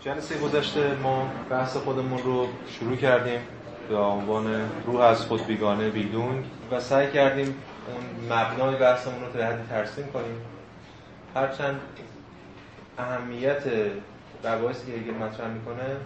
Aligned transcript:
جلسه 0.00 0.38
گذشته 0.38 0.94
ما 1.02 1.30
بحث 1.50 1.76
خودمون 1.76 2.22
رو 2.22 2.48
شروع 2.68 2.96
کردیم 2.96 3.40
به 3.88 3.96
عنوان 3.96 4.70
روح 4.86 5.00
از 5.00 5.20
خود 5.20 5.46
بیگانه 5.46 5.88
بیدونگ 5.88 6.44
و 6.70 6.80
سعی 6.80 7.10
کردیم 7.10 7.54
اون 7.86 8.32
مبنای 8.32 8.76
بحثمون 8.76 9.20
رو 9.20 9.32
تا 9.32 9.46
حدی 9.46 9.68
ترسیم 9.68 10.06
کنیم. 10.06 10.40
هرچند 11.34 11.80
اهمیت 12.98 13.62
مباحثی 14.44 14.92
که 14.92 14.98
هگل 14.98 15.14
مطرح 15.14 15.48
می‌کنه 15.48 15.96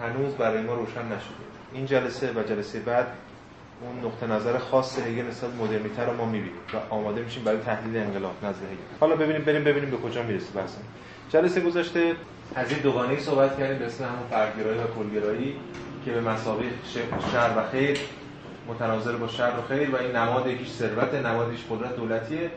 هنوز 0.00 0.34
برای 0.34 0.62
ما 0.62 0.74
روشن 0.74 1.04
نشده. 1.04 1.42
این 1.72 1.86
جلسه 1.86 2.32
و 2.32 2.42
جلسه 2.42 2.80
بعد 2.80 3.06
اون 3.80 4.04
نقطه 4.04 4.26
نظر 4.26 4.58
خاص 4.58 4.98
هگل 4.98 5.22
نسبت 5.22 5.50
مدرنیته 5.54 6.04
رو 6.04 6.16
ما 6.16 6.24
می‌بینیم 6.24 6.60
و 6.74 6.94
آماده 6.94 7.22
میشیم 7.22 7.44
برای 7.44 7.60
تحلیل 7.60 7.96
انقلاب 7.96 8.34
نزد 8.42 8.62
هگل. 8.62 8.98
حالا 9.00 9.16
ببینیم 9.16 9.44
بریم 9.44 9.64
ببینیم 9.64 9.90
به 9.90 9.96
کجا 9.96 10.22
می‌رسه 10.22 10.52
بحث 10.54 10.70
جلسه 11.32 11.60
گذشته 11.60 12.16
از 12.54 12.70
این 12.70 12.80
دوگانه 12.80 13.20
صحبت 13.20 13.58
کردیم 13.58 13.78
به 13.78 13.86
اسم 13.86 14.04
همون 14.04 14.28
فردگرایی 14.30 14.78
و 14.78 14.82
کلگرایی 14.98 15.56
که 16.04 16.12
به 16.12 16.20
مسابقه 16.20 16.64
شر 17.32 17.50
و 17.56 17.70
خیر 17.72 17.98
متناظر 18.68 19.12
با 19.12 19.28
شر 19.28 19.52
و 19.58 19.62
خیر 19.68 19.90
و 19.90 19.96
این 19.96 20.16
نماد 20.16 20.46
یکیش 20.46 20.70
ثروت 20.70 21.14
نماد 21.14 21.54
قدرت 21.70 21.96
دولتیه. 21.96 22.50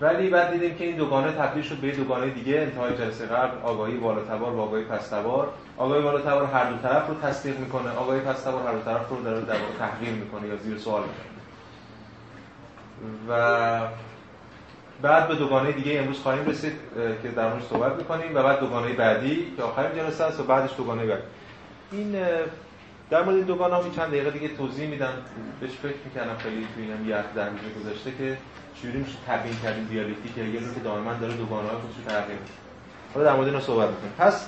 ولی 0.00 0.30
بعد 0.30 0.52
دیدیم 0.52 0.74
که 0.74 0.84
این 0.84 0.96
دوگانه 0.96 1.32
تبدیل 1.32 1.62
شد 1.62 1.76
به 1.76 1.90
دوگانه 1.90 2.30
دیگه 2.30 2.60
انتهای 2.60 2.96
جلسه 2.96 3.26
قبل 3.26 3.58
آگاهی 3.62 3.96
بالاتبار 3.96 4.52
و 4.52 4.60
آگاهی 4.60 4.84
پستبار. 4.84 5.52
آگاهی 5.76 6.02
بالاتبار 6.02 6.44
هر 6.44 6.70
دو 6.70 6.76
طرف 6.76 7.08
رو 7.08 7.14
تصدیق 7.22 7.58
می‌کنه 7.58 7.90
آگاهی 7.90 8.20
پستبار 8.20 8.66
هر 8.66 8.72
دو 8.72 8.80
طرف 8.80 9.08
رو 9.08 9.22
در 9.22 9.56
تحقیر 9.78 10.14
می‌کنه 10.14 10.48
یا 10.48 10.56
زیر 10.56 10.78
سوال 10.78 11.02
می‌کنه 11.02 11.40
و 13.28 13.80
بعد 15.02 15.28
به 15.28 15.34
دوگانه 15.34 15.72
دیگه 15.72 15.98
امروز 15.98 16.18
خواهیم 16.18 16.46
رسید 16.46 16.72
که 17.22 17.28
در 17.28 17.48
موردش 17.48 17.66
صحبت 17.66 17.96
می‌کنیم 17.96 18.34
و 18.34 18.42
بعد 18.42 18.60
دوگانه 18.60 18.92
بعدی 18.92 19.52
که 19.56 19.62
آخرین 19.62 19.94
جلسه 19.96 20.24
است 20.24 20.40
و 20.40 20.42
بعدش 20.42 20.70
دوگانه 20.76 21.06
بعدی 21.06 21.22
این 21.92 22.16
در 23.10 23.22
مورد 23.22 23.36
این 23.36 23.44
دوگانه 23.44 23.74
هم 23.74 23.82
چند 23.96 24.08
دقیقه 24.08 24.30
دیگه 24.30 24.48
توضیح 24.48 24.88
میدم. 24.88 25.12
بهش 25.60 25.70
فکر 25.70 25.94
می‌کنم 26.04 26.36
خیلی 26.38 26.66
تو 26.74 26.80
اینم 26.80 27.08
یه 27.08 27.16
در 27.36 27.48
گذاشته 27.82 28.10
که 28.18 28.36
چجوری 28.74 28.98
میشه 28.98 29.16
تبیین 29.28 29.56
کردیم 29.62 29.84
دیالکتیک 29.84 30.38
هگل 30.38 30.74
که 30.74 30.80
دائما 30.84 31.14
داره 31.14 31.32
دوگانه 31.32 31.68
های 31.68 31.76
خودش 31.76 31.96
رو 31.96 32.20
تغییر 32.20 32.38
حالا 33.14 33.26
در 33.26 33.36
مورد 33.36 33.46
اینا 33.46 33.60
صحبت 33.60 33.88
می‌کنیم. 33.88 34.12
پس 34.18 34.46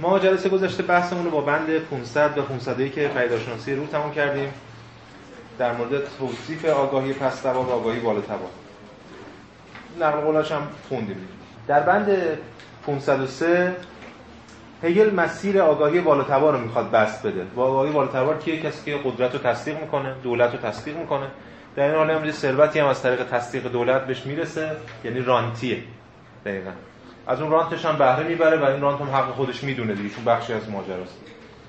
ما 0.00 0.18
جلسه 0.18 0.48
گذشته 0.48 0.82
بحثمون 0.82 1.24
رو 1.24 1.30
با 1.30 1.40
بند 1.40 1.78
500 1.78 2.38
و 2.38 2.42
501 2.42 2.94
که 2.94 3.08
پیداشناسی 3.08 3.74
رو 3.74 3.86
تموم 3.86 4.12
کردیم. 4.12 4.52
در 5.58 5.72
مورد 5.72 5.90
توصیف 6.18 6.64
آگاهی 6.64 7.12
پس 7.12 7.46
و 7.46 7.48
آگاهی 7.48 8.00
بالاتبار 8.00 8.50
نقل 10.00 10.20
قولاش 10.20 10.52
هم 10.52 10.62
خوندیم. 10.88 11.28
در 11.66 11.80
بند 11.80 12.18
503 12.86 13.76
هگل 14.82 15.14
مسیر 15.14 15.60
آگاهی 15.60 16.00
بالاتبار 16.00 16.52
رو 16.52 16.60
می‌خواد 16.60 16.90
بست 16.90 17.26
بده. 17.26 17.44
با 17.44 17.64
آگاهی 17.64 17.92
بالاتبار 17.92 18.38
کیه؟ 18.38 18.60
کسی 18.60 18.90
که 18.90 18.98
قدرت 19.04 19.32
رو 19.32 19.38
تصدیق 19.38 19.80
می‌کنه 19.80 20.14
دولت 20.22 20.52
رو 20.52 20.58
تصدیق 20.58 20.96
می‌کنه. 20.96 21.26
در 21.76 21.84
این 21.84 21.94
حال 21.94 22.10
هم 22.10 22.30
ثروتی 22.30 22.78
هم 22.78 22.86
از 22.86 23.02
طریق 23.02 23.24
تصدیق 23.24 23.66
دولت 23.66 24.06
بهش 24.06 24.26
می‌رسه 24.26 24.70
یعنی 25.04 25.20
رانتیه. 25.20 25.78
دقیقا. 26.44 26.70
از 27.26 27.40
اون 27.40 27.50
رانتش 27.50 27.86
هم 27.86 27.96
بهره 27.96 28.28
می‌بره 28.28 28.56
و 28.56 28.64
این 28.64 28.80
رانت 28.80 29.00
هم 29.00 29.10
حق 29.10 29.30
خودش 29.30 29.64
می‌دونه 29.64 29.94
دیگه 29.94 30.14
چون 30.14 30.24
بخشی 30.24 30.52
از 30.52 30.70
ماجراست. 30.70 31.18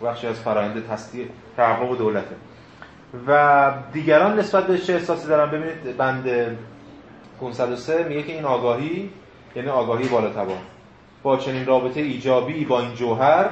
بخشی 0.04 0.28
از 0.28 0.40
فرآیند 0.40 0.88
تصدیق 0.88 1.28
تحقق 1.58 1.98
دولته. 1.98 2.36
و 3.28 3.72
دیگران 3.94 4.40
نسبت 4.40 4.68
به 4.68 4.78
چه 4.78 4.94
احساسی 4.94 5.28
دارن؟ 5.28 5.52
ببینید 5.52 5.98
بند 5.98 6.58
503 7.44 8.04
میگه 8.04 8.24
که 8.24 8.34
این 8.34 8.46
آگاهی 8.46 9.10
یعنی 9.56 9.70
آگاهی 9.70 10.08
بالاتبار 10.08 10.58
با 11.24 11.38
چنین 11.38 11.66
رابطه 11.66 12.00
ایجابی 12.00 12.66
با 12.66 12.80
این 12.80 12.94
جوهر 12.94 13.50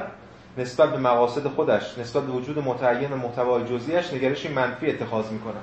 نسبت 0.58 0.90
به 0.90 0.98
مقاصد 0.98 1.46
خودش 1.46 1.98
نسبت 1.98 2.22
به 2.22 2.32
وجود 2.32 2.58
متعین 2.58 3.14
محتوای 3.14 3.64
جزئیش 3.64 4.12
نگرشی 4.12 4.48
منفی 4.48 4.90
اتخاذ 4.90 5.30
می‌کنه. 5.30 5.60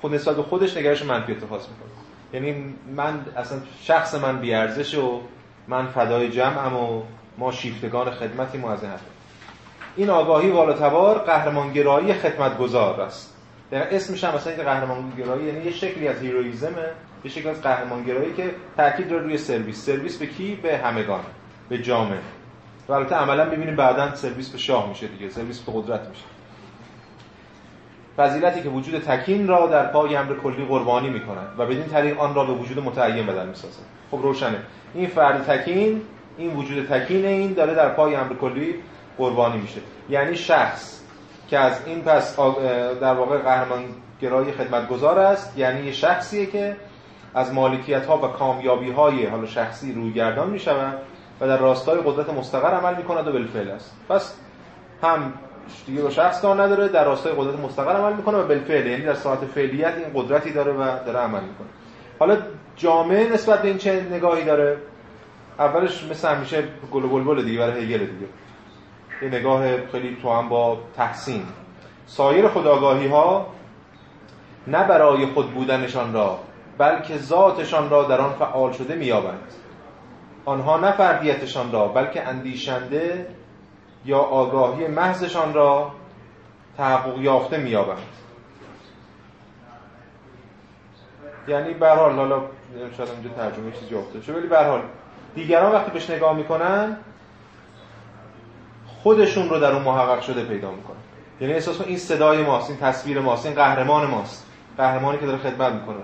خود 0.00 0.14
نسبت 0.14 0.36
به 0.36 0.42
خودش 0.42 0.76
نگرش 0.76 1.02
منفی 1.04 1.32
اتخاذ 1.32 1.62
می‌کنه. 1.62 1.90
یعنی 2.32 2.74
من 2.96 3.20
اصلا 3.36 3.58
شخص 3.82 4.14
من 4.14 4.40
بیارزش 4.40 4.94
و 4.94 5.20
من 5.68 5.86
فدای 5.86 6.30
جمعم 6.30 6.76
و 6.76 7.02
ما 7.38 7.52
شیفتگان 7.52 8.10
خدمتی 8.10 8.58
از 8.58 8.82
این 8.82 8.92
این 9.96 10.10
آگاهی 10.10 10.50
والاتبار 10.50 11.18
قهرمانگرایی 11.18 12.12
خدمتگزار 12.12 13.00
است. 13.00 13.34
در 13.70 13.78
یعنی 13.78 13.96
اسمش 13.96 14.24
هم 14.24 14.34
مثلا 14.34 14.52
این 14.52 14.62
قهرمانگرایی 14.62 15.46
یعنی 15.46 15.64
یه 15.64 15.72
شکلی 15.72 16.08
از 16.08 16.16
هیرویزمه 16.16 16.88
یه 17.24 17.30
شکلی 17.30 17.48
از 17.48 17.62
قهرمانگرایی 17.62 18.32
که 18.34 18.50
تاکید 18.76 19.08
داره 19.08 19.22
روی 19.22 19.38
سرویس. 19.38 19.86
سرویس 19.86 20.16
به 20.16 20.26
کی؟ 20.26 20.54
به 20.62 20.78
همگان. 20.78 21.20
به 21.68 21.78
جامعه. 21.78 22.18
و 22.88 22.92
البته 22.92 23.14
عملا 23.14 23.44
می‌بینیم 23.44 23.76
بعدا 23.76 24.14
سرویس 24.14 24.48
به 24.48 24.58
شاه 24.58 24.88
میشه 24.88 25.06
دیگه. 25.06 25.30
سرویس 25.30 25.60
به 25.60 25.72
قدرت 25.74 26.08
میشه. 26.08 26.24
فضیلتی 28.16 28.62
که 28.62 28.68
وجود 28.68 29.02
تکین 29.02 29.48
را 29.48 29.66
در 29.66 29.86
پای 29.86 30.16
امر 30.16 30.34
کلی 30.34 30.64
قربانی 30.64 31.10
می‌کنند 31.10 31.48
و 31.58 31.66
بدین 31.66 31.86
طریق 31.86 32.20
آن 32.20 32.34
را 32.34 32.44
به 32.44 32.52
وجود 32.52 32.78
متعین 32.78 33.26
بدل 33.26 33.46
می‌سازند 33.46 33.86
خب 34.10 34.18
روشنه. 34.22 34.58
این 34.94 35.06
فرد 35.06 35.44
تکین 35.44 36.02
این 36.38 36.56
وجود 36.56 36.86
تکین 36.86 37.24
این 37.24 37.52
داره 37.52 37.74
در 37.74 37.88
پای 37.88 38.14
امر 38.14 38.34
کلی 38.34 38.74
قربانی 39.18 39.58
میشه. 39.58 39.80
یعنی 40.10 40.36
شخص 40.36 41.00
که 41.48 41.58
از 41.58 41.80
این 41.86 42.02
پس 42.02 42.36
در 43.00 43.14
واقع 43.14 43.38
قهرمان 43.38 43.84
گرای 44.22 44.52
خدمتگزار 44.52 45.18
است 45.18 45.58
یعنی 45.58 45.86
یه 45.86 45.92
شخصیه 45.92 46.46
که 46.46 46.76
از 47.34 47.52
مالکیت 47.52 48.06
ها 48.06 48.16
و 48.16 48.20
کامیابی 48.20 48.90
های 48.90 49.26
حالا 49.26 49.46
شخصی 49.46 49.92
رویگردان 49.92 50.50
می 50.50 50.60
و 51.40 51.46
در 51.46 51.56
راستای 51.56 52.00
قدرت 52.04 52.30
مستقر 52.30 52.74
عمل 52.74 52.96
می 52.96 53.02
کند 53.02 53.28
و 53.28 53.32
بالفعل 53.32 53.70
است. 53.70 53.96
پس 54.08 54.34
هم 55.02 55.32
دیگه 55.86 56.02
با 56.02 56.10
شخص 56.10 56.42
کار 56.42 56.62
نداره 56.62 56.88
در 56.88 57.04
راستای 57.04 57.32
قدرت 57.32 57.60
مستقر 57.60 57.96
عمل 57.96 58.12
می‌کنه 58.12 58.38
و 58.38 58.46
بالفعل 58.46 58.86
یعنی 58.86 59.04
در 59.04 59.14
ساعت 59.14 59.38
فعلیت 59.38 59.94
این 59.96 60.06
قدرتی 60.14 60.52
داره 60.52 60.72
و 60.72 61.04
داره 61.06 61.18
عمل 61.18 61.40
می‌کنه. 61.40 61.68
حالا 62.18 62.36
جامعه 62.76 63.32
نسبت 63.32 63.62
به 63.62 63.68
این 63.68 63.78
چه 63.78 64.06
نگاهی 64.12 64.44
داره؟ 64.44 64.76
اولش 65.58 66.04
مثل 66.04 66.28
همیشه 66.28 66.64
گل 66.92 67.04
و 67.04 67.08
بلبل 67.08 67.44
دیگه 67.44 67.58
برای 67.58 67.84
هگل 67.84 67.98
دیگه. 67.98 68.26
یه 69.22 69.28
نگاه 69.28 69.86
خیلی 69.86 70.16
تو 70.22 70.32
هم 70.32 70.48
با 70.48 70.78
تحسین. 70.96 71.42
سایر 72.06 72.48
خداگاهی 72.48 73.06
ها 73.06 73.46
نه 74.66 74.84
برای 74.84 75.26
خود 75.26 75.50
بودنشان 75.50 76.12
را 76.12 76.38
بلکه 76.78 77.18
ذاتشان 77.18 77.90
را 77.90 78.02
در 78.02 78.20
آن 78.20 78.32
فعال 78.32 78.72
شده 78.72 78.94
میابند 78.94 79.52
آنها 80.44 80.76
نه 80.76 80.92
فردیتشان 80.92 81.72
را 81.72 81.88
بلکه 81.88 82.28
اندیشنده 82.28 83.26
یا 84.04 84.18
آگاهی 84.18 84.86
محضشان 84.86 85.54
را 85.54 85.92
تحقق 86.76 87.18
یافته 87.18 87.56
میابند 87.58 87.98
یعنی 91.48 91.74
به 91.74 91.90
حال 91.90 92.12
حالا 92.12 92.42
شاید 92.96 93.08
اینجا 93.10 93.28
ترجمه 93.28 93.72
چیزی 93.72 93.94
افتاده 93.94 94.32
ولی 94.32 94.46
به 94.46 94.64
حال 94.64 94.82
دیگران 95.34 95.72
وقتی 95.72 95.90
بهش 95.90 96.10
نگاه 96.10 96.36
می‌کنن 96.36 96.96
خودشون 99.02 99.48
رو 99.48 99.60
در 99.60 99.72
اون 99.72 99.82
محقق 99.82 100.20
شده 100.20 100.44
پیدا 100.44 100.70
می‌کنن. 100.70 100.96
یعنی 101.40 101.54
احساس 101.54 101.80
این 101.80 101.98
صدای 101.98 102.42
ماست 102.42 102.70
این 102.70 102.78
تصویر 102.78 103.20
ماست 103.20 103.46
این 103.46 103.54
قهرمان 103.54 104.06
ماست. 104.10 104.46
قهرمانی 104.76 105.18
که 105.18 105.26
داره 105.26 105.38
خدمت 105.38 105.72
می‌کنه. 105.72 105.96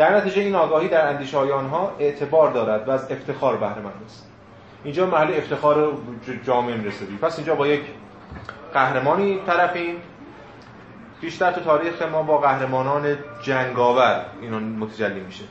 در 0.00 0.16
نتیجه 0.16 0.42
این 0.42 0.54
آگاهی 0.54 0.88
در 0.88 1.08
اندیشه 1.08 1.38
های 1.38 1.52
آنها 1.52 1.92
اعتبار 1.98 2.52
دارد 2.52 2.88
و 2.88 2.90
از 2.90 3.12
افتخار 3.12 3.56
بهره 3.56 3.78
مند 3.78 4.02
است. 4.06 4.30
اینجا 4.84 5.06
محل 5.06 5.34
افتخار 5.34 5.92
جامعه 6.44 6.76
می‌رسه 6.76 7.06
پس 7.22 7.36
اینجا 7.36 7.54
با 7.54 7.66
یک 7.66 7.80
قهرمانی 8.74 9.38
طرفیم. 9.46 9.96
بیشتر 11.20 11.52
تو 11.52 11.60
تاریخ 11.60 12.02
ما 12.02 12.22
با 12.22 12.38
قهرمانان 12.38 13.16
جنگاور 13.42 14.24
اینا 14.42 14.58
متجلی 14.58 15.20
میشه. 15.20 15.44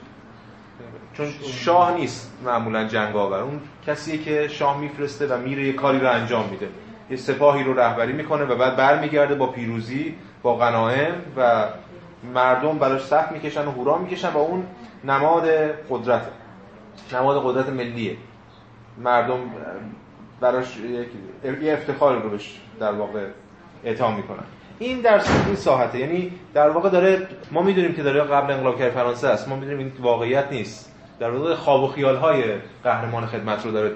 چون 1.13 1.27
شاه 1.43 1.93
نیست 1.93 2.33
معمولا 2.45 2.83
جنگاور. 2.83 3.39
اون 3.39 3.61
کسیه 3.87 4.17
که 4.17 4.47
شاه 4.47 4.79
میفرسته 4.79 5.27
و 5.27 5.37
میره 5.37 5.63
یه 5.63 5.73
کاری 5.73 5.99
رو 5.99 6.11
انجام 6.11 6.49
میده. 6.49 6.69
یه 7.09 7.17
سپاهی 7.17 7.63
رو 7.63 7.79
رهبری 7.79 8.13
می‌کنه 8.13 8.43
و 8.43 8.55
بعد 8.55 8.75
برمیگرده 8.75 9.35
با 9.35 9.47
پیروزی 9.47 10.15
با 10.41 10.55
غنایم 10.55 11.13
و 11.37 11.65
مردم 12.23 12.77
براش 12.77 13.01
صف 13.01 13.31
می‌کشن 13.31 13.65
و 13.67 13.71
هورا 13.71 13.97
می‌کشن 13.97 14.29
و 14.29 14.37
اون 14.37 14.63
نماد 15.03 15.49
قدرت 15.89 16.21
نماد 17.13 17.43
قدرت 17.43 17.69
ملیه. 17.69 18.17
مردم 18.97 19.39
براش 20.41 20.77
یه 21.61 21.73
افتخار 21.73 22.21
رو 22.21 22.29
بهش 22.29 22.59
در 22.79 22.91
واقع 22.91 23.25
اعطا 23.83 24.11
می‌کنن. 24.11 24.43
این 24.79 25.01
در 25.01 25.21
این 25.45 25.55
ساحته. 25.55 25.99
یعنی 25.99 26.31
در 26.53 26.69
واقع 26.69 26.89
داره 26.89 27.27
ما 27.51 27.61
می‌دونیم 27.61 27.93
که 27.93 28.03
داره 28.03 28.21
قبل 28.21 28.53
انقلاب 28.53 28.79
کردن 28.79 28.95
فرانسه 28.95 29.27
است. 29.27 29.47
ما 29.47 29.55
می‌دونیم 29.55 29.77
این 29.77 29.91
واقعیت 29.99 30.51
نیست. 30.51 30.95
در 31.19 31.31
واقع 31.31 31.55
خواب 31.55 31.83
و 31.83 31.87
خیال 31.87 32.15
های 32.15 32.43
قهرمان 32.83 33.25
خدمت 33.25 33.65
رو 33.65 33.71
داره 33.71 33.91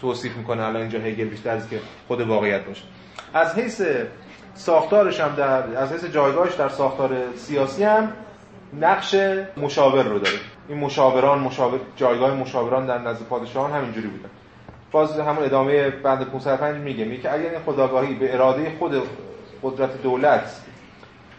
توصیف 0.00 0.36
می‌کنه. 0.36 0.62
الان 0.62 0.76
اینجا 0.76 0.98
هگل 0.98 1.24
بیشتر 1.24 1.50
از 1.50 1.68
که 1.68 1.80
خود 2.08 2.20
واقعیت 2.20 2.64
باشه. 2.64 2.82
از 3.34 3.54
حیث 3.54 3.82
ساختارش 4.54 5.20
هم 5.20 5.34
در 5.34 5.76
از 5.76 5.92
حیث 5.92 6.04
جایگاهش 6.04 6.54
در 6.54 6.68
ساختار 6.68 7.10
سیاسی 7.36 7.84
هم 7.84 8.12
نقش 8.80 9.16
مشاور 9.56 10.02
رو 10.02 10.18
داره. 10.18 10.36
این 10.68 10.78
مشاوران 10.78 11.38
مشاور 11.38 11.78
جایگاه 11.96 12.34
مشاوران 12.34 12.86
در 12.86 12.98
نزد 12.98 13.22
پادشاهان 13.22 13.72
همینجوری 13.72 14.08
بودن 14.08 14.30
باز 14.92 15.18
همون 15.18 15.44
ادامه 15.44 15.90
بند 15.90 16.30
505 16.30 16.76
میگه 16.76 17.16
که 17.16 17.34
اگر 17.34 17.50
این 17.50 17.60
خداگاهی 17.66 18.14
به 18.14 18.34
اراده 18.34 18.72
خود 18.78 19.02
قدرت 19.62 20.02
دولت 20.02 20.60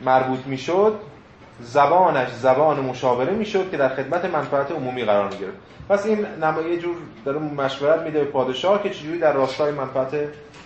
مربوط 0.06 0.40
می‌شد 0.46 1.00
زبانش 1.62 2.32
زبان 2.32 2.80
مشاوره 2.80 3.34
می‌شد 3.34 3.72
که 3.72 3.78
در 3.78 3.90
خدمت 3.90 4.26
منفعت 4.26 4.72
عمومی 4.72 5.04
قرار 5.04 5.30
می‌گیره 5.30 5.52
پس 5.90 6.06
این 6.06 6.28
یه 6.70 6.78
جور 6.78 6.96
داره 7.26 7.40
مشورت 7.40 8.02
میده 8.02 8.20
به 8.20 8.26
پادشاه 8.26 8.84
که 8.84 8.90
چجوری 8.90 9.20
در 9.20 9.34
راستای 9.34 9.72
منفعت 9.72 10.14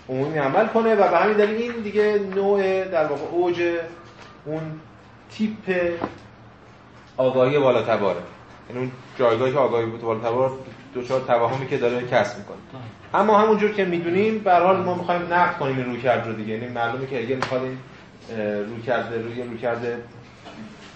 عمومی 0.10 0.38
عمل 0.38 0.68
کنه 0.68 0.96
و 0.96 1.12
به 1.12 1.18
همین 1.18 1.38
دلیل 1.38 1.62
این 1.62 1.82
دیگه 1.84 2.20
نوع 2.36 2.84
در 2.84 3.06
واقع 3.06 3.26
اوج 3.32 3.62
اون 4.46 4.62
تیپ 5.32 5.94
آگاهی 7.18 7.60
بالاتباره. 7.60 8.20
یعنی 8.70 8.82
اون 8.82 8.92
جایگاهی 9.20 9.52
که 9.52 9.58
آگاهی 9.58 9.86
بالاتبار 9.86 10.52
دوچار 10.94 11.22
توهمی 11.22 11.68
که 11.68 11.78
داره 11.78 12.08
کسب 12.08 12.38
می‌کنه. 12.38 12.58
اما 13.14 13.38
همونجور 13.38 13.72
که 13.72 13.86
می‌دونیم 13.86 14.40
به 14.40 14.54
حال 14.54 14.78
ما 14.78 14.96
می‌خوایم 14.96 15.34
نقد 15.34 15.58
کنیم 15.58 15.78
این 15.78 15.86
روی 15.86 16.02
کرد 16.02 16.28
رو 16.28 16.34
دیگه. 16.34 16.54
یعنی 16.54 16.68
معلومه 16.68 17.08
که 17.08 17.20
اگه 17.20 17.36
می‌خواد 17.36 17.62
این 17.64 17.78
روی 18.66 18.82
کرده 18.82 19.22
روی 19.22 19.44
روی 19.44 19.58
کرده 19.58 19.98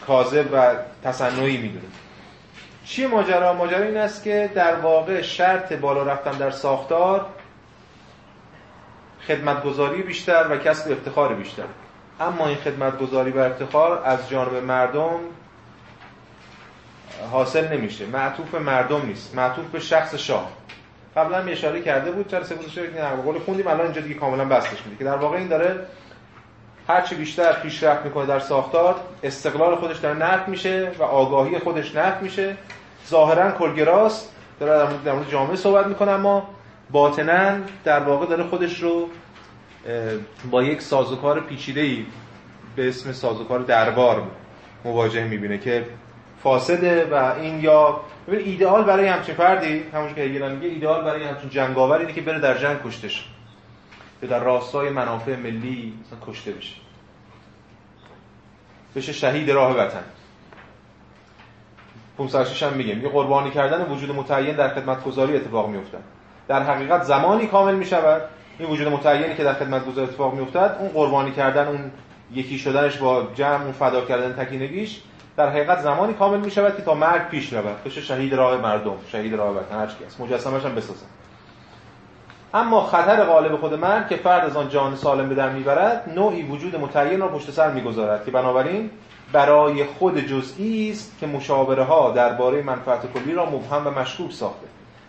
کاذب 0.08 0.46
و 0.54 0.76
تصنعی 1.04 1.58
می‌دونه. 1.58 1.86
چیه 2.86 3.08
ماجرا؟ 3.08 3.54
ماجرا 3.54 3.84
این 3.84 3.98
است 3.98 4.24
که 4.24 4.50
در 4.56 4.76
واقع 4.76 5.22
شرط 5.22 5.74
بالا 5.74 6.04
رفتن 6.04 6.32
در 6.32 6.52
ساختار 6.52 7.26
خدمتگذاری 9.28 10.02
بیشتر 10.02 10.48
و 10.52 10.58
کسب 10.58 10.92
افتخار 10.92 11.34
بیشتر. 11.34 11.64
اما 12.20 12.48
این 12.48 12.58
خدمتگذاری 12.58 13.32
و 13.32 13.40
افتخار 13.40 14.02
از 14.06 14.30
جانب 14.30 14.56
مردم 14.56 15.20
حاصل 17.32 17.74
نمیشه. 17.74 18.06
معطوف 18.06 18.56
مردم 18.56 19.06
نیست. 19.06 19.36
معطوف 19.36 19.66
به 19.66 19.80
شخص 19.80 20.16
شاه. 20.16 20.52
قبلا 21.18 21.38
اشاره 21.38 21.82
کرده 21.82 22.12
بود 22.12 22.28
چرا 22.28 22.44
سه 22.44 22.56
گذاشته 22.56 22.82
نه 22.82 23.22
قول 23.22 23.40
خوندیم 23.40 23.68
الان 23.68 23.82
اینجا 23.82 24.02
دیگه 24.02 24.16
کاملا 24.16 24.46
بستش 24.46 24.86
میده 24.86 24.98
که 24.98 25.04
در 25.04 25.16
واقع 25.16 25.38
این 25.38 25.48
داره 25.48 25.88
هرچی 26.88 27.16
بیشتر 27.16 27.54
پیشرفت 27.54 28.06
می‌کنه 28.06 28.26
در 28.26 28.40
ساختار 28.40 28.96
استقلال 29.24 29.76
خودش 29.76 29.98
داره 29.98 30.18
نفت 30.18 30.50
میشه 30.50 30.92
و 31.00 31.04
آگاهی 31.04 31.60
خودش 31.60 31.96
نفت 31.96 32.22
میشه. 32.22 32.58
ظاهرا 33.10 33.52
کلگراست 33.52 34.30
داره 34.60 34.94
در 35.06 35.14
مورد 35.14 35.30
جامعه 35.30 35.56
صحبت 35.56 35.88
می‌کنه 35.88 36.12
اما 36.12 36.50
باطنا 36.92 37.58
در 37.84 38.00
واقع 38.00 38.26
داره 38.26 38.44
خودش 38.44 38.80
رو 38.80 39.10
با 40.52 40.64
یک 40.64 40.82
سازوکار 40.82 41.40
پیچیده‌ای 41.40 42.06
به 42.76 42.88
اسم 42.88 43.12
سازوکار 43.12 43.60
دربار 43.60 44.24
مواجه 44.86 45.24
می‌بینه 45.24 45.58
که 45.58 45.86
فاسده 46.44 47.06
و 47.06 47.34
این 47.40 47.60
یا 47.60 48.02
ببین 48.28 48.48
ایدئال 48.48 48.84
برای 48.84 49.08
همچین 49.08 49.36
فردی 49.36 49.84
همونش 49.94 50.14
که 50.14 50.22
هگل 50.22 50.52
میگه 50.52 50.68
ایدئال 50.68 51.04
برای 51.04 51.24
همچین 51.24 51.50
جنگاور 51.50 51.98
اینه 51.98 52.14
که 52.14 52.22
بره 52.22 52.40
در 52.40 52.58
جنگ 52.58 52.78
کشتش. 52.86 53.30
یا 54.24 54.30
در 54.30 54.40
راستای 54.40 54.90
منافع 54.90 55.36
ملی 55.36 55.94
مثلا 56.06 56.32
کشته 56.32 56.52
بشه. 56.52 56.76
بشه 58.96 59.14
شهید 59.14 59.52
راه 59.52 59.78
وطن. 59.78 60.04
506 62.18 62.64
هم 62.64 62.74
میگه. 62.74 62.96
میگه 62.96 63.10
قربانی 63.10 63.52
کردن 63.52 63.92
وجود 63.92 64.12
متعین 64.12 64.56
در 64.56 64.76
خدمت 64.76 65.04
گذاری 65.04 65.36
اتفاق 65.36 65.70
میافتد. 65.70 66.04
در 66.48 66.64
حقیقت 66.64 67.04
زمانی 67.04 67.48
کامل 67.48 67.76
می‌شود. 67.76 68.22
این 68.60 68.70
وجود 68.70 68.88
متعینی 68.88 69.36
که 69.36 69.44
در 69.44 69.54
خدمت 69.54 69.86
گذاری 69.86 70.08
اتفاق 70.08 70.34
میافتد 70.34 70.78
اون 70.80 70.90
قربانی 70.90 71.32
کردن 71.32 71.68
اون 71.68 71.92
یکی 72.34 72.58
شدنش 72.58 72.98
با 72.98 73.28
جمع 73.36 73.64
اون 73.64 73.72
فدا 73.72 74.02
کردن 74.02 74.46
تکینگیش 74.46 75.02
در 75.38 75.50
حقیقت 75.50 75.80
زمانی 75.80 76.14
کامل 76.14 76.40
می 76.40 76.52
شود 76.52 76.76
که 76.76 76.82
تا 76.82 76.94
مرگ 76.94 77.28
پیش 77.30 77.54
رود. 77.54 77.84
بشه 77.86 78.02
شهید 78.02 78.34
راه 78.34 78.58
مردم 78.58 78.96
شهید 79.08 79.36
راه 79.36 79.58
وطن 79.58 79.80
هر 79.80 79.86
کس 79.86 80.20
مجسمش 80.20 80.66
هم 80.66 80.76
بسازن 80.76 81.06
اما 82.54 82.82
خطر 82.82 83.24
غالب 83.24 83.56
خود 83.56 83.74
مرگ 83.74 84.08
که 84.08 84.16
فرد 84.16 84.46
از 84.46 84.56
آن 84.56 84.70
جان 84.70 84.96
سالم 84.96 85.30
به 85.30 85.36
در 85.36 85.50
می‌برد 85.50 86.14
نوعی 86.16 86.44
وجود 86.44 86.76
متعین 86.76 87.20
را 87.20 87.28
پشت 87.28 87.52
سر 87.52 87.72
می‌گذارد 87.72 88.26
که 88.26 88.32
بنابراین 88.32 88.90
برای 89.32 89.84
خود 89.84 90.20
جزئی 90.20 90.90
است 90.92 91.20
که 91.20 91.28
مشاوره 91.28 91.84
ها 91.84 92.12
درباره 92.12 92.62
منفعت 92.62 93.14
کلی 93.14 93.34
را 93.34 93.46
مبهم 93.46 93.88
و 93.88 94.00
مشکوک 94.00 94.32
ساخته. 94.32 94.68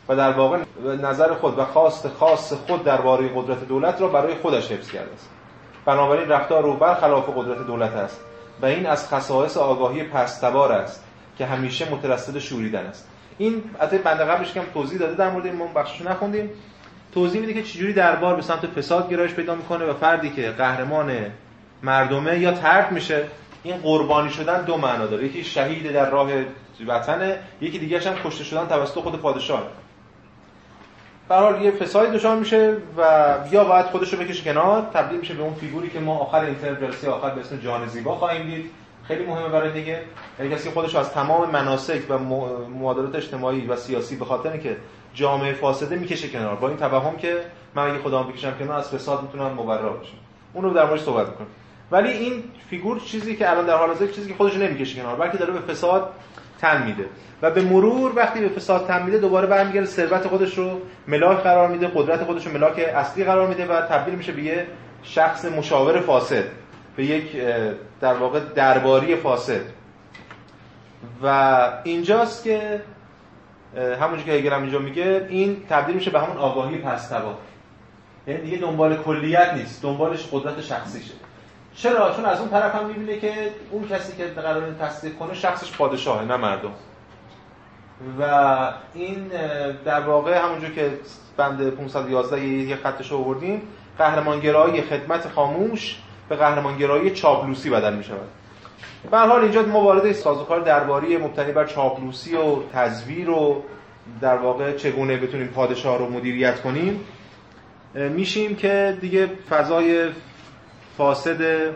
و 0.08 0.16
در 0.16 0.30
واقع 0.30 0.58
نظر 1.02 1.34
خود 1.34 1.58
و 1.58 1.64
خواست 1.64 2.08
خاص 2.08 2.52
خود 2.52 2.84
درباره 2.84 3.30
قدرت 3.34 3.68
دولت 3.68 4.00
را 4.00 4.08
برای 4.08 4.34
خودش 4.34 4.72
حفظ 4.72 4.90
کرده 4.90 5.12
است. 5.12 5.30
بنابراین 5.84 6.28
رفتار 6.28 6.62
رو 6.62 6.74
برخلاف 6.74 7.28
قدرت 7.36 7.66
دولت 7.66 7.92
است 7.92 8.20
و 8.62 8.66
این 8.66 8.86
از 8.86 9.08
خصائص 9.08 9.56
آگاهی 9.56 10.02
پستوار 10.02 10.72
است 10.72 11.04
که 11.38 11.46
همیشه 11.46 11.92
مترصد 11.92 12.38
شوریدن 12.38 12.86
است. 12.86 13.08
این 13.38 13.62
البته 13.80 13.98
بنده 13.98 14.24
قبلش 14.24 14.52
که 14.52 14.62
توضیح 14.74 14.98
داده 14.98 15.14
در 15.14 15.30
مورد 15.30 15.46
این 15.46 15.56
ما 15.56 15.66
بخشش 15.66 16.02
نخوندیم. 16.02 16.50
توضیح 17.14 17.40
میده 17.40 17.54
که 17.54 17.62
چجوری 17.62 17.92
دربار 17.92 18.36
به 18.36 18.42
سمت 18.42 18.66
فساد 18.66 19.10
گرایش 19.10 19.34
پیدا 19.34 19.54
می‌کنه 19.54 19.84
و 19.84 19.94
فردی 19.94 20.30
که 20.30 20.50
قهرمان 20.50 21.16
مردمه 21.82 22.38
یا 22.38 22.52
ترد 22.52 22.92
میشه. 22.92 23.24
این 23.62 23.76
قربانی 23.76 24.30
شدن 24.30 24.64
دو 24.64 24.76
معنا 24.76 25.06
داره. 25.06 25.24
یکی 25.24 25.44
شهید 25.44 25.92
در 25.92 26.10
راه 26.10 26.30
وطنه 26.86 27.38
یکی 27.60 27.78
دیگه 27.78 28.00
هم 28.00 28.14
کشته 28.24 28.44
شدن 28.44 28.66
توسط 28.66 28.94
خود 28.98 29.20
پادشاه. 29.20 29.62
به 31.28 31.34
حال 31.34 31.62
یه 31.62 31.70
فسادی 31.70 32.16
دچار 32.16 32.36
میشه 32.36 32.76
و 32.96 33.34
یا 33.50 33.64
باید 33.64 33.86
خودش 33.86 34.12
رو 34.12 34.18
بکشه 34.18 34.44
کنار 34.44 34.82
تبدیل 34.94 35.20
میشه 35.20 35.34
به 35.34 35.42
اون 35.42 35.54
فیگوری 35.54 35.90
که 35.90 36.00
ما 36.00 36.18
آخر 36.18 36.40
اینترنت 36.40 37.04
آخر 37.04 37.30
به 37.30 37.40
اسم 37.40 37.56
جان 37.56 37.86
زیبا 37.86 38.14
خواهیم 38.14 38.46
دید. 38.46 38.70
خیلی 39.08 39.26
مهمه 39.26 39.48
برای 39.48 39.72
دیگه 39.72 40.02
یعنی 40.38 40.54
کسی 40.54 40.70
خودش 40.70 40.94
از 40.94 41.10
تمام 41.10 41.50
مناسک 41.50 42.00
و 42.08 42.18
معادلات 42.68 43.14
اجتماعی 43.14 43.66
و 43.66 43.76
سیاسی 43.76 44.16
به 44.16 44.24
خاطر 44.24 44.56
که 44.56 44.76
جامعه 45.14 45.52
فاسده 45.52 45.96
می‌کشه 45.96 46.28
کنار. 46.28 46.56
با 46.56 46.68
این 46.68 46.76
توهم 46.76 47.16
که 47.16 47.40
من 47.74 47.90
اگه 47.90 47.98
خودم 47.98 48.22
بکشم 48.22 48.58
کنار 48.58 48.78
از 48.78 48.88
فساد 48.90 49.22
می‌تونم 49.22 49.52
مبرا 49.52 49.92
بشم. 49.92 50.16
اون 50.52 50.64
رو 50.64 50.70
در 50.70 50.84
موردش 50.84 51.02
صحبت 51.02 51.28
می‌کنم 51.28 51.46
ولی 51.90 52.10
این 52.10 52.44
فیگور 52.70 53.00
چیزی 53.00 53.36
که 53.36 53.50
الان 53.50 53.66
در 53.66 53.76
حال 53.76 53.88
حاضر 53.88 54.06
چیزی 54.06 54.28
که 54.28 54.34
خودش 54.34 54.56
نمی‌کشه 54.56 55.00
کنار 55.02 55.16
بلکه 55.16 55.38
داره 55.38 55.52
به 55.52 55.60
فساد 55.60 56.10
تن 56.60 56.82
میده. 56.82 57.04
و 57.42 57.50
به 57.50 57.62
مرور 57.62 58.12
وقتی 58.16 58.40
به 58.40 58.48
فساد 58.48 58.86
تن 58.86 59.02
میده 59.02 59.18
دوباره 59.18 59.46
برمیگرده 59.46 59.86
ثروت 59.86 60.26
خودش 60.26 60.58
رو 60.58 60.80
ملاک 61.08 61.38
قرار 61.38 61.68
میده 61.68 61.90
قدرت 61.94 62.24
خودش 62.24 62.46
رو 62.46 62.52
ملاک 62.52 62.78
اصلی 62.78 63.24
قرار 63.24 63.48
میده 63.48 63.66
و 63.66 63.80
تبدیل 63.80 64.14
میشه 64.14 64.32
به 64.32 64.42
یه 64.42 64.66
شخص 65.02 65.44
مشاور 65.44 66.00
فاسد 66.00 66.44
به 66.96 67.04
یک 67.04 67.36
در 68.00 68.14
واقع 68.14 68.40
درباری 68.54 69.16
فاسد. 69.16 69.60
و 71.22 71.58
اینجاست 71.84 72.44
که 72.44 72.80
همونجوری 74.00 74.24
که 74.24 74.32
هگل 74.32 74.52
اینجا 74.52 74.78
میگه 74.78 75.26
این 75.28 75.62
تبدیل 75.68 75.94
میشه 75.94 76.10
به 76.10 76.20
همون 76.20 76.36
آگاهی 76.36 76.78
پستوا 76.78 77.34
یعنی 78.26 78.40
دیگه 78.40 78.56
دنبال 78.56 78.96
کلیت 78.96 79.54
نیست 79.54 79.82
دنبالش 79.82 80.28
قدرت 80.32 80.60
شخصیشه 80.60 81.14
چرا؟ 81.76 82.14
چون 82.16 82.24
از 82.24 82.40
اون 82.40 82.48
طرف 82.48 82.74
هم 82.74 82.86
می‌بینه 82.86 83.18
که 83.18 83.32
اون 83.70 83.88
کسی 83.88 84.16
که 84.16 84.24
قرار 84.24 84.72
تصدیق 84.80 85.16
کنه 85.16 85.34
شخصش 85.34 85.72
پادشاهه 85.76 86.24
نه 86.24 86.36
مردم. 86.36 86.72
و 88.20 88.72
این 88.94 89.30
در 89.84 90.00
واقع 90.00 90.38
همونجور 90.44 90.70
که 90.70 90.92
بند 91.36 91.70
511 91.70 92.46
یه 92.46 92.76
خطش 92.76 93.10
رو 93.10 93.18
آوردیم 93.18 93.62
قهرمانگرایی 93.98 94.82
خدمت 94.82 95.28
خاموش 95.28 95.96
به 96.28 96.36
قهرمانگرایی 96.36 97.10
چاپلوسی 97.10 97.70
بدل 97.70 97.94
می 97.94 98.04
شود 98.04 98.28
به 99.10 99.18
حال 99.18 99.42
اینجا 99.42 99.62
ما 99.62 99.80
وارد 99.80 100.12
سازوکار 100.12 100.60
درباری 100.60 101.16
مبتنی 101.16 101.52
بر 101.52 101.66
چاپلوسی 101.66 102.36
و 102.36 102.56
تزویر 102.72 103.30
و 103.30 103.62
در 104.20 104.36
واقع 104.36 104.76
چگونه 104.76 105.16
بتونیم 105.16 105.48
پادشاه 105.48 105.98
رو 105.98 106.10
مدیریت 106.10 106.60
کنیم 106.60 107.00
میشیم 107.94 108.56
که 108.56 108.98
دیگه 109.00 109.30
فضای 109.50 110.08
فاسد 110.98 111.70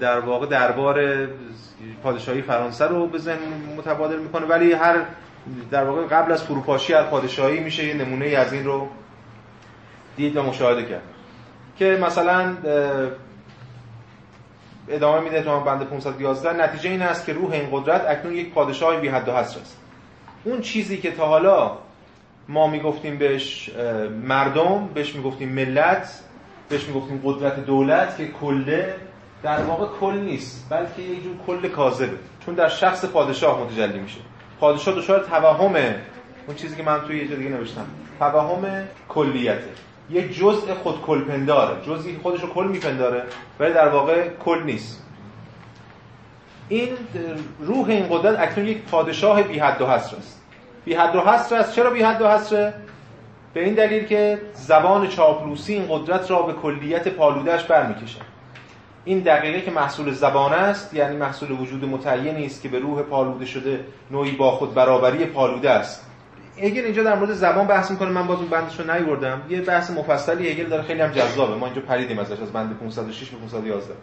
در 0.00 0.20
واقع 0.20 0.46
دربار 0.46 1.28
پادشاهی 2.02 2.42
فرانسه 2.42 2.84
رو 2.84 3.06
به 3.06 3.18
ذهن 3.18 3.38
متبادر 3.76 4.16
می‌کنه. 4.16 4.46
ولی 4.46 4.72
هر 4.72 4.96
در 5.70 5.84
واقع 5.84 6.06
قبل 6.06 6.32
از 6.32 6.42
فروپاشی 6.42 6.94
از 6.94 7.06
پادشاهی 7.06 7.60
میشه 7.60 7.84
یه 7.84 7.94
نمونه 7.94 8.26
از 8.26 8.52
این 8.52 8.64
رو 8.64 8.88
دید 10.16 10.36
و 10.36 10.42
مشاهده 10.42 10.84
کرد. 10.84 11.02
که 11.78 11.98
مثلا 12.02 12.56
ادامه 14.88 15.20
میده 15.20 15.42
تو 15.42 15.60
بند 15.60 15.82
511 15.82 16.64
نتیجه 16.64 16.90
این 16.90 17.02
است 17.02 17.26
که 17.26 17.32
روح 17.32 17.52
این 17.52 17.68
قدرت 17.72 18.04
اکنون 18.08 18.34
یک 18.34 18.52
پادشاه 18.52 19.00
بی 19.00 19.08
حد 19.08 19.28
و 19.28 19.32
حصر 19.32 19.60
است. 19.60 19.76
اون 20.44 20.60
چیزی 20.60 20.96
که 20.96 21.10
تا 21.10 21.26
حالا 21.26 21.78
ما 22.48 22.66
می‌گفتیم 22.66 23.18
بهش 23.18 23.70
مردم 24.22 24.88
بهش 24.94 25.14
می‌گفتیم 25.14 25.48
ملت 25.48 26.20
بهش 26.68 26.84
می‌گفتیم 26.84 27.20
قدرت 27.24 27.66
دولت 27.66 28.16
که 28.16 28.28
کله 28.28 28.94
در 29.42 29.62
واقع 29.62 29.86
کل 30.00 30.14
نیست 30.14 30.66
بلکه 30.70 31.02
یک 31.02 31.22
جور 31.22 31.36
کل 31.46 31.68
کاذبه. 31.68 32.18
چون 32.46 32.54
در 32.54 32.68
شخص 32.68 33.04
پادشاه 33.04 33.60
متجلی 33.62 33.98
میشه. 33.98 34.20
پادشاه 34.60 34.94
دچار 34.94 35.20
توهمه 35.20 36.00
اون 36.46 36.56
چیزی 36.56 36.76
که 36.76 36.82
من 36.82 37.00
توی 37.00 37.18
یه 37.18 37.28
جا 37.28 37.36
دیگه 37.36 37.50
نوشتم. 37.50 37.86
توهم 38.18 38.64
کلیته. 39.08 39.64
یه 40.10 40.28
جزء 40.28 40.74
خود 40.74 41.02
کلپنداره 41.02 41.86
جزئی 41.86 42.18
خودش 42.22 42.40
رو 42.40 42.48
کل 42.48 42.64
میپنداره 42.64 43.22
ولی 43.60 43.72
در 43.72 43.88
واقع 43.88 44.28
کل 44.28 44.62
نیست. 44.64 45.02
این 46.68 46.88
روح 47.60 47.88
این 47.88 48.06
قدرت 48.10 48.38
اکنون 48.40 48.66
یک 48.66 48.82
پادشاه 48.82 49.42
بی 49.42 49.58
حد 49.58 49.80
و 49.80 49.86
حصر 49.86 50.16
است. 50.16 50.42
بی 50.84 50.94
حد 50.94 51.16
و 51.16 51.20
حصر 51.20 51.56
است. 51.56 51.74
چرا 51.74 51.90
بی 51.90 52.02
حد 52.02 52.22
و 52.22 52.28
حصره 52.28 52.74
به 53.54 53.64
این 53.64 53.74
دلیل 53.74 54.04
که 54.04 54.38
زبان 54.54 55.08
چاپلوسی 55.08 55.74
این 55.74 55.86
قدرت 55.88 56.30
را 56.30 56.42
به 56.42 56.52
کلیت 56.52 57.08
پالودهش 57.08 57.62
برمیکشه. 57.64 58.20
این 59.04 59.20
دقیقه 59.20 59.60
که 59.60 59.70
محصول 59.70 60.12
زبان 60.12 60.52
است 60.52 60.94
یعنی 60.94 61.16
محصول 61.16 61.50
وجود 61.50 61.84
متعینی 61.84 62.46
است 62.46 62.62
که 62.62 62.68
به 62.68 62.78
روح 62.78 63.02
پالوده 63.02 63.44
شده 63.44 63.84
نوعی 64.10 64.30
با 64.30 64.50
خود 64.50 64.74
برابری 64.74 65.24
پالوده 65.24 65.70
است. 65.70 66.06
اگر 66.62 66.82
اینجا 66.82 67.02
در 67.02 67.14
مورد 67.14 67.32
زبان 67.32 67.66
بحث 67.66 67.90
می‌کنه 67.90 68.08
من 68.10 68.26
باز 68.26 68.38
اون 68.38 68.48
بندش 68.48 68.80
رو 68.80 68.92
نیوردم. 68.92 69.42
یه 69.48 69.60
بحث 69.60 69.90
مفصلی 69.90 70.48
هگل 70.48 70.68
داره 70.68 70.82
خیلی 70.82 71.00
هم 71.00 71.10
جذابه. 71.10 71.54
ما 71.54 71.66
اینجا 71.66 71.80
پریدیم 71.80 72.18
ازش 72.18 72.40
از 72.40 72.52
بند 72.52 72.78
506 72.78 73.30
به 73.30 73.36
511 73.36 73.94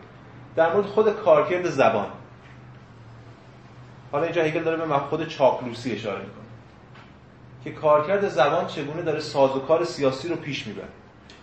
در 0.55 0.73
مورد 0.73 0.85
خود 0.85 1.09
کارکرد 1.09 1.69
زبان. 1.69 2.07
حالا 4.11 4.23
اینجا 4.23 4.43
هگل 4.43 4.63
داره 4.63 4.85
به 4.85 4.93
خود 4.93 5.27
چاپلوسی 5.27 5.91
اشاره 5.91 6.19
می‌کنه. 6.19 6.40
که 7.63 7.71
کارکرد 7.71 8.29
زبان 8.29 8.67
چگونه 8.67 9.01
داره 9.01 9.19
سازوکار 9.19 9.83
سیاسی 9.83 10.27
رو 10.27 10.35
پیش 10.35 10.67
می‌بره. 10.67 10.87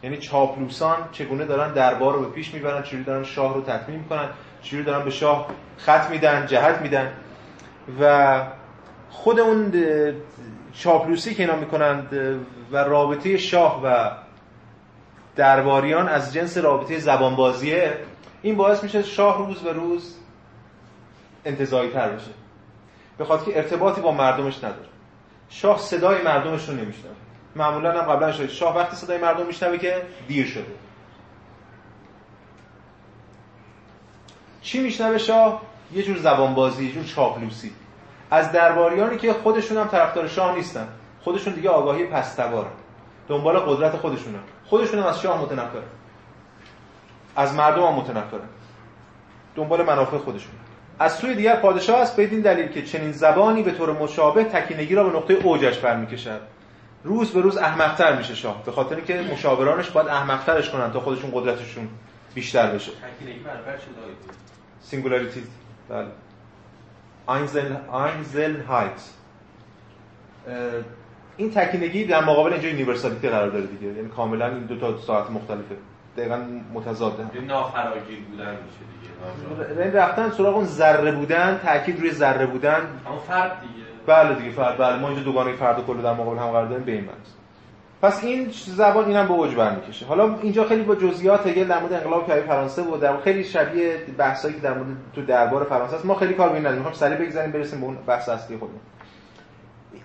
یعنی 0.03 0.17
چاپلوسان 0.17 0.97
چگونه 1.13 1.45
دارن 1.45 1.73
دربار 1.73 2.15
رو 2.15 2.21
به 2.21 2.31
پیش 2.31 2.55
می‌برن 2.55 2.83
چجوری 2.83 3.05
دارن 3.05 3.25
شاه 3.25 3.55
رو 3.55 3.61
تطمیم 3.63 3.99
می‌کنن 3.99 4.29
چجوری 4.63 4.85
دارن 4.85 5.05
به 5.05 5.11
شاه 5.11 5.47
خط 5.79 6.11
میدن 6.11 6.47
جهت 6.47 6.81
میدن. 6.81 7.13
و 8.01 8.45
خود 9.11 9.41
اون 9.41 9.73
چاپلوسی 10.73 11.35
که 11.35 11.43
اینا 11.43 11.57
می‌کنند 11.57 12.39
و 12.73 12.77
رابطه 12.77 13.37
شاه 13.37 13.81
و 13.85 14.11
درباریان 15.37 16.09
از 16.09 16.33
جنس 16.35 16.59
رابطه 16.59 16.99
زبانبازیه 16.99 17.99
این 18.43 18.57
باعث 18.57 18.83
میشه 18.83 19.03
شاه 19.03 19.47
روز 19.47 19.59
به 19.59 19.73
روز 19.73 20.15
انتظایی 21.45 21.91
تر 21.91 22.09
بشه. 22.09 22.31
به 23.19 23.25
خاطر 23.25 23.45
که 23.45 23.57
ارتباطی 23.57 24.01
با 24.01 24.13
مردمش 24.13 24.59
نداره. 24.59 24.89
شاه 25.49 25.79
صدای 25.79 26.23
مردمش 26.23 26.69
رو 26.69 26.75
نمیشنوه. 26.75 27.15
معمولا 27.57 28.03
هم 28.03 28.13
قبلا 28.13 28.33
شده 28.33 28.49
شاه 28.49 28.77
وقتی 28.77 28.97
صدای 28.97 29.19
مردم 29.19 29.47
میشنوه 29.47 29.79
که 29.79 30.03
دیر 30.29 30.47
شده. 30.47 30.73
چی 34.63 34.81
میشنوه 34.81 35.19
شاه؟ 35.19 35.63
یه 35.93 36.03
جور 36.03 36.19
زبانبازی 36.19 36.85
یه 36.85 36.93
جور 36.93 37.05
چاپلوسی. 37.05 37.73
از 38.31 38.53
درباریانی 38.53 39.17
که 39.17 39.33
خودشون 39.33 39.79
هم 39.79 39.89
طرفدار 39.89 40.29
شاه 40.29 40.55
نیستن. 40.55 40.89
خودشون 41.21 41.55
دیگه 41.55 41.71
آگاهی 41.71 42.05
پستوارن 42.07 42.71
دنبال 43.29 43.59
قدرت 43.59 43.97
خودشونن 43.97 44.41
خودشون 44.67 44.99
هم 44.99 45.07
از 45.07 45.21
شاه 45.21 45.43
متنفرن. 45.43 45.83
از 47.37 47.55
مردم 47.55 47.83
هم 47.83 47.95
متنفرن. 47.95 48.49
دنبال 49.57 49.83
منافع 49.83 50.19
خودشون. 50.19 50.53
از 50.99 51.17
سوی 51.17 51.35
دیگر 51.35 51.57
پادشاه 51.57 52.01
است 52.01 52.21
بدین 52.21 52.41
دلیل 52.41 52.69
که 52.69 52.83
چنین 52.83 53.13
زبانی 53.13 53.63
به 53.63 53.73
طور 53.73 53.93
مشابه 53.93 54.45
تکینگی 54.45 54.95
را 54.95 55.05
به 55.05 55.17
نقطه 55.17 55.35
اوجش 55.35 55.79
برمیکشد. 55.79 56.41
روز 57.05 57.31
به 57.31 57.41
روز 57.41 57.57
احمقتر 57.57 58.17
میشه 58.17 58.35
شاه 58.35 58.65
به 58.65 58.73
خاطر 58.73 59.01
که 59.01 59.21
مشاورانش 59.33 59.91
باید 59.91 60.09
احمقترش 60.09 60.71
کنن 60.71 60.93
تا 60.93 61.01
خودشون 61.01 61.31
قدرتشون 61.35 61.89
بیشتر 62.35 62.71
بشه. 62.75 62.93
تکینگی 62.93 63.39
برابر 63.39 63.79
singularity 64.81 65.43
بله. 65.89 66.07
Einzel 67.27 67.77
Einzelheit 67.91 69.03
این 71.37 71.51
تکینگی 71.51 72.05
در 72.05 72.25
مقابل 72.25 72.53
اینجا 72.53 72.69
universality 72.69 73.29
قرار 73.29 73.51
داره 73.51 73.67
دیگه. 73.67 73.87
یعنی 73.87 74.09
کاملا 74.09 74.47
این 74.47 74.67
دو 74.67 74.77
تا 74.79 74.99
ساحت 74.99 75.31
مختلفه. 75.31 75.77
دقیقا 76.19 76.39
متضاده 76.75 77.23
نافراگیر 77.47 78.19
بودن 78.31 78.51
میشه 78.51 78.79
دیگه. 78.93 79.81
یعنی 79.81 79.91
رفتن 79.91 80.31
سراغ 80.31 80.57
اون 80.57 80.65
ذره 80.65 81.13
بودن 81.13 81.61
تاکید 81.65 82.01
روی 82.01 82.11
ذره 82.11 82.47
بودن. 82.47 82.81
اما 83.07 83.19
فرد 83.19 83.61
دیگه. 83.61 83.89
بله 84.07 84.35
دیگه 84.35 84.51
فرد 84.51 84.79
بله. 84.79 84.99
ما 84.99 85.09
اینجا 85.09 85.23
دوگانه 85.23 85.53
فرد 85.53 85.79
و 85.79 85.83
کل 85.83 86.03
در 86.03 86.13
مقابل 86.13 86.39
هم 86.39 86.51
قرار 86.51 86.67
داریم 86.67 86.85
به 86.85 86.93
این 86.93 87.01
معنی 87.01 87.19
پس 88.03 88.25
این 88.25 88.49
زبان 88.51 89.05
اینم 89.05 89.29
به 89.29 89.35
اوج 89.35 89.55
برمیکشه. 89.55 90.07
حالا 90.07 90.39
اینجا 90.43 90.65
خیلی 90.65 90.83
با 90.83 90.95
جزئیات 90.95 91.47
هگل 91.47 91.65
در 91.65 91.81
مورد 91.81 91.93
انقلاب 91.93 92.27
کبیر 92.27 92.43
فرانسه 92.43 92.83
و 92.83 92.97
در 92.97 93.17
خیلی 93.17 93.45
شبیه 93.45 93.97
بحثایی 94.19 94.55
که 94.55 94.61
در 94.61 94.75
مورد 94.75 94.87
تو 95.15 95.23
دربار 95.23 95.65
فرانسه 95.65 95.97
است. 95.97 96.05
ما 96.07 96.15
خیلی 96.15 96.35
کار 96.35 96.49
ببینیم 96.49 96.67
نداریم. 96.67 96.79
می‌خوام 96.79 96.95
سریع 96.95 97.27
بگذاریم 97.27 97.53
برسیم 97.53 97.81
به 97.81 97.87
اون 97.87 97.97
بحث 98.07 98.29
اصلی 98.29 98.57
خودمون. 98.57 98.81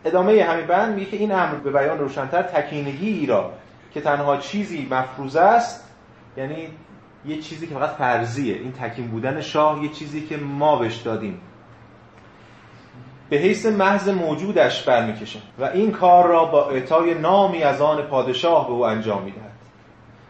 ادامه 0.06 0.44
همین 0.44 0.68
بند 0.68 0.96
میگه 0.96 1.12
که 1.12 1.18
این 1.18 1.32
امر 1.32 1.56
به 1.56 1.72
بیان 1.72 2.00
روشنتر 2.00 2.42
تکینگی 2.42 3.26
را 3.26 3.52
که 3.94 4.02
تنها 4.02 4.38
چیزی 4.38 4.88
مفروض 4.92 5.36
است 5.36 5.93
یعنی 6.38 6.68
یه 7.26 7.42
چیزی 7.42 7.68
که 7.68 7.76
فقط 7.76 7.90
فرضیه. 7.90 8.56
این 8.56 8.72
تکین 8.72 9.08
بودن 9.08 9.42
شاه 9.42 9.84
یه 9.84 9.90
چیزی 9.90 10.22
که 10.28 10.38
ما 10.38 10.76
بهش 10.76 10.96
دادیم. 10.96 11.42
به 13.30 13.38
حیث 13.38 13.66
محض 13.66 14.10
موجودش 14.10 14.84
برمیکشه 14.84 15.40
و 15.60 15.64
این 15.64 15.92
کار 15.92 16.28
را 16.28 16.46
با 16.46 16.70
اعطای 16.70 17.14
نامی 17.14 17.64
از 17.64 17.82
آن 17.82 18.02
پادشاه 18.02 18.68
به 18.68 18.74
او 18.74 18.86
انجام 18.86 19.24
می‌دهد. 19.24 19.52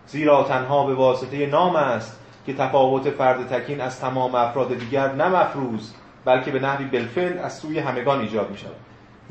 زیرا 0.07 0.43
تنها 0.43 0.86
به 0.86 0.93
واسطه 0.93 1.45
نام 1.45 1.75
است 1.75 2.19
که 2.45 2.53
تفاوت 2.53 3.10
فرد 3.10 3.48
تکین 3.48 3.81
از 3.81 4.00
تمام 4.00 4.36
افراد 4.36 4.77
دیگر 4.77 5.12
نه 5.12 5.27
مفروض 5.27 5.91
بلکه 6.25 6.51
به 6.51 6.60
نحوی 6.60 6.86
بالفعل 6.86 7.38
از 7.38 7.57
سوی 7.57 7.79
همگان 7.79 8.19
ایجاد 8.19 8.51
می 8.51 8.57
شود 8.57 8.75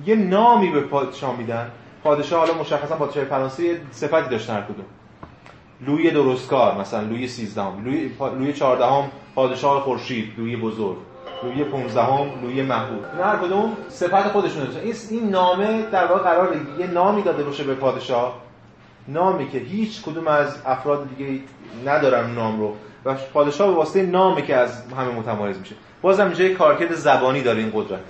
یه 0.06 0.14
نامی 0.14 0.70
به 0.70 0.80
پادشاه 0.80 1.36
میدن. 1.36 1.70
پادشاه 2.04 2.46
حالا 2.46 2.60
مشخصا 2.60 2.96
پادشاه 2.96 3.24
فرانسه 3.24 3.80
صفتی 3.90 4.30
داشتن 4.30 4.54
هر 4.54 4.62
کدوم. 4.62 4.84
لوی 5.86 6.10
درستکار 6.10 6.80
مثلا 6.80 7.00
لوی 7.00 7.28
13 7.28 7.62
لوی 7.84 8.10
لوی 8.38 8.52
14 8.52 9.04
پادشاه 9.34 9.80
خورشید 9.80 10.32
لوی 10.38 10.56
بزرگ 10.56 10.96
لوی 11.42 11.64
15 11.64 12.02
هم 12.02 12.26
لوی 12.42 12.62
محبوب. 12.62 13.04
هر 13.22 13.36
کدوم 13.36 13.76
صفت 13.88 14.28
خودشون 14.28 14.64
داشتن. 14.64 14.80
این 14.80 14.94
این 15.10 15.28
نامه 15.30 15.82
در 15.92 16.06
واقع 16.06 16.22
قرار 16.22 16.56
یه 16.78 16.86
نامی 16.86 17.22
داده 17.22 17.42
باشه 17.42 17.64
به 17.64 17.74
پادشاه. 17.74 18.34
نامی 19.08 19.48
که 19.48 19.58
هیچ 19.58 20.02
کدوم 20.02 20.28
از 20.28 20.56
افراد 20.66 21.08
دیگه 21.16 21.40
ندارن 21.86 22.30
نام 22.30 22.60
رو. 22.60 22.74
و 23.04 23.14
پادشاه 23.14 23.68
به 23.68 23.74
واسطه 23.74 24.02
نامی 24.02 24.42
که 24.42 24.56
از 24.56 24.92
همه 24.92 25.14
متمایز 25.14 25.58
میشه. 25.58 25.74
بازم 26.02 26.24
اینجا 26.24 26.54
کارکرد 26.54 26.94
زبانی 26.94 27.42
داره 27.42 27.58
این 27.58 27.70
قدرت. 27.74 28.00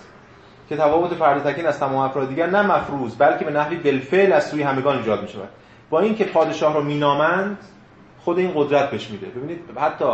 که 0.68 0.76
تفاوت 0.76 1.14
فرد 1.14 1.52
تکین 1.52 1.66
از 1.66 1.78
تمام 1.78 1.96
افراد 1.96 2.28
دیگر 2.28 2.46
نه 2.46 2.62
مفروض 2.62 3.16
بلکه 3.16 3.44
به 3.44 3.50
نحوی 3.50 3.76
بالفعل 3.76 4.32
از 4.32 4.46
سوی 4.46 4.62
همگان 4.62 4.98
ایجاد 4.98 5.22
میشه 5.22 5.38
با 5.92 6.00
اینکه 6.00 6.24
پادشاه 6.24 6.74
رو 6.74 6.82
مینامند 6.82 7.58
خود 8.24 8.38
این 8.38 8.52
قدرت 8.54 8.90
بهش 8.90 9.10
میده. 9.10 9.26
ببینید 9.26 9.60
حتی 9.80 10.04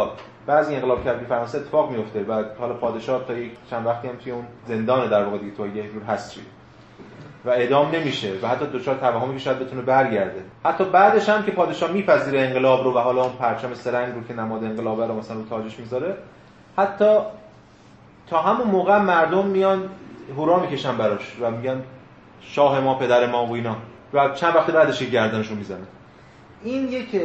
بعضی 0.46 0.74
انقلاب 0.74 1.04
کردی 1.04 1.24
فرانسه 1.24 1.58
اتفاق 1.58 1.90
میفته 1.90 2.24
و 2.24 2.44
حالا 2.58 2.74
پادشاه 2.74 3.24
تا 3.24 3.32
یک 3.32 3.52
چند 3.70 3.86
وقتی 3.86 4.08
هم 4.08 4.16
توی 4.16 4.32
اون 4.32 4.44
زندان 4.68 5.08
در 5.08 5.24
واقع 5.24 5.38
دیگه 5.38 5.56
تو 5.56 5.66
یه 5.66 5.82
جور 5.92 6.02
هست 6.02 6.40
و 7.44 7.50
اعدام 7.50 7.90
نمیشه 7.90 8.32
و 8.42 8.48
حتی 8.48 8.66
دچار 8.66 8.94
توهمی 8.94 9.34
که 9.34 9.38
شاید 9.38 9.58
بتونه 9.58 9.82
برگرده. 9.82 10.42
حتی 10.64 10.84
بعدش 10.84 11.28
هم 11.28 11.42
که 11.42 11.50
پادشاه 11.50 11.90
میپذیره 11.90 12.40
انقلاب 12.40 12.84
رو 12.84 12.94
و 12.94 12.98
حالا 12.98 13.22
اون 13.22 13.32
پرچم 13.32 13.74
سرنگ 13.74 14.14
رو 14.14 14.24
که 14.24 14.34
نماد 14.34 14.64
انقلابه 14.64 15.06
رو 15.06 15.14
مثلا 15.14 15.36
رو 15.36 15.44
تاجش 15.48 15.78
می‌ذاره 15.78 16.16
حتی 16.78 17.18
تا 18.30 18.42
همون 18.42 18.66
موقع 18.66 18.98
مردم 18.98 19.46
میان 19.46 19.88
هورا 20.36 20.58
می‌کشن 20.58 20.96
براش 20.96 21.36
و 21.40 21.50
میگن 21.50 21.82
شاه 22.40 22.80
ما 22.80 22.94
پدر 22.94 23.26
ما 23.26 23.46
و 23.46 23.52
اینا. 23.52 23.76
و 24.12 24.28
چند 24.28 24.56
وقت 24.56 24.70
بعدش 24.70 25.02
گردنشون 25.02 25.58
می‌زنه. 25.58 25.86
این 26.64 26.88
یک 26.88 27.22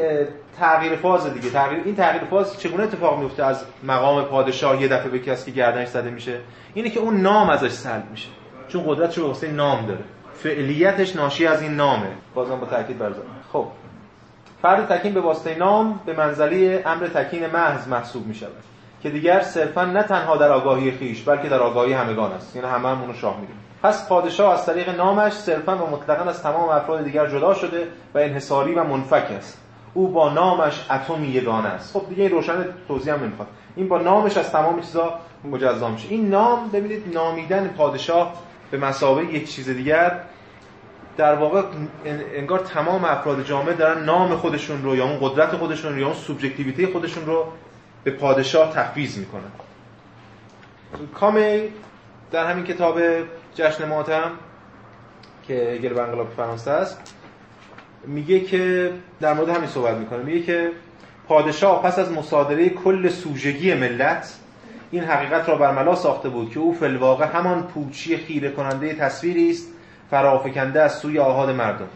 تغییر 0.60 0.96
فاز 0.96 1.34
دیگه. 1.34 1.50
تغییر 1.50 1.82
این 1.86 1.96
تغییر 1.96 2.24
فاز 2.24 2.60
چگونه 2.60 2.84
اتفاق 2.84 3.20
میفته 3.20 3.44
از 3.46 3.66
مقام 3.84 4.24
پادشاه 4.24 4.82
یه 4.82 4.88
دفعه 4.88 5.10
به 5.10 5.20
کسی 5.20 5.52
که 5.52 5.58
گردنش 5.58 5.88
زده 5.88 6.10
میشه 6.10 6.40
اینه 6.74 6.90
که 6.90 7.00
اون 7.00 7.22
نام 7.22 7.50
ازش 7.50 7.72
سلب 7.72 8.04
میشه. 8.12 8.30
چون 8.68 8.84
قدرتش 8.88 9.18
رو 9.18 9.28
واسه 9.28 9.52
نام 9.52 9.86
داره. 9.86 10.04
فعلیتش 10.34 11.16
ناشی 11.16 11.48
از 11.48 11.62
این 11.62 11.76
نامه. 11.76 12.08
بازم 12.34 12.60
با 12.60 12.66
تاکید 12.66 12.98
بر 12.98 13.12
خب. 13.54 13.68
فرد 14.62 14.98
تکین 14.98 15.14
به 15.14 15.22
واسطه 15.22 15.56
نام 15.56 16.00
به 16.06 16.14
منزله 16.14 16.84
امر 16.86 17.08
تکین 17.08 17.48
محض 17.48 17.88
محسوب 17.88 18.28
می 18.28 18.36
که 19.04 19.10
دیگر 19.10 19.42
صرفا 19.42 19.86
نه 19.86 20.04
تنها 20.04 20.38
در 20.38 20.52
آگاهی 20.52 20.92
خیش 20.92 21.22
بلکه 21.22 21.50
در 21.50 21.60
آگاهی 21.60 21.94
همگان 21.94 22.32
است. 22.32 22.56
یعنی 22.56 22.68
همه 22.68 22.90
همونو 22.90 23.14
شاه 23.14 23.40
می‌دونیم 23.40 23.64
پس 23.84 24.08
پادشاه 24.08 24.54
از 24.54 24.66
طریق 24.66 24.90
نامش 24.90 25.34
صرفا 25.34 25.78
و 25.78 25.90
مطلقا 25.90 26.30
از 26.30 26.44
تمام 26.44 26.70
افراد 26.70 27.04
دیگر 27.04 27.28
جدا 27.28 27.54
شده 27.54 27.88
و 28.14 28.18
انحصاری 28.18 28.74
و 28.74 28.84
منفک 28.84 29.32
است. 29.38 29.60
او 29.94 30.08
با 30.08 30.34
نامش 30.34 30.92
اتمی 30.92 31.28
یگانه 31.28 31.68
است. 31.68 31.94
خب 31.94 32.10
دیگه 32.10 32.24
این 32.24 32.32
روشن 32.32 32.66
توضیح 32.88 33.14
هم 33.14 33.24
نمی‌خواد. 33.24 33.48
این 33.76 33.88
با 33.88 33.98
نامش 33.98 34.38
از 34.38 34.52
تمام 34.52 34.82
چیزا 34.82 35.20
مجزا 35.44 35.90
میشه. 35.90 36.08
این 36.10 36.30
نام 36.30 36.70
ببینید 36.70 37.14
نامیدن 37.14 37.68
پادشاه 37.68 38.34
به 38.72 38.78
مسابقه 38.78 39.34
یک 39.34 39.52
چیز 39.52 39.70
دیگر 39.70 40.20
در 41.18 41.36
واقع 41.36 41.62
انگار 42.36 42.60
تمام 42.60 43.06
افراد 43.06 43.44
جامعه 43.44 43.74
دارن 43.74 44.04
نام 44.04 44.36
خودشون 44.36 44.84
رو 44.84 44.96
یا 44.96 45.06
اون 45.06 45.18
قدرت 45.22 45.56
خودشون 45.56 45.94
رو 45.94 46.00
یا 46.00 46.06
اون 46.06 46.16
سوبژکتیویته 46.16 46.88
خودشون 46.88 47.26
رو 47.26 47.46
به 48.04 48.12
پادشاه 48.12 48.74
تفویض 48.74 49.18
می‌کنن. 49.18 49.52
کامی 51.14 51.62
در 52.32 52.46
همین 52.46 52.66
کتاب 52.66 53.00
جشن 53.56 53.86
ماتم 53.88 54.32
که 55.48 55.54
هگل 55.54 56.00
انقلاب 56.00 56.30
فرانسه 56.38 56.72
است 56.72 57.14
میگه 58.08 58.40
که 58.40 58.92
در 59.22 59.34
مورد 59.34 59.50
همین 59.50 59.68
صحبت 59.68 59.98
می‌کنه. 59.98 60.24
میگه 60.24 60.42
که 60.42 60.72
پادشاه 61.28 61.84
پس 61.84 62.00
از 62.00 62.12
مصادره 62.12 62.70
کل 62.70 63.10
سوژگی 63.10 63.74
ملت 63.74 64.40
این 64.92 65.04
حقیقت 65.04 65.50
را 65.50 65.56
برملا 65.56 65.96
ساخته 65.96 66.30
بود 66.30 66.52
که 66.52 66.60
او 66.60 66.74
فلواقع 66.74 67.26
همان 67.26 67.64
پوچی 67.64 68.18
خیره 68.18 68.52
کننده 68.52 68.94
تصویری 68.94 69.50
است 69.50 69.68
فرافکنده 70.12 70.82
از 70.82 70.94
سوی 70.98 71.20
آهاد 71.20 71.50
مردم. 71.50 71.88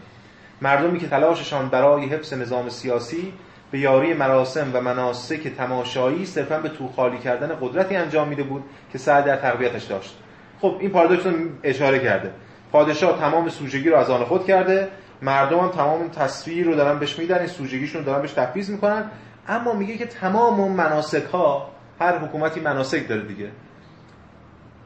مردمی 0.62 0.98
که 0.98 1.08
تلاششان 1.08 1.68
برای 1.68 2.06
حفظ 2.06 2.32
نظام 2.32 2.68
سیاسی 2.68 3.32
به 3.70 3.78
یاری 3.78 4.14
مراسم 4.14 4.70
و 4.74 4.80
مناسک 4.80 5.48
تماشایی 5.48 6.26
صرفا 6.26 6.58
به 6.58 6.68
تو 6.68 6.88
خالی 6.88 7.18
کردن 7.18 7.58
قدرتی 7.60 7.96
انجام 7.96 8.28
میده 8.28 8.42
بود 8.42 8.64
که 8.92 8.98
سعی 8.98 9.22
در 9.22 9.36
تقویتش 9.36 9.84
داشت. 9.84 10.16
خب 10.60 10.76
این 10.80 10.90
پارادوکس 10.90 11.26
رو 11.26 11.32
اشاره 11.62 11.98
کرده. 11.98 12.30
پادشاه 12.72 13.20
تمام 13.20 13.48
سوژگی 13.48 13.90
رو 13.90 13.96
از 13.96 14.10
آن 14.10 14.24
خود 14.24 14.46
کرده. 14.46 14.88
مردم 15.22 15.58
هم 15.58 15.68
تمام 15.68 16.08
تصویر 16.08 16.66
رو 16.66 16.74
دارن 16.74 16.98
بهش 16.98 17.18
میدن 17.18 17.38
این 17.38 17.46
سوژگیشون 17.46 18.02
دارن 18.02 18.22
بهش 18.22 18.32
تفویض 18.32 18.70
می‌کنن. 18.70 19.04
اما 19.48 19.72
میگه 19.72 19.96
که 19.96 20.06
تمام 20.06 20.60
اون 20.60 20.72
مناسک 20.72 21.24
ها 21.24 21.70
هر 22.00 22.18
حکومتی 22.18 22.60
مناسک 22.60 23.08
داره 23.08 23.22
دیگه. 23.22 23.48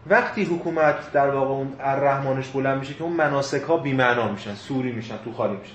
وقتی 0.06 0.44
حکومت 0.44 1.12
در 1.12 1.30
واقع 1.30 1.50
اون 1.50 1.72
الرحمانش 1.80 2.48
بلند 2.48 2.78
میشه 2.78 2.94
که 2.94 3.02
اون 3.02 3.12
مناسک 3.12 3.62
ها 3.62 3.76
بی 3.76 3.92
معنا 3.92 4.32
میشن 4.32 4.54
سوری 4.54 4.92
میشن 4.92 5.14
تو 5.24 5.32
خالی 5.32 5.56
میشن. 5.56 5.74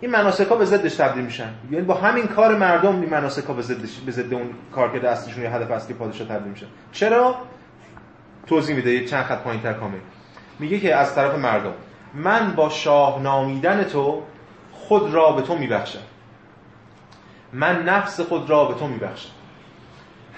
این 0.00 0.10
مناسک 0.10 0.46
ها 0.46 0.56
به 0.56 0.64
ضدش 0.64 0.94
تبدیل 0.94 1.24
میشن. 1.24 1.50
یعنی 1.70 1.84
با 1.84 1.94
همین 1.94 2.26
کار 2.26 2.56
مردم 2.56 3.00
این 3.00 3.10
مناسک 3.10 3.44
ها 3.44 3.52
به 3.52 3.62
ضد 3.62 4.04
به 4.06 4.12
ضد 4.12 4.34
اون 4.34 4.50
کار 4.72 4.92
که 4.92 4.98
دستشون 4.98 5.44
یا 5.44 5.50
هدف 5.50 5.70
اصلی 5.70 5.94
پادشاه 5.94 6.28
تبدیل 6.28 6.52
میشن 6.52 6.66
چرا؟ 6.92 7.36
توضیح 8.46 8.76
میده 8.76 8.90
یه 8.90 9.04
چند 9.04 9.24
خط 9.24 9.42
پایینتر 9.42 9.72
کامل. 9.72 9.98
میگه 10.58 10.80
که 10.80 10.94
از 10.94 11.14
طرف 11.14 11.34
مردم 11.34 11.74
من 12.14 12.54
با 12.54 12.68
شاه 12.68 13.22
نامیدن 13.22 13.84
تو 13.84 14.22
خود 14.72 15.14
را 15.14 15.32
به 15.32 15.42
تو 15.42 15.58
میبخشم. 15.58 16.02
من 17.52 17.82
نفس 17.82 18.20
خود 18.20 18.50
را 18.50 18.64
به 18.64 18.74
تو 18.74 18.86
میبخشم. 18.86 19.30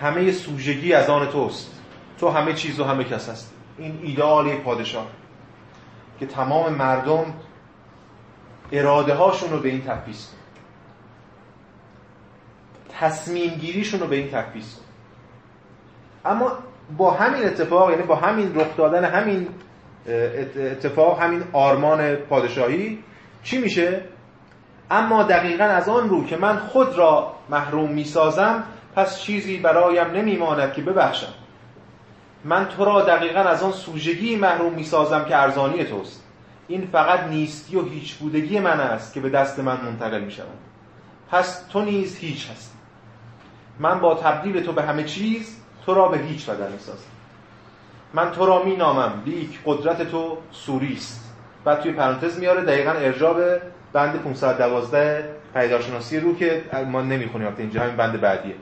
همه 0.00 0.32
سوژگی 0.32 0.92
از 0.92 1.10
آن 1.10 1.26
توست. 1.26 1.72
تو 2.18 2.28
همه 2.28 2.52
چیز 2.52 2.80
و 2.80 2.84
همه 2.84 3.04
کس 3.04 3.28
هست 3.28 3.54
این 3.78 4.00
ایدئال 4.02 4.56
پادشاه 4.56 5.06
که 6.20 6.26
تمام 6.26 6.72
مردم 6.72 7.24
اراده 8.72 9.14
هاشون 9.14 9.50
رو 9.50 9.58
به 9.58 9.68
این 9.68 9.84
تفیز 9.84 10.28
تصمیم 12.88 13.54
گیریشون 13.54 14.00
رو 14.00 14.06
به 14.06 14.16
این 14.16 14.30
تفیز 14.30 14.78
اما 16.24 16.52
با 16.96 17.10
همین 17.10 17.44
اتفاق 17.44 17.90
یعنی 17.90 18.02
با 18.02 18.16
همین 18.16 18.54
رخ 18.54 18.76
دادن 18.76 19.04
همین 19.04 19.48
اتفاق 20.56 21.22
همین 21.22 21.44
آرمان 21.52 22.14
پادشاهی 22.14 22.98
چی 23.42 23.58
میشه؟ 23.58 24.00
اما 24.90 25.22
دقیقا 25.22 25.64
از 25.64 25.88
آن 25.88 26.08
رو 26.08 26.26
که 26.26 26.36
من 26.36 26.56
خود 26.56 26.98
را 26.98 27.32
محروم 27.50 27.90
می‌سازم 27.90 28.64
پس 28.96 29.20
چیزی 29.20 29.56
برایم 29.56 30.06
نمیماند 30.06 30.72
که 30.72 30.82
ببخشم. 30.82 31.32
من 32.44 32.68
تو 32.68 32.84
را 32.84 33.02
دقیقا 33.02 33.40
از 33.40 33.62
آن 33.62 33.72
سوژگی 33.72 34.36
محروم 34.36 34.72
می‌سازم 34.72 35.24
که 35.24 35.36
ارزانی 35.36 35.84
توست. 35.84 36.22
این 36.68 36.88
فقط 36.92 37.20
نیستی 37.20 37.76
و 37.76 37.82
هیچ 37.82 38.14
بودگی 38.14 38.60
من 38.60 38.80
است 38.80 39.14
که 39.14 39.20
به 39.20 39.30
دست 39.30 39.58
من 39.58 39.80
منتقل 39.84 40.20
می 40.20 40.30
شود 40.30 40.58
پس 41.30 41.66
تو 41.72 41.82
نیز 41.82 42.16
هیچ 42.16 42.50
هستی. 42.50 42.76
من 43.78 44.00
با 44.00 44.14
تبدیل 44.14 44.60
تو 44.60 44.72
به 44.72 44.82
همه 44.82 45.04
چیز 45.04 45.56
تو 45.86 45.94
را 45.94 46.08
به 46.08 46.18
هیچ 46.18 46.46
بدل 46.46 46.72
می 46.72 46.78
سازم 46.78 46.98
من 48.14 48.32
تو 48.32 48.46
را 48.46 48.62
می 48.62 48.76
نامم 48.76 49.22
لیک 49.26 49.58
قدرت 49.64 50.10
تو 50.10 50.38
سوری 50.52 50.92
است. 50.92 51.34
بعد 51.64 51.80
توی 51.80 51.92
پرانتز 51.92 52.38
میاره 52.38 52.64
دقیقا 52.64 52.90
ارجاع 52.90 53.34
به 53.34 53.62
بند 53.92 54.22
512 54.22 55.30
پیدارشناسی 55.54 56.20
رو 56.20 56.36
که 56.36 56.64
ما 56.86 57.02
نمی‌خونیم. 57.02 57.54
اینجا 57.58 57.82
همین 57.82 57.96
بند 57.96 58.20
بعدیه. 58.20 58.54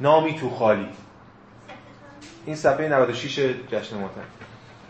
نامی 0.00 0.34
تو 0.34 0.50
خالی. 0.50 0.88
این 2.46 2.56
صفحه 2.56 2.88
96 2.88 3.38
جشن 3.72 3.96
ماتن 4.00 4.20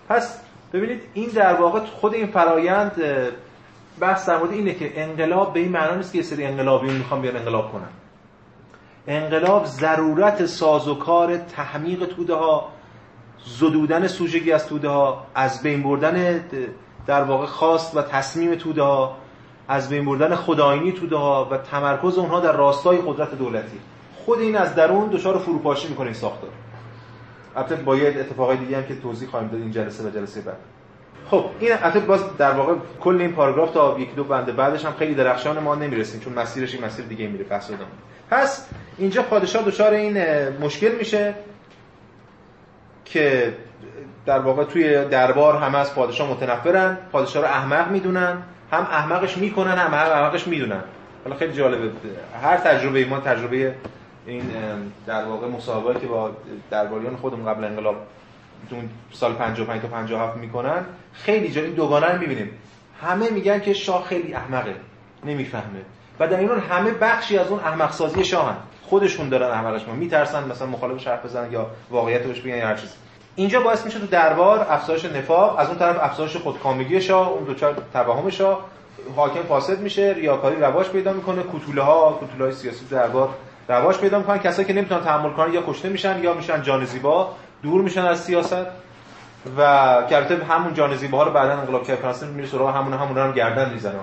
پس 0.08 0.40
ببینید 0.72 1.02
این 1.14 1.28
در 1.28 1.54
واقع 1.54 1.80
خود 1.80 2.14
این 2.14 2.26
فرایند 2.26 3.02
بحث 4.00 4.28
در 4.28 4.38
مورد 4.38 4.52
اینه 4.52 4.74
که 4.74 5.00
انقلاب 5.00 5.54
به 5.54 5.60
این 5.60 5.72
معنا 5.72 5.94
نیست 5.94 6.12
که 6.12 6.18
یه 6.18 6.24
سری 6.24 6.44
انقلابیون 6.44 6.94
می‌خوان 6.94 7.22
بیان 7.22 7.36
انقلاب 7.36 7.72
کنن. 7.72 7.88
انقلاب 9.10 9.66
ضرورت 9.66 10.46
سازوکار 10.46 11.36
تحمیق 11.36 12.06
توده 12.06 12.34
ها 12.34 12.68
زدودن 13.44 14.06
سوژگی 14.06 14.52
از 14.52 14.66
توده 14.66 14.88
ها 14.88 15.26
از 15.34 15.62
بین 15.62 15.82
بردن 15.82 16.44
در 17.06 17.22
واقع 17.22 17.46
خواست 17.46 17.96
و 17.96 18.02
تصمیم 18.02 18.54
توده 18.54 18.82
ها 18.82 19.16
از 19.68 19.88
بین 19.88 20.04
بردن 20.04 20.34
خداینی 20.34 20.92
توده 20.92 21.16
ها 21.16 21.48
و 21.50 21.58
تمرکز 21.58 22.18
اونها 22.18 22.40
در 22.40 22.52
راستای 22.52 22.98
قدرت 23.06 23.34
دولتی. 23.34 23.80
خود 24.24 24.38
این 24.38 24.56
از 24.56 24.74
درون 24.74 25.08
دچار 25.08 25.38
فروپاشی 25.38 25.88
می‌کنه 25.88 26.06
این 26.06 26.14
ساختار. 26.14 26.50
البته 27.56 27.76
با 27.76 27.96
یه 27.96 28.08
اتفاقای 28.20 28.56
دیگه 28.56 28.76
هم 28.76 28.86
که 28.86 29.00
توضیح 29.00 29.28
خواهیم 29.28 29.48
داد 29.48 29.60
این 29.60 29.70
جلسه 29.70 30.04
و 30.04 30.10
جلسه 30.10 30.40
بعد. 30.40 30.56
خب 31.30 31.44
این 31.60 31.72
البته 31.72 32.00
باز 32.00 32.36
در 32.36 32.52
واقع 32.52 32.74
کل 33.00 33.20
این 33.20 33.32
پاراگراف 33.32 33.70
تا 33.70 33.96
یکی 33.98 34.12
دو 34.12 34.24
بنده 34.24 34.52
بعدش 34.52 34.84
هم 34.84 34.92
خیلی 34.98 35.14
درخشان 35.14 35.58
ما 35.58 35.74
نمی‌رسیم 35.74 36.20
چون 36.20 36.32
مسیرش 36.32 36.74
این 36.74 36.84
مسیر 36.84 37.04
دیگه 37.04 37.26
میره 37.26 37.44
بحث 37.44 37.70
پس 38.30 38.68
اینجا 38.98 39.22
پادشاه 39.22 39.62
دچار 39.62 39.92
این 39.92 40.18
مشکل 40.60 40.92
میشه 40.98 41.34
که 43.04 43.54
در 44.26 44.38
واقع 44.38 44.64
توی 44.64 45.04
دربار 45.04 45.56
همه 45.56 45.78
از 45.78 45.94
پادشاه 45.94 46.30
متنفرن 46.30 46.98
پادشاه 47.12 47.42
رو 47.42 47.48
احمق 47.48 47.90
می‌دونن 47.90 48.42
هم 48.72 48.82
احمقش 48.82 49.38
می‌کنن 49.38 49.78
هم 49.78 49.94
احمقش 49.94 50.46
می‌دونن. 50.46 50.82
حالا 51.24 51.36
خیلی 51.36 51.52
جالبه 51.52 51.90
هر 52.42 52.56
تجربه 52.56 53.04
ما 53.04 53.20
تجربه 53.20 53.74
این 54.26 54.42
در 55.06 55.24
واقع 55.24 55.48
مسابقه 55.48 56.00
که 56.00 56.06
با 56.06 56.30
درباریان 56.70 57.16
خودمون 57.16 57.46
قبل 57.46 57.64
انقلاب 57.64 57.96
سال 59.12 59.32
55 59.32 59.82
تا 59.82 59.88
57 59.88 60.36
می‌کنن. 60.36 60.84
خیلی 61.12 61.50
جا 61.50 61.62
این 61.62 61.74
دوگانه 61.74 62.12
رو 62.12 62.18
می‌بینیم. 62.18 62.50
همه 63.02 63.30
میگن 63.30 63.60
که 63.60 63.74
شاه 63.74 64.04
خیلی 64.04 64.34
احمقه. 64.34 64.74
نمی‌فهمه. 65.24 65.80
و 66.20 66.28
در 66.28 66.40
همه 66.40 66.90
بخشی 66.90 67.38
از 67.38 67.48
اون 67.48 67.60
احمق 67.60 67.92
سازی 67.92 68.24
شاهن 68.24 68.56
خودشون 68.82 69.28
دارن 69.28 69.50
احمقش 69.50 69.88
ما 69.88 69.94
میترسن 69.94 70.48
مثلا 70.48 70.66
مخالف 70.66 71.06
حرف 71.06 71.24
بزنن 71.24 71.52
یا 71.52 71.70
واقعیت 71.90 72.22
بهش 72.22 72.40
بگن 72.40 72.56
یا 72.56 72.66
هر 72.66 72.76
چیز 72.76 72.94
اینجا 73.36 73.60
باعث 73.60 73.84
میشه 73.84 73.98
تو 73.98 74.06
دربار 74.06 74.66
افزایش 74.70 75.04
نفاق 75.04 75.58
از 75.58 75.68
اون 75.68 75.78
طرف 75.78 75.96
افزایش 76.00 76.36
خودکامگی 76.36 77.00
شاه 77.00 77.28
اون 77.28 77.44
دو 77.44 77.54
چهار 77.54 77.76
توهم 77.92 78.30
شاه. 78.30 78.60
حاکم 79.16 79.42
فاسد 79.42 79.80
میشه 79.80 80.14
ریاکاری 80.16 80.56
رواج 80.56 80.88
پیدا 80.88 81.12
می‌کنه 81.12 81.42
کوتوله 81.42 81.82
ها 81.82 82.10
کوتوله 82.10 82.44
های 82.44 82.52
سیاسی 82.52 82.84
دربار 82.84 83.28
رواج 83.68 83.98
پیدا 83.98 84.18
می‌کنن. 84.18 84.38
کسایی 84.38 84.68
که 84.68 84.74
نمی‌تونن 84.74 85.00
تحمل 85.00 85.30
کنن 85.30 85.52
یا 85.52 85.62
کشته 85.66 85.88
میشن 85.88 86.22
یا 86.22 86.34
میشن 86.34 86.62
جان 86.62 86.84
زیبا. 86.84 87.34
دور 87.62 87.82
میشن 87.82 88.04
از 88.04 88.20
سیاست 88.20 88.66
و 89.56 89.62
کرته 90.10 90.44
همون 90.44 90.74
جان 90.74 90.92
ها 91.12 91.22
رو 91.22 91.30
بعدا 91.30 91.52
انقلاب 91.52 91.86
کرد 91.86 91.98
فرانسه 91.98 92.26
میره 92.26 92.48
سراغ 92.48 92.76
همون 92.76 92.92
همون 92.92 93.18
هم 93.18 93.32
گردن 93.32 93.72
می‌زنه. 93.72 93.94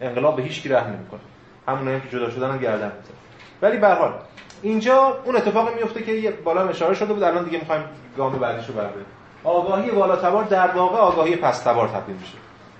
انقلاب 0.00 0.36
به 0.36 0.42
هیچ 0.42 0.62
کی 0.62 0.68
رحم 0.68 0.86
نمی‌کنه. 0.86 1.20
همون 1.68 1.88
هم 1.88 2.00
که 2.00 2.08
جدا 2.08 2.30
شدن 2.30 2.50
هم 2.50 2.58
گردن 2.58 2.92
می‌زنه. 2.96 3.16
ولی 3.62 3.76
به 3.76 3.94
حال 3.94 4.12
اینجا 4.62 5.16
اون 5.24 5.36
اتفاقی 5.36 5.74
میفته 5.74 6.02
که 6.02 6.30
بالا 6.44 6.68
اشاره 6.68 6.94
شده 6.94 7.12
بود 7.12 7.22
الان 7.22 7.44
دیگه 7.44 7.58
می‌خوایم 7.58 7.82
گام 8.16 8.32
بعدیش 8.32 8.66
رو 8.66 8.74
برداریم 8.74 9.06
آگاهی 9.44 9.90
بالاتبار 9.90 10.44
در 10.44 10.70
واقع 10.70 10.98
آگاهی 10.98 11.36
پستبار 11.36 11.88
تبدیل 11.88 12.16
میشه. 12.16 12.34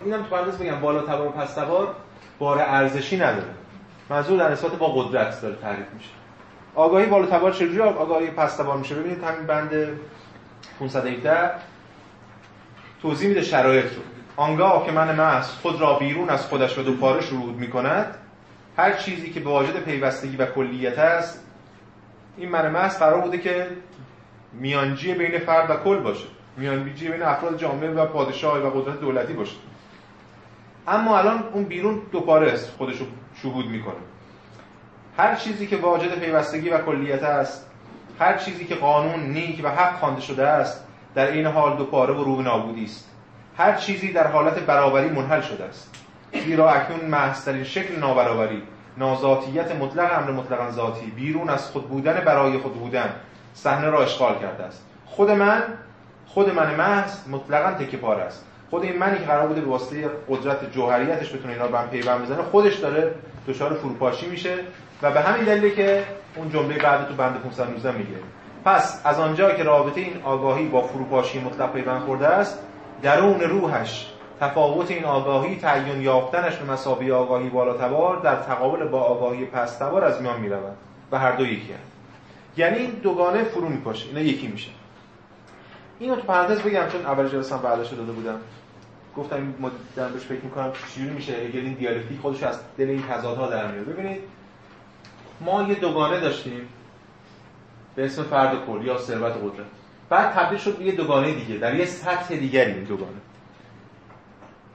اینم 0.05 0.23
تو 0.23 0.29
پرانتز 0.29 0.59
بگم 0.59 0.81
بالاتبار 0.81 1.27
و 1.27 1.31
پستبار 1.31 1.95
بار 2.38 2.59
ارزشی 2.59 3.16
نداره. 3.16 3.55
منظور 4.11 4.38
در 4.38 4.51
نسبت 4.53 4.71
با 4.71 4.88
قدرت 4.88 5.42
داره 5.42 5.55
تعریف 5.55 5.87
میشه. 5.95 6.11
آگاهی 6.75 7.07
بالاتبار 7.07 7.53
چجوری 7.53 7.81
آگاهی 7.81 8.27
پستبار 8.27 8.77
میشه؟ 8.77 8.95
ببینید 8.95 9.25
همین 9.25 9.47
بند 9.47 9.71
517 10.79 11.51
توضیح 13.03 13.29
میده 13.29 13.43
شرایط 13.43 13.85
رو. 13.85 14.03
آنگاه 14.37 14.87
که 14.87 14.93
من 14.93 15.15
محض 15.15 15.47
خود 15.47 15.81
را 15.81 15.99
بیرون 15.99 16.31
از 16.31 16.47
خودش 16.47 16.75
به 16.75 16.83
دو 16.83 16.97
پاره 16.97 17.21
شروع 17.21 17.55
می 17.55 17.71
کند 17.71 18.15
هر 18.77 18.93
چیزی 18.93 19.31
که 19.31 19.41
به 19.41 19.51
واجد 19.51 19.77
پیوستگی 19.77 20.37
و 20.37 20.47
کلیت 20.47 20.99
است 20.99 21.45
این 22.37 22.49
من 22.49 22.71
محض 22.71 22.99
قرار 22.99 23.21
بوده 23.21 23.39
که 23.39 23.67
میانجی 24.53 25.15
بین 25.15 25.39
فرد 25.39 25.71
و 25.71 25.77
کل 25.77 25.99
باشه. 25.99 26.27
میانجی 26.57 27.09
بین 27.09 27.23
افراد 27.23 27.59
جامعه 27.59 27.91
و 27.91 28.07
پادشاه 28.07 28.59
و 28.59 28.71
قدرت 28.71 29.01
دولتی 29.01 29.33
باشه. 29.33 29.57
اما 30.89 31.19
الان 31.19 31.45
اون 31.53 31.65
بیرون 31.65 32.03
دو 32.13 32.21
پاره 32.21 32.53
است 32.53 32.71
خودش 32.79 32.99
رو 32.99 33.07
شهود 33.43 33.67
می‌کنه. 33.67 33.95
هر 35.19 35.35
چیزی 35.35 35.67
که 35.67 35.77
واجد 35.77 36.19
پیوستگی 36.19 36.71
و 36.71 36.79
کلیت 36.79 37.23
است 37.23 37.71
هر 38.20 38.37
چیزی 38.38 38.64
که 38.64 38.75
قانون 38.75 39.20
نیک 39.20 39.61
و 39.64 39.68
حق 39.68 39.98
خوانده 39.98 40.20
شده 40.20 40.46
است 40.46 40.85
در 41.14 41.27
این 41.27 41.46
حال 41.46 41.77
دو 41.77 41.85
پاره 41.85 42.14
و 42.14 42.25
رو 42.25 42.42
نابودی 42.42 42.85
است. 42.85 43.09
هر 43.59 43.75
چیزی 43.75 44.12
در 44.12 44.27
حالت 44.27 44.59
برابری 44.59 45.09
منحل 45.09 45.40
شده 45.40 45.64
است. 45.64 45.94
زیرا 46.44 46.70
اکنون 46.70 47.11
محضترین 47.11 47.64
شکل 47.64 47.98
نابرابری 47.98 48.62
نازاتیت 48.96 49.77
مطلق 49.77 50.18
امر 50.18 50.31
مطلقا 50.31 50.70
ذاتی 50.70 51.07
بیرون 51.07 51.51
از 51.51 51.70
خود 51.70 51.88
بودن 51.88 52.20
برای 52.25 52.59
خود 52.59 52.75
بودن 52.75 53.14
صحنه 53.55 53.90
را 53.90 54.03
اشغال 54.03 54.38
کرده 54.38 54.64
است. 54.64 54.85
خود 55.07 55.31
من 55.31 55.62
خود 56.27 56.55
من 56.55 56.75
محض 56.75 57.29
مطلقا 57.29 57.72
تکه 57.72 57.96
پار 57.96 58.20
است. 58.20 58.44
خود 58.70 58.83
این 58.83 58.98
منی 58.98 59.18
که 59.18 59.25
قرار 59.25 59.48
بوده 59.48 59.61
به 59.61 59.66
واسطه 59.66 60.11
قدرت 60.29 60.72
جوهریتش 60.72 61.35
بتونه 61.35 61.53
اینا 61.53 61.66
رو 61.66 61.77
هم 61.77 61.88
پیوند 61.88 62.22
بزنه 62.22 62.42
خودش 62.42 62.75
داره 62.75 63.14
دچار 63.48 63.75
فروپاشی 63.75 64.27
میشه. 64.27 64.55
و 65.03 65.11
به 65.11 65.21
همین 65.21 65.45
دلیله 65.45 65.71
که 65.71 66.05
اون 66.37 66.51
جمله 66.51 66.79
بعد 66.79 67.09
تو 67.09 67.15
بند 67.15 67.43
519 67.43 67.93
میگه. 67.99 68.11
پس 68.65 69.01
از 69.05 69.19
آنجا 69.19 69.55
که 69.55 69.62
رابطه 69.62 70.01
این 70.01 70.23
آگاهی 70.25 70.69
با 70.69 70.83
فروپاشی 70.83 71.41
مطلق 71.41 71.73
پیوند 71.73 72.03
خورده 72.03 72.27
است 72.27 72.59
درون 73.03 73.41
روحش 73.41 74.12
تفاوت 74.41 74.91
این 74.91 75.05
آگاهی 75.05 75.57
تعین 75.57 76.03
یافتنش 76.03 76.57
به 76.57 76.73
مسابقه 76.73 77.12
آگاهی 77.12 77.49
بالاتبار 77.49 78.17
در 78.17 78.37
تقابل 78.37 78.88
با 78.88 79.01
آگاهی 79.01 79.45
پستبار 79.45 80.05
از 80.05 80.23
میان 80.23 80.41
می‌رود 80.41 80.77
و 81.12 81.19
هر 81.19 81.33
دو 81.33 81.47
یکی 81.47 81.73
هست. 81.73 81.93
یعنی 82.57 82.79
این 82.79 82.91
دوگانه 82.91 83.45
فرو 83.45 83.69
میپاشه 83.69 84.09
اینا 84.09 84.21
یکی 84.21 84.49
میشه. 84.49 84.71
اینو 85.99 86.17
تو 86.17 86.23
پرانتز 86.23 86.61
بگم 86.61 86.88
چون 86.93 87.07
اول 87.07 87.29
جلسه 87.29 87.55
هم 87.55 87.62
داده 87.62 88.12
بودم. 88.12 88.38
گفتم 89.17 89.55
دارم 89.97 90.12
بهش 90.12 90.23
فکر 90.23 90.41
می‌کنم 90.45 90.73
چجوری 90.73 91.11
میشه. 91.11 91.33
اگر 91.33 91.61
این 91.61 91.73
دیالکتیک 91.73 92.21
خودش 92.21 92.43
از 92.43 92.59
دل 92.79 92.88
این 92.88 93.03
تضادها 93.03 93.47
در 93.47 93.67
میاد 93.67 93.87
ببینید 93.87 94.21
ما 95.44 95.62
یه 95.62 95.74
دوگانه 95.74 96.20
داشتیم. 96.20 96.68
به 97.94 98.05
اسم 98.05 98.22
فرد 98.22 98.66
کل 98.66 98.85
یا 98.85 98.98
ثروت 98.98 99.33
قدرت. 99.33 99.66
بعد 100.09 100.33
تبدیل 100.33 100.59
شد 100.59 100.78
به 100.78 100.85
یه 100.85 100.92
دوگانه 100.92 101.33
دیگه. 101.33 101.57
در 101.59 101.74
یه 101.74 101.85
سطح 101.85 102.37
دیگری 102.37 102.72
این 102.72 102.85
دوگانه. 102.85 103.12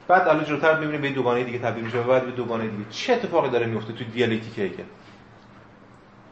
بعد 0.07 0.27
حالا 0.27 0.43
جلوتر 0.43 0.79
می‌بینیم 0.79 1.01
به 1.01 1.09
دوگانه 1.09 1.43
دیگه 1.43 1.59
تبدیل 1.59 1.83
میشه 1.83 2.01
بعد 2.01 2.25
به 2.25 2.31
دوگانه 2.31 2.67
دیگه. 2.67 2.83
چه 2.89 3.13
اتفاقی 3.13 3.49
داره 3.49 3.65
میفته 3.65 3.93
تو 3.93 4.03
دیالکتیک 4.03 4.59
هگل؟ 4.59 4.83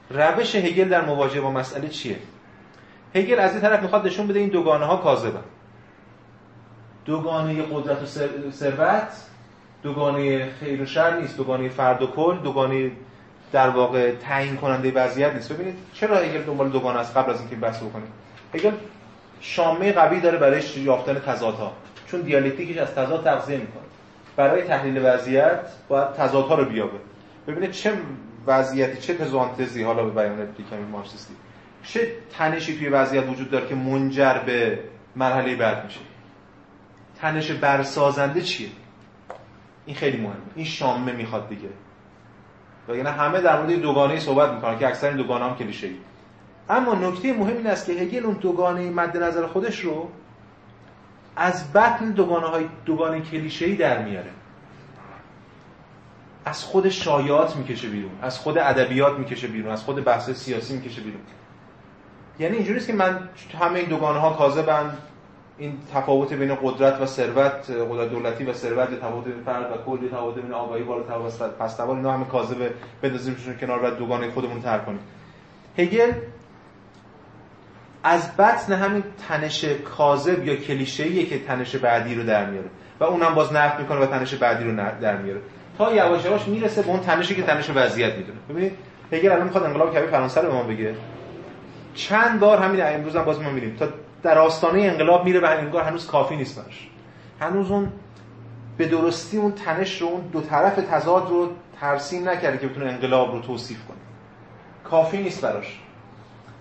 روش 0.09 0.55
هگل 0.55 0.89
در 0.89 1.05
مواجهه 1.05 1.41
با 1.41 1.51
مسئله 1.51 1.89
چیه؟ 1.89 2.17
هگل 3.15 3.39
از 3.39 3.51
این 3.51 3.61
طرف 3.61 3.81
می‌خواد 3.81 4.05
نشون 4.05 4.27
بده 4.27 4.39
این 4.39 4.49
دوگانه 4.49 4.85
ها 4.85 4.97
کاذبن. 4.97 5.43
دوگانه 7.05 7.61
قدرت 7.61 8.01
و 8.01 8.05
ثروت 8.51 9.25
دوگانه 9.83 10.51
خیر 10.59 10.81
و 10.81 10.85
شر 10.85 11.19
نیست. 11.19 11.37
دوگانه 11.37 11.69
فرد 11.69 12.01
و 12.01 12.07
کل 12.07 12.37
دوگانه 12.37 12.91
در 13.51 13.69
واقع 13.69 14.11
تعیین 14.11 14.55
کننده 14.55 14.91
وضعیت 14.91 15.33
نیست. 15.33 15.53
ببینید 15.53 15.75
چرا 15.93 16.17
هگل 16.17 16.41
دنبال 16.41 16.69
دوگانه 16.69 16.99
است 16.99 17.17
قبل 17.17 17.31
از 17.31 17.39
اینکه 17.39 17.55
بحث 17.55 17.77
بکنیم؟ 17.77 18.07
هگل 18.53 18.71
شامه 19.39 19.91
قوی 19.91 20.19
داره 20.19 20.37
برای 20.37 20.63
یافتن 20.77 21.19
تضادها 21.19 21.73
چون 22.07 22.21
دیالکتیکش 22.21 22.77
از 22.77 22.95
تضاد 22.95 23.23
تغذیه 23.23 23.57
می‌کنه. 23.57 23.83
برای 24.35 24.63
تحلیل 24.63 25.01
وضعیت 25.03 25.59
باید 25.87 26.13
تضادها 26.13 26.55
رو 26.55 26.65
بیابه. 26.65 26.97
ببینید 27.47 27.71
چه 27.71 27.93
وضعیتی 28.47 29.01
چه 29.01 29.13
تزوانتزی 29.13 29.83
حالا 29.83 30.03
به 30.03 30.11
بیان 30.11 30.47
کمی 30.71 30.85
مارکسیستی 30.91 31.33
چه 31.83 32.11
تنشی 32.37 32.77
توی 32.77 32.89
وضعیت 32.89 33.29
وجود 33.29 33.51
داره 33.51 33.67
که 33.67 33.75
منجر 33.75 34.33
به 34.45 34.79
مرحله 35.15 35.55
بعد 35.55 35.85
میشه. 35.85 35.99
تنش 37.21 37.51
برسازنده 37.51 38.41
چیه؟ 38.41 38.69
این 39.85 39.95
خیلی 39.95 40.17
مهمه. 40.17 40.35
این 40.55 40.65
شامه 40.65 41.11
می‌خواد 41.11 41.49
دیگه. 41.49 41.69
یعنی 42.89 43.01
همه 43.01 43.41
در 43.41 43.61
مورد 43.61 43.79
دوگانه 43.79 44.19
صحبت 44.19 44.51
می‌کنن 44.51 44.79
که 44.79 44.87
اکثر 44.87 45.07
این 45.07 45.17
دوگانه 45.17 45.45
هم 45.45 45.55
کلیشه 45.55 45.87
ای 45.87 45.95
اما 46.69 46.93
نکته 46.93 47.33
مهم 47.33 47.57
این 47.57 47.67
است 47.67 47.85
که 47.85 47.93
هگل 47.93 48.25
اون 48.25 48.33
دوگانه 48.33 48.89
مد 48.89 49.17
نظر 49.17 49.47
خودش 49.47 49.79
رو 49.79 50.09
از 51.35 51.73
بطن 51.73 52.11
دوگانه 52.11 52.47
های 52.47 52.65
دوگانه 52.85 53.21
کلیشه 53.21 53.65
ای 53.65 53.75
در 53.75 54.01
میاره. 54.01 54.29
از 56.45 56.63
خود 56.63 56.89
شایعات 56.89 57.55
می‌کشه 57.55 57.87
بیرون 57.87 58.11
از 58.21 58.39
خود 58.39 58.57
ادبیات 58.57 59.19
می‌کشه 59.19 59.47
بیرون 59.47 59.71
از 59.71 59.83
خود 59.83 60.03
بحث 60.03 60.29
سیاسی 60.29 60.75
می‌کشه 60.75 61.01
بیرون. 61.01 61.21
یعنی 62.39 62.55
اینجوریه 62.55 62.85
که 62.85 62.93
من 62.93 63.29
همه 63.61 63.79
این 63.79 63.89
دوگانه 63.89 64.19
ها 64.19 64.33
کاذبن 64.33 64.97
این 65.57 65.77
تفاوت 65.93 66.33
بین 66.33 66.57
قدرت 66.63 67.01
و 67.01 67.05
ثروت 67.05 67.69
قدرت 67.89 68.09
دولتی 68.09 68.43
و 68.43 68.53
ثروت 68.53 68.99
تفاوت 68.99 69.25
بین 69.25 69.43
فرد 69.45 69.71
و 69.71 69.75
کل 69.85 70.07
تفاوت 70.07 70.35
بین 70.35 70.53
آگاهی 70.53 70.83
بالا 70.83 71.01
و 71.01 71.29
پس 71.59 71.79
اینا 71.79 72.11
همه 72.11 72.25
کاذب 72.25 72.69
بندازیمشون 73.01 73.57
کنار 73.57 73.83
و 73.83 73.89
دوگانه 73.89 74.31
خودمون 74.31 74.61
تر 74.61 74.77
کنیم. 74.77 74.99
هگل 75.77 76.11
از 78.03 78.37
بطن 78.37 78.73
همین 78.73 79.03
تنش 79.27 79.65
کاذب 79.65 80.47
یا 80.47 80.55
کلیشه‌ایه 80.55 81.25
که 81.25 81.39
تنش 81.39 81.75
بعدی 81.75 82.15
رو 82.15 82.23
در 82.23 82.45
میاره 82.45 82.67
و 82.99 83.03
اونم 83.03 83.35
باز 83.35 83.53
نفت 83.53 83.79
می‌کنه 83.79 83.99
و 83.99 84.05
تنش 84.05 84.33
بعدی 84.33 84.63
رو 84.63 84.75
در 85.01 85.17
میاره. 85.17 85.41
تا 85.77 85.93
یواش 85.93 86.25
یواش 86.25 86.47
می‌رسه 86.47 86.81
به 86.81 86.87
اون 86.87 86.99
تنشی 86.99 87.35
که 87.35 87.43
تنش 87.43 87.69
وضعیت 87.75 88.15
می‌دونه. 88.15 88.39
ببینید 88.49 88.73
هگل 89.11 89.31
الان 89.31 89.43
می‌خواد 89.43 89.63
انقلاب 89.63 89.95
کبیر 89.95 90.09
فرانسه 90.09 90.41
رو 90.41 90.47
به 90.47 90.53
ما 90.53 90.63
بگه. 90.63 90.95
چند 91.93 92.39
بار 92.39 92.57
همین 92.57 92.81
امروز 92.83 93.15
هم 93.15 93.23
باز 93.23 93.41
ما 93.41 93.49
می‌بینیم. 93.49 93.75
تا 93.75 93.87
در 94.25 94.37
آستانه 94.37 94.81
انقلاب 94.81 95.25
میره 95.25 95.39
و 95.39 95.45
انگار 95.45 95.83
هنوز 95.83 96.07
کافی 96.07 96.35
نیست 96.35 96.61
براش. 96.61 96.87
هنوز 97.39 97.71
اون 97.71 97.91
به 98.77 98.87
درستی 98.87 99.37
اون 99.37 99.51
تنش 99.51 100.01
رو 100.01 100.07
اون 100.07 100.21
دو 100.21 100.41
طرف 100.41 100.75
تضاد 100.75 101.29
رو 101.29 101.49
ترسیم 101.79 102.29
نکرده 102.29 102.57
که 102.57 102.67
بتونه 102.67 102.85
انقلاب 102.85 103.31
رو 103.31 103.39
توصیف 103.39 103.77
کنه. 103.87 103.97
کافی 104.83 105.17
نیست 105.17 105.41
براش. 105.41 105.79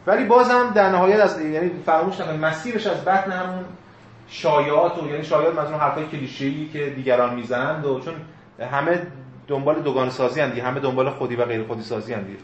ولی 0.06 0.24
بازم 0.24 0.72
در 0.74 0.88
نهایت 0.90 1.20
از 1.20 1.40
یعنی 1.40 1.70
فراموش 1.86 2.20
نکنید 2.20 2.40
مسیرش 2.40 2.86
از 2.86 3.04
بطن 3.04 3.32
همون 3.32 3.64
شایعات 4.28 5.02
و 5.02 5.08
یعنی 5.08 5.24
شایعات 5.24 5.54
مثلا 5.54 5.78
حرفای 5.78 6.06
کلیشه‌ای 6.06 6.68
که 6.72 6.90
دیگران 6.90 7.34
می‌زنند 7.34 7.86
و 7.86 8.00
چون 8.00 8.14
همه 8.70 9.06
دنبال 9.48 9.82
دوگان 9.82 10.10
سازی 10.10 10.40
همه 10.40 10.80
دنبال 10.80 11.10
خودی 11.10 11.36
و 11.36 11.44
غیر 11.44 11.66
خودی 11.66 11.82
سازی 11.82 12.14
اندی 12.14 12.36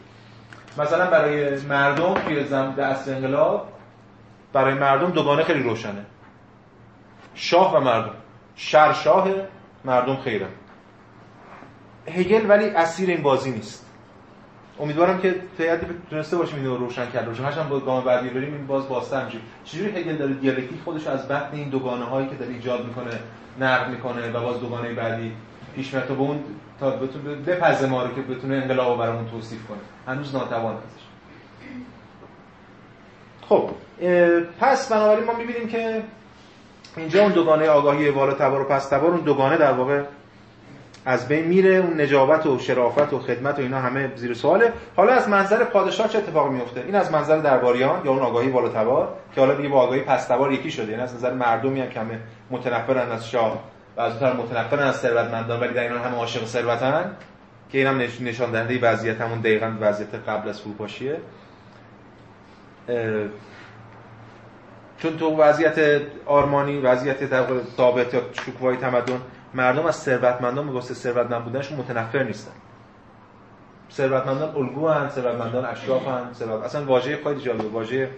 مثلا 0.77 1.05
برای 1.05 1.61
مردم 1.61 2.13
توی 2.13 2.43
زم 2.43 2.75
دست 2.77 3.09
انقلاب 3.09 3.70
برای 4.53 4.73
مردم 4.73 5.09
دوگانه 5.09 5.43
خیلی 5.43 5.63
روشنه. 5.63 6.05
شاه 7.35 7.75
و 7.75 7.79
مردم. 7.79 8.13
شر 8.55 8.93
شاه 8.93 9.27
مردم 9.85 10.15
خیره. 10.15 10.47
هگل 12.07 12.49
ولی 12.49 12.65
اسیر 12.65 13.09
این 13.09 13.23
بازی 13.23 13.51
نیست. 13.51 13.85
امیدوارم 14.79 15.19
که 15.21 15.35
تیادی 15.57 15.85
تونسته 16.09 16.37
باشیم 16.37 16.55
اینو 16.59 16.77
روشن 16.77 17.11
کرد 17.11 17.27
روشن 17.27 17.43
هاشم 17.43 17.69
با 17.69 17.79
گام 17.79 18.03
بعدی 18.03 18.29
بریم 18.29 18.53
این 18.53 18.67
باز 18.67 18.89
بازتر 18.89 19.25
میشه. 19.25 19.37
چجوری 19.65 19.89
هگل 19.89 20.17
داره 20.17 20.33
دیالکتیک 20.33 20.81
خودش 20.85 21.07
از 21.07 21.27
بطن 21.27 21.57
این 21.57 21.69
دوگانه 21.69 22.05
هایی 22.05 22.27
که 22.27 22.35
داره 22.35 22.51
ایجاد 22.51 22.85
می‌کنه 22.85 23.19
نقد 23.59 23.89
می‌کنه 23.89 24.31
و 24.31 24.41
باز 24.41 24.59
دوگانه 24.59 24.93
بعدی 24.93 25.31
پیش 25.75 25.93
میاد 25.93 26.07
به 26.07 26.13
اون 26.13 26.43
تا 26.79 26.89
بتونه 26.89 27.35
بپزه 27.35 27.87
ما 27.87 28.03
رو 28.03 28.15
که 28.15 28.21
بتونه 28.21 28.55
انقلاب 28.55 28.99
برامون 28.99 29.27
توصیف 29.27 29.67
کنه. 29.67 29.77
هنوز 30.07 30.35
ناتوان 30.35 30.75
هستش 30.75 31.00
خب 33.51 33.69
پس 34.59 34.91
بنابراین 34.91 35.23
ما 35.23 35.33
می‌بینیم 35.33 35.67
که 35.67 36.03
اینجا 36.97 37.23
اون 37.23 37.31
دوگانه 37.31 37.69
آگاهی 37.69 38.11
بالا 38.11 38.33
تبار 38.33 38.61
و 38.61 38.63
پس 38.63 38.89
تبار 38.89 39.11
اون 39.11 39.19
دوگانه 39.19 39.57
در 39.57 39.71
واقع 39.71 40.01
از 41.05 41.27
بین 41.27 41.45
میره 41.45 41.69
اون 41.69 42.01
نجابت 42.01 42.45
و 42.45 42.59
شرافت 42.59 43.13
و 43.13 43.19
خدمت 43.19 43.59
و 43.59 43.61
اینا 43.61 43.79
همه 43.79 44.11
زیر 44.15 44.33
سواله. 44.33 44.73
حالا 44.95 45.13
از 45.13 45.29
منظر 45.29 45.63
پادشاه 45.63 46.07
چه 46.07 46.17
اتفاقی 46.17 46.49
میفته 46.49 46.83
این 46.85 46.95
از 46.95 47.11
منظر 47.11 47.37
درباریان 47.37 48.05
یا 48.05 48.11
اون 48.11 48.21
آگاهی 48.21 48.49
بالا 48.49 48.69
تبار 48.69 49.13
که 49.35 49.41
حالا 49.41 49.53
دیگه 49.53 49.69
با 49.69 49.81
آگاهی 49.81 50.01
پس 50.01 50.25
تبار 50.25 50.51
یکی 50.51 50.71
شده. 50.71 50.91
یعنی 50.91 51.03
از 51.03 51.15
نظر 51.15 51.33
مردمی 51.33 51.81
هم 51.81 51.89
کمه 51.89 52.19
متنفرن 52.51 53.11
از 53.11 53.29
شاه 53.29 53.59
و 53.97 54.01
از 54.01 54.19
طرف 54.19 54.35
متنفرن 54.35 54.87
از 54.87 54.95
ثروتمندان 54.95 55.59
ولی 55.59 55.73
در 55.73 55.83
اینا 55.83 55.99
همه 55.99 56.17
عاشق 56.17 56.45
ثروتن 56.45 57.15
که 57.71 57.77
اینم 57.77 58.01
نشان 58.21 58.51
دهنده 58.51 58.79
وضعیت 58.81 59.21
همون 59.21 59.39
دقیقاً 59.39 59.73
وضعیت 59.81 60.15
قبل 60.27 60.49
از 60.49 60.61
فروپاشیه. 60.61 61.17
چون 64.97 65.17
تو 65.17 65.37
وضعیت 65.37 66.01
آرمانی 66.25 66.79
وضعیت 66.79 67.17
ثابت 67.77 68.13
یا 68.13 68.21
شکوهای 68.33 68.77
تمدن 68.77 69.21
مردم 69.53 69.85
از 69.85 69.95
ثروتمندان 69.95 70.67
به 70.67 70.73
واسه 70.73 70.93
ثروت 70.93 71.31
نبودنشون 71.31 71.77
متنفر 71.77 72.23
نیستن. 72.23 72.51
ثروتمندان 73.91 74.55
الگو 74.55 74.87
هن 74.87 75.09
ثروتمندان 75.09 75.65
اشراف 75.65 76.07
هن 76.07 76.33
ثروت 76.33 76.63
اصلا 76.63 76.85
واژه 76.85 77.19
خیلی 77.23 77.41
جالبه. 77.41 77.67
واژه 77.67 78.09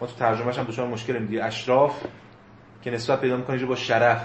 ما 0.00 0.06
تو 0.06 0.14
ترجمهش 0.18 0.58
هم 0.58 0.64
دچار 0.64 0.86
مشکل 0.86 1.18
دیگه 1.18 1.44
اشراف 1.44 1.92
که 2.82 2.90
نسبت 2.90 3.20
پیدا 3.20 3.36
می‌کنه 3.36 3.66
با 3.66 3.76
شرف 3.76 4.22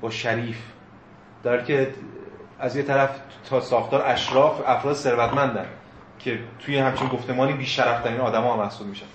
با 0.00 0.10
شریف. 0.10 0.62
در 1.42 1.64
که 1.64 1.94
از 2.58 2.76
یه 2.76 2.82
طرف 2.82 3.10
تا 3.50 3.60
ساختار 3.60 4.02
اشراف 4.06 4.62
افراد 4.66 4.94
ثروتمندن. 4.94 5.66
که 6.24 6.38
توی 6.58 6.78
همچین 6.78 7.08
گفتمانی 7.08 7.52
بی 7.52 7.66
شرف 7.66 8.02
ترین 8.02 8.20
آدما 8.20 8.52
هم 8.52 8.58
محسوب 8.58 8.86
میشن. 8.86 9.06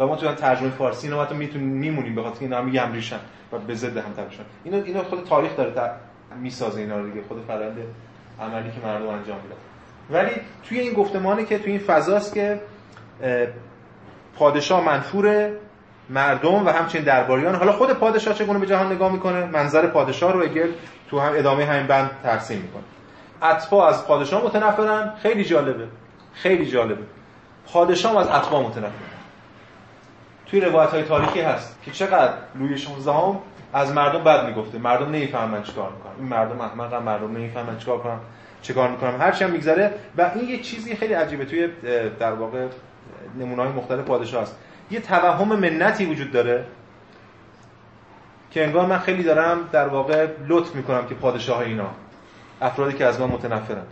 و 0.00 0.06
ما 0.06 0.16
تو 0.16 0.34
ترجمه 0.34 0.70
فارسی 0.70 1.06
اینو 1.06 1.24
تو 1.24 1.34
می‌تونیم 1.34 1.68
میمونیم 1.68 2.14
بخاطر 2.14 2.40
اینکه 2.40 2.56
اینا 2.56 2.82
هم 2.82 2.92
ریشن 2.92 3.18
و 3.52 3.58
به 3.58 3.74
ضد 3.74 3.96
هم 3.96 4.12
تبشن 4.12 4.42
اینو 4.64 4.84
اینو 4.84 5.02
خود 5.02 5.24
تاریخ 5.24 5.56
داره 5.56 5.90
می‌سازه 6.40 6.80
اینا 6.80 6.98
رو 6.98 7.10
دیگه. 7.10 7.26
خود 7.28 7.44
فرآیند 7.48 7.78
عملی 8.40 8.70
که 8.70 8.86
مردم 8.86 9.08
انجام 9.08 9.38
میدن. 9.42 9.56
ولی 10.10 10.30
توی 10.68 10.78
این 10.78 10.92
گفتمانی 10.92 11.44
که 11.44 11.58
توی 11.58 11.72
این 11.72 11.80
فضاست 11.80 12.34
که 12.34 12.60
پادشاه 14.36 14.84
منفور 14.84 15.50
مردم 16.10 16.66
و 16.66 16.70
همچنین 16.70 17.04
درباریان 17.04 17.54
حالا 17.54 17.72
خود 17.72 17.90
پادشاه 17.90 18.34
چگونه 18.34 18.58
به 18.58 18.66
جهان 18.66 18.92
نگاه 18.92 19.12
می‌کنه؟ 19.12 19.44
منظر 19.44 19.86
پادشاه 19.86 20.32
رو 20.32 20.42
اگل 20.42 20.72
تو 21.10 21.20
هم 21.20 21.32
ادامه 21.36 21.64
همین 21.64 21.86
بند 21.86 22.10
ترسیم 22.22 22.58
می‌کنه. 22.58 22.82
اتباع 23.42 23.88
از 23.88 24.06
پادشاه 24.06 24.44
متنفرن. 24.44 25.12
خیلی 25.22 25.44
جالبه. 25.44 25.86
خیلی 26.34 26.66
جالبه 26.66 27.02
پادشاه 27.66 28.18
از 28.18 28.28
اتباع 28.28 28.62
متنفرن 28.62 28.92
توی 30.46 30.60
روایت 30.60 30.90
های 30.90 31.02
تاریخی 31.02 31.40
هست 31.40 31.78
که 31.82 31.90
چقدر 31.90 32.32
لوی 32.54 32.78
16 32.78 33.12
هم 33.12 33.38
از 33.72 33.92
مردم 33.92 34.24
بد 34.24 34.46
می‌گفته. 34.46 34.78
مردم 34.78 35.06
نمی‌فهمن 35.06 35.62
چیکار 35.62 35.92
می‌کنن. 35.92 36.12
این 36.18 36.28
مردم 36.28 36.60
احمقن 36.60 37.02
مردم 37.02 37.36
نمی‌فهمن 37.36 37.78
چیکار 37.78 37.98
کنن 37.98 38.18
چیکار 38.62 38.88
می‌کنن. 38.88 39.20
هرچی 39.20 39.44
هم 39.44 39.50
میگذره 39.50 39.94
و 40.18 40.30
این 40.34 40.48
یه 40.48 40.60
چیزی 40.60 40.96
خیلی 40.96 41.14
عجیبه. 41.14 41.44
توی 41.44 41.68
در 42.18 42.32
واقع 42.32 42.66
نمونه 43.38 43.62
های 43.62 43.72
مختلف 43.72 44.04
پادشاه 44.04 44.42
هست. 44.42 44.56
یه 44.90 45.00
توهم 45.00 45.48
منتی 45.48 46.06
وجود 46.06 46.32
داره 46.32 46.64
که 48.50 48.64
انگار 48.64 48.86
من 48.86 48.98
خیلی 48.98 49.22
دارم 49.22 49.68
در 49.72 49.88
واقع 49.88 50.26
لطف 50.48 50.74
می‌کنم 50.74 51.06
که 51.06 51.14
پادشاه 51.14 51.58
اینا 51.58 51.90
افرادی 52.60 52.96
که 52.96 53.04
از 53.04 53.20
من 53.20 53.26
متنفرن. 53.26 53.84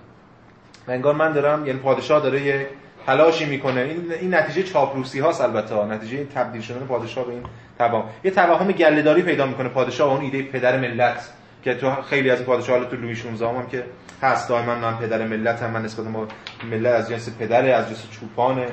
و 0.88 0.90
انگار 0.90 1.14
من 1.14 1.33
دارم 1.33 1.66
یعنی 1.66 1.79
پادشاه 1.79 2.21
داره 2.21 2.42
یه 2.42 2.66
تلاشی 3.07 3.45
می‌کنه. 3.47 3.81
این 3.81 4.12
این 4.21 4.35
نتیجه 4.35 4.62
چاپلوسی 4.62 5.21
هاست 5.21 5.40
البته. 5.40 5.85
نتیجه 5.85 6.25
تبدیل 6.25 6.62
شدن 6.62 6.87
پادشاه 6.87 7.25
به 7.25 7.33
این 7.33 7.42
توهم. 7.79 8.05
یه 8.25 8.31
توهم 8.31 8.73
گلهداری 8.73 9.23
پیدا 9.23 9.47
می‌کنه 9.47 9.68
پادشاه 9.68 10.12
اون 10.12 10.21
ایده 10.21 10.42
پدر 10.42 10.81
ملت 10.81 11.33
که 11.62 11.75
تو 11.75 12.03
خیلی 12.03 12.31
از 12.31 12.42
پادشاه 12.42 12.85
تو 12.85 12.97
لویی 12.97 13.16
16 13.16 13.49
هم 13.49 13.66
که 13.66 13.85
هست 14.23 14.49
دائما 14.49 14.75
من 14.75 14.97
پدر 14.97 15.27
ملت 15.27 15.62
هم 15.62 15.71
من 15.71 15.83
نسبت 15.83 16.07
ما 16.07 16.27
ملت 16.71 16.95
از 16.95 17.09
جنس 17.09 17.29
پدره 17.38 17.73
از 17.73 17.88
جنس 17.88 18.11
چوپانه. 18.11 18.66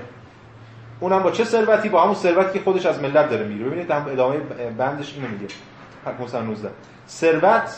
اونم 1.00 1.24
با 1.24 1.32
چه 1.32 1.44
ثروتی؟ 1.44 1.90
با 1.90 2.04
همون 2.04 2.16
ثروتی 2.16 2.60
که 2.60 2.66
خودش 2.66 2.86
از 2.86 3.02
ملت 3.02 3.30
داره 3.30 3.46
می‌گیره. 3.46 3.70
ببینید 3.70 3.92
هم 3.92 4.06
ادامه 4.12 4.38
بندش 4.78 5.14
اینو 5.16 5.28
میگه. 5.28 5.48
519 6.06 6.70
ثروت 7.10 7.76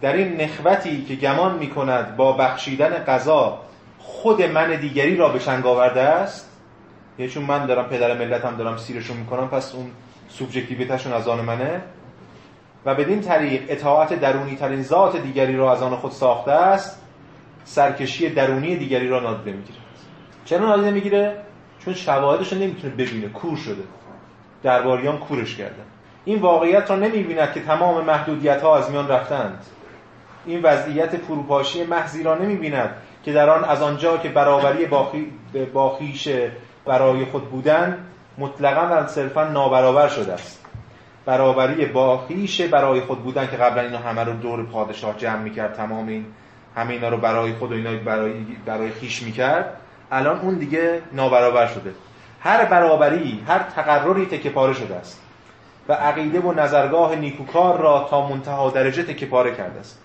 در 0.00 0.12
این 0.12 0.40
نخوتی 0.40 1.04
که 1.04 1.14
گمان 1.14 1.58
می‌کند 1.58 2.16
با 2.16 2.32
بخشیدن 2.32 2.90
قضا 2.90 3.58
خود 3.98 4.42
من 4.42 4.74
دیگری 4.74 5.16
را 5.16 5.28
به 5.28 5.38
شنگ 5.38 5.66
آورده 5.66 6.00
است؟ 6.00 6.50
یعنی 7.18 7.30
چون 7.30 7.44
من 7.44 7.66
دارم 7.66 7.84
پدر 7.84 8.18
ملتم 8.18 8.56
دارم 8.56 8.76
سیرشون 8.76 9.16
می‌کنم 9.16 9.48
پس 9.48 9.74
اون 9.74 9.90
سوبژکتیویتشون 10.28 11.12
از 11.12 11.28
آن 11.28 11.40
منه. 11.40 11.80
و 12.84 12.94
بدین 12.94 13.20
طریق 13.20 13.62
اطاعت 13.68 14.20
درونی 14.20 14.56
ترین 14.56 14.82
ذات 14.82 15.16
دیگری 15.16 15.56
را 15.56 15.72
از 15.72 15.82
آن 15.82 15.96
خود 15.96 16.12
ساخته 16.12 16.52
است 16.52 17.02
سرکشی 17.64 18.28
درونی 18.28 18.76
دیگری 18.76 19.08
را 19.08 19.20
نادیده 19.20 19.56
می‌گیره 19.56 19.78
چرا 20.44 20.66
نادیده 20.66 20.90
می‌گیره؟ 20.90 21.36
چون 21.84 21.94
شواهدش 21.94 22.52
نمی‌تونه 22.52 22.94
ببینه 22.94 23.28
کور 23.28 23.56
شده. 23.56 23.82
درباریان 24.62 25.18
کورش 25.18 25.56
کردن. 25.56 25.84
این 26.24 26.38
واقعیت 26.38 26.90
را 26.90 26.96
نمی‌بیند 26.96 27.52
که 27.52 27.60
تمام 27.60 28.04
محدودیت 28.04 28.62
ها 28.62 28.78
از 28.78 28.90
میان 28.90 29.08
رفتند. 29.08 29.64
این 30.48 30.62
وضعیت 30.62 31.16
فروپاشی 31.16 31.84
محضی 31.84 32.22
را 32.22 32.34
نمی‌بیند 32.34 32.90
که 33.24 33.32
در 33.32 33.50
آن 33.50 33.64
از 33.64 33.82
آنجا 33.82 34.16
که 34.16 34.28
برابری 34.28 34.86
باخی 34.86 35.32
باخیش 35.72 36.28
برای 36.84 37.24
خود 37.24 37.50
بودن 37.50 37.98
مطلقا 38.38 38.88
و 38.90 39.06
صرفا 39.06 39.44
نابرابر 39.44 40.08
شده 40.08 40.32
است. 40.32 40.64
برابری 41.26 41.86
باخیش 41.86 42.60
برای 42.60 43.00
خود 43.00 43.18
بودن 43.18 43.46
که 43.46 43.56
قبلا 43.56 43.82
اینا 43.82 43.98
همه 43.98 44.24
رو 44.24 44.32
دور 44.32 44.62
پادشاه 44.62 45.16
جمع 45.16 45.42
می‌کرد 45.42 45.74
تمام 45.74 46.08
این 46.08 46.26
همه 46.76 46.90
اینا 46.90 47.08
رو 47.08 47.16
برای 47.16 47.52
خود 47.52 47.72
و 47.72 47.74
اینا 47.74 47.90
برای 48.04 48.32
برای 48.66 48.90
خیش 48.90 49.22
می‌کرد. 49.22 49.76
الان 50.12 50.40
اون 50.40 50.54
دیگه 50.54 51.02
نابرابر 51.12 51.66
شده. 51.66 51.94
هر 52.40 52.64
برابری 52.64 53.44
هر 53.48 53.58
تقرری 53.58 54.26
تکه 54.26 54.50
پاره 54.50 54.72
شده 54.72 54.94
است. 54.94 55.22
و 55.88 55.92
عقیده 55.92 56.40
و 56.40 56.52
نظرگاه 56.52 57.16
نیکوکار 57.16 57.80
را 57.80 58.06
تا 58.10 58.28
منتها 58.28 58.70
درجه 58.70 59.02
تکه 59.02 59.26
پاره 59.26 59.54
کرده 59.54 59.80
است. 59.80 59.98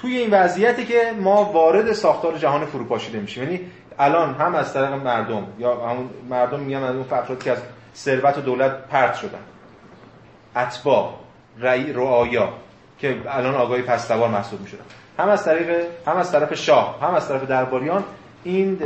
توی 0.00 0.16
این 0.16 0.30
وضعیتی 0.30 0.84
که 0.84 1.12
ما 1.20 1.44
وارد 1.44 1.92
ساختار 1.92 2.38
جهان 2.38 2.66
فروپاشیده 2.66 3.20
میشیم. 3.20 3.42
یعنی 3.42 3.60
الان 3.98 4.34
هم 4.34 4.54
از 4.54 4.74
طریق 4.74 4.92
مردم 4.92 5.46
یا 5.58 5.88
همون 5.88 6.10
مردم 6.30 6.60
میگن 6.60 6.82
از 6.82 6.94
اون 6.94 7.04
افرادی 7.12 7.44
که 7.44 7.52
از 7.52 7.58
ثروت 7.94 8.38
و 8.38 8.40
دولت 8.40 8.88
پرت 8.88 9.14
شدن. 9.14 9.38
اتباع 10.56 11.14
رعی 11.58 11.92
رعایا 11.92 12.48
که 12.98 13.16
الان 13.28 13.54
آگاهی 13.54 13.82
پستوار 13.82 14.28
محسوب 14.28 14.60
می‌شدن. 14.60 14.84
هم 15.18 15.28
از 15.28 15.44
طریق 15.44 15.86
هم 16.06 16.16
از 16.16 16.32
طرف 16.32 16.54
شاه 16.54 16.98
هم 17.02 17.14
از 17.14 17.28
طرف 17.28 17.44
درباریان 17.44 18.04
این 18.44 18.78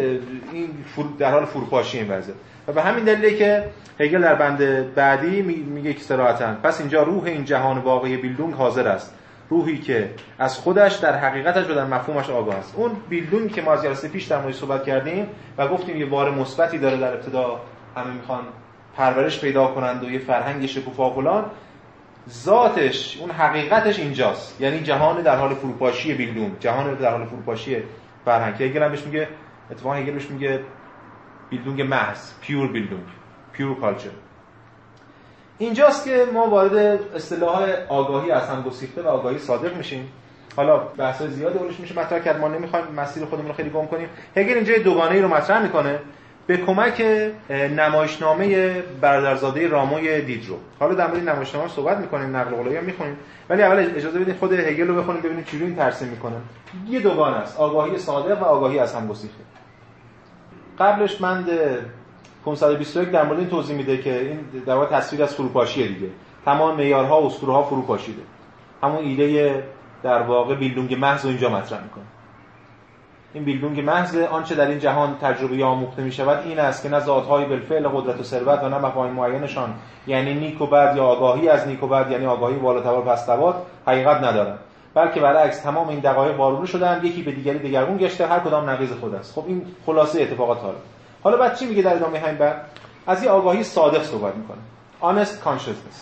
این 0.52 0.70
در 1.18 1.30
حال 1.30 1.44
فروپاشی 1.44 1.98
این 1.98 2.10
وضعیت. 2.10 2.36
و 2.68 2.72
به 2.72 2.82
همین 2.82 3.04
دلیله 3.04 3.34
که 3.34 3.64
هگل 4.00 4.22
در 4.22 4.34
بند 4.34 4.94
بعدی 4.94 5.42
میگه 5.42 5.94
که 5.94 6.00
صراحتا 6.00 6.54
پس 6.62 6.80
اینجا 6.80 7.02
روح 7.02 7.24
این 7.24 7.44
جهان 7.44 7.78
واقعی 7.78 8.16
بیلدونگ 8.16 8.54
حاضر 8.54 8.88
است. 8.88 9.14
روحی 9.52 9.78
که 9.78 10.10
از 10.38 10.58
خودش 10.58 10.94
در 10.94 11.16
حقیقتش 11.18 11.70
و 11.70 11.74
در 11.74 11.84
مفهومش 11.84 12.30
آگاه 12.30 12.54
است 12.54 12.74
اون 12.76 12.90
بیلدونگ 13.08 13.52
که 13.52 13.62
ما 13.62 13.72
از 13.72 13.82
جلسه 13.82 14.08
پیش 14.08 14.24
در 14.24 14.40
موردش 14.40 14.56
صحبت 14.56 14.84
کردیم 14.84 15.26
و 15.58 15.68
گفتیم 15.68 15.96
یه 15.96 16.06
بار 16.06 16.30
مثبتی 16.30 16.78
داره 16.78 16.96
در 16.96 17.14
ابتدا 17.14 17.60
همه 17.96 18.10
می‌خوان 18.10 18.44
پرورش 18.96 19.40
پیدا 19.40 19.66
کنند 19.66 20.04
و 20.04 20.10
یه 20.10 20.18
فرهنگ 20.18 20.66
شکوفا 20.66 21.10
فلان 21.10 21.44
ذاتش 22.30 23.18
اون 23.20 23.30
حقیقتش 23.30 23.98
اینجاست. 23.98 24.60
یعنی 24.60 24.80
جهان 24.80 25.22
در 25.22 25.36
حال 25.36 25.54
فروپاشی 25.54 26.14
بیلدونگ 26.14 26.58
جهان 26.60 26.94
در 26.94 27.10
حال 27.10 27.26
فروپاشی 27.26 27.76
فرهنگ. 28.24 28.62
هگل 28.62 28.88
بهش 28.88 29.02
میگه 29.02 29.28
اتفاقا 29.70 29.94
هگل 29.94 30.12
بهش 30.12 30.30
میگه 30.30 30.60
بیلدونگ 31.50 31.82
محض 31.82 32.30
پیور 32.40 32.68
بیلدونگ 32.72 33.06
پیور 33.52 33.80
کالچر 33.80 34.10
اینجاست 35.58 36.04
که 36.04 36.26
ما 36.32 36.46
وارد 36.46 36.98
اصطلاح 37.14 37.68
آگاهی 37.88 38.30
از 38.30 38.48
هم 38.48 38.62
گسیخته 38.62 39.02
و 39.02 39.08
آگاهی 39.08 39.38
صادق 39.38 39.76
میشیم. 39.76 40.12
حالا 40.56 40.78
بحث 40.78 41.22
زیاد 41.22 41.56
اولش 41.56 41.80
میشه 41.80 41.98
مطرح 41.98 42.18
کرد. 42.18 42.40
ما 42.40 42.48
نمی‌خوایم 42.48 42.84
مسیر 42.96 43.24
خودمون 43.24 43.48
رو 43.48 43.54
خیلی 43.54 43.70
گم 43.70 43.86
کنیم. 43.86 44.08
هگل 44.36 44.54
اینجا 44.54 44.78
دوگانه 44.78 45.14
ای 45.14 45.20
رو 45.20 45.28
مطرح 45.28 45.62
می‌کنه 45.62 45.98
به 46.46 46.56
کمک 46.56 47.02
نمایشنامه 47.50 48.72
برادرزاده 49.00 49.68
راموی 49.68 50.22
دیدرو. 50.22 50.56
حالا 50.80 50.94
در 50.94 51.06
مورد 51.06 51.28
نمایشنامه 51.28 51.68
صحبت 51.68 51.98
می‌کنیم 51.98 52.36
نقل 52.36 52.50
قولایی 52.50 52.76
هم 52.76 52.84
می‌خونیم. 52.84 53.16
ولی 53.50 53.62
اول 53.62 53.90
اجازه 53.96 54.18
بدید 54.18 54.36
خود 54.36 54.52
هگل 54.52 54.86
رو 54.86 55.02
بخونیم 55.02 55.22
ببینیم 55.22 55.44
چجوری 55.44 55.64
این 55.64 55.76
ترسیم 55.76 56.08
می‌کنه. 56.08 56.36
یه 56.88 57.00
دوگانه 57.00 57.36
است. 57.36 57.60
آگاهی 57.60 57.98
صادق 57.98 58.42
و 58.42 58.44
آگاهی 58.44 58.78
از 58.78 58.94
هم 58.94 59.08
گسیخته. 59.08 59.44
قبلش 60.78 61.20
من 61.20 61.44
521 62.44 63.10
در 63.10 63.24
مورد 63.24 63.38
این 63.38 63.48
توضیح 63.48 63.76
میده 63.76 64.02
که 64.02 64.20
این 64.20 64.40
در 64.66 64.74
واقع 64.74 64.96
تصویر 64.96 65.22
از 65.22 65.34
فروپاشیه 65.34 65.88
دیگه. 65.88 66.08
تمام 66.44 66.76
معیارها 66.76 67.22
و 67.22 67.26
اسطوره 67.26 67.52
ها 67.52 67.62
فروپاشیده. 67.62 68.22
همون 68.82 69.04
ایده 69.04 69.62
در 70.02 70.22
واقع 70.22 70.54
بیلدونگ 70.54 70.94
محض 70.94 71.26
اینجا 71.26 71.48
مطرح 71.48 71.82
می‌کنه. 71.82 72.04
این 73.34 73.44
بیلدونگ 73.44 73.80
محض 73.80 74.16
آنچه 74.16 74.54
در 74.54 74.66
این 74.66 74.78
جهان 74.78 75.16
تجربه 75.20 75.64
آموخته 75.64 76.02
می 76.02 76.12
شود 76.12 76.46
این 76.46 76.58
است 76.58 76.82
که 76.82 76.88
نه 76.88 77.00
ذاتهای 77.00 77.44
بالفعل 77.44 77.88
قدرت 77.88 78.20
و 78.20 78.22
ثروت 78.22 78.62
و 78.62 78.68
نه 78.68 78.78
مفاهیم 78.78 79.14
معینشان 79.14 79.74
یعنی 80.06 80.34
نیک 80.34 80.60
و 80.60 80.66
بد 80.66 80.96
یا 80.96 81.04
آگاهی 81.04 81.48
از 81.48 81.68
نیک 81.68 81.82
و 81.82 81.86
بد 81.86 82.10
یعنی 82.10 82.26
آگاهی 82.26 82.56
بالاتر 82.56 82.92
و 82.92 83.02
پستوار 83.02 83.54
حقیقت 83.86 84.16
ندارند. 84.16 84.58
بلکه 84.94 85.20
برعکس 85.20 85.60
تمام 85.60 85.88
این 85.88 85.98
دقایق 85.98 86.38
وارونه 86.38 86.66
شدن 86.66 87.00
یکی 87.04 87.22
به 87.22 87.32
دیگری 87.32 87.58
دگرگون 87.58 87.96
گشته 87.96 88.26
هر 88.26 88.38
کدام 88.38 88.70
نقیض 88.70 88.92
خود 88.92 89.14
است. 89.14 89.34
خب 89.34 89.44
این 89.46 89.66
خلاصه 89.86 90.22
اتفاقات 90.22 90.60
حالا 90.60 90.76
حالا 91.22 91.36
بعد 91.36 91.56
چی 91.56 91.66
میگه 91.66 91.82
در 91.82 91.94
ادامه 91.96 92.18
همین 92.18 92.38
بعد؟ 92.38 92.64
از 93.06 93.22
یه 93.24 93.30
آگاهی 93.30 93.62
صادق 93.62 94.02
صحبت 94.02 94.34
می‌کنه. 94.34 94.58
Honest 95.02 95.32
consciousness. 95.44 95.98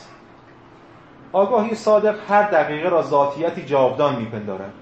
آگاهی 1.32 1.74
صادق 1.74 2.14
هر 2.28 2.42
دقیقه 2.42 2.88
را 2.88 3.02
ذاتیتی 3.02 3.62
جاودان 3.62 4.16
میپندارد 4.16 4.72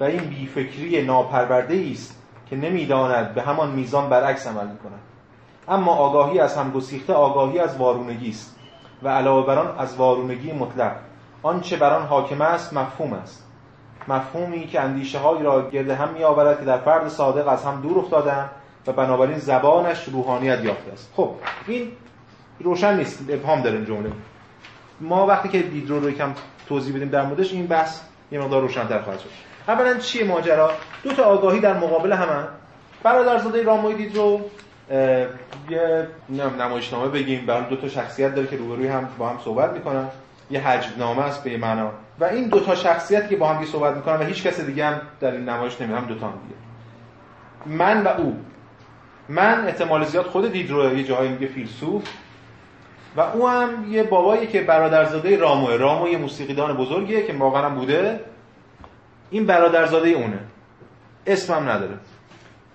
و 0.00 0.04
این 0.04 0.20
بیفکری 0.20 1.02
ناپرورده 1.02 1.88
است 1.92 2.18
که 2.50 2.56
نمی‌داند 2.56 3.34
به 3.34 3.42
همان 3.42 3.70
میزان 3.70 4.08
برعکس 4.08 4.46
عمل 4.46 4.66
می‌کند. 4.66 5.00
اما 5.68 5.94
آگاهی 5.94 6.38
از 6.38 6.56
هم 6.56 6.70
گسیخته 6.70 7.12
آگاهی 7.12 7.58
از 7.58 7.76
وارونگی 7.76 8.30
است 8.30 8.56
و 9.02 9.08
علاوه 9.08 9.46
بر 9.46 9.58
آن 9.58 9.78
از 9.78 9.96
وارونگی 9.96 10.52
مطلق. 10.52 10.92
آنچه 11.42 11.76
بر 11.76 11.92
آن 11.92 12.06
حاکم 12.06 12.40
است 12.40 12.72
مفهوم 12.72 13.12
است. 13.12 13.46
مفهومی 14.08 14.66
که 14.66 14.80
اندیشه 14.80 15.18
هایی 15.18 15.42
را 15.42 15.70
گرد 15.70 15.90
هم 15.90 16.08
میآورد 16.08 16.58
که 16.58 16.64
در 16.64 16.78
فرد 16.78 17.08
صادق 17.08 17.48
از 17.48 17.64
هم 17.64 17.80
دور 17.80 17.98
افتادند 17.98 18.50
و 18.86 18.92
بنابراین 18.92 19.38
زبانش 19.38 20.04
روحانیت 20.04 20.64
یافته 20.64 20.92
است. 20.92 21.12
خب 21.16 21.34
این 21.66 21.92
روشن 22.60 22.96
نیست 22.96 23.24
ابهام 23.28 23.62
داره 23.62 23.76
این 23.76 23.84
جمله. 23.84 24.10
ما 25.00 25.26
وقتی 25.26 25.48
که 25.48 25.62
دیدرو 25.62 26.00
رو 26.00 26.10
یکم 26.10 26.34
توضیح 26.68 26.96
بدیم 26.96 27.08
در 27.08 27.22
موردش 27.22 27.52
این 27.52 27.66
بحث 27.66 28.00
یه 28.32 28.40
مقدار 28.40 28.62
روشن‌تر 28.62 28.98
خواهد 28.98 29.20
شد. 29.20 29.28
اولا 29.68 29.98
چیه 29.98 30.24
ماجرا؟ 30.24 30.70
دو 31.02 31.12
تا 31.12 31.24
آگاهی 31.24 31.60
در 31.60 31.74
مقابل 31.74 32.12
همن 32.12 32.44
برادرزاده 33.02 33.62
راموی 33.62 33.94
دیدرو 33.94 34.40
یه 35.70 36.08
نمایشنامه 36.58 37.08
بگیم 37.08 37.46
برای 37.46 37.64
دو 37.70 37.76
تا 37.76 37.88
شخصیت 37.88 38.34
داره 38.34 38.46
که 38.46 38.56
روبروی 38.56 38.88
هم 38.88 39.08
با 39.18 39.28
هم 39.28 39.38
صحبت 39.44 39.72
می‌کنن. 39.72 40.08
یه 40.50 40.68
حجب 40.68 40.98
نامه 40.98 41.22
است 41.22 41.44
به 41.44 41.56
معنا. 41.56 41.90
و 42.20 42.24
این 42.24 42.48
دو 42.48 42.60
تا 42.60 42.74
شخصیت 42.74 43.28
که 43.28 43.36
با 43.36 43.48
هم 43.48 43.64
صحبت 43.64 43.96
می‌کنن 43.96 44.16
و 44.16 44.24
هیچ 44.24 44.42
کس 44.42 44.60
دیگه 44.60 44.86
هم 44.86 45.00
در 45.20 45.30
این 45.30 45.48
نمایش 45.48 45.80
نمیاد 45.80 45.98
هم 45.98 46.06
دو 46.06 46.14
تا 46.14 46.26
هم 46.26 46.32
دیگه. 46.32 46.54
من 47.78 48.02
و 48.02 48.08
او. 48.08 48.36
من 49.32 49.66
احتمال 49.66 50.04
زیاد 50.04 50.26
خود 50.26 50.52
دیدرو 50.52 50.98
یه 50.98 51.04
جاهایی 51.04 51.30
میگه 51.30 51.46
فیلسوف 51.46 52.02
و 53.16 53.20
او 53.20 53.48
هم 53.48 53.92
یه 53.92 54.02
بابایی 54.02 54.46
که 54.46 54.62
برادرزاده 54.62 55.36
راموه 55.36 55.76
رامو 55.76 56.08
یه 56.08 56.18
موسیقیدان 56.18 56.76
بزرگیه 56.76 57.26
که 57.26 57.32
واقعا 57.32 57.70
بوده. 57.70 58.20
این 59.30 59.46
برادرزاده 59.46 60.08
اونه. 60.08 60.38
اسمم 61.26 61.68
نداره. 61.68 61.98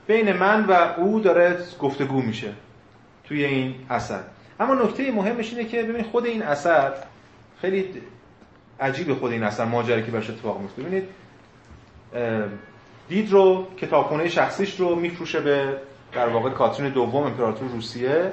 بین 0.08 0.34
من 0.34 0.66
و 0.66 0.72
او 0.98 1.20
داره 1.20 1.58
گفتگو 1.80 2.22
میشه 2.22 2.54
توی 3.24 3.46
این 3.46 3.76
اثر. 3.90 4.20
اما 4.60 4.74
نکته 4.74 5.12
مهمش 5.12 5.54
اینه 5.54 5.66
که 5.66 5.84
ببینید 5.84 6.06
خود 6.06 6.26
این 6.26 6.44
اثر 6.44 6.94
خیلی 7.62 7.86
عجیب 8.80 9.14
خود 9.14 9.32
این 9.32 9.44
اثر 9.44 9.66
ماجرا 9.66 10.02
که 10.02 10.12
براش 10.12 10.30
اتفاق 10.30 10.62
میفته. 10.62 10.82
ببینید 10.82 11.10
دید 13.10 13.32
رو 13.32 13.68
کتابخونه 13.78 14.30
شخصیش 14.30 14.80
رو 14.80 14.96
میفروشه 14.96 15.40
به 15.40 15.78
در 16.14 16.30
واقع 16.30 16.50
کاترین 16.50 16.90
دوم 16.90 17.24
امپراتور 17.24 17.68
روسیه. 17.70 18.32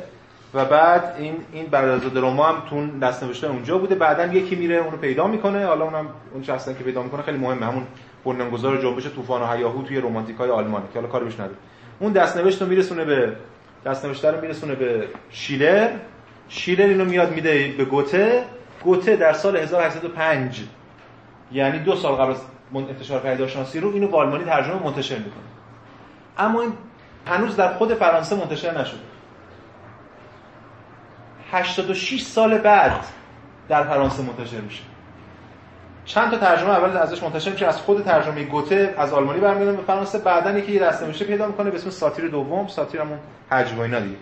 و 0.54 0.64
بعد 0.64 1.14
این 1.18 1.36
این 1.52 1.66
برادرزاده 1.66 2.20
روما 2.20 2.44
هم 2.44 2.62
تو 2.70 2.98
دستنوشته 2.98 3.46
اونجا 3.46 3.78
بوده. 3.78 3.94
بعدا 3.94 4.26
یکی 4.26 4.56
میره 4.56 4.76
اونو 4.76 4.96
پیدا 4.96 5.26
می‌کنه. 5.26 5.66
حالا 5.66 5.84
اونم 5.84 6.06
اون 6.34 6.42
شخصی 6.42 6.74
که 6.74 6.84
پیدا 6.84 7.02
می‌کنه 7.02 7.22
خیلی 7.22 7.38
مهمه. 7.38 7.66
همون 7.66 7.86
بنیانگذار 8.24 8.82
جنبش 8.82 9.06
طوفان 9.06 9.42
و 9.42 9.52
هیاهو 9.52 9.82
توی 9.82 10.00
رمانتیکای 10.00 10.50
آلمانی 10.50 10.84
که 10.92 10.98
حالا 10.98 11.12
کاری 11.12 11.24
بهش 11.24 11.34
نداره. 11.34 11.56
اون 11.98 12.12
دستنوشت 12.12 12.62
رو 12.62 12.68
میرسونه 12.68 13.04
به 13.04 13.36
دستنوشته 13.86 14.30
رو 14.30 14.40
میرسونه 14.40 14.74
به 14.74 15.08
شیلر. 15.30 15.90
شیلر 16.48 16.86
اینو 16.86 17.04
میاد 17.04 17.34
میده 17.34 17.74
به 17.78 17.84
گوته. 17.84 18.44
گوته 18.84 19.16
در 19.16 19.32
سال 19.32 19.56
1805 19.56 20.62
یعنی 21.52 21.78
دو 21.78 21.96
سال 21.96 22.12
قبل 22.12 22.30
از 22.30 22.40
انتشار 22.74 23.20
پیداشناسی 23.20 23.80
رو 23.80 23.92
اینو 23.92 24.08
به 24.08 24.16
آلمانی 24.16 24.44
ترجمه 24.44 24.82
منتشر 24.82 25.18
می‌کنه. 25.18 25.44
اما 26.38 26.60
این 26.60 26.72
هنوز 27.26 27.56
در 27.56 27.74
خود 27.74 27.94
فرانسه 27.94 28.36
منتشر 28.36 28.80
نشده 28.80 29.00
86 31.52 32.22
سال 32.22 32.58
بعد 32.58 33.04
در 33.68 33.84
فرانسه 33.84 34.22
منتشر 34.22 34.60
میشه. 34.60 34.82
چند 36.04 36.30
تا 36.30 36.38
ترجمه 36.38 36.70
اول 36.70 36.96
ازش 36.96 37.22
منتشر 37.22 37.50
میشه. 37.50 37.66
از 37.66 37.76
خود 37.76 38.04
ترجمه 38.04 38.44
گوته 38.44 38.94
از 38.98 39.12
آلمانی 39.12 39.40
برمیاد 39.40 39.76
به 39.76 39.82
فرانسه. 39.82 40.18
بعدا 40.18 40.58
یکی 40.58 40.72
یه 40.72 40.80
دستنوشته 40.80 41.24
پیدا 41.24 41.46
می‌کنه 41.46 41.70
به 41.70 41.76
اسم 41.76 41.90
ساتیر 41.90 42.28
دوم. 42.28 42.66
ساتیر 42.68 43.00
همون 43.00 43.18
و 43.50 43.80
اینا 43.80 44.00
دیگه. 44.00 44.16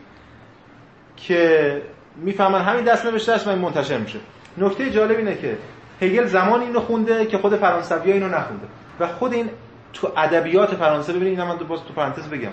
که 1.17 1.83
می‌فهمن 2.17 2.61
همین 2.61 2.85
دست 2.85 3.07
نوشتهش 3.07 3.47
من 3.47 3.59
منتشر 3.59 3.99
میشه. 3.99 4.19
نکته 4.59 4.91
جالب 4.91 5.19
اینه 5.19 5.35
که 5.35 5.59
هگل 6.01 6.27
زمان 6.27 6.61
اینو 6.61 6.81
خونده 6.81 7.27
که 7.27 7.38
خود 7.38 7.57
فرانسوی 7.57 8.12
اینو 8.12 8.29
نخونده. 8.29 8.67
و 9.01 9.09
خود 9.09 9.33
این 9.33 9.51
تو 9.93 10.12
ادبیات 10.17 10.75
فرانسه 10.75 11.12
ببینید 11.12 11.41
اینا 11.41 11.55
من 11.55 11.67
باز 11.67 11.81
تو 11.85 11.95
پرانتز 11.95 12.29
بگم. 12.29 12.51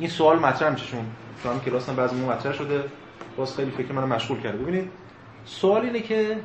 این 0.00 0.08
سوال 0.08 0.38
مطرح 0.38 0.70
میشه 0.70 0.86
چون 0.86 1.04
تو 1.42 1.58
کلاس 1.70 1.88
هم 1.88 1.96
بعضی 1.96 2.16
مطرح 2.16 2.52
شده. 2.52 2.84
باز 3.36 3.56
خیلی 3.56 3.70
فکر 3.70 3.92
منو 3.92 4.06
مشغول 4.06 4.40
کرده. 4.40 4.58
ببینید 4.58 4.90
سوال 5.44 5.82
اینه 5.82 6.00
که 6.00 6.40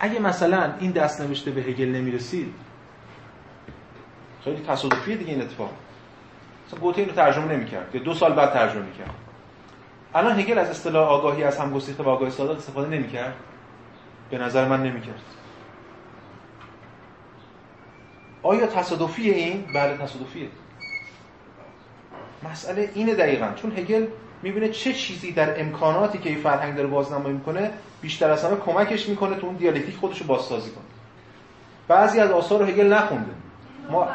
اگه 0.00 0.18
مثلا 0.20 0.72
این 0.80 0.90
دست 0.90 1.20
نوشته 1.20 1.50
به 1.50 1.60
هگل 1.60 1.88
نمی‌رسید 1.88 2.54
خیلی 4.44 4.62
تصادفیه 4.62 5.16
دیگه 5.16 5.30
این 5.30 5.42
اتفاق. 5.42 5.70
مثلا 6.66 6.80
گوته 6.80 7.00
اینو 7.00 7.12
ترجمه 7.12 7.52
نمی‌کرد. 7.52 7.94
یا 7.94 8.02
دو 8.02 8.14
سال 8.14 8.32
بعد 8.32 8.52
ترجمه 8.52 8.82
می‌کرد. 8.82 9.14
الان 10.14 10.40
هگل 10.40 10.58
از 10.58 10.70
اصطلاح 10.70 11.08
آگاهی 11.08 11.44
از 11.44 11.58
همگسیخته 11.58 12.02
و 12.02 12.08
آگاهی 12.08 12.30
صادق 12.30 12.56
استفاده 12.56 12.88
نمی‌کرد. 12.88 13.34
به 14.30 14.38
نظر 14.38 14.68
من 14.68 14.82
نمی‌کرد. 14.82 15.20
آیا 18.42 18.66
تصادفیه 18.66 19.34
این؟ 19.34 19.64
بله 19.74 19.96
تصادفیه. 19.96 20.48
مسئله 22.50 22.90
اینه 22.94 23.14
دقیقا. 23.14 23.48
چون 23.56 23.72
هگل 23.78 24.06
می‌بینه 24.42 24.68
چه 24.68 24.92
چیزی 24.92 25.32
در 25.32 25.60
امکاناتی 25.60 26.18
که 26.18 26.28
این 26.28 26.38
فرهنگ 26.38 26.76
داره 26.76 26.88
بازنمایی 26.88 27.34
می‌کنه 27.34 27.70
بیشتر 28.00 28.30
از 28.30 28.44
همه 28.44 28.56
کمکش 28.56 29.08
می‌کنه 29.08 29.36
تو 29.36 29.46
اون 29.46 29.56
دیالکتیک 29.56 29.96
خودش 29.96 30.20
رو 30.20 30.26
بازسازی 30.26 30.70
کنه. 30.70 30.84
بعضی 31.88 32.20
از 32.20 32.30
آثار 32.30 32.58
رو 32.58 32.66
هگل 32.66 32.92
نخونده. 32.92 33.30
ما 33.90 34.08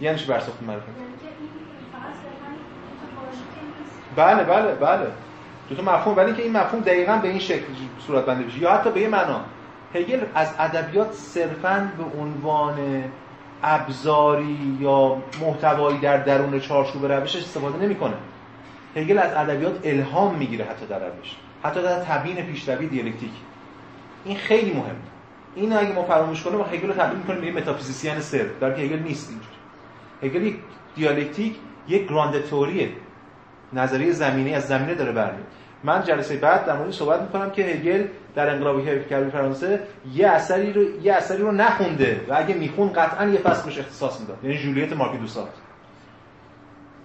یعنی 0.00 0.18
چی 0.18 0.26
برساخت 0.26 0.62
معرفت 0.62 0.88
یعنی 0.88 1.12
بله 4.16 4.44
بله 4.44 4.74
بله. 4.74 5.06
دو 5.68 5.74
تا 5.76 5.82
مفهوم 5.82 6.16
ولی 6.16 6.32
که 6.32 6.42
این 6.42 6.52
مفهوم 6.52 6.82
دقیقا 6.82 7.16
به 7.16 7.28
این 7.28 7.38
شکل 7.38 7.64
صورت 8.06 8.24
بنده 8.24 8.44
بشه 8.44 8.58
یا 8.58 8.72
حتی 8.72 8.90
به 8.90 9.00
یه 9.00 9.08
معنا 9.08 9.40
هگل 9.94 10.20
از 10.34 10.54
ادبیات 10.58 11.12
صرفا 11.12 11.92
به 11.98 12.20
عنوان 12.20 13.04
ابزاری 13.62 14.76
یا 14.80 15.22
محتوایی 15.40 15.98
در 15.98 16.16
درون 16.16 16.60
چارچوب 16.60 17.12
روشش 17.12 17.36
استفاده 17.36 17.78
نمی‌کنه. 17.78 18.14
هگل 18.96 19.18
از 19.18 19.32
ادبیات 19.32 19.80
الهام 19.84 20.34
می‌گیره 20.34 20.64
حتی 20.64 20.86
در 20.86 20.98
روش. 20.98 21.36
حتی 21.64 21.82
در 21.82 22.04
تبیین 22.04 22.46
پیشروی 22.46 22.86
دیالکتیک. 22.86 23.30
این 24.24 24.36
خیلی 24.36 24.70
مهمه 24.70 24.94
این 25.54 25.72
اگه 25.72 25.92
ما 25.92 26.02
فراموش 26.02 26.42
کنیم 26.42 26.58
ما 26.58 26.64
هگل 26.64 26.88
رو 26.88 26.94
تبدیل 26.94 27.18
می‌کنیم 27.18 27.40
به 27.40 27.46
یه 27.46 27.52
متافیزیسین 27.52 28.20
سر. 28.20 28.46
در 28.60 28.74
که 28.74 28.82
هگل 28.82 28.98
نیست 28.98 29.30
اینجوری. 29.30 29.56
هگل 30.22 30.46
یک 30.46 30.56
دیالکتیک 30.94 31.56
یک 31.88 32.08
گراند 32.08 32.44
توریه 32.44 32.88
نظریه 33.72 34.12
زمینی 34.12 34.54
از 34.54 34.66
زمینه 34.66 34.94
داره 34.94 35.12
برمیاد 35.12 35.46
من 35.84 36.04
جلسه 36.04 36.36
بعد 36.36 36.66
در 36.66 36.76
مورد 36.76 36.90
صحبت 36.90 37.20
می‌کنم 37.20 37.50
که 37.50 37.62
هگل 37.62 38.06
در 38.34 38.50
انقلاب 38.50 39.06
کردی 39.10 39.30
فرانسه 39.30 39.80
یه 40.14 40.28
اثری 40.28 40.72
رو 40.72 40.82
یه 41.02 41.12
اثری 41.12 41.42
رو 41.42 41.52
نخونده 41.52 42.20
و 42.28 42.34
اگه 42.36 42.54
میخون 42.54 42.92
قطعا 42.92 43.26
یه 43.26 43.38
فصل 43.38 43.64
بهش 43.64 43.78
اختصاص 43.78 44.20
می‌داد. 44.20 44.38
یعنی 44.42 44.58
جولیت 44.58 44.92
مارکی 44.92 45.18
دوسات 45.18 45.48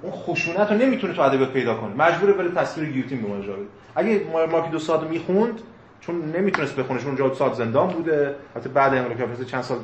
اون 0.01 0.11
خشونت 0.11 0.71
رو 0.71 0.77
نمی‌تونه 0.77 1.13
تو 1.13 1.21
ادبیات 1.21 1.53
پیدا 1.53 1.75
کنه. 1.75 1.95
مجبوره 1.95 2.33
بره 2.33 2.51
تصویر 2.51 2.89
گیوتین 2.89 3.21
به 3.21 3.27
بده. 3.27 3.65
اگه 3.95 4.21
مارکی 4.51 4.69
دوسات 4.69 5.03
می‌خوند 5.03 5.61
چون 6.01 6.31
نمی‌تونست 6.35 6.75
بخونه 6.75 6.99
چون 6.99 7.07
اونجا 7.07 7.35
سال 7.35 7.53
زندان 7.53 7.87
بوده. 7.87 8.35
حتی 8.55 8.69
بعد 8.69 8.93
انقلاب 8.93 9.17
فرانسه 9.17 9.45
چند 9.45 9.61
سال 9.61 9.77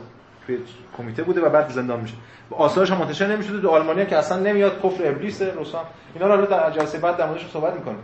توی 0.45 0.58
کمیته 0.97 1.23
بوده 1.23 1.41
و 1.41 1.49
بعد 1.49 1.69
زندان 1.69 1.99
میشه. 1.99 2.15
آثارش 2.51 2.91
هم 2.91 2.97
منتشر 2.97 3.27
نمی‌شده. 3.27 3.62
تو 3.62 3.69
آلمانی 3.69 4.06
که 4.06 4.17
اصلا 4.17 4.39
نمیاد 4.39 4.82
کفر 4.84 5.08
ابلیس 5.08 5.41
رسام 5.41 5.86
اینا 6.15 6.36
رو 6.36 6.45
در 6.45 6.71
جلسه 6.71 6.97
بعد 6.97 7.17
در 7.17 7.25
موردش 7.25 7.49
صحبت 7.53 7.73
می‌کنیم. 7.73 7.99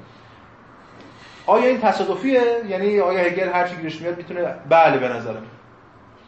آیا 1.50 1.68
این 1.68 1.82
تصادفیه؟ 1.82 2.42
یعنی 2.68 3.00
آیا 3.00 3.20
هگل 3.20 3.50
هر 3.50 3.68
چی 3.68 3.76
گیرش 3.76 4.02
میاد 4.02 4.18
می‌تونه 4.18 4.42
بله 4.70 4.98
به 4.98 5.10
نظرم. 5.10 5.44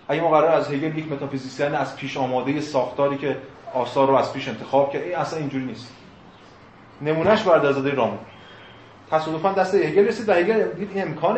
اگه 0.08 0.22
ما 0.22 0.30
قرار 0.30 0.52
از 0.52 0.72
هگل 0.72 0.98
یک 0.98 1.12
متافیزیسین 1.12 1.76
از 1.76 1.96
پیش 1.96 2.18
آماده 2.18 2.62
ساختاری 2.62 3.18
که 3.18 3.38
آثار 3.74 4.08
رو 4.08 4.14
از 4.14 4.34
پیش 4.34 4.48
انتخاب 4.48 4.94
کرد 4.94 5.02
این 5.02 5.16
اصلا 5.16 5.40
اینجوری 5.40 5.66
نیست. 5.66 5.94
نمونهش 7.02 7.42
بردازاده 7.42 7.92
رامو 7.92 8.18
تصادفا 9.12 9.54
دست 9.54 9.76
هگل 9.76 10.08
رسید 10.08 10.30
و 10.30 10.34
هگل 10.34 10.66
این 10.80 10.90
امکان 10.96 11.38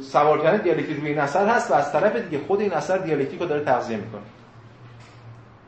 سوار 0.00 0.42
کردن 0.42 0.62
دیالکتیک 0.62 0.96
روی 0.96 1.08
این 1.08 1.18
هست 1.18 1.36
و 1.70 1.74
از 1.74 1.92
طرف 1.92 2.16
دیگه 2.16 2.44
خود 2.46 2.60
این 2.60 2.72
اثر 2.72 2.98
دیالکتیک 2.98 3.40
داره 3.40 3.64
تغذیه 3.64 3.96
می‌کنه. 3.96 4.22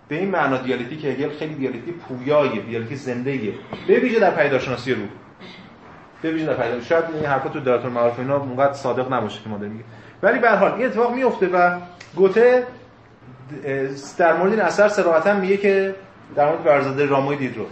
به 0.08 0.16
این 0.16 0.30
معنا 0.30 0.56
دیالکتیک 0.56 1.04
هگل 1.04 1.30
خیلی 1.38 1.54
دیالکتیک 1.54 1.94
پویاییه 1.94 2.62
دیالکتیک 2.62 2.98
زنده‌ایه. 2.98 3.52
به 3.88 3.98
ویژه 3.98 4.20
در 4.20 4.30
پدیدارشناسی 4.30 4.94
روح. 4.94 5.08
به 6.22 6.31
ویژه 6.31 6.55
پیدا 6.55 6.81
شاید 6.81 7.05
این 7.14 7.24
حرفا 7.24 7.48
تو 7.48 7.61
دایرة 7.61 7.90
المعارف 7.90 8.18
اینا 8.18 8.37
اونقدر 8.37 8.72
صادق 8.72 9.12
نباشه 9.12 9.42
که 9.42 9.48
ما 9.48 9.57
داریم 9.57 9.72
میگیم. 9.72 9.87
ولی 10.22 10.38
به 10.38 10.48
هر 10.48 10.57
حال 10.57 10.72
این 10.72 10.87
اتفاق 10.87 11.14
میفته 11.14 11.48
و 11.48 11.81
گوته 12.16 12.66
در 14.18 14.37
مورد 14.37 14.50
این 14.50 14.61
اثر 14.61 14.88
صراحتا 14.88 15.35
میگه 15.35 15.57
که 15.57 15.94
در 16.37 16.46
مورد 16.48 16.64
برادرزاده 16.64 17.07
راموی 17.07 17.37
دیدرو. 17.37 17.66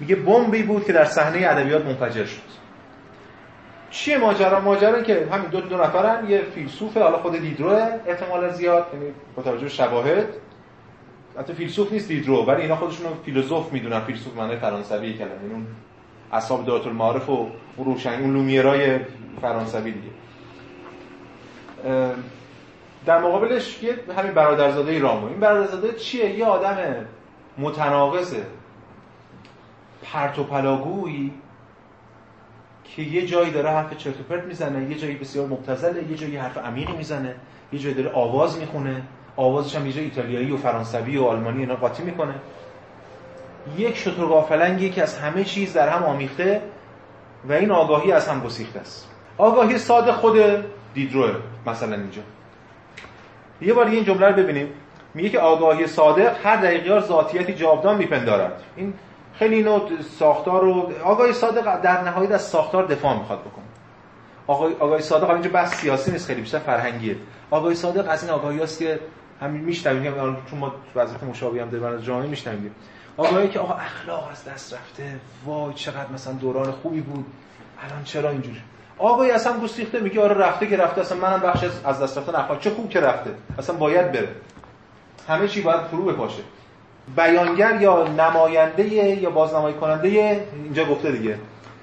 میگه 0.00 0.16
بمبی 0.16 0.62
بود 0.62 0.84
که 0.84 0.92
در 0.92 1.04
صحنه 1.04 1.46
ادبیات 1.48 1.86
منفجر 1.86 2.24
شد. 2.24 2.58
چیه 3.90 4.18
ماجرا؟ 4.18 4.60
ماجرا 4.60 5.02
که 5.02 5.28
همین 5.32 5.50
دو 5.50 5.60
دو 5.60 5.76
نفرن 5.76 6.30
یه 6.30 6.42
فیلسوف 6.54 6.96
حالا 6.96 7.18
خود 7.18 7.40
دیدرو 7.40 7.68
احتمال 8.06 8.52
زیاد 8.52 8.86
یعنی 8.92 9.06
با 9.36 9.42
توجه 9.42 9.62
به 9.62 9.68
شواهد. 9.68 10.26
حتی 11.38 11.52
فیلسوف 11.52 11.92
نیست 11.92 12.08
دیدرو 12.08 12.44
ولی 12.44 12.62
اینا 12.62 12.76
خودشون 12.76 13.06
رو 13.06 13.12
فیلسوف 13.24 13.72
می‌دونن 13.72 14.00
فیلسوف 14.00 14.36
معنی 14.36 14.56
فرانسوی 14.56 15.12
کلمه. 15.14 15.30
یعنی 15.42 15.54
اون 15.54 15.66
اصحاب 16.32 16.66
دارت 16.66 16.86
المعارف 16.86 17.28
و 17.28 17.48
اون 17.76 17.86
روشنی 17.86 18.22
اون 18.22 18.32
لومیرای 18.32 18.98
فرانسوی 19.42 19.92
دیگه. 19.92 20.08
در 23.06 23.18
مقابلش 23.18 23.82
یه 23.82 23.98
همین 24.16 24.32
برادرزاده 24.32 24.98
رامو. 24.98 25.26
این 25.26 25.40
برادرزاده 25.40 25.92
چیه؟ 25.92 26.30
یه 26.30 26.44
آدم 26.44 26.76
متناقضه 27.58 28.46
پرت 30.02 30.38
و 30.38 30.44
پلاگویی 30.44 31.32
که 32.84 33.02
یه 33.02 33.26
جایی 33.26 33.50
داره 33.50 33.70
حرف 33.70 33.96
چرت 33.96 34.20
و 34.20 34.22
پرت 34.22 34.44
می‌زنه 34.44 34.90
یه 34.90 34.94
جایی 34.94 35.16
بسیار 35.16 35.46
مبتذله 35.46 36.10
یه 36.10 36.16
جایی 36.16 36.36
حرف 36.36 36.58
عمیقی 36.58 36.92
می‌زنه 36.92 37.34
یه 37.72 37.78
جایی 37.78 37.94
داره 37.94 38.10
آواز 38.10 38.58
می‌خونه 38.58 39.02
آوازش 39.36 39.76
هم 39.76 39.86
یه 39.86 39.92
جایی 39.92 40.06
ایتالیایی 40.06 40.52
و 40.52 40.56
فرانسوی 40.56 41.16
و 41.16 41.24
آلمانی 41.24 41.60
اینا 41.60 41.76
قاطی 41.76 42.02
می‌کنه. 42.02 42.34
یک 43.76 43.96
شتر 43.96 44.24
غافلنگی 44.24 44.90
که 44.90 45.02
از 45.02 45.18
همه 45.18 45.44
چیز 45.44 45.72
در 45.72 45.88
هم 45.88 46.02
آمیخته 46.02 46.62
و 47.48 47.52
این 47.52 47.70
آگاهی 47.70 48.12
از 48.12 48.28
هم 48.28 48.40
گسیخته 48.40 48.80
است. 48.80 49.08
آگاهی 49.38 49.78
ساده 49.78 50.12
خود 50.12 50.36
دیدروه 50.94 51.36
مثلا 51.66 51.96
اینجا. 51.96 52.22
یه 53.60 53.74
بار 53.74 53.86
این 53.86 54.04
جمله 54.04 54.26
رو 54.26 54.32
ببینیم. 54.32 54.68
میگه 55.14 55.28
که 55.28 55.38
آگاهی 55.38 55.86
صادق 55.86 56.46
هر 56.46 56.56
دقیقه 56.56 57.00
ذاتیتی 57.00 57.54
جاودان 57.54 57.96
میپندارد. 57.96 58.62
این 58.76 58.94
خیلی 59.34 59.54
اینو 59.54 59.80
ساختار 60.18 60.60
رو 60.60 60.92
آگاهی 61.04 61.32
صادق 61.32 61.80
در 61.80 62.02
نهایت 62.02 62.30
از 62.30 62.42
ساختار 62.42 62.86
دفاع 62.86 63.18
می‌خواد 63.18 63.40
بکنه. 63.40 63.64
آگاهی, 64.46 64.74
آگاهی 64.80 65.02
صادق 65.02 65.30
اینجا 65.30 65.50
بحث 65.50 65.74
سیاسی 65.74 66.10
نیست 66.10 66.26
خیلی 66.26 66.40
بیشتر 66.40 66.58
فرهنگیه. 66.58 67.16
آگاهی 67.50 67.74
صادق 67.74 68.10
از 68.10 68.22
این 68.22 68.32
آگاهی 68.32 68.60
است 68.60 68.78
که 68.78 69.00
همین 69.40 69.60
میشنویم. 69.60 70.36
چون 70.50 70.58
ما 70.58 70.72
وظیفه 70.96 71.26
مشابهی 71.26 71.60
هم 71.60 71.68
داریم 71.68 72.00
جامعه 72.00 72.28
میشنویم. 72.28 72.74
آگاهی 73.18 73.48
که 73.48 73.60
آقا 73.60 73.74
اخلاق 73.74 74.28
از 74.32 74.44
دست 74.44 74.74
رفته 74.74 75.20
وای 75.44 75.74
چقدر 75.74 76.12
مثلا 76.14 76.32
دوران 76.32 76.72
خوبی 76.72 77.00
بود. 77.00 77.26
الان 77.84 78.04
چرا 78.04 78.30
اینجوری؟ 78.30 78.60
آقای 78.98 79.30
اصلا 79.30 79.60
گستیخته 79.60 80.00
میگه 80.00 80.22
آره 80.22 80.34
رفته 80.34 80.66
که 80.66 80.76
رفته 80.76 81.00
اصلا 81.00 81.18
منم 81.18 81.40
بخش 81.40 81.64
از 81.84 82.02
دست 82.02 82.18
رفته 82.18 82.38
نخواه 82.40 82.60
چه 82.60 82.70
خوب 82.70 82.88
که 82.90 83.00
رفته. 83.00 83.30
اصلا 83.58 83.76
باید 83.76 84.12
بره. 84.12 84.28
همه 85.28 85.48
چی 85.48 85.60
باید 85.62 85.80
فرو 85.80 86.04
بپاشه. 86.04 86.42
بیانگر 87.16 87.80
یا 87.80 88.08
نماینده 88.08 88.84
یا 88.84 89.30
بازنمایی 89.30 89.74
کننده 89.74 90.08
اینجا 90.64 90.84
گفته 90.84 91.12
دیگه. 91.12 91.38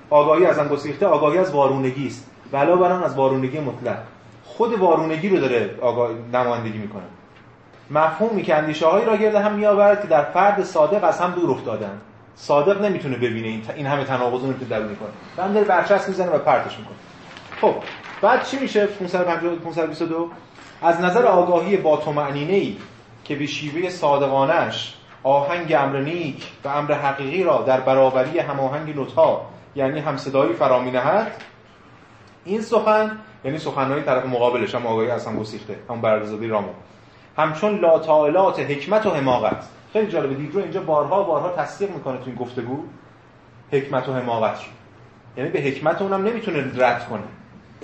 آگاهی 0.09 0.45
از 0.45 0.59
گسیخته 0.59 1.05
آگاهی 1.05 1.37
از 1.37 1.51
وارونگی 1.51 2.07
است. 2.07 2.29
ولا 2.51 2.75
بران 2.75 3.03
از 3.03 3.15
وارونگی 3.15 3.59
مطلق. 3.59 3.97
خود 4.45 4.79
وارونگی 4.79 5.29
رو 5.29 5.37
داره 5.37 5.75
آگاه 5.81 6.09
نمایندگی 6.33 6.77
می‌کنه. 6.77 7.03
مفهومی 7.91 8.43
که 8.43 8.55
اندیشه 8.55 8.87
هایی 8.87 9.05
را 9.05 9.15
گرده 9.15 9.39
هم 9.39 9.53
میآورد 9.53 10.01
که 10.01 10.07
در 10.07 10.23
فرد 10.23 10.63
صادق 10.63 11.03
از 11.03 11.19
هم 11.19 11.31
دور 11.31 11.51
افتادن 11.51 12.01
صادق 12.35 12.81
نمی‌تونه 12.81 13.17
ببینه 13.17 13.61
این 13.75 13.87
همه 13.87 14.03
تناقض 14.03 14.41
رو 14.41 14.47
نمی‌تونه 14.47 14.69
درونی 14.69 14.95
کنه. 14.95 15.09
بعد 15.37 15.53
داره 15.53 15.65
برچسب 15.65 16.07
می‌زنه 16.07 16.29
و 16.29 16.37
پرتش 16.39 16.77
می‌کنه. 16.79 16.95
خب 17.61 17.75
بعد 18.21 18.43
چی 18.45 18.59
میشه؟ 18.59 18.85
522 18.85 20.29
از 20.81 21.01
نظر 21.01 21.25
آگاهی 21.25 21.77
با 21.77 22.01
ای 22.33 22.77
که 23.23 23.35
به 23.35 23.45
شیوه 23.45 23.89
صادقانش 23.89 24.95
آهنگ 25.23 25.73
امر 25.73 25.99
نیک 25.99 26.51
و 26.63 26.67
امر 26.67 26.93
حقیقی 26.93 27.43
را 27.43 27.63
در 27.67 27.79
برابری 27.79 28.39
هماهنگ 28.39 28.95
نوتها 28.95 29.45
یعنی 29.75 29.99
همصدایی 29.99 30.53
فرا 30.53 30.81
نهد 30.81 31.31
این 32.45 32.61
سخن 32.61 33.17
یعنی 33.45 33.57
سخنهای 33.57 34.01
طرف 34.01 34.25
مقابلش 34.25 34.75
هم 34.75 34.85
آگاهی 34.85 35.09
هم 35.09 35.39
گسیخته. 35.39 35.75
هم 35.89 36.01
برادرزادی 36.01 36.47
رامو 36.47 36.69
همچون 37.37 37.79
لاتائلات 37.79 38.59
حکمت 38.59 39.05
و 39.05 39.09
حماقت. 39.09 39.63
خیلی 39.93 40.11
جالبه 40.11 40.33
دیدرو 40.33 40.61
اینجا 40.61 40.81
بارها 40.81 41.23
بارها 41.23 41.49
تصدیق 41.49 41.91
می‌کنه 41.91 42.17
تو 42.17 42.23
این 42.25 42.35
گفتگو. 42.35 42.83
حکمت 43.71 44.09
و 44.09 44.13
حماقت. 44.13 44.57
رو 44.59 44.67
یعنی 45.37 45.49
به 45.49 45.59
حکمت 45.59 46.01
اونم 46.01 46.23
نمی‌تونه 46.23 46.71
رد 46.77 47.07
کنه. 47.07 47.23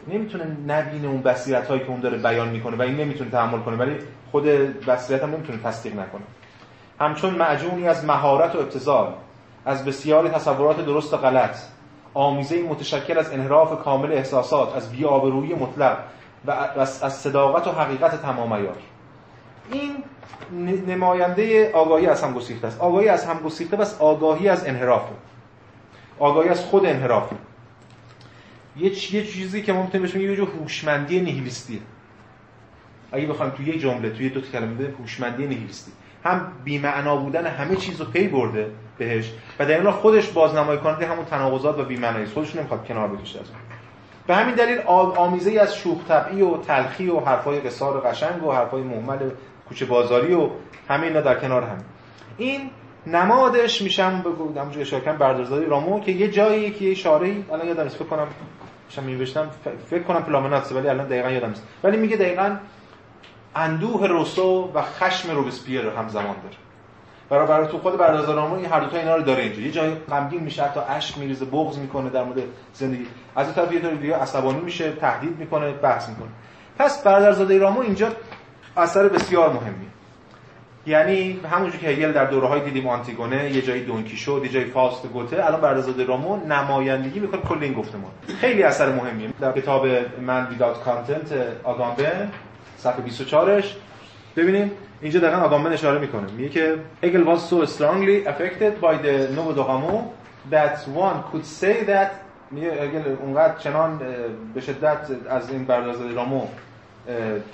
نمی‌تونه 0.07 0.43
نبینه 0.67 1.07
اون 1.07 1.21
بصیرت 1.21 1.67
هایی 1.67 1.79
که 1.79 1.89
اون 1.89 1.99
داره 1.99 2.17
بیان 2.17 2.49
می‌کنه 2.49 2.77
و 2.77 2.81
این 2.81 2.97
نمی‌تونه 2.97 3.29
تحمل 3.29 3.59
کنه 3.59 3.75
ولی 3.75 3.97
خود 4.31 4.43
بصیرت 4.87 5.23
هم 5.23 5.29
نمی‌تونه 5.29 5.59
تصدیق 5.63 5.93
نکنه. 5.93 6.21
همچون 6.99 7.33
معجونی 7.33 7.87
از 7.87 8.05
مهارت 8.05 8.55
و 8.55 8.59
ابتذال 8.59 9.13
از 9.65 9.85
بسیاری 9.85 10.29
تصورات 10.29 10.85
درست 10.85 11.13
و 11.13 11.17
غلط 11.17 11.57
آمیزه 12.13 12.63
متشکل 12.63 13.17
از 13.17 13.33
انحراف 13.33 13.83
کامل 13.83 14.11
احساسات 14.11 14.75
از 14.75 14.91
بیابرویی 14.91 15.53
مطلق 15.53 15.97
و 16.45 16.51
از 16.81 17.13
صداقت 17.13 17.67
و 17.67 17.71
حقیقت 17.71 18.21
تمام 18.21 18.53
این 19.71 20.03
نماینده 20.87 21.71
آگاهی 21.71 22.07
از 22.07 22.23
هم 22.23 22.33
گسیخته 22.33 22.67
است. 22.67 22.79
آگاهی 22.79 23.07
از 23.07 23.25
هم 23.25 23.39
گسیخته 23.39 23.77
بس 23.77 24.01
آگاهی 24.01 24.49
از 24.49 24.67
انحراف. 24.67 25.03
آگاهی 26.19 26.49
از 26.49 26.59
خود 26.59 26.85
انحراف. 26.85 27.29
یه 28.77 28.89
چیزی 28.89 29.61
که 29.61 29.73
می‌تونیم 29.73 30.01
بهش 30.01 30.15
یه 30.15 30.35
جور 30.35 30.49
هوشمندی 30.61 31.21
نیهیلیستیه 31.21 31.79
اگه 33.11 33.27
بخوایم 33.27 33.51
توی 33.51 33.65
یک 33.65 33.81
جمله 33.81 34.09
توی 34.09 34.29
دو 34.29 34.41
تا 34.41 34.47
کلمه 34.47 34.93
هوشمندی 34.99 35.47
نیهیلیستی. 35.47 35.91
هم 36.23 36.51
بی‌معنا 36.63 37.17
بودن 37.17 37.47
همه 37.47 37.75
چیز 37.75 38.01
رو 38.01 38.05
پی 38.05 38.27
برده 38.27 38.71
بهش 38.97 39.31
و 39.59 39.65
در 39.65 39.77
این 39.81 39.91
خودش 39.91 40.27
بازنمایی 40.27 40.79
کننده 40.79 41.07
همون 41.07 41.25
تناقضات 41.25 41.79
و 41.79 41.83
بی‌معنایی 41.83 42.25
خودش 42.25 42.55
نمی‌خواد 42.55 42.85
کنار 42.87 43.07
بکشه 43.07 43.39
از 43.39 43.45
به 44.27 44.35
همین 44.35 44.55
دلیل 44.55 44.79
آمیزه 45.17 45.59
از 45.59 45.75
شوخ 45.75 45.97
طبعی 46.07 46.41
و 46.41 46.57
تلخی 46.57 47.09
و 47.09 47.19
حرفای 47.19 47.59
قصار 47.59 47.99
قشنگ 47.99 48.43
و 48.43 48.51
حرفای 48.51 48.81
مهمل 48.81 49.29
کوچه 49.71 49.85
بازاری 49.85 50.33
و 50.33 50.49
همه 50.89 51.09
در 51.09 51.35
کنار 51.35 51.63
هم. 51.63 51.77
این 52.37 52.69
نمادش 53.07 53.81
میشم 53.81 54.21
بگو 54.21 54.59
همونجوری 54.59 54.81
اشاره 54.81 55.03
کردم 55.03 55.69
رامو 55.69 55.99
که 55.99 56.11
یه 56.11 56.31
جایی 56.31 56.71
که 56.71 56.85
یه 56.85 56.91
اشاره‌ای 56.91 57.43
الان 57.51 57.67
یادم 57.67 57.83
نیست 57.83 57.95
فکر 57.95 58.05
کنم 58.05 58.27
شما 58.89 59.05
می‌نوشتم 59.05 59.49
فکر 59.89 60.03
کنم 60.03 60.23
پلامنات 60.23 60.71
ولی 60.71 60.87
الان 60.87 61.07
دقیقا 61.07 61.29
یادم 61.29 61.47
نیست. 61.47 61.63
ولی 61.83 61.97
میگه 61.97 62.17
دقیقا 62.17 62.57
اندوه 63.55 64.07
روسو 64.07 64.71
و 64.73 64.81
خشم 64.81 65.31
روبسپیر 65.31 65.81
رو 65.81 65.97
همزمان 65.97 66.25
داره. 66.25 66.55
برای 67.29 67.47
برای 67.47 67.67
تو 67.67 67.77
خود 67.77 67.97
بردازارامون 67.97 68.59
این 68.59 68.69
هر 68.69 68.79
دو 68.79 68.87
تا 68.87 68.97
اینا 68.97 69.15
رو 69.15 69.21
داره 69.23 69.43
اینجا. 69.43 69.61
یه 69.61 69.71
جایی 69.71 69.95
غمگین 70.09 70.43
میشه 70.43 70.73
تا 70.73 70.81
اشک 70.81 71.17
میریزه 71.17 71.45
بغض 71.45 71.77
می‌کنه 71.77 72.09
در 72.09 72.23
مورد 72.23 72.39
زندگی. 72.73 73.05
از 73.35 73.45
این 73.45 73.55
طرف 73.55 73.73
یه 73.73 73.79
طور 73.79 73.91
دیگه 73.91 74.15
عصبانی 74.15 74.59
میشه 74.59 74.91
تهدید 74.91 75.39
می‌کنه 75.39 75.71
بحث 75.71 76.09
می‌کنه. 76.09 76.29
پس 76.79 77.03
برادرزاده 77.03 77.57
رامو 77.57 77.81
اینجا 77.81 78.09
اثر 78.81 79.07
بسیار 79.07 79.49
مهمی. 79.49 79.85
یعنی 80.85 81.39
همونجور 81.51 81.81
که 81.81 81.87
هگل 81.87 82.11
در 82.11 82.25
دوره 82.25 82.47
های 82.47 82.61
دیدیم 82.61 82.87
آنتیگونه 82.87 83.51
یه 83.51 83.61
جایی 83.61 83.83
دونکی 83.83 84.17
شد 84.17 84.41
یه 84.43 84.49
جایی 84.49 84.65
فاست 84.65 85.07
گوته 85.07 85.45
الان 85.45 85.61
برادرزاده 85.61 86.05
رامو 86.05 86.45
نمایندگی 86.45 87.19
می‌کنه 87.19 87.41
کل 87.41 87.57
این 87.61 87.73
گفتمان. 87.73 88.11
خیلی 88.41 88.63
اثر 88.63 88.91
مهمیه. 88.91 89.29
در 89.41 89.51
کتاب 89.51 89.87
من 90.21 90.47
ویدات 90.47 90.83
کانتنت 90.83 91.33
آگامبه 91.63 92.11
صفحه 92.77 93.03
24ش 93.07 93.65
ببینیم 94.35 94.71
اینجا 95.01 95.19
دقیقا 95.19 95.41
آگامبن 95.41 95.73
اشاره 95.73 95.99
می‌کنه. 95.99 96.31
میگه 96.31 96.49
که 96.49 96.75
Hegel 97.03 97.25
was 97.27 97.39
so 97.39 97.65
strongly 97.65 98.27
affected 98.27 98.81
by 98.81 98.95
the 99.05 99.35
Novo 99.35 99.53
Dogamo 99.59 99.95
that 100.51 100.77
one 100.95 101.17
could 101.31 101.45
say 101.45 101.85
that 101.87 102.11
میگه 102.51 102.71
هگل 102.71 103.15
اونقدر 103.21 103.57
چنان 103.57 104.01
به 104.53 104.61
شدت 104.61 104.97
از 105.29 105.49
این 105.51 105.65
بردازده 105.65 106.13
رامو 106.13 106.47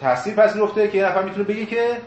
تاثیر 0.02 0.36
پذیرفته 0.36 0.88
که 0.88 0.98
یه 0.98 1.06
نفر 1.06 1.24
می‌تونه 1.24 1.44
بگه 1.44 1.66
که 1.66 1.98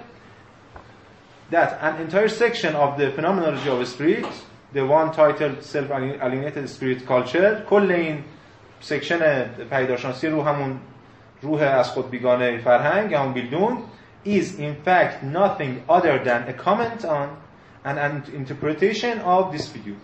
that 1.53 1.71
an 1.83 1.95
entire 2.05 2.29
section 2.29 2.75
of 2.75 2.97
the 2.97 3.11
phenomenology 3.17 3.69
of 3.69 3.89
spirit 3.89 4.27
the 4.75 4.87
one 4.87 5.11
titled 5.11 5.63
self-alienated 5.63 6.69
spirit 6.69 7.07
culture 7.07 7.65
کل 7.71 7.93
این 7.93 8.25
سکشن 8.81 9.45
پیداشانسی 9.71 10.29
رو 10.29 10.43
همون 10.43 10.81
روح 11.43 11.63
از 11.63 11.91
خود 11.91 12.11
بیگانه 12.11 12.59
فرهنگ 12.59 13.15
همون 13.15 13.33
بیلدون 13.33 13.79
is 14.27 14.59
in 14.59 14.75
fact 14.87 15.23
nothing 15.23 15.83
other 15.89 16.19
than 16.25 16.43
a 16.49 16.53
comment 16.65 17.05
on 17.05 17.29
and 17.85 17.99
an 17.99 18.23
interpretation 18.35 19.19
of 19.21 19.53
this 19.53 19.67
figure 19.69 19.97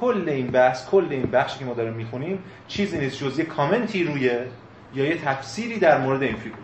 کل 0.00 0.28
این 0.28 0.46
بحث 0.46 0.88
کل 0.90 1.06
این 1.10 1.22
بخشی 1.22 1.58
که 1.58 1.64
ما 1.64 1.74
داریم 1.74 1.92
می‌خونیم 1.92 2.38
چیزی 2.68 2.98
نیست 2.98 3.18
جز 3.18 3.38
یه 3.38 3.44
کامنتی 3.44 4.04
روی 4.04 4.30
یا 4.94 5.06
یه 5.06 5.18
تفسیری 5.24 5.78
در 5.78 5.98
مورد 5.98 6.22
این 6.22 6.36
فیگور 6.36 6.58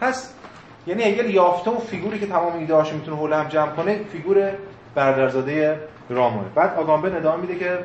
پس 0.00 0.34
یعنی 0.86 1.04
اگر 1.04 1.24
یافته 1.30 1.70
و 1.70 1.78
فیگوری 1.78 2.18
که 2.18 2.26
تمام 2.26 2.58
ایده‌هاش 2.58 2.92
می‌تونه 2.92 3.16
حول 3.16 3.32
هم 3.32 3.48
جمع 3.48 3.70
کنه 3.70 4.00
فیگور 4.12 4.50
برادرزاده 4.94 5.80
راموه. 6.10 6.44
بعد 6.54 6.74
آگامبن 6.74 7.16
ادامه 7.16 7.40
میده 7.40 7.54
که 7.54 7.78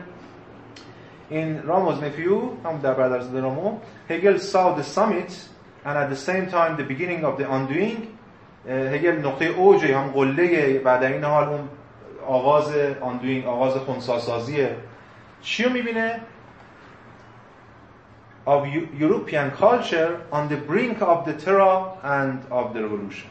این 1.30 1.64
Rameau's 1.64 2.04
Nephew 2.04 2.40
هم 2.40 2.80
در 2.84 2.94
برادرزاده 2.94 3.42
رامو 3.42 3.78
هگل 4.10 4.38
saw 4.38 4.80
the 4.80 4.84
summit 4.98 5.32
and 5.86 5.98
at 5.98 6.10
the 6.10 6.30
same 6.30 6.48
time 6.52 6.78
the 6.78 6.88
beginning 6.94 7.24
of 7.24 7.42
the 7.42 7.46
undoing. 7.46 7.98
هگل 8.70 9.20
نقطه 9.26 9.46
اوج 9.46 9.86
هم 9.86 10.08
قله 10.08 10.80
بعد 10.80 11.04
این 11.04 11.24
حال 11.24 11.48
اون 11.48 11.70
آغاز 12.28 12.74
آندوینگ 13.02 13.48
آغاز 13.48 13.74
خونساسازی 13.74 14.68
چی 15.42 15.64
رو 15.64 15.70
می‌بینه؟ 15.70 16.20
Of 18.46 18.68
European 19.00 19.52
culture 19.52 20.22
on 20.32 20.50
the 20.50 20.58
brink 20.58 21.02
of 21.02 21.26
the 21.26 21.34
terror 21.34 21.92
and 22.04 22.40
of 22.52 22.74
the 22.74 22.82
revolution. 22.82 23.30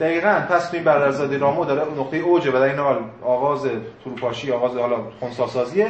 دقیقا 0.00 0.46
پس 0.50 0.70
توی 0.70 0.80
برادرزاده 0.80 1.38
رامو 1.38 1.64
داره 1.64 1.82
نقطه 1.82 2.16
اوجه 2.16 2.50
و 2.50 2.52
در 2.52 2.62
این 2.62 2.78
حال 2.78 2.98
آغاز 3.22 3.68
فروپاشی 4.04 4.52
آغاز 4.52 4.76
حالا 4.76 4.96
خونساسازی 5.20 5.86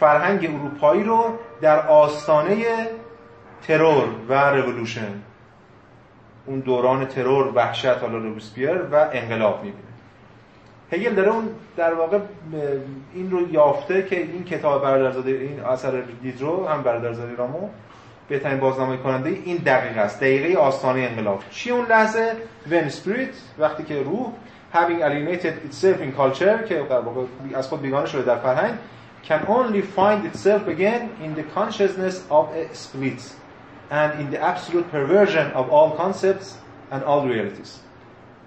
فرهنگ 0.00 0.44
اروپایی 0.44 1.04
رو 1.04 1.38
در 1.60 1.86
آستانه 1.86 2.64
ترور 3.66 4.08
و 4.28 4.50
رولوشن 4.50 5.22
اون 6.46 6.60
دوران 6.60 7.04
ترور 7.04 7.52
وحشت 7.54 7.86
حالا 7.86 8.18
روبسپیر 8.18 8.82
و 8.92 9.08
انقلاب 9.12 9.64
می‌بینه. 9.64 9.89
هگل 10.92 11.14
داره 11.14 11.30
اون 11.30 11.48
در 11.76 11.94
واقع 11.94 12.18
این 13.14 13.30
رو 13.30 13.52
یافته 13.52 14.02
که 14.02 14.16
این 14.16 14.44
کتاب 14.44 14.82
برادرزاده 14.82 15.30
این 15.30 15.60
اثر 15.60 16.02
دیدرو 16.22 16.68
هم 16.68 16.82
برادرزاده 16.82 17.34
رامو 17.36 17.68
بهترین 18.28 18.60
بازنامه 18.60 18.96
کننده 18.96 19.28
این 19.44 19.56
دقیقه 19.56 20.00
است. 20.00 20.20
دقیقه 20.20 20.60
آستانه 20.60 21.00
انقلاب. 21.00 21.42
چی 21.50 21.70
اون 21.70 21.86
لحظه؟ 21.86 22.32
When 22.70 22.90
spirit 22.90 23.58
وقتی 23.58 23.82
که 23.82 24.02
روح 24.02 24.26
having 24.72 25.02
alienated 25.02 25.54
itself 25.68 26.00
in 26.00 26.20
culture 26.20 26.68
که 26.68 26.86
در 26.90 27.00
واقع 27.00 27.22
از 27.54 27.68
خود 27.68 27.82
بیگانه 27.82 28.06
شده 28.06 28.22
در 28.22 28.36
فرهنگ 28.36 28.74
can 29.28 29.46
only 29.46 29.82
find 29.96 30.24
itself 30.24 30.68
again 30.68 31.02
in 31.24 31.34
the 31.34 31.44
consciousness 31.58 32.16
of 32.30 32.46
a 32.60 32.74
split 32.74 33.20
and 33.90 34.10
in 34.20 34.30
the 34.30 34.40
absolute 34.40 34.86
perversion 34.92 35.46
of 35.52 35.70
all 35.70 35.90
concepts 36.02 36.48
and 36.92 37.02
all 37.04 37.28
realities. 37.28 37.80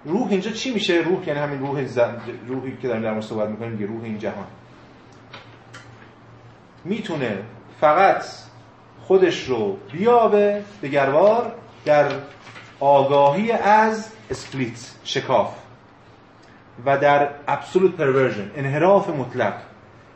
روح 0.04 0.28
اینجا 0.30 0.50
چی 0.50 0.74
میشه؟ 0.74 0.94
روح 0.94 1.28
یعنی 1.28 1.40
همین 1.40 1.60
روح 1.60 1.86
زن... 1.86 2.20
روحی 2.48 2.76
که 2.82 2.88
داریم 2.88 3.02
در 3.02 3.10
مورد 3.10 3.22
صحبت 3.22 3.48
می‌کنیم 3.48 3.76
دیگه 3.76 3.86
روح 3.86 4.04
این 4.04 4.18
جهان. 4.18 4.46
می‌تونه 6.84 7.38
فقط 7.80 8.24
خودش 9.02 9.44
رو 9.44 9.76
بیابه 9.92 10.62
دگربار 10.82 11.52
در 11.84 12.12
آگاهی 12.80 13.52
از 13.52 14.12
split 14.30 14.92
شکاف 15.04 15.54
و 16.86 16.98
در 16.98 17.28
absolute 17.48 17.96
perversion 17.96 18.50
انحراف 18.56 19.08
مطلق. 19.08 19.54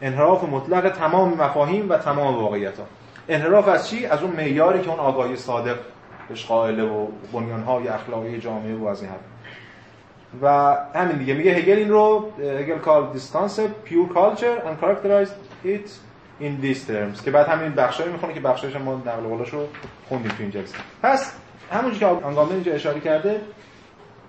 انحراف 0.02 0.44
مطلق 0.44 0.92
تمام 0.92 1.34
مفاهیم 1.34 1.90
و 1.90 1.96
تمام 1.98 2.34
واقعیت 2.34 2.78
ها 2.78 2.86
انحراف 3.28 3.68
از 3.68 3.88
چی؟ 3.88 4.06
از 4.06 4.22
اون 4.22 4.32
معیاری 4.32 4.80
که 4.80 4.90
اون 4.90 4.98
آگاهی 4.98 5.36
صادق 5.36 5.76
بهش 6.28 6.46
قائله 6.46 6.82
و 6.82 7.06
بنیانهای 7.32 7.88
اخلاقی 7.88 8.38
جامعه 8.38 8.74
و 8.74 8.86
از 8.86 9.02
این 9.02 9.10
حرف 9.10 9.20
و 10.42 10.76
همین 10.94 11.16
دیگه. 11.16 11.34
میگه 11.34 11.50
هگل 11.52 11.76
این 11.76 11.88
رو 11.88 12.32
هگل 12.38 12.78
this 13.14 13.36
concept 13.36 13.88
pure 13.88 14.14
culture 14.14 14.58
and 14.66 14.84
characterized 14.84 15.36
it 15.64 15.90
in 16.40 16.64
these 16.64 16.86
terms 16.88 17.24
که 17.24 17.30
بعد 17.30 17.48
همین 17.48 17.72
بخشایی 17.72 18.12
می‌خونه 18.12 18.34
که 18.34 18.40
بخشایش 18.40 18.76
ما 18.76 18.94
نقل 18.94 19.28
قولاشو 19.28 19.66
خوندیم 20.08 20.30
تو 20.30 20.36
این 20.40 20.50
جلسه. 20.50 20.74
پس 21.02 21.32
همونجوری 21.72 21.98
که 21.98 22.06
آنگامه 22.06 22.52
اینجا 22.52 22.72
اشاره 22.72 23.00
کرده 23.00 23.40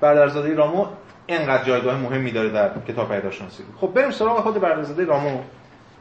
برادرزاده 0.02 0.56
رامو 0.56 0.86
اینقدر 1.28 1.64
جایگاه 1.64 1.98
مهمی 1.98 2.32
داره 2.32 2.50
در 2.50 2.72
کتاب 2.88 3.10
پیداشناسی 3.10 3.64
خب 3.82 3.88
بریم 3.88 4.12
سراغ 4.12 4.44
خود 4.44 4.62
برادرزاده 4.62 5.06
رامو. 5.06 5.40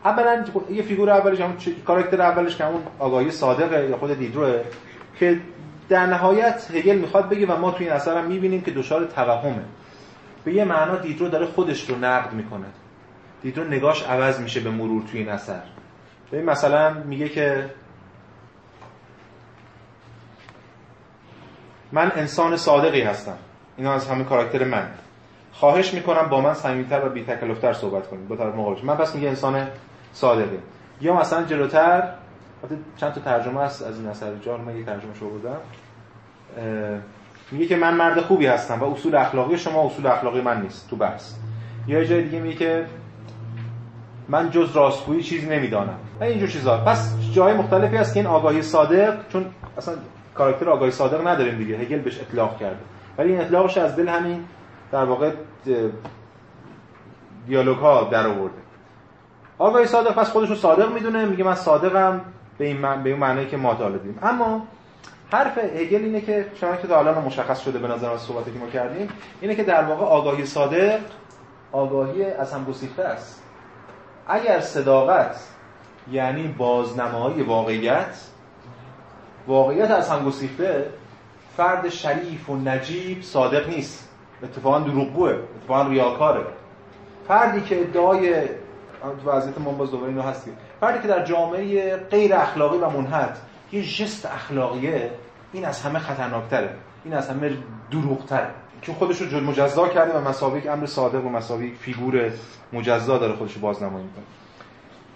اولا 0.04 0.44
یه 0.70 0.82
فیگور 0.82 1.10
اولش 1.10 1.40
همون 1.40 1.56
کاراکتر 1.86 2.22
اولش 2.22 2.56
که 2.56 2.64
همون 2.64 2.82
آگاهی 2.98 3.30
صادقه 3.30 3.88
یا 3.88 3.96
خود 3.96 4.18
دیدروه 4.18 4.60
که 5.18 5.40
در 5.88 6.06
نهایت 6.06 6.70
هگل 6.74 6.98
می‌خواد 6.98 7.28
بگه 7.28 7.46
و 7.46 7.56
ما 7.56 7.70
توی 7.70 7.86
این 7.86 7.94
اثر 7.94 8.22
می‌بینیم 8.22 8.60
که 8.60 8.70
دچار 8.70 9.04
توهمه. 9.04 9.64
به 10.44 10.52
یه 10.52 10.64
معنا 10.64 10.96
دیدرو 10.96 11.28
داره 11.28 11.46
خودش 11.46 11.90
رو 11.90 11.96
نقد 11.96 12.32
می‌کنه 12.32 12.66
دیدرو 13.42 13.64
نگاش 13.64 14.02
عوض 14.02 14.40
میشه 14.40 14.60
به 14.60 14.70
مرور 14.70 15.02
توی 15.02 15.20
این 15.20 15.28
اثر. 15.28 15.62
ببین 16.32 16.44
مثلا 16.44 16.94
میگه 16.94 17.28
که 17.28 17.70
من 21.92 22.12
انسان 22.16 22.56
صادقی 22.56 23.00
هستم. 23.00 23.36
اینا 23.76 23.92
از 23.92 24.08
همین 24.08 24.24
کاراکتر 24.24 24.64
من. 24.64 24.88
خواهش 25.52 25.94
می‌کنم 25.94 26.28
با 26.28 26.40
من 26.40 26.54
صمیمیت‌تر 26.54 27.06
و 27.06 27.08
بی‌تکلف‌تر 27.08 27.72
صحبت 27.72 28.06
کنید 28.06 28.28
با 28.28 28.36
طرف 28.36 28.54
مقابلش. 28.54 28.84
من 28.84 28.96
پس 28.96 29.14
میگه 29.14 29.28
انسان 29.28 29.68
صادقه 30.12 30.58
یا 31.00 31.14
مثلا 31.14 31.42
جلوتر 31.42 32.12
چند 32.96 33.12
تا 33.12 33.20
ترجمه 33.20 33.60
هست 33.60 33.82
از 33.82 33.98
این 33.98 34.08
اثر. 34.08 34.34
جان 34.34 34.60
من 34.60 34.76
یه 34.76 34.84
ترجمه 34.84 35.14
شو 35.14 35.28
بودم 35.28 35.56
میگه 37.50 37.66
که 37.66 37.76
من 37.76 37.94
مرد 37.94 38.20
خوبی 38.20 38.46
هستم 38.46 38.80
و 38.80 38.84
اصول 38.84 39.14
اخلاقی 39.14 39.58
شما 39.58 39.86
اصول 39.86 40.06
اخلاقی 40.06 40.40
من 40.40 40.62
نیست 40.62 40.90
تو 40.90 40.96
بحث. 40.96 41.34
یا 41.86 42.04
جای 42.04 42.22
دیگه 42.22 42.40
میگه 42.40 42.56
که 42.56 42.86
من 44.28 44.50
جز 44.50 44.76
راستگویی 44.76 45.22
چیزی 45.22 45.48
نمی‌دانم. 45.48 45.98
و 46.20 46.24
اینجور 46.24 46.48
چیزا. 46.48 46.78
پس 46.78 47.14
جای 47.32 47.54
مختلفی 47.54 47.96
هست 47.96 48.14
که 48.14 48.20
این 48.20 48.26
آگاهی 48.26 48.62
صادق 48.62 49.28
چون 49.28 49.46
اصلا 49.78 49.94
کاراکتر 50.34 50.70
آگاهی 50.70 50.90
صادق 50.90 51.26
نداریم 51.26 51.58
دیگه. 51.58 51.76
هگل 51.76 51.98
بهش 51.98 52.20
اطلاق 52.20 52.58
کرده. 52.58 52.80
ولی 53.18 53.32
این 53.32 53.40
اطلاقش 53.40 53.78
از 53.78 53.96
دل 53.96 54.08
همین 54.08 54.44
در 54.92 55.04
واقع 55.04 55.32
دیالوگ 57.46 57.76
ها 57.76 58.08
در 58.12 58.26
آورده. 58.26 58.58
آگاهی 59.58 59.86
صادق 59.86 60.14
پس 60.14 60.30
خودش 60.30 60.48
رو 60.48 60.54
صادق 60.54 60.92
می‌دونه. 60.92 61.24
میگه 61.24 61.44
من 61.44 61.54
صادقم. 61.54 62.20
به 62.58 62.66
این 62.66 62.76
من 62.76 63.02
به 63.02 63.10
این 63.10 63.18
معنی 63.18 63.46
که 63.46 63.56
ما 63.56 63.74
داریم 63.74 64.18
اما 64.22 64.66
حرف 65.30 65.58
هگل 65.58 66.04
اینه 66.04 66.20
که 66.20 66.46
شما 66.54 66.76
که 66.76 66.88
تا 66.88 66.98
الان 66.98 67.24
مشخص 67.24 67.60
شده 67.60 67.78
به 67.78 67.88
نظر 67.88 68.10
از 68.10 68.20
صحبتی 68.20 68.52
که 68.52 68.58
ما 68.58 68.66
کردیم 68.66 69.08
اینه 69.40 69.54
که 69.54 69.64
در 69.64 69.84
واقع 69.84 70.04
آگاهی 70.04 70.46
صادق 70.46 71.00
آگاهی 71.72 72.24
از 72.24 72.52
هم 72.52 72.64
گسیخته 72.64 73.02
است. 73.02 73.42
اگر 74.26 74.60
صداقت 74.60 75.36
یعنی 76.10 76.48
بازنمایی 76.48 77.42
واقعیت 77.42 78.16
واقعیت 79.46 79.90
از 79.90 80.10
هم 80.10 80.24
گسیخته 80.24 80.86
فرد 81.56 81.88
شریف 81.88 82.50
و 82.50 82.56
نجیب 82.56 83.22
صادق 83.22 83.68
نیست. 83.68 84.08
اتفاقا 84.42 84.78
دروغگوه 84.78 85.30
اتفاقا 85.30 85.88
ریاکاره. 85.88 86.44
فردی 87.28 87.60
که 87.60 87.80
ادعای 87.80 88.42
وضعیت 89.26 89.58
ما 89.58 89.70
باز 89.70 89.90
دوباره 89.90 90.08
اینو 90.08 90.22
هستیم. 90.22 90.56
فردی 90.80 90.98
که 91.02 91.08
در 91.08 91.24
جامعه 91.24 91.96
غیر 91.96 92.34
اخلاقی 92.34 92.78
و 92.78 92.90
منحت 92.90 93.36
یه 93.72 93.82
جست 93.82 94.26
اخلاقیه 94.26 95.10
این 95.52 95.64
از 95.64 95.82
همه 95.82 95.98
خطرناکتره. 95.98 96.70
این 97.04 97.14
از 97.14 97.30
همه 97.30 97.52
دروغتره. 97.90 98.50
که 98.82 98.92
خودش 98.92 99.22
رو 99.22 99.40
مجزا 99.40 99.88
کرده 99.88 100.18
و 100.18 100.28
مسابق 100.28 100.72
امر 100.72 100.86
صادق 100.86 101.26
و 101.26 101.28
مسابق 101.28 101.74
فیگور 101.80 102.30
مجزا 102.72 103.18
داره 103.18 103.32
خودش 103.32 103.54
رو 103.54 103.60
بازنمایی 103.60 104.04
می‌کنه. 104.04 104.24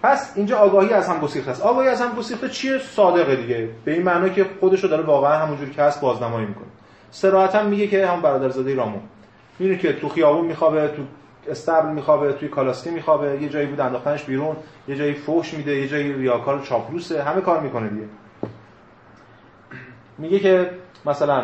پس 0.03 0.33
اینجا 0.35 0.57
آگاهی 0.57 0.93
از 0.93 1.09
هم 1.09 1.19
گسیخته 1.19 1.51
است. 1.51 1.61
آگاهی 1.61 1.87
از 1.87 2.01
هم 2.01 2.15
گسیخته 2.15 2.49
چیه؟ 2.49 2.77
صادقه 2.77 3.35
دیگه. 3.35 3.69
به 3.85 3.93
این 3.93 4.03
معنی 4.03 4.29
که 4.29 4.45
خودش 4.59 4.83
رو 4.83 4.89
داره 4.89 5.03
واقعا 5.03 5.37
همونجوری 5.37 5.71
که 5.71 5.81
هست 5.81 6.01
بازنمایی 6.01 6.45
می‌کنه. 6.45 6.65
صراحتا 7.11 7.63
میگه 7.63 7.87
که 7.87 8.07
هم 8.07 8.21
برادرزاده 8.21 8.75
رامو 8.75 8.99
میره 9.59 9.77
که 9.77 9.93
تو 9.93 10.09
خیابون 10.09 10.45
میخوابه 10.45 10.87
تو 10.87 11.03
استبل 11.51 11.89
میخوابه 11.89 12.33
توی 12.33 12.47
کالاسکه 12.47 12.91
میخوابه 12.91 13.41
یه 13.41 13.49
جایی 13.49 13.67
بود 13.67 13.79
انداختنش 13.79 14.23
بیرون 14.23 14.55
یه 14.87 14.95
جایی 14.95 15.13
فوش 15.13 15.53
میده 15.53 15.75
یه 15.75 15.87
جایی 15.87 16.13
ریاکار 16.13 16.61
چاپلوسه 16.61 17.23
همه 17.23 17.41
کار 17.41 17.59
می‌کنه 17.59 17.87
دیگه. 17.89 18.05
میگه 20.23 20.39
که 20.39 20.69
مثلا 21.05 21.43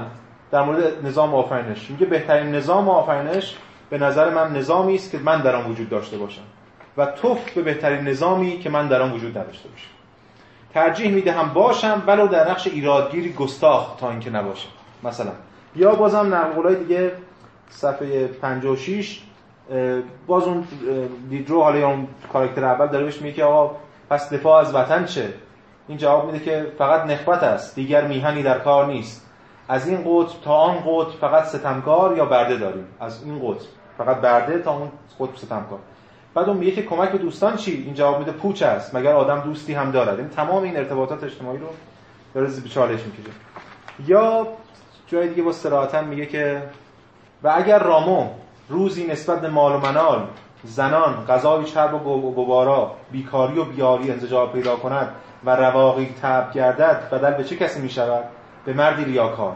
در 0.51 0.61
مورد 0.61 1.05
نظام 1.05 1.35
آفرینش 1.35 1.89
میگه 1.89 2.05
بهترین 2.05 2.55
نظام 2.55 2.89
آفرینش 2.89 3.55
به 3.89 3.97
نظر 3.97 4.29
من 4.29 4.57
نظامی 4.57 4.95
است 4.95 5.11
که 5.11 5.17
من 5.17 5.41
در 5.41 5.55
آن 5.55 5.71
وجود 5.71 5.89
داشته 5.89 6.17
باشم 6.17 6.41
و 6.97 7.05
توف 7.05 7.53
به 7.53 7.61
بهترین 7.61 8.07
نظامی 8.07 8.59
که 8.59 8.69
من 8.69 8.87
در 8.87 9.01
آن 9.01 9.11
وجود 9.11 9.37
نداشته 9.37 9.69
باشم. 9.69 9.89
ترجیح 10.73 11.11
می‌دهم 11.11 11.53
باشم 11.53 12.03
ولو 12.07 12.27
در 12.27 12.51
نقش 12.51 12.67
ایرادگیری 12.67 13.33
گستاخ 13.33 13.95
تا 13.97 14.09
اینکه 14.09 14.29
نباشم. 14.29 14.69
مثلا 15.03 15.31
یا 15.75 15.95
بازم 15.95 16.35
نقل 16.35 16.75
دیگه 16.75 17.11
صفحه 17.69 18.27
56 18.27 19.21
باز 20.27 20.43
اون 20.43 20.63
دیدرو 21.29 21.61
حالا 21.61 21.87
اون 21.87 22.07
کاراکتر 22.33 22.65
اول 22.65 22.87
داره 22.87 23.05
بهش 23.05 23.21
میگه 23.21 23.43
آقا 23.43 23.75
پس 24.09 24.33
دفاع 24.33 24.61
از 24.61 24.75
وطن 24.75 25.05
چه؟ 25.05 25.33
این 25.89 25.97
جواب 25.97 26.31
میده 26.31 26.45
که 26.45 26.71
فقط 26.77 27.05
نخبت 27.05 27.43
است 27.43 27.75
دیگر 27.75 28.07
میهنی 28.07 28.43
در 28.43 28.59
کار 28.59 28.85
نیست. 28.85 29.25
از 29.67 29.87
این 29.87 29.97
قطب 29.97 30.41
تا 30.43 30.53
آن 30.53 30.77
قطب 30.77 31.09
فقط 31.21 31.43
ستمکار 31.43 32.17
یا 32.17 32.25
برده 32.25 32.57
داریم؟ 32.57 32.85
از 32.99 33.23
این 33.23 33.39
قطب. 33.39 33.65
فقط 33.97 34.17
برده 34.17 34.59
تا 34.59 34.77
اون 34.77 34.91
قطب 35.19 35.37
ستمکار. 35.37 35.79
بعد 36.33 36.49
اون 36.49 36.57
میگه 36.57 36.71
که 36.71 36.83
کمک 36.83 37.09
به 37.09 37.17
دوستان 37.17 37.55
چی؟ 37.55 37.83
این 37.85 37.93
جواب 37.93 38.19
میده 38.19 38.31
پوچ 38.31 38.61
است 38.61 38.95
مگر 38.95 39.13
آدم 39.13 39.39
دوستی 39.39 39.73
هم 39.73 39.91
دارد. 39.91 40.19
این 40.19 40.29
تمام 40.29 40.63
این 40.63 40.77
ارتباطات 40.77 41.23
اجتماعی 41.23 41.57
رو 41.57 41.67
داره 42.33 42.47
به 42.47 42.69
چالش 42.69 42.99
می‌کشه. 43.01 43.31
یا 44.07 44.47
جای 45.07 45.29
دیگه 45.29 45.43
با 45.43 45.51
صراحتا 45.51 46.01
میگه 46.01 46.25
که 46.25 46.63
و 47.43 47.53
اگر 47.55 47.79
رامو 47.79 48.27
روزی 48.69 49.07
نسبت 49.07 49.41
به 49.41 49.49
مال 49.49 49.75
و 49.75 49.77
منال 49.77 50.27
زنان 50.63 51.25
غذای 51.25 51.65
چرب 51.65 52.07
و 52.07 52.31
گوارا 52.31 52.91
بیکاری 53.11 53.59
و 53.59 53.63
بیاری 53.63 54.11
انزجار 54.11 54.47
پیدا 54.47 54.75
کند 54.75 55.15
و 55.45 55.55
رواقی 55.55 56.15
تب 56.21 56.51
گردد 56.53 57.09
بدل 57.11 57.33
به 57.33 57.43
چه 57.43 57.55
کسی 57.55 57.81
می 57.81 57.89
شود 57.89 58.23
به 58.65 58.73
مردی 58.73 59.05
ریاکار. 59.05 59.53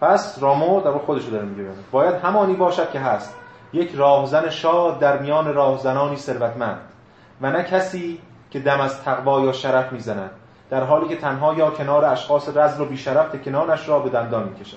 پس 0.00 0.38
رامو 0.40 0.80
در 0.80 0.92
خودش 0.92 1.24
داره 1.24 1.44
میگه. 1.44 1.70
باید 1.90 2.14
همانی 2.14 2.54
باشد 2.54 2.90
که 2.90 3.00
هست. 3.00 3.34
یک 3.72 3.94
راهزن 3.94 4.50
شاد 4.50 4.98
در 4.98 5.18
میان 5.18 5.54
راهزنانی 5.54 6.16
ثروتمند. 6.16 6.80
و 7.40 7.50
نه 7.50 7.62
کسی 7.62 8.20
که 8.50 8.60
دم 8.60 8.80
از 8.80 9.02
تقوا 9.02 9.40
یا 9.40 9.52
شرف 9.52 9.92
می‌زند. 9.92 10.30
در 10.70 10.84
حالی 10.84 11.08
که 11.08 11.16
تنها 11.16 11.54
یا 11.54 11.70
کنار 11.70 12.04
اشخاص 12.04 12.48
رزل 12.56 12.82
و 12.82 12.84
بیشرف 12.84 13.44
کنارش 13.44 13.88
را 13.88 13.98
به 13.98 14.10
دندان 14.10 14.44
می‌کشد. 14.44 14.76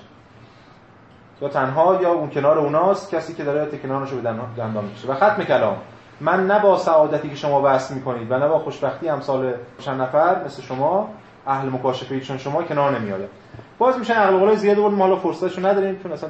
یا 1.42 1.50
تنها 1.50 2.02
یا 2.02 2.10
اون 2.10 2.30
کنار 2.30 2.60
اوناست 2.60 3.12
کسی 3.12 3.34
که 3.34 3.44
داره 3.44 3.66
تکنانش 3.66 4.10
رو 4.10 4.18
به 4.18 4.24
دندان 4.58 4.86
می‌کشه. 4.86 5.08
و 5.08 5.14
ختم 5.14 5.44
کلام. 5.44 5.78
من 6.22 6.48
نه 6.48 6.60
با 6.60 6.78
سعادتی 6.78 7.30
که 7.30 7.36
شما 7.36 7.62
بحث 7.62 7.92
می‌کنید 7.92 8.32
و 8.32 8.40
نه 8.40 8.48
با 8.48 8.60
خوشبختی 8.60 9.10
امثال 9.10 9.54
چند 9.80 10.02
نفر 10.02 10.46
مثل 10.46 10.62
شما 10.62 11.10
اهل 11.48 11.70
مکاشفه 11.70 12.20
چون 12.20 12.38
شما 12.38 12.64
کنار 12.64 13.00
نمیاد 13.00 13.30
باز 13.78 14.00
میشه 14.00 14.14
عقل 14.14 14.38
قولای 14.38 14.58
زیاد 14.58 14.78
بود 14.78 14.94
ما 14.94 15.04
حالا 15.04 15.16
فرصتشو 15.16 15.68
نداریم 15.68 16.00
چون 16.04 16.12
اصلا 16.12 16.30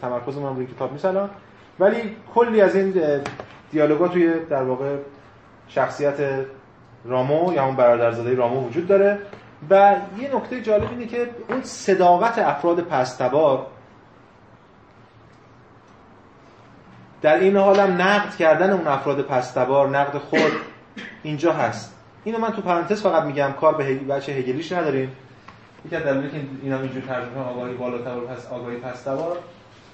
تمرکزمون 0.00 0.56
روی 0.56 0.66
کتاب 0.66 0.92
نیست 0.92 1.08
ولی 1.78 2.16
کلی 2.34 2.60
از 2.60 2.76
این 2.76 2.94
دیالوگا 3.70 4.08
توی 4.08 4.34
در 4.50 4.62
واقع 4.62 4.96
شخصیت 5.68 6.16
رامو 7.04 7.52
یا 7.52 7.64
اون 7.64 7.76
برادرزاده 7.76 8.34
رامو 8.34 8.68
وجود 8.68 8.88
داره. 8.88 9.18
و 9.70 9.96
یه 10.18 10.36
نکته 10.36 10.60
جالب 10.60 10.90
اینه 10.90 11.06
که 11.06 11.30
اون 11.48 11.62
صداقت 11.62 12.38
افراد 12.38 12.80
پستبار 12.80 13.66
در 17.22 17.38
این 17.38 17.56
حالم 17.56 18.02
نقد 18.02 18.36
کردن 18.36 18.70
اون 18.70 18.86
افراد 18.86 19.22
پستبار 19.22 19.88
نقد 19.88 20.18
خود 20.18 20.52
اینجا 21.22 21.52
هست. 21.52 21.94
اینو 22.24 22.38
من 22.38 22.52
تو 22.52 22.62
پرانتز 22.62 23.02
فقط 23.02 23.22
میگم 23.22 23.52
کار 23.60 23.74
به 23.74 23.94
بچه 23.94 24.32
هگلیش 24.32 24.72
نداریم. 24.72 25.12
یکی 25.86 25.96
از 25.96 26.02
که 26.02 26.40
اینا 26.62 26.80
اینجور 26.80 27.02
ترجمه 27.02 27.44
آگاهی 27.50 27.74
بالاتر 27.74 28.20
پس 28.20 28.46
آگاهی 28.46 28.76
پستبار 28.76 29.38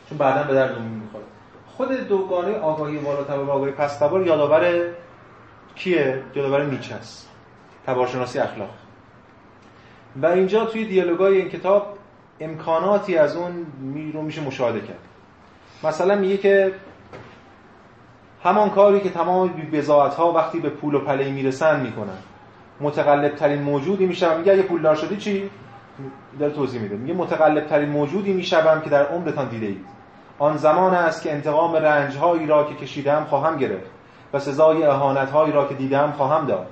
چون 0.09 0.19
بعدا 0.19 0.43
به 0.43 0.55
دردمون 0.55 0.89
می‌خوره. 0.89 1.25
خود 1.77 2.09
دوگانه 2.09 2.59
آگاهی 2.59 2.99
بالاتر 2.99 3.39
و 3.39 3.51
آگاهی 3.51 3.73
پستبار 3.73 4.27
یادآور 4.27 4.89
کیه؟ 5.75 6.23
یادآور 6.35 6.65
نیچه 6.65 6.95
است 6.95 7.29
تبارشناسی 7.87 8.39
اخلاق. 8.39 8.71
و 10.23 10.27
اینجا 10.27 10.65
توی 10.65 10.85
دیالوگای 10.85 11.37
این 11.37 11.49
کتاب 11.49 11.99
امکاناتی 12.41 13.17
از 13.17 13.37
اون 13.37 13.67
می 13.81 14.13
میشه 14.13 14.41
مشاهده 14.41 14.81
کرد. 14.81 14.99
مثلا 15.85 16.15
میگه 16.15 16.37
که 16.37 16.73
همان 18.45 18.71
کاری 18.71 19.01
که 19.01 19.11
تمام 19.11 19.49
بزاعت 19.73 20.15
ها 20.15 20.33
وقتی 20.33 20.61
به 20.61 20.69
پول 20.69 20.95
و 20.95 21.01
پله 21.01 21.31
می‌رسن 21.31 21.81
می‌کنن. 21.81 22.19
متقلب 22.81 23.35
ترین 23.35 23.63
موجودی 23.63 24.07
میشم 24.07 24.37
میگه 24.39 24.53
اگه 24.53 24.63
پولدار 24.63 24.95
شدی 24.95 25.17
چی؟ 25.17 25.51
داره 26.39 26.53
توضیح 26.53 26.81
میده. 26.81 26.97
میگه 26.97 27.15
متقلب 27.15 27.67
ترین 27.67 27.89
موجودی 27.89 28.33
میشم 28.33 28.81
که 28.81 28.91
در 28.91 29.07
عمرتان 29.07 29.49
دیده 29.49 29.67
اید. 29.67 29.85
آن 30.39 30.57
زمان 30.57 30.95
است 30.95 31.23
که 31.23 31.33
انتقام 31.33 31.77
رنجهایی 31.77 32.47
را 32.47 32.65
که 32.65 32.75
کشیدم 32.75 33.27
خواهم 33.31 33.57
گرفت 33.57 33.91
و 34.33 34.39
سزای 34.39 34.85
اهانتهایی 34.85 35.53
را 35.53 35.67
که 35.69 35.75
دیدم 35.75 36.13
خواهم 36.17 36.47
داد. 36.47 36.67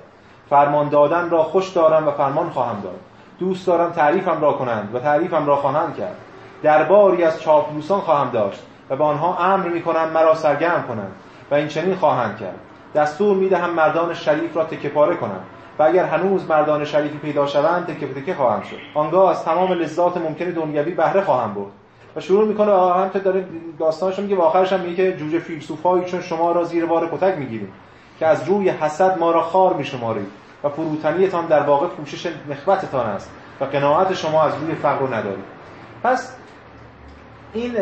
فرمان 0.49 0.89
دادن 0.89 1.29
را 1.29 1.43
خوش 1.43 1.69
دارم 1.69 2.07
و 2.07 2.11
فرمان 2.11 2.49
خواهم 2.49 2.81
داد. 2.81 2.99
دوست 3.39 3.67
دارم 3.67 3.91
تعریفم 3.91 4.41
را 4.41 4.53
کنند 4.53 4.95
و 4.95 4.99
تعریفم 4.99 5.45
را 5.45 5.55
خواهند 5.55 5.95
کرد. 5.95 6.15
درباری 6.63 7.23
از 7.23 7.41
چاپلوسان 7.41 7.99
خواهم 7.99 8.29
داشت 8.29 8.63
و 8.89 8.95
به 8.95 9.03
آنها 9.03 9.37
امر 9.37 9.67
می‌کنم 9.67 10.09
مرا 10.13 10.35
سرگرم 10.35 10.83
کنند. 10.87 11.11
و 11.51 11.55
این 11.55 11.67
چنین 11.67 11.95
خواهند 11.95 12.37
کرد. 12.37 12.59
دستور 12.95 13.37
می‌دهم 13.37 13.69
مردان 13.69 14.13
شریف 14.13 14.57
را 14.57 14.63
تکه 14.63 14.89
پاره 14.89 15.15
کنند 15.15 15.43
و 15.79 15.83
اگر 15.83 16.05
هنوز 16.05 16.49
مردان 16.49 16.85
شریفی 16.85 17.17
پیدا 17.17 17.47
شوند 17.47 17.85
تکه 17.85 18.07
تکه 18.07 18.33
خواهند 18.33 18.63
شد. 18.63 18.77
آنگاه 18.93 19.31
از 19.31 19.43
تمام 19.43 19.71
لذات 19.71 20.17
ممکن 20.17 20.45
دنیوی 20.45 20.91
بهره 20.91 21.21
خواهم 21.21 21.53
برد. 21.53 21.71
و 22.15 22.19
شروع 22.19 22.47
می‌کنه 22.47 22.93
هم 22.93 23.09
که 23.09 23.19
داره 23.19 23.45
داستانش 23.79 24.19
میگه 24.19 24.35
و 24.35 24.41
آخرش 24.41 24.73
هم 24.73 24.79
میگه 24.79 24.95
که 24.95 25.17
جوجه 25.17 25.39
فیلسوفایی 25.39 26.05
چون 26.05 26.21
شما 26.21 26.51
را 26.51 26.63
زیر 26.63 26.85
بار 26.85 27.09
کتک 27.17 27.37
می‌گیریم 27.37 27.71
که 28.19 28.27
از 28.27 28.49
روی 28.49 28.69
حسد 28.69 29.19
ما 29.19 29.31
را 29.31 29.41
خار 29.41 29.73
میشمارید 29.73 30.27
و 30.63 30.69
فروتنیتان 30.69 31.45
در 31.45 31.59
واقع 31.59 31.87
پوشش 31.87 32.31
نخبتتان 32.49 33.05
است 33.05 33.31
و 33.61 33.65
قناعت 33.65 34.13
شما 34.13 34.43
از 34.43 34.53
روی 34.61 34.75
فقر 34.75 34.99
رو 34.99 35.13
ندارید 35.13 35.45
پس 36.03 36.35
این 37.53 37.75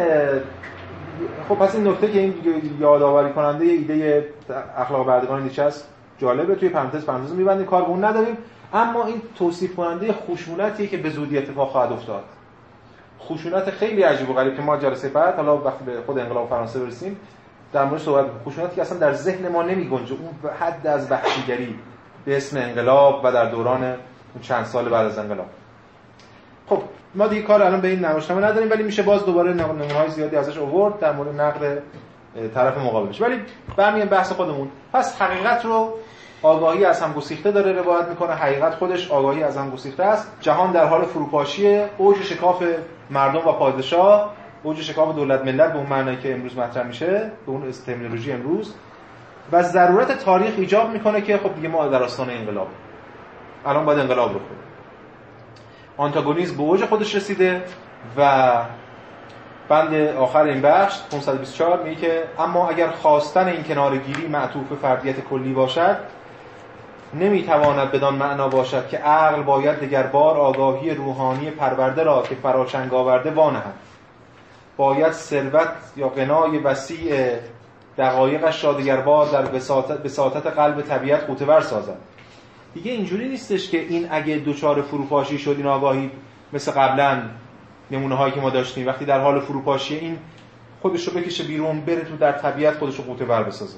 خب 1.49 1.55
پس 1.55 1.75
این 1.75 1.87
نکته 1.87 2.11
که 2.11 2.19
این 2.19 2.33
یادآوری 2.79 3.33
کننده 3.33 3.65
ایده 3.65 4.29
اخلاق 4.77 5.07
بردگان 5.07 5.43
نیچه 5.43 5.63
است 5.63 5.87
جالبه 6.17 6.55
توی 6.55 6.69
پرانتز 6.69 7.05
پرانتز 7.05 7.33
میبندیم 7.33 7.65
کار 7.65 7.81
اون 7.81 8.03
نداریم. 8.03 8.37
اما 8.73 9.05
این 9.05 9.21
توصیف 9.35 9.75
کننده 9.75 10.13
خشونتیه 10.13 10.87
که 10.87 10.97
به 10.97 11.09
زودی 11.09 11.37
اتفاق 11.37 11.69
خواهد 11.69 11.91
افتاد. 11.91 12.23
خشونت 13.19 13.69
خیلی 13.69 14.01
عجیب 14.01 14.29
و 14.29 14.33
غریب 14.33 14.55
که 14.55 14.61
ما 14.61 14.77
جلسه 14.77 15.09
بعد 15.09 15.35
حالا 15.35 15.57
وقتی 15.57 15.85
به 15.85 16.01
خود 16.05 16.19
انقلاب 16.19 16.49
فرانسه 16.49 16.79
برسیم 16.79 17.17
در 17.73 17.85
مورد 17.85 18.01
صحبت 18.01 18.25
خشونتی 18.45 18.75
که 18.75 18.81
اصلا 18.81 18.97
در 18.97 19.13
ذهن 19.13 19.47
ما 19.47 19.63
نمی 19.63 19.89
گنجه 19.89 20.13
اون 20.13 20.51
حد 20.59 20.87
از 20.87 21.11
وحشیگری 21.11 21.75
به 22.25 22.37
اسم 22.37 22.57
انقلاب 22.57 23.21
و 23.23 23.31
در 23.31 23.45
دوران 23.45 23.95
چند 24.41 24.65
سال 24.65 24.89
بعد 24.89 25.05
از 25.05 25.17
انقلاب. 25.17 25.47
خب 26.67 26.81
ما 27.15 27.27
دیگه 27.27 27.41
کار 27.41 27.63
الان 27.63 27.81
به 27.81 27.87
این 27.87 28.05
نمایشنامه 28.05 28.45
نداریم 28.47 28.71
ولی 28.71 28.83
میشه 28.83 29.03
باز 29.03 29.25
دوباره 29.25 29.53
نمونه 29.53 29.93
های 29.93 30.09
زیادی 30.09 30.35
ازش 30.35 30.57
آورد 30.57 30.99
در 30.99 31.13
مورد 31.13 31.41
نقد 31.41 31.81
طرف 32.53 32.77
مقابلش. 32.77 33.21
ولی 33.21 33.35
برمیگردیم 33.77 34.09
بحث 34.09 34.31
خودمون. 34.31 34.67
پس 34.93 35.21
حقیقت 35.21 35.65
رو 35.65 35.93
آگاهی 36.41 36.85
از 36.85 37.01
هم 37.01 37.13
گسیخته 37.13 37.51
داره 37.51 37.71
روایت 37.71 38.07
می‌کنه. 38.07 38.31
حقیقت 38.33 38.75
خودش 38.75 39.11
آگاهی 39.11 39.43
از 39.43 39.57
هم 39.57 39.69
گسیخته 39.69 40.03
است. 40.03 40.31
جهان 40.41 40.71
در 40.71 40.85
حال 40.85 41.05
فروپاشی 41.05 41.81
اوج 41.97 42.21
شکاف 42.23 42.63
مردم 43.09 43.47
و 43.47 43.51
پادشاه 43.51 44.33
اوج 44.63 44.81
شکاف 44.81 45.15
دولت 45.15 45.45
ملت 45.45 45.71
به 45.73 45.77
اون 45.77 45.87
معنی 45.87 46.17
که 46.17 46.33
امروز 46.33 46.57
مطرح 46.57 46.87
میشه 46.87 47.31
به 47.45 47.51
اون 47.51 47.69
استرمینولوژی 47.69 48.31
امروز. 48.31 48.73
و 49.51 49.63
ضرورت 49.63 50.11
تاریخ 50.19 50.53
ایجاب 50.57 50.89
می‌کنه 50.89 51.21
که 51.21 51.37
خب 51.37 51.55
دیگه 51.55 51.67
ما 51.67 51.87
در 51.87 52.03
آستان 52.03 52.29
انقلاب. 52.29 52.67
الان 53.65 53.85
باید 53.85 53.99
انقلاب 53.99 54.33
رو 54.33 54.39
کنیم. 54.39 54.70
آنتاگونیزم 56.01 56.57
به 56.57 56.63
اوج 56.63 56.85
خودش 56.85 57.15
رسیده 57.15 57.63
و 58.17 58.51
بند 59.69 59.93
آخر 60.17 60.43
این 60.43 60.61
بخش 60.61 60.99
524 61.11 61.83
میگه 61.83 62.01
که 62.01 62.23
اما 62.39 62.69
اگر 62.69 62.87
خواستن 62.87 63.47
این 63.47 63.63
کنارگیری 63.63 64.27
معطوف 64.27 64.73
فردیت 64.81 65.19
کلی 65.19 65.53
باشد 65.53 65.97
نمی‌تواند 67.13 67.91
بدان 67.91 68.15
معنا 68.15 68.47
باشد 68.47 68.87
که 68.87 68.97
عقل 68.97 69.41
باید 69.41 69.79
دگر 69.79 70.03
بار 70.03 70.37
آگاهی 70.37 70.93
روحانی 70.93 71.49
پرورده 71.49 72.03
را 72.03 72.21
که 72.21 72.35
فراچنگ 72.35 72.93
آورده 72.93 73.31
وانهد. 73.31 73.73
باید 74.77 75.11
ثروت 75.11 75.69
یا 75.95 76.09
غنای 76.09 76.57
وسیع 76.57 77.35
دقایقش 77.97 78.63
را 78.63 78.73
دگر 78.73 78.97
بار 78.97 79.27
در 79.27 79.45
بساطت 80.03 80.47
قلب 80.47 80.81
طبیعت 80.81 81.27
قوتور 81.27 81.61
سازد. 81.61 81.97
دیگه 82.73 82.91
اینجوری 82.91 83.27
نیستش 83.29 83.69
که 83.69 83.79
این 83.79 84.07
اگه 84.11 84.35
دوچار 84.35 84.81
فروپاشی 84.81 85.37
شد 85.37 85.55
این 85.57 85.67
آگاهی 85.67 86.11
مثل 86.53 86.71
قبلا 86.71 87.21
نمونه 87.91 88.15
هایی 88.15 88.33
که 88.33 88.41
ما 88.41 88.49
داشتیم 88.49 88.87
وقتی 88.87 89.05
در 89.05 89.19
حال 89.19 89.39
فروپاشی 89.39 89.95
این 89.95 90.17
خودش 90.81 91.07
رو 91.07 91.13
بکشه 91.13 91.43
بیرون 91.43 91.81
بره 91.81 92.01
تو 92.01 92.17
در 92.17 92.31
طبیعت 92.31 92.77
خودش 92.77 92.95
رو 92.95 93.03
قوته 93.03 93.25
بسازه. 93.25 93.77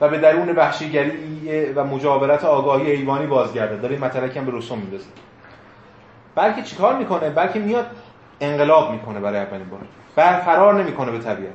و 0.00 0.08
به 0.08 0.18
درون 0.18 0.48
وحشیگری 0.48 1.72
و 1.72 1.84
مجاورت 1.84 2.44
آگاهی 2.44 2.90
ایوانی 2.90 3.26
بازگرده. 3.26 3.76
داره 3.76 3.94
این 3.94 4.04
هم 4.36 4.44
به 4.44 4.52
رسوم 4.58 4.78
میندازه 4.78 5.06
بلکه 6.34 6.62
چیکار 6.62 6.96
می‌کنه؟ 6.96 7.30
بلکه 7.30 7.58
میاد 7.58 7.86
انقلاب 8.40 8.92
می‌کنه 8.92 9.20
برای 9.20 9.40
اولین 9.40 9.68
بار. 9.68 9.80
برقرار 10.16 10.82
نمی‌کنه 10.82 11.10
به 11.10 11.18
طبیعت. 11.18 11.52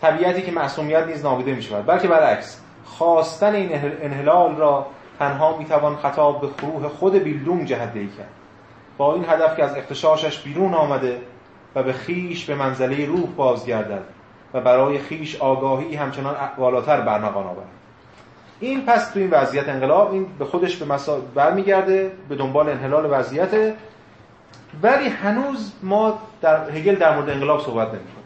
طبیعتی 0.00 0.42
که 0.42 0.52
معصومیت 0.52 1.06
نیز 1.06 1.24
نابوده 1.24 1.54
می‌شود. 1.54 1.86
بلکه 1.86 2.08
برعکس 2.08 2.60
خواستن 2.84 3.54
این 3.54 3.70
انحلال 4.02 4.56
را 4.56 4.86
تنها 5.22 5.56
می‌توان 5.58 5.96
خطاب 5.96 6.40
به 6.40 6.48
خروح 6.60 6.88
خود 6.88 7.14
بیلدونگ 7.14 7.66
جهده 7.66 8.00
ای 8.00 8.06
کرد. 8.06 8.28
با 8.98 9.14
این 9.14 9.24
هدف 9.28 9.56
که 9.56 9.64
از 9.64 9.76
اختشاشش 9.76 10.38
بیرون 10.38 10.74
آمده 10.74 11.20
و 11.74 11.82
به 11.82 11.92
خیش 11.92 12.44
به 12.44 12.54
منزله 12.54 13.06
روح 13.06 13.26
بازگردد 13.36 14.02
و 14.54 14.60
برای 14.60 14.98
خیش 14.98 15.36
آگاهی 15.36 15.96
همچنان 15.96 16.34
بالاتر 16.58 17.00
برمغان 17.00 17.46
آورد. 17.46 17.66
این 18.60 18.86
پس 18.86 19.10
تو 19.10 19.20
این 19.20 19.30
وضعیت 19.30 19.68
انقلاب 19.68 20.12
این 20.12 20.26
به 20.38 20.44
خودش 20.44 20.76
به 20.76 20.84
مسا... 20.84 21.16
برمیگرده 21.34 22.12
به 22.28 22.34
دنبال 22.34 22.68
انحلال 22.68 23.08
وضعیت. 23.10 23.74
ولی 24.82 25.08
هنوز 25.08 25.72
ما 25.82 26.18
در 26.40 26.70
هگل 26.70 26.94
در 26.94 27.16
مورد 27.16 27.30
انقلاب 27.30 27.60
صحبت 27.60 27.88
نمی‌کنیم. 27.88 28.24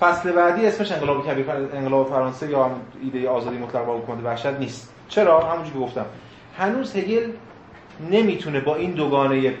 فصل 0.00 0.32
بعدی 0.32 0.66
اسمش 0.66 0.92
انقلاب 0.92 1.26
کبیر 1.26 1.50
انقلاب 1.50 2.08
فرانسه 2.08 2.50
یا 2.50 2.70
ایده 3.02 3.28
آزادی 3.28 3.58
مطلق 3.58 3.86
با 3.86 3.98
حکومت 3.98 4.24
وحشت 4.24 4.46
نیست. 4.46 4.92
چرا؟ 5.12 5.40
همونجوری 5.40 5.72
که 5.72 5.78
گفتم. 5.78 6.06
هنوز 6.58 6.96
هگل 6.96 7.30
نمی‌تونه 8.10 8.60
با 8.60 8.76
این 8.76 8.90
دوگانه 8.90 9.54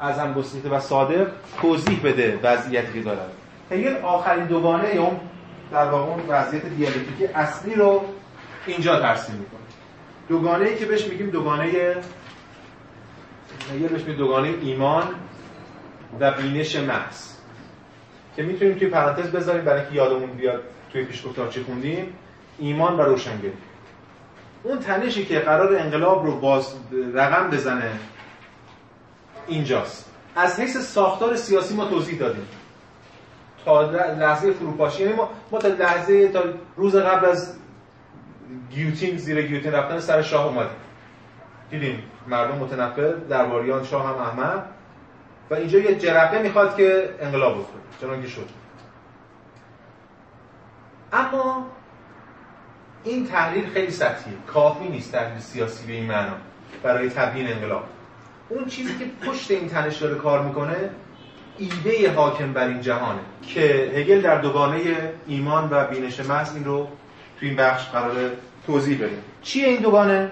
از 0.00 0.18
هم 0.18 0.32
گسیخته 0.32 0.68
و 0.68 0.80
صادق 0.80 1.28
توضیح 1.60 2.00
بده 2.04 2.40
وضعیتی 2.42 2.92
که 2.92 3.00
دارد 3.00 3.30
هگل 3.70 3.96
آخرین 3.96 4.46
دوگانه 4.46 4.94
یا 4.94 5.10
در 5.72 5.84
واقع 5.84 6.12
اون 6.12 6.22
وضعیت 6.28 6.66
دیالکتیکی 6.66 7.26
اصلی 7.26 7.74
رو 7.74 8.04
اینجا 8.66 9.00
ترسیم 9.00 9.34
می‌کنه. 9.34 9.60
دوگانه 10.28 10.68
ای 10.68 10.76
که 10.76 10.86
بهش 10.86 11.06
میگیم 11.06 11.30
دوگانه 11.30 11.64
هگل 11.64 12.00
بهش 13.88 14.00
میگیم 14.00 14.16
دوگانه 14.16 14.54
ایمان 14.62 15.04
و 16.20 16.32
بینش 16.32 16.76
محض. 16.76 17.32
که 18.36 18.42
می‌تونیم 18.42 18.74
توی 18.74 18.88
پرانتز 18.88 19.30
بذاریم 19.30 19.64
برای 19.64 19.80
اینکه 19.80 19.96
یادمون 19.96 20.30
بیاد 20.30 20.62
توی 20.92 21.04
پیشگفتار 21.04 21.48
چی 21.48 21.62
خوندیم. 21.62 22.06
ایمان 22.58 22.96
و 22.96 23.02
روشنگری. 23.02 23.52
اون 24.62 24.78
تنشی 24.78 25.24
که 25.24 25.38
قرار 25.40 25.76
انقلاب 25.76 26.26
رو 26.26 26.40
باز 26.40 26.74
رقم 27.14 27.50
بزنه 27.50 27.92
اینجاست. 29.46 30.10
از 30.36 30.60
حیث 30.60 30.76
ساختار 30.76 31.36
سیاسی 31.36 31.74
ما 31.74 31.84
توضیح 31.84 32.18
دادیم. 32.18 32.48
تا 33.64 33.82
لحظه 33.90 34.52
فروپاشی 34.52 35.02
یعنی 35.02 35.14
ما, 35.14 35.30
ما 35.50 35.58
تا 35.58 35.68
لحظه 35.68 36.28
تا 36.28 36.42
روز 36.76 36.96
قبل 36.96 37.26
از 37.26 37.54
گیوتین 38.70 39.16
زیر 39.16 39.42
گیوتین 39.42 39.72
رفتن 39.72 40.00
سر 40.00 40.22
شاه 40.22 40.46
اومدیم. 40.46 40.76
دیدیم 41.70 42.02
مردم 42.26 42.58
متنفر 42.58 43.08
درباریان 43.08 43.84
شاه 43.84 44.08
هم 44.08 44.22
احمد. 44.22 44.64
و 45.50 45.54
اینجا 45.54 45.78
یه 45.78 45.94
جرقه 45.94 46.42
می‌خواد 46.42 46.76
که 46.76 47.14
انقلاب 47.20 47.52
بکنه. 47.52 47.82
چنانکه 48.00 48.28
شد. 48.28 48.48
اما 51.12 51.66
این 53.04 53.26
تحلیل 53.26 53.66
خیلی 53.66 53.90
سطحیه. 53.90 54.34
کافی 54.46 54.88
نیست 54.88 55.12
تحلیل 55.12 55.38
سیاسی 55.38 55.86
به 55.86 55.92
این 55.92 56.06
معنا 56.06 56.34
برای 56.82 57.10
تبیین 57.10 57.52
انقلاب. 57.52 57.84
اون 58.48 58.66
چیزی 58.66 58.98
که 58.98 59.04
پشت 59.26 59.50
این 59.50 59.68
تنش 59.68 59.96
داره 59.96 60.14
کار 60.14 60.42
می‌کنه 60.42 60.90
ایده 61.58 62.12
حاکم 62.12 62.52
بر 62.52 62.68
این 62.68 62.80
جهانه 62.80 63.20
که 63.46 63.92
هگل 63.96 64.20
در 64.20 64.38
دوگانه 64.38 64.80
ایمان 65.26 65.68
و 65.70 65.86
بینش 65.86 66.20
محض 66.20 66.54
این 66.54 66.64
رو 66.64 66.88
تو 67.40 67.46
این 67.46 67.56
بخش 67.56 67.88
قرار 67.88 68.14
توضیح 68.66 68.98
بده. 68.98 69.18
چیه 69.42 69.68
این 69.68 69.82
دوگانه؟ 69.82 70.30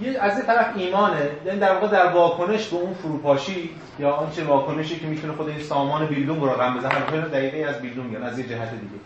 یه 0.00 0.18
از 0.20 0.36
این 0.36 0.46
طرف 0.46 0.66
ایمانه 0.76 1.30
یعنی 1.46 1.58
در 1.58 1.74
واقع 1.74 1.86
در 1.86 2.06
واکنش 2.06 2.68
به 2.68 2.76
اون 2.76 2.94
فروپاشی 2.94 3.70
یا 3.98 4.12
آنچه 4.12 4.44
واکنشی 4.44 5.00
که 5.00 5.06
می‌تونه 5.06 5.32
خود 5.32 5.48
این 5.48 5.60
سامان 5.60 6.06
بیلدون 6.06 6.40
رو 6.40 6.50
رقم 6.50 6.78
بزنه 6.78 7.20
دقیقه 7.20 7.68
از 7.68 7.82
بیلدون 7.82 8.12
یا 8.12 8.24
از 8.24 8.38
یه 8.38 8.48
جهت 8.48 8.70
دیگه. 8.70 9.00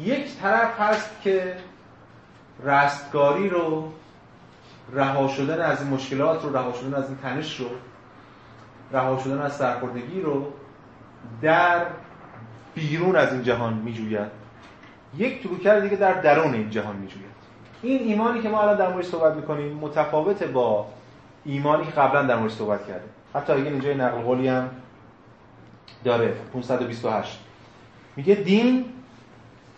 یک 0.00 0.36
طرف 0.36 0.80
هست 0.80 1.10
که 1.22 1.56
رستگاری 2.64 3.48
رو 3.48 3.92
رها 4.92 5.28
شدن 5.28 5.60
از 5.60 5.82
این 5.82 5.90
مشکلات 5.90 6.42
رو 6.42 6.56
رها 6.56 6.72
شدن 6.72 6.94
از 6.94 7.08
این 7.08 7.18
تنش 7.22 7.60
رو 7.60 7.66
رها 8.92 9.18
شدن 9.18 9.40
از 9.40 9.56
سرخوردگی 9.56 10.20
رو 10.20 10.52
در 11.42 11.86
بیرون 12.74 13.16
از 13.16 13.32
این 13.32 13.42
جهان 13.42 13.74
میجوید. 13.74 14.30
یک 15.16 15.42
تروکر 15.42 15.80
دیگه 15.80 15.96
در 15.96 16.12
درون 16.12 16.54
این 16.54 16.70
جهان 16.70 16.96
میجوید. 16.96 17.32
این 17.82 18.02
ایمانی 18.02 18.40
که 18.40 18.48
ما 18.48 18.62
الان 18.62 18.76
در 18.76 18.88
موردش 18.88 19.06
صحبت 19.06 19.36
می‌کنیم 19.36 19.76
متفاوت 19.76 20.42
با 20.42 20.86
ایمانی 21.44 21.84
که 21.84 21.90
قبلا 21.90 22.22
در 22.22 22.36
موردش 22.36 22.54
صحبت 22.54 22.86
کرده. 22.86 23.04
حتی 23.34 23.52
اگه 23.52 23.62
اینجا 23.62 23.92
نقل 23.92 24.20
قولی 24.20 24.48
هم 24.48 24.70
داره 26.04 26.28
528 26.52 27.38
میگه 28.16 28.34
دین 28.34 28.84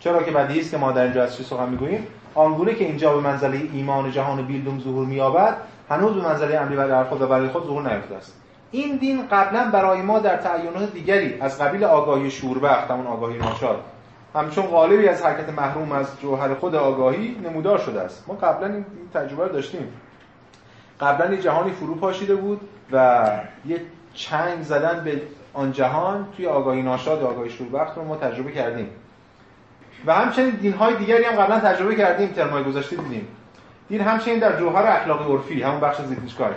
چرا 0.05 0.23
که 0.23 0.31
بدیهی 0.31 0.59
است 0.59 0.71
که 0.71 0.77
ما 0.77 0.91
در 0.91 1.03
اینجا 1.03 1.23
از 1.23 1.37
چی 1.37 1.43
سخن 1.43 1.69
می‌گوییم؟ 1.69 2.07
آنگونه 2.35 2.73
که 2.73 2.85
اینجا 2.85 3.13
به 3.13 3.21
منزله 3.21 3.61
ایمان 3.73 4.11
جهان 4.11 4.41
بیلدوم 4.41 4.79
ظهور 4.79 5.05
مییابد 5.05 5.57
هنوز 5.89 6.13
به 6.13 6.21
منزله 6.21 6.83
و 6.83 6.87
در 6.87 7.03
خود 7.03 7.21
و 7.21 7.27
برای 7.27 7.47
خود 7.47 7.63
ظهور 7.65 7.81
نیافته 7.81 8.15
است. 8.15 8.33
این 8.71 8.97
دین 8.97 9.27
قبلا 9.27 9.69
برای 9.73 10.01
ما 10.01 10.19
در 10.19 10.37
تعینات 10.37 10.93
دیگری 10.93 11.41
از 11.41 11.61
قبیل 11.61 11.83
آگاهی 11.83 12.31
شوربخت 12.31 12.91
همون 12.91 13.07
آگاهی 13.07 13.37
ناشاد 13.37 13.83
همچون 14.35 14.65
قالبی 14.65 15.07
از 15.07 15.25
حرکت 15.25 15.49
محروم 15.49 15.91
از 15.91 16.07
جوهر 16.21 16.53
خود 16.53 16.75
آگاهی 16.75 17.35
نمودار 17.43 17.77
شده 17.77 18.01
است. 18.01 18.23
ما 18.27 18.35
قبلا 18.35 18.67
این 18.67 18.85
تجربه 19.13 19.49
داشتیم. 19.53 19.87
قبلا 21.01 21.33
یه 21.33 21.41
جهانی 21.41 21.71
فرو 21.71 21.95
پاشیده 21.95 22.35
بود 22.35 22.61
و 22.91 23.25
یه 23.65 23.81
چنگ 24.13 24.61
زدن 24.61 25.03
به 25.03 25.21
آن 25.53 25.71
جهان 25.71 26.27
توی 26.37 26.47
آگاهی 26.47 26.81
ناشاد 26.81 27.23
آگاهی 27.23 27.49
شوربخت 27.49 27.97
رو 27.97 28.03
ما 28.03 28.15
تجربه 28.15 28.51
کردیم. 28.51 28.89
و 30.05 30.13
همچنین 30.13 30.49
دینهای 30.49 30.95
دیگری 30.95 31.23
هم 31.23 31.35
قبلا 31.35 31.59
تجربه 31.59 31.95
کردیم 31.95 32.27
ترمای 32.27 32.63
گذاشته 32.63 32.95
دیدیم. 32.95 33.27
دین 33.89 34.01
همچنین 34.01 34.39
در 34.39 34.59
جوهر 34.59 34.85
اخلاقی 34.87 35.31
عرفی 35.31 35.61
همون 35.61 35.79
بخش 35.79 36.01
زیتیشکای 36.01 36.53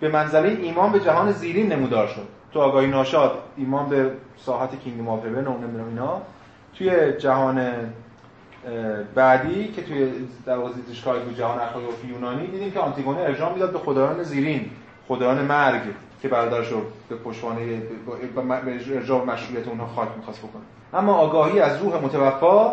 به 0.00 0.08
منزله 0.08 0.48
ایمان 0.48 0.92
به 0.92 1.00
جهان 1.00 1.32
زیرین 1.32 1.72
نمودار 1.72 2.06
شد. 2.06 2.26
تو 2.52 2.60
آگاهی 2.60 2.86
ناشاد 2.86 3.38
ایمان 3.56 3.88
به 3.88 4.10
ساحت 4.36 4.80
کینگدم 4.80 5.08
آف 5.08 5.24
هیون 5.24 5.46
و 5.46 5.58
نمی‌دونم 5.58 5.88
اینا. 5.88 6.22
توی 6.78 7.12
جهان 7.12 7.70
بعدی 9.14 9.68
که 9.68 9.82
توی 9.82 10.10
زیتیشکای 10.74 11.20
تو 11.20 11.32
جهان 11.38 11.60
اخلاقی 11.60 12.08
یونانی 12.08 12.46
دیدیم 12.46 12.70
که 12.70 12.80
آنتیگونه 12.80 13.20
ارجاع 13.20 13.52
می‌داد 13.52 13.72
به 13.72 13.78
خدایان 13.78 14.22
زیرین 14.22 14.70
خدایان 15.08 15.44
مرگ. 15.44 15.82
که 16.22 16.28
برادرش 16.28 16.68
رو 16.72 16.80
به 17.08 17.16
پشتوانه 17.16 17.82
به 18.64 18.96
ارجاع 18.96 19.24
مشروعیت 19.24 19.68
اونها 19.68 19.86
خاک 19.86 20.08
می‌خواست 20.16 20.38
بکنه. 20.38 20.62
اما 20.94 21.14
آگاهی 21.14 21.60
از 21.60 21.82
روح 21.82 22.04
متوفا 22.04 22.72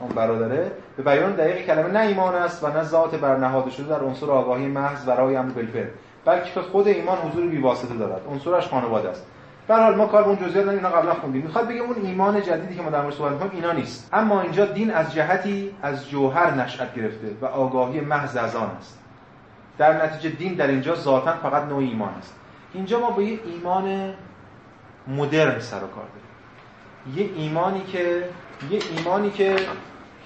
اون 0.00 0.08
برادره 0.14 0.72
به 0.96 1.02
بیان 1.02 1.32
دقیق 1.32 1.66
کلمه 1.66 1.90
نه 1.90 2.00
ایمان 2.00 2.34
است 2.34 2.64
و 2.64 2.68
نه 2.68 2.82
ذات 2.82 3.14
برنهاده 3.14 3.70
شده 3.70 3.88
در 3.88 4.04
عنصر 4.04 4.30
آگاهی 4.30 4.66
محض 4.66 5.04
برای 5.04 5.36
امر 5.36 5.52
بالفعل. 5.52 5.86
بلکه 6.24 6.60
خود 6.60 6.88
ایمان 6.88 7.18
حضور 7.18 7.46
بیواسطه 7.46 7.94
دارد. 7.94 8.20
عنصرش 8.30 8.68
خانواده 8.68 9.08
است. 9.08 9.26
به 9.68 9.74
حال 9.74 9.94
ما 9.94 10.06
کار 10.06 10.24
اون 10.24 10.36
جزئیات 10.36 10.68
اینا 10.68 10.88
قبلا 10.88 11.14
خوندیم. 11.14 11.42
می‌خواد 11.42 11.68
بگه 11.68 11.80
اون 11.80 11.96
ایمان 12.02 12.42
جدیدی 12.42 12.74
که 12.74 12.82
ما 12.82 12.90
در 12.90 13.02
مورد 13.02 13.14
صحبت 13.14 13.32
می‌کنیم 13.32 13.52
اینا 13.52 13.72
نیست. 13.72 14.10
اما 14.12 14.40
اینجا 14.40 14.64
دین 14.64 14.90
از 14.90 15.14
جهتی 15.14 15.74
از 15.82 16.08
جوهر 16.08 16.50
نشأت 16.50 16.94
گرفته 16.94 17.26
و 17.42 17.46
آگاهی 17.46 18.00
محض 18.00 18.36
از 18.36 18.56
آن 18.56 18.70
است. 18.78 18.98
در 19.78 20.04
نتیجه 20.04 20.36
دین 20.36 20.54
در 20.54 20.66
اینجا 20.66 20.94
ذاتا 20.94 21.32
فقط 21.32 21.62
نوع 21.62 21.78
ایمان 21.78 22.14
است. 22.18 22.34
اینجا 22.74 23.00
ما 23.00 23.10
با 23.10 23.22
یه 23.22 23.38
ایمان 23.44 24.14
مدرن 25.08 25.60
سر 25.60 25.76
و 25.76 25.86
کار 25.86 26.04
داریم. 26.04 27.16
یه 27.16 27.42
ایمانی 27.42 27.84
که 27.84 28.28
یه 28.70 28.80
ایمانی 28.96 29.30
که 29.30 29.56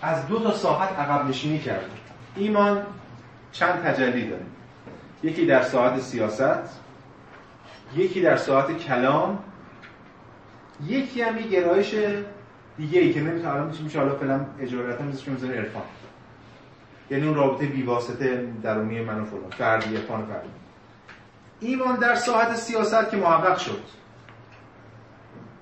از 0.02 0.26
دو 0.26 0.38
تا 0.38 0.52
ساحت 0.52 0.98
عقب 0.98 1.28
نشینی 1.28 1.58
کرده. 1.58 1.86
ایمان 2.36 2.82
چند 3.52 3.82
تجلی 3.82 4.28
داره. 4.28 4.44
یکی 5.22 5.46
در 5.46 5.62
ساحت 5.62 6.00
سیاست 6.00 6.80
یکی 7.96 8.20
در 8.20 8.36
ساحت 8.36 8.78
کلام 8.78 9.38
یکی 10.86 11.22
هم 11.22 11.38
یه 11.38 11.46
گرایش 11.46 11.94
دیگه 12.76 13.00
ای 13.00 13.12
که 13.12 13.20
نمی‌تونه 13.20 13.54
الان 13.54 13.74
میشه 13.82 13.98
حالا 13.98 14.14
فعلا 14.14 14.46
اجارتا 14.60 15.04
میشه 15.04 15.24
که 15.24 15.54
عرفان. 15.54 15.82
یعنی 17.10 17.26
اون 17.26 17.34
رابطه 17.34 17.66
بیواسطه 17.66 18.48
درونی 18.62 19.00
من 19.00 19.20
و 19.20 19.24
فلان 19.24 19.50
فردی 19.50 19.96
عرفان 19.96 20.26
فردی. 20.26 20.48
ایمان 21.60 21.96
در 21.96 22.14
ساحت 22.14 22.56
سیاست 22.56 23.10
که 23.10 23.16
محقق 23.16 23.58
شد. 23.58 23.82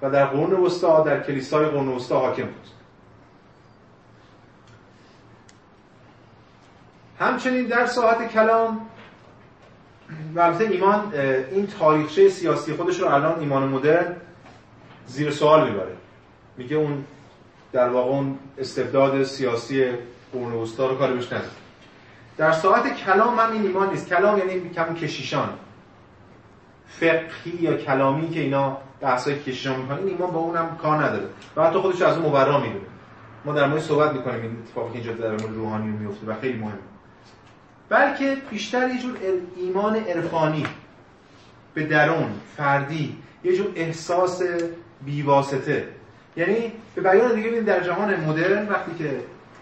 و 0.03 0.11
در 0.11 0.27
قرون 0.27 0.53
وسطا 0.53 1.03
در 1.03 1.23
کلیسای 1.23 1.67
قرون 1.67 1.89
وسطا 1.89 2.21
حاکم 2.21 2.43
بود. 2.43 2.67
همچنین 7.19 7.67
در 7.67 7.87
ساحت 7.87 8.33
کلام 8.33 8.81
و 10.35 10.41
البته 10.41 10.65
ایمان 10.65 11.15
این 11.51 11.67
تاریخچه 11.67 12.29
سیاسی 12.29 12.73
خودش 12.73 13.01
رو 13.01 13.09
الان 13.09 13.41
ایمان 13.41 13.69
مدرن 13.69 14.17
زیر 15.07 15.31
سوال 15.31 15.71
می‌بره. 15.71 15.97
میگه 16.57 16.77
اون 16.77 17.05
در 17.73 17.89
واقع 17.89 18.11
اون 18.11 18.39
استبداد 18.59 19.23
سیاسی 19.23 19.93
قرون 20.33 20.53
وسطا 20.53 20.87
رو 20.87 20.99
کاری 20.99 21.15
بهش 21.15 21.29
در 22.37 22.53
ساعت 22.53 22.97
کلام 22.97 23.39
هم 23.39 23.53
این 23.53 23.63
ایمان 23.63 23.91
نیست. 23.91 24.09
کلام 24.09 24.39
یعنی 24.39 24.71
کم 24.71 24.95
کشیشان. 24.95 25.49
فقهی 26.89 27.57
یا 27.61 27.77
کلامی 27.77 28.31
که 28.31 28.41
اینا 28.41 28.77
بحثای 29.01 29.39
کشیشان 29.39 29.77
می‌کنن 29.77 30.07
ایمان 30.07 30.31
با 30.31 30.41
اونم 30.41 30.77
کار 30.83 31.05
نداره. 31.05 31.27
و 31.57 31.67
حتی 31.67 31.79
خودش 31.79 32.03
از 32.03 32.17
اون 32.17 32.27
مبرا 32.27 32.61
می‌دونه. 32.61 32.85
ما 33.45 33.53
در 33.53 33.67
مورد 33.67 33.83
صحبت 33.83 34.13
می‌کنیم 34.13 34.43
این 34.43 34.57
اتفاقی 34.67 35.01
که 35.01 35.09
اینجا 35.09 35.29
در 35.29 35.31
مورد 35.31 35.55
روحانی 35.55 35.87
میفته 35.87 36.27
و 36.27 36.35
خیلی 36.41 36.59
مهمه 36.59 36.79
بلکه 37.89 38.37
بیشتر 38.51 38.89
یه 38.89 39.03
جور 39.03 39.17
ایمان 39.57 39.97
عرفانی 39.97 40.67
به 41.75 41.87
درون 41.87 42.33
فردی 42.57 43.17
یه 43.45 43.57
جور 43.57 43.67
احساس 43.77 44.43
بیواسطه. 45.05 45.89
یعنی 46.37 46.73
به 46.95 47.03
بیان 47.03 47.35
دیگه 47.35 47.49
ببین 47.49 47.65
در 47.65 47.81
جهان 47.81 48.21
مدرن 48.21 48.69
وقتی 48.69 48.95
که 48.99 49.21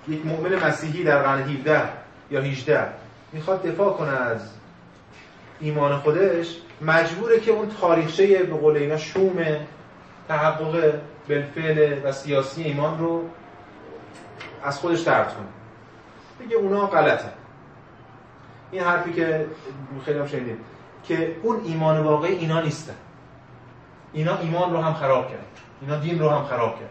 یک 0.09 0.27
مؤمن 0.27 0.66
مسیحی 0.66 1.05
در 1.05 1.22
قرن 1.22 1.43
17 1.43 1.83
یا 2.31 2.41
18 2.41 2.87
می‌خواد 3.33 3.62
دفاع 3.62 3.93
کنه 3.93 4.11
از 4.11 4.41
ایمان 5.61 5.99
خودش 5.99 6.57
مجبوره 6.81 7.41
که 7.41 7.51
اون 7.51 7.69
تاریخچه 7.81 8.43
به 8.43 8.57
قول 8.57 8.77
اینا 8.77 8.97
شوم 8.97 9.45
تحقق 10.29 10.95
بالفعل 11.29 12.01
و 12.05 12.13
سیاسی 12.13 12.63
ایمان 12.63 12.99
رو 12.99 13.23
از 14.65 14.79
خودش 14.79 15.03
ترد 15.03 15.35
کنه. 15.35 16.47
بگه 16.47 16.57
اونا 16.57 16.87
غلطه. 16.87 17.33
این 18.71 18.83
حرفی 18.83 19.13
که 19.13 19.47
خیلی 20.05 20.19
هم 20.19 20.27
شنیدیم 20.27 20.59
که 21.05 21.37
اون 21.43 21.61
ایمان 21.65 22.01
واقعی 22.01 22.35
اینا 22.35 22.61
نیستن. 22.61 22.95
اینا 24.13 24.39
ایمان 24.39 24.73
رو 24.73 24.81
هم 24.81 24.95
خراب 24.95 25.31
کرد 25.31 25.47
اینا 25.81 25.97
دین 25.97 26.19
رو 26.19 26.29
هم 26.29 26.45
خراب 26.45 26.81
کرد 26.81 26.91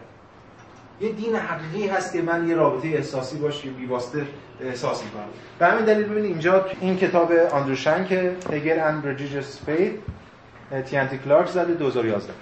یه 1.00 1.12
دین 1.12 1.36
حقیقی 1.36 1.88
هست 1.88 2.12
که 2.12 2.22
من 2.22 2.48
یه 2.48 2.54
رابطه 2.54 2.88
احساسی 2.88 3.38
باش 3.38 3.62
که 3.62 3.70
بیواسطه 3.70 4.26
احساس 4.60 5.04
می‌کنم 5.04 5.28
به 5.58 5.66
همین 5.66 5.84
دلیل 5.84 6.04
ببینید 6.04 6.30
اینجا 6.30 6.66
این 6.80 6.96
کتاب 6.96 7.32
آندرو 7.32 7.74
شنکس 7.74 7.95
Hegel 7.95 8.12
and 8.52 8.56
Religious 8.56 8.68
Faith 8.68 8.75
تی 8.75 8.78
اند 8.80 9.06
تی 9.06 11.18
کلارک 11.18 11.48
زده 11.48 11.74
2011 11.74 12.32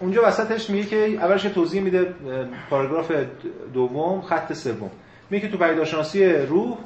اونجا 0.00 0.22
وسطش 0.24 0.70
میگه 0.70 0.84
که 0.84 0.96
اولش 0.96 1.42
توضیح 1.42 1.82
میده 1.82 2.14
پاراگراف 2.70 3.12
دوم 3.74 4.20
خط 4.20 4.52
سوم. 4.52 4.90
میگه 5.30 5.48
که 5.48 5.52
تو 5.52 5.64
پدیدارشناسی 5.64 6.26
روح 6.26 6.78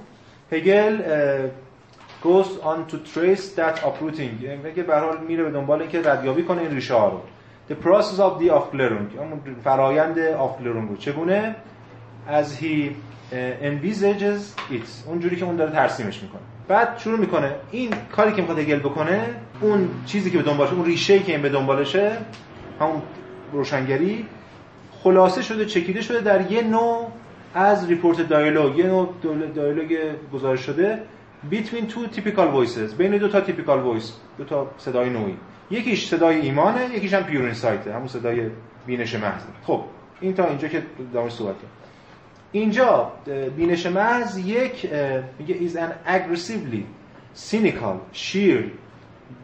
هگل 0.52 1.02
goes 2.22 2.50
on 2.62 2.86
to 2.86 2.96
trace 2.98 3.48
that 3.56 3.76
uprooting 3.78 4.32
میگه 4.64 4.82
به 4.82 4.98
حال 4.98 5.18
میره 5.28 5.44
به 5.44 5.50
دنبال 5.50 5.80
اینکه 5.80 6.02
ردیابی 6.02 6.42
کنه 6.42 6.60
این 6.60 6.70
ریشه 6.70 6.94
ها 6.94 7.08
رو. 7.08 7.20
The 7.70 7.74
process 7.74 8.18
of 8.18 8.42
the 8.42 8.50
همون 9.18 9.40
فرایند 9.64 10.16
Aufklärung 10.16 10.88
رو 10.88 10.96
چگونه؟ 10.98 11.54
از 12.28 12.58
he 12.58 12.90
envisages 13.62 14.72
it. 14.72 15.08
اونجوری 15.08 15.36
که 15.36 15.44
اون 15.44 15.56
داره 15.56 15.72
ترسیمش 15.72 16.22
می‌کنه. 16.22 16.40
بعد 16.68 16.98
شروع 16.98 17.18
می‌کنه. 17.18 17.54
این 17.70 17.90
کاری 18.12 18.32
که 18.32 18.40
می‌خواد 18.40 18.58
هگل 18.58 18.78
بکنه 18.78 19.26
اون 19.60 19.88
چیزی 20.06 20.30
که 20.30 20.38
به 20.38 20.44
دنبالشه 20.44 20.74
اون 20.74 20.84
ریشه 20.84 21.18
که 21.18 21.32
این 21.32 21.42
به 21.42 21.48
دنبالشه 21.48 22.16
همون 22.80 23.02
روشنگری 23.52 24.26
خلاصه 25.02 25.42
شده 25.42 25.66
چکیده 25.66 26.02
شده 26.02 26.20
در 26.20 26.52
یه 26.52 26.62
نوع 26.62 27.10
از 27.54 27.88
ریپورت 27.88 28.28
دایالوگ 28.28 28.78
یه 28.78 28.86
نوع 28.86 29.08
دایالوگ 29.54 29.98
گزارش 30.32 30.60
شده. 30.60 30.98
Between 31.50 31.86
two 31.86 32.06
typical 32.06 32.48
voices. 32.50 32.94
بین 32.94 33.18
دو 33.18 33.28
تا 33.28 33.40
typical 33.40 33.78
voice. 33.78 34.12
دو 34.38 34.44
تا 34.44 34.70
صدای 34.78 35.10
نوعی. 35.10 35.36
یکیش 35.70 36.08
صدای 36.08 36.40
ایمانه 36.40 36.94
یکیش 36.94 37.14
هم 37.14 37.24
پیور 37.24 37.44
اینسایته 37.44 37.94
همون 37.94 38.08
صدای 38.08 38.50
بینش 38.86 39.14
محض. 39.14 39.42
خب 39.66 39.84
این 40.20 40.34
تا 40.34 40.44
اینجا 40.44 40.68
که 40.68 40.82
دارم 41.14 41.28
صحبت 41.28 41.54
اینجا 42.52 43.12
بینش 43.56 43.86
محض 43.86 44.38
یک 44.38 44.90
میگه 45.38 45.54
is 45.68 45.76
an 45.76 46.08
aggressively 46.08 46.84
cynical 47.50 47.96
sheer 48.12 48.62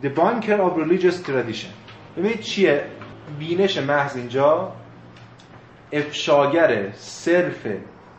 the 0.02 0.08
bunker 0.08 0.60
of 0.60 0.76
religious 0.76 1.22
tradition. 1.22 1.72
ببینید 2.16 2.40
چیه؟ 2.40 2.84
بینش 3.38 3.78
محض 3.78 4.16
اینجا 4.16 4.72
افشاگر 5.92 6.92
صرف 6.92 7.66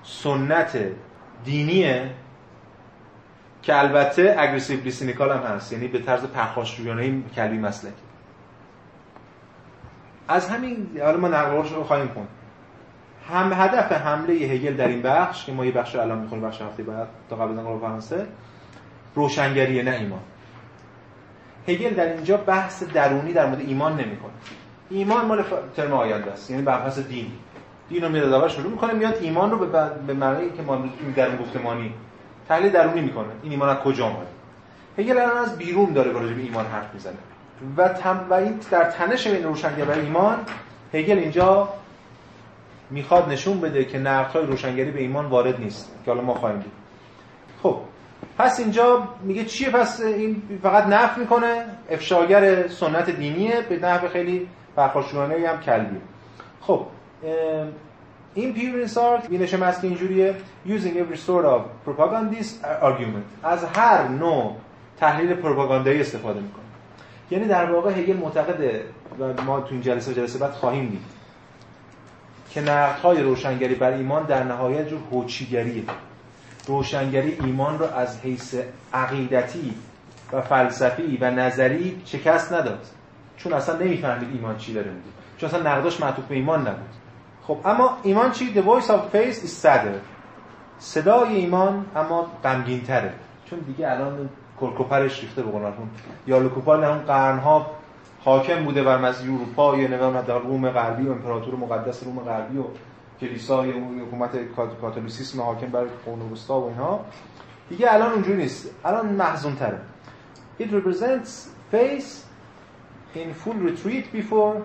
سنت 0.04 0.78
دینیه. 1.46 2.10
که 3.70 3.80
البته 3.80 4.36
aggressively 4.40 4.92
cynical 4.92 5.32
هم 5.32 5.44
هست. 5.44 5.74
یعنی 5.74 5.88
به 5.88 6.00
طرز 6.00 6.24
پرخاشجویانه 6.24 7.22
کلبی 7.36 7.58
مسلکی 7.58 7.96
از 10.28 10.50
همین 10.50 10.88
حالا 11.04 11.18
ما 11.18 11.28
نقلش 11.28 11.72
رو 11.72 11.84
خواهیم 11.84 12.08
کرد 12.08 12.28
هم 13.30 13.54
هدف 13.54 13.92
حمله 13.92 14.34
هگل 14.34 14.76
در 14.76 14.88
این 14.88 15.02
بخش 15.02 15.46
که 15.46 15.52
ما 15.52 15.66
یه 15.66 15.72
بخش 15.72 15.96
الان 15.96 16.20
می‌خونیم 16.20 16.46
بخش 16.46 16.62
هفته 16.62 16.84
بعد 16.84 17.08
تا 17.30 17.36
قبل 17.36 17.52
از 17.52 17.58
انقلاب 17.58 17.82
فرانسه 17.82 18.28
روشنگری 19.16 19.84
نه 19.84 19.92
ایمان 19.92 20.20
هگل 21.68 21.94
در 21.94 22.14
اینجا 22.14 22.38
بحث 22.38 22.84
درونی 22.84 23.34
در 23.34 23.46
مورد 23.46 23.60
ایمان 23.60 23.94
نمی‌کنه. 23.94 24.32
ایمان 24.90 25.26
مال 25.26 25.44
ترم 25.76 25.94
آینده 25.94 26.32
است. 26.32 26.52
یعنی 26.52 26.64
بر 26.64 26.90
دین. 26.90 27.32
دین 27.90 28.04
رو 28.04 28.10
میاد 28.10 28.48
شروع 28.48 28.72
می‌کنه 28.72 28.94
میاد 28.94 29.18
ایمان 29.22 29.52
رو 29.52 29.58
به, 29.58 29.90
به 30.08 30.14
معنی 30.14 30.50
که 30.50 30.62
ما 30.62 30.84
در 31.16 31.38
گفتمانی 31.38 31.94
تحلیل 32.50 32.72
درونی 32.72 33.02
می‌کنه. 33.02 33.28
این 33.44 33.52
ایمان 33.52 33.70
از 33.70 33.78
کجا 33.78 34.06
اومده؟ 34.06 34.28
هگل 34.98 35.18
الان 35.18 35.38
از 35.38 35.58
بیرون 35.58 35.94
داره 35.94 36.12
راجع 36.12 36.34
به 36.34 36.42
ایمان 36.42 36.66
حرف 36.66 36.94
می‌زنه. 36.94 37.18
و 38.30 38.34
این 38.34 38.60
در 38.72 38.84
تنش 38.84 39.28
بین 39.28 39.44
روشنگری 39.44 39.82
و 39.82 39.92
ایمان 39.92 40.38
هگل 40.94 41.18
اینجا 41.18 41.70
می‌خواد 42.90 43.30
نشون 43.30 43.62
بده 43.62 43.86
که 43.86 44.00
نقدهای 44.00 44.46
روشنگری 44.46 44.92
به 44.92 45.00
ایمان 45.00 45.26
وارد 45.26 45.60
نیست 45.60 45.92
که 46.06 46.12
حالا 46.12 46.24
ما 46.24 46.34
خواهیم 46.34 46.60
دید. 46.60 46.72
خب 47.64 47.78
پس 48.38 48.60
اینجا 48.60 49.08
میگه 49.22 49.46
چیه؟ 49.46 49.70
پس 49.70 50.02
این 50.02 50.42
فقط 50.64 50.88
نفی 50.88 51.20
می‌کنه. 51.22 51.66
افشاگر 51.90 52.68
سنت 52.68 53.10
دینیه 53.10 53.62
به 53.62 53.80
نحو 53.80 54.08
خیلی 54.08 54.48
برخوشگانه 54.76 55.48
هم 55.50 55.62
کلبی 55.62 55.98
خب 56.62 56.86
این 58.36 58.54
پیورینسارت 58.54 59.28
بینش 59.28 59.52
که 59.56 59.84
اینجوریه 59.84 60.36
using 60.68 60.72
every 60.72 61.18
sort 61.28 61.46
of 61.46 61.62
propagandist 61.88 62.66
argument. 62.82 63.46
از 63.46 63.64
هر 63.64 64.08
نوع 64.08 64.56
تحلیل 65.00 65.34
پروپاگاندایی 65.34 66.02
استفاده 66.02 66.40
می‌کنه. 66.40 66.64
یعنی 67.32 67.48
در 67.48 67.72
واقع 67.72 67.92
هگل 67.92 68.18
معتقده 68.18 68.84
و 69.20 69.42
ما 69.44 69.62
تو 69.62 69.68
این 69.72 69.82
جلسه 69.82 70.14
جلسه 70.14 70.40
بعد 70.40 70.52
خواهیم 70.52 70.90
دید 70.90 71.02
که 72.50 72.62
نقدهای 72.62 73.22
روشنگری 73.22 73.76
بر 73.76 73.92
ایمان 73.92 74.24
در 74.26 74.44
نهایت 74.44 74.88
جور 74.88 75.00
هوچیگریه. 75.12 75.84
روشنگری 76.68 77.38
ایمان 77.44 77.80
رو 77.80 77.86
از 77.86 78.20
حیث 78.22 78.56
عقیدتی 78.94 79.74
و 80.34 80.42
فلسفی 80.42 81.18
و 81.22 81.32
نظری 81.32 82.02
شکست 82.06 82.54
نداد. 82.54 82.86
چون 83.38 83.54
اصلا 83.54 83.78
نمی‌فهمید 83.78 84.30
ایمان 84.34 84.58
چی 84.58 84.74
داره 84.74 84.92
میگه. 84.92 85.10
چون 85.38 85.50
اصلا 85.50 85.72
نقداش 85.72 86.00
معطوف 86.00 86.26
به 86.26 86.36
ایمان 86.36 86.62
نبود. 86.62 86.99
خب 87.50 87.58
اما 87.66 87.98
ایمان 88.04 88.32
چی؟ 88.32 88.54
The 88.54 88.62
voice 88.62 88.90
of 88.90 89.00
faith 89.16 89.44
is 89.44 89.66
sadder. 89.66 90.00
صدای 90.80 91.36
ایمان 91.36 91.86
اما 91.96 92.28
غمگین 92.44 92.84
تره 92.84 93.14
چون 93.46 93.60
دیگه 93.60 93.92
الان 93.92 94.30
کرکوپرش 94.62 95.22
ریخته 95.22 95.44
به 95.44 95.52
قولن 95.52 95.74
یا 96.28 96.40
لوکوپال 96.40 96.84
هم 96.84 96.98
قرنها 96.98 97.72
حاکم 98.26 98.66
بوده 98.66 98.84
بر 98.84 99.06
از 99.06 99.22
اروپا 99.22 99.78
یا 99.78 99.88
نمی‌دونم 99.88 100.22
در 100.22 100.40
روم 100.40 100.70
غربی 100.70 101.08
و 101.08 101.12
امپراتور 101.12 101.56
مقدس 101.56 102.04
روم 102.04 102.20
غربی 102.20 102.58
و 102.58 102.64
کلیسای 103.22 103.72
حکومت 103.72 104.32
کاتولیسیسم 104.82 105.42
حاکم 105.42 105.68
بر 105.68 105.86
قرون 106.06 106.20
و 106.50 106.52
اینها. 106.52 107.06
دیگه 107.70 107.94
الان 107.94 108.12
اونجوری 108.12 108.38
نیست. 108.38 108.70
الان 108.86 109.06
محزون 109.06 109.56
تره 109.56 109.82
it 110.60 110.72
represents 110.72 111.48
face 111.72 112.26
in 113.16 113.34
full 113.34 113.58
retreat 113.70 114.06
before 114.14 114.56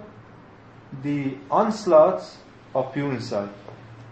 the 1.04 1.20
onslaught 1.50 2.22
of 2.74 2.84
pure 2.94 3.20
insight 3.20 3.48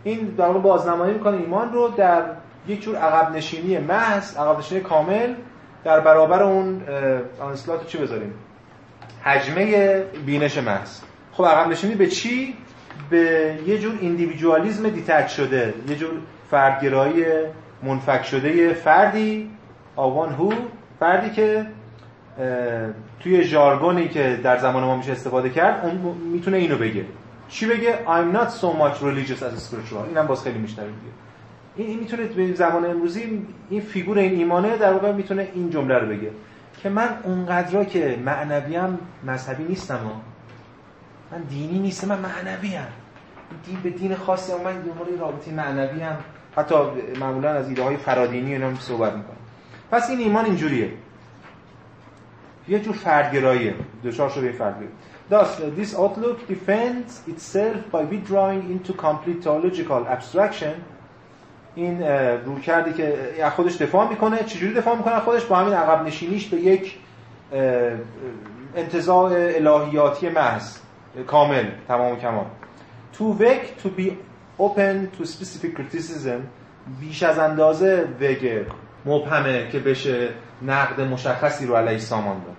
این 0.05 0.19
در 0.19 0.47
واقع 0.47 0.59
بازنمایی 0.59 1.15
می‌کنه 1.15 1.37
ایمان 1.37 1.73
رو 1.73 1.89
در 1.89 2.23
یک 2.69 2.83
جور 2.83 2.97
عقب 2.97 3.37
نشینی 3.37 3.79
محض 3.79 4.37
عقب 4.37 4.59
نشینی 4.59 4.81
کامل 4.81 5.35
در 5.85 6.01
برابر 6.01 6.43
اون 6.43 6.83
آنسلات 7.41 7.87
چی 7.87 7.99
بذاریم؟ 7.99 8.35
حجمه 9.23 9.99
بینش 10.27 10.59
محض. 10.59 11.01
خب 11.33 11.45
عقب 11.45 11.69
نشینی 11.71 11.95
به 11.95 12.07
چی؟ 12.07 12.55
به 13.11 13.55
یه 13.67 13.79
جور 13.79 13.99
ایندیویدوالیسم 14.01 14.89
دیتچ 14.89 15.37
شده 15.37 15.75
یه 15.89 15.97
جور 15.97 16.11
فردگرایی 16.51 17.25
منفک 17.83 18.25
شده 18.25 18.75
فردی 18.75 19.51
آوان 19.97 20.33
هو 20.33 20.53
فردی 21.01 21.31
که 21.31 21.67
توی 23.21 23.45
ژارگونی 23.45 24.09
که 24.09 24.41
در 24.43 24.59
زمان 24.59 24.85
ما 24.85 24.97
میشه 24.97 25.13
استفاده 25.13 25.51
کرد 25.51 25.85
اون 25.85 25.95
می‌تونه 26.33 26.57
اینو 26.57 26.77
بگه. 26.79 27.05
چی 27.53 27.67
بگه؟ 27.67 27.99
I'm 28.07 28.37
not 28.37 28.49
so 28.49 28.67
much 28.67 29.03
religious 29.03 29.43
as 29.43 29.69
spiritual. 29.69 30.09
اینم 30.09 30.27
باز 30.27 30.43
خیلی 30.43 30.59
میشنویم 30.59 30.95
این, 31.77 31.87
این 31.89 31.99
می‌تونه 31.99 32.23
به 32.25 32.55
زمان 32.55 32.85
امروزی 32.85 33.47
این 33.71 33.81
فیگور 33.81 34.19
این 34.19 34.33
ایمانه 34.33 34.77
در 34.77 34.93
واقع 34.93 35.13
می‌تونه 35.13 35.49
این 35.55 35.71
جمله 35.71 35.99
رو 35.99 36.07
بگه. 36.07 36.31
که 36.83 36.89
من 36.89 37.09
اونقدرا 37.23 37.85
که 37.85 38.19
معنویم 38.25 38.99
مذهبی 39.27 39.65
نیستم 39.65 39.97
ها. 39.97 40.21
من 41.33 41.43
دینی 41.43 41.79
نیستم 41.79 42.09
من 42.09 42.19
معنوی 42.19 42.75
هم. 42.75 42.89
دین 43.67 43.81
به 43.83 43.91
دین 43.91 44.15
خاصی 44.15 44.53
هم 44.53 44.61
من 44.61 44.81
دنبال 44.81 45.19
رابطه 45.21 45.53
معنوی 45.53 46.01
هم 46.01 46.17
حتی 46.57 46.75
معمولا 47.21 47.51
از 47.51 47.69
ایده 47.69 47.83
های 47.83 47.97
فرادینی 47.97 48.53
اینا 48.53 48.75
صحبت 48.75 49.13
می‌کنم. 49.13 49.37
پس 49.91 50.11
این 50.11 50.19
ایمان 50.19 50.45
اینجوریه. 50.45 50.91
یه 52.69 52.81
جور 52.81 52.95
فردگراییه. 52.95 53.75
دوچار 54.03 54.29
شده 54.29 54.53
فردگرایی. 54.53 54.89
Thus, 55.33 55.51
this 55.79 55.95
outlook 56.03 56.39
defends 56.47 57.23
itself 57.33 57.81
by 57.95 58.03
withdrawing 58.13 58.63
into 58.75 58.93
complete 58.93 59.41
theological 59.43 60.07
abstraction 60.07 60.75
این 61.75 62.03
رو 62.45 62.59
کردی 62.59 62.93
که 62.93 63.15
خودش 63.57 63.77
دفاع 63.77 64.09
می‌کنه. 64.09 64.43
چجوری 64.43 64.75
دفاع 64.75 64.97
می‌کنه 64.97 65.21
خودش؟ 65.21 65.45
با 65.45 65.57
همین 65.57 65.75
عقب 65.75 66.07
نشینیش 66.07 66.49
به 66.49 66.57
یک 66.57 66.99
انتظاع 68.77 69.33
الهیاتی 69.33 70.29
محض 70.29 70.79
کامل 71.27 71.65
تمام 71.89 72.13
و 72.13 72.17
کمال. 72.17 72.45
To 73.19 73.23
وگ 73.23 73.61
to 73.85 73.89
be 74.01 74.11
open 74.59 75.19
to 75.19 75.25
specific 75.25 75.77
criticism 75.77 76.41
بیش 77.01 77.23
از 77.23 77.39
اندازه 77.39 78.09
وگ 78.21 78.65
مبهمه 79.07 79.69
که 79.69 79.79
بشه 79.79 80.29
نقد 80.63 81.01
مشخصی 81.01 81.67
رو 81.67 81.77
علیه 81.77 81.99
سامان 81.99 82.37
داد. 82.39 82.57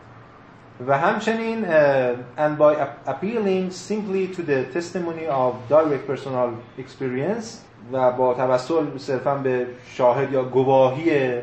و 0.87 0.97
همچنین 0.97 1.65
and 2.37 2.57
by 2.57 2.75
appealing 3.05 3.71
simply 3.71 4.27
to 4.35 4.41
the 4.41 4.65
testimony 4.73 5.27
of 5.27 5.53
direct 5.69 6.07
personal 6.07 6.49
experience 6.77 7.45
و 7.91 8.11
با 8.11 8.33
توسل 8.33 8.97
صرفا 8.97 9.35
به 9.35 9.67
شاهد 9.87 10.31
یا 10.31 10.43
گواهی 10.43 11.41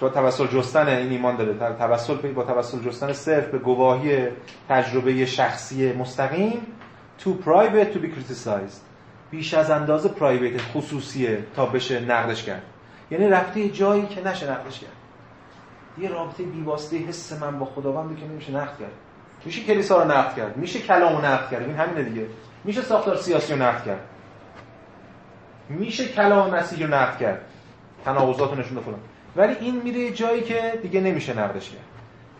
با 0.00 0.08
توسل 0.08 0.46
جستن 0.46 0.88
این 0.88 1.10
ایمان 1.10 1.36
داره. 1.36 1.54
توسل 1.78 2.14
با 2.14 2.44
توسل 2.44 2.78
جستن 2.78 3.12
صرف 3.12 3.46
به 3.46 3.58
گواهی 3.58 4.26
تجربه 4.68 5.26
شخصی 5.26 5.92
مستقیم 5.92 6.60
تو 7.18 7.36
private 7.44 7.94
to 7.94 7.98
be 7.98 8.06
criticized. 8.06 8.80
بیش 9.30 9.54
از 9.54 9.70
اندازه 9.70 10.08
پرایویت 10.08 10.60
خصوصیه 10.60 11.44
تا 11.56 11.66
بشه 11.66 12.00
نقدش 12.00 12.44
کرد. 12.44 12.62
یعنی 13.10 13.28
رفته 13.28 13.68
جایی 13.68 14.06
که 14.06 14.28
نشه 14.28 14.50
نقدش 14.50 14.80
کرد. 14.80 14.97
یه 16.00 16.08
رابطه 16.08 16.42
بیواسطه 16.42 16.96
حس 16.96 17.32
من 17.32 17.58
با 17.58 17.66
خداوند 17.66 18.18
که 18.18 18.26
نمیشه 18.26 18.52
نقد 18.52 18.78
کرد. 18.78 18.92
میشه 19.44 19.62
کلیسا 19.62 20.02
رو 20.02 20.10
نقد 20.10 20.36
کرد 20.36 20.56
میشه 20.56 20.78
کلام 20.80 21.16
رو 21.16 21.24
نقد 21.24 21.50
کرد 21.50 21.62
این 21.62 21.74
همینه 21.74 22.02
دیگه. 22.02 22.26
میشه 22.64 22.82
ساختار 22.82 23.16
سیاسی 23.16 23.52
رو 23.52 23.62
نقد 23.62 23.84
کرد. 23.84 24.00
میشه 25.68 26.08
کلام 26.08 26.54
مسیح 26.54 26.86
رو 26.86 26.94
نقد 26.94 27.18
کرد. 27.18 27.40
تناقضات 28.04 28.50
رو 28.50 28.58
نشون 28.58 28.80
فلان. 28.80 28.98
ولی 29.36 29.56
این 29.60 29.82
میره 29.82 30.10
جایی 30.10 30.42
که 30.42 30.78
دیگه 30.82 31.00
نمیشه 31.00 31.38
نقدش 31.38 31.70
کرد. 31.70 31.80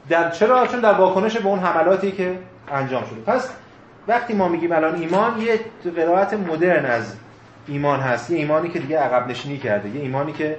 در 0.08 0.30
چرا؟ 0.30 0.66
چون 0.66 0.80
در 0.80 0.92
واکنش 0.92 1.36
به 1.36 1.46
اون 1.46 1.58
حملاتی 1.58 2.12
که 2.12 2.38
انجام 2.68 3.04
شده. 3.04 3.20
پس 3.20 3.50
وقتی 4.08 4.34
ما 4.34 4.48
میگیم 4.48 4.72
الان 4.72 4.94
ایمان 4.94 5.40
یه 5.40 5.60
قرائت 5.96 6.34
مدرن 6.34 6.84
از 6.84 7.16
ایمان 7.66 8.00
هست. 8.00 8.30
یه 8.30 8.38
ایمانی 8.38 8.68
که 8.68 8.78
دیگه 8.78 8.98
عقب 8.98 9.28
نشینی 9.28 9.58
کرده 9.58 9.88
یه 9.88 10.00
ایمانی 10.00 10.32
که 10.32 10.58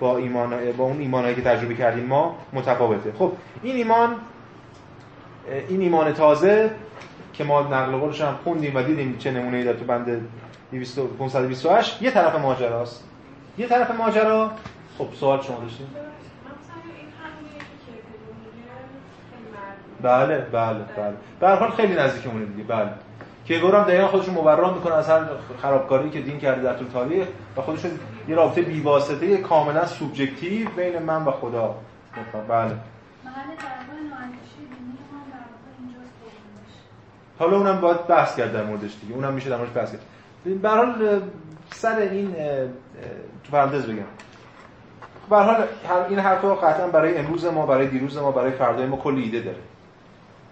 با 0.00 0.16
ایمان 0.16 0.72
با 0.72 0.84
اون 0.84 1.00
ایمانایی 1.00 1.34
که 1.34 1.42
تجربه 1.42 1.74
کردیم 1.74 2.04
ما 2.04 2.38
متفاوته. 2.52 3.12
خب 3.18 3.32
این 3.62 3.76
ایمان 3.76 4.16
این 5.68 5.80
ایمان 5.80 6.12
تازه 6.12 6.70
که 7.32 7.44
ما 7.44 7.60
نقل 7.60 7.92
قولش 7.92 8.20
هم 8.20 8.38
خوندیم 8.44 8.76
و 8.76 8.82
دیدیم 8.82 9.16
چه 9.18 9.30
نمونه‌ای 9.30 9.64
داره 9.64 9.78
تو 9.78 9.84
بند 9.84 10.28
528 11.18 12.02
یه 12.02 12.10
طرف 12.10 12.34
ماجراست. 12.34 13.04
یه 13.58 13.66
طرف 13.66 13.90
ماجرا. 13.90 14.50
خب 14.98 15.08
سوال 15.14 15.42
شما 15.42 15.60
داشتین؟ 15.60 15.86
بله 20.02 20.38
بله 20.38 20.84
بله. 20.96 21.14
به 21.40 21.48
حال 21.48 21.70
خیلی 21.70 21.94
نزدیکمونه 21.94 22.44
دیگه. 22.44 22.62
بله. 22.62 22.90
که 23.50 23.58
هم 23.58 23.82
دقیقا 23.82 24.08
خودشون 24.08 24.34
مبرا 24.34 24.74
می‌کنه 24.74 24.94
از 24.94 25.08
هر 25.08 25.20
خرابکاری 25.62 26.10
که 26.10 26.20
دین 26.20 26.38
کرده 26.38 26.62
در 26.62 26.74
طول 26.74 26.88
تاریخ 26.88 27.26
و 27.56 27.60
خودشون 27.60 27.90
یه 28.28 28.34
رابطه 28.34 28.62
بیواسطه 28.62 29.36
کاملا 29.36 29.86
سوبژکتیو 29.86 30.68
بین 30.76 30.98
من 30.98 31.24
و 31.24 31.30
خدا. 31.30 31.74
بله. 32.48 32.74
حالا 37.38 37.56
اونم 37.56 37.80
باید 37.80 38.06
بحث 38.06 38.36
کرد 38.36 38.52
در 38.52 38.64
موردش 38.64 38.96
دیگه. 39.00 39.14
اونم 39.14 39.32
میشه 39.32 39.50
در 39.50 39.56
موردش 39.56 39.76
بحث 39.76 39.92
کرد. 39.92 40.60
به 40.62 40.68
حال 40.68 41.22
سر 41.70 41.98
این 41.98 42.34
تو 43.44 43.52
پرانتز 43.52 43.86
بگم. 43.86 44.02
به 45.30 45.36
حال 45.36 45.64
این 46.08 46.18
حرفا 46.18 46.54
قطعا 46.54 46.86
برای 46.86 47.18
امروز 47.18 47.46
ما 47.46 47.66
برای 47.66 47.86
دیروز 47.86 48.18
ما 48.18 48.32
برای 48.32 48.50
فردای 48.50 48.86
ما 48.86 48.96
کلی 48.96 49.22
ایده 49.22 49.40
داره. 49.40 49.58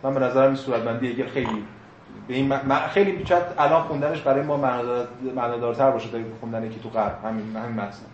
من 0.02 0.14
به 0.14 0.20
نظرم 0.20 0.46
این 0.46 0.56
صورتبندی 0.56 1.08
اگر 1.08 1.26
خیلی 1.26 1.64
به 2.28 2.34
این 2.34 2.58
خیلی 2.88 3.26
شاید 3.26 3.42
الان 3.58 3.82
خوندنش 3.82 4.20
برای 4.20 4.42
ما 4.42 4.56
معنادارتر 5.36 5.90
باشه 5.90 6.08
تا 6.08 6.18
خوندن 6.40 6.70
که 6.70 6.80
تو 6.80 6.88
غرب. 6.88 7.24
همین 7.24 7.56
همین 7.56 7.74
مثلا 7.74 8.08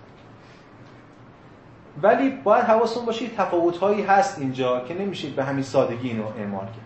ولی 2.02 2.30
باید 2.30 2.64
حواستون 2.64 3.04
باشه 3.04 3.28
تفاوت 3.28 3.76
هایی 3.76 4.02
هست 4.02 4.38
اینجا 4.38 4.80
که 4.80 4.94
نمیشه 4.94 5.28
به 5.30 5.44
همین 5.44 5.62
سادگی 5.62 6.08
اینو 6.08 6.26
اعمال 6.38 6.64
کرد. 6.64 6.84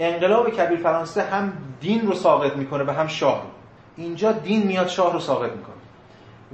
انقلاب 0.00 0.50
کبیر 0.50 0.78
فرانسه 0.78 1.22
هم 1.22 1.52
دین 1.80 2.06
رو 2.06 2.14
ساقط 2.14 2.56
می‌کنه 2.56 2.84
و 2.84 2.90
هم 2.90 3.06
شاه. 3.06 3.42
رو 3.42 3.48
اینجا 3.96 4.32
دین 4.32 4.66
میاد 4.66 4.88
شاه 4.88 5.12
رو 5.12 5.20
ساقط 5.20 5.52
می‌کنه. 5.52 5.74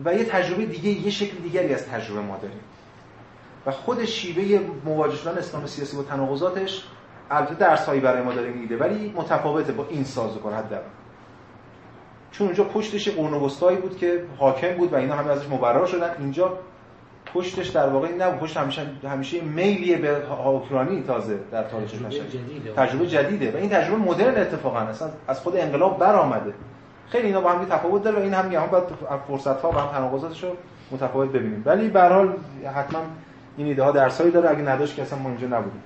و 0.04 0.14
یه 0.14 0.24
تجربه 0.24 0.66
دیگه 0.66 0.90
یه 0.90 1.10
شکل 1.10 1.36
دیگری 1.36 1.74
از 1.74 1.86
تجربه 1.86 2.20
ما 2.20 2.36
داریم. 2.36 2.60
و 3.66 3.70
خود 3.70 4.04
شیوه 4.04 4.60
مواجه 4.84 5.16
شدن 5.16 5.38
اسلام 5.38 5.66
سیاسی 5.66 5.96
با 5.96 6.02
تناقضاتش 6.02 6.84
البته 7.30 7.54
درسایی 7.54 8.00
برای 8.00 8.22
ما 8.22 8.32
داره 8.32 8.50
میده 8.50 8.76
ولی 8.76 9.12
متفاوته 9.16 9.72
با 9.72 9.86
این 9.90 10.04
سازوکار 10.04 10.52
حداقل. 10.52 10.82
چون 12.30 12.46
اونجا 12.46 12.64
پشتش 12.64 13.08
قرون 13.08 13.34
وسطایی 13.34 13.76
بود 13.76 13.96
که 13.96 14.24
حاکم 14.38 14.76
بود 14.76 14.92
و 14.92 14.96
اینا 14.96 15.14
همه 15.14 15.30
ازش 15.30 15.48
مبرا 15.48 15.86
شدن. 15.86 16.10
اینجا 16.18 16.58
پشتش 17.34 17.68
در 17.68 17.88
واقع 17.88 18.08
نبود. 18.14 18.38
پشت 18.38 18.56
همیشه 18.56 18.86
همیشه 19.08 19.40
میلیه 19.40 19.96
به 19.96 20.16
حکمرانی 20.44 21.02
تازه 21.02 21.38
در 21.52 21.62
تاریخ 21.62 21.90
تجربه 21.90 22.14
جدیده. 22.14 22.72
تجربه 22.72 23.06
جدیده 23.06 23.52
و 23.52 23.56
این 23.56 23.70
تجربه 23.70 23.96
مدرن 23.96 24.40
اتفاقا. 24.40 24.78
اصلا 24.78 25.08
از 25.28 25.40
خود 25.40 25.56
انقلاب 25.56 25.98
برآمده. 25.98 26.54
خیلی 27.08 27.26
اینا 27.26 27.40
با 27.40 27.50
هم 27.50 27.64
تفاوت 27.64 28.02
داره 28.02 28.18
و 28.18 28.22
این 28.22 28.34
هم 28.34 28.52
هم 28.52 28.66
باید 28.66 28.84
فرصت 29.28 29.60
ها 29.60 29.70
و 29.70 29.74
هم 29.74 29.88
تناقضاتش 29.88 30.44
رو 30.44 30.50
متفاوت 30.90 31.28
ببینیم. 31.28 31.62
ولی 31.66 31.88
به 31.88 32.00
هر 32.00 32.12
حال 32.12 32.34
حتما 32.74 33.00
این 33.56 33.66
ایده 33.66 33.82
ها 33.82 33.90
درسایی 33.90 34.30
داره. 34.30 34.50
اگه 34.50 34.62
نداشت 34.62 34.96
که 34.96 35.02
اصلا 35.02 35.18
ما 35.18 35.28
اینجا 35.28 35.46
نبودیم. 35.46 35.82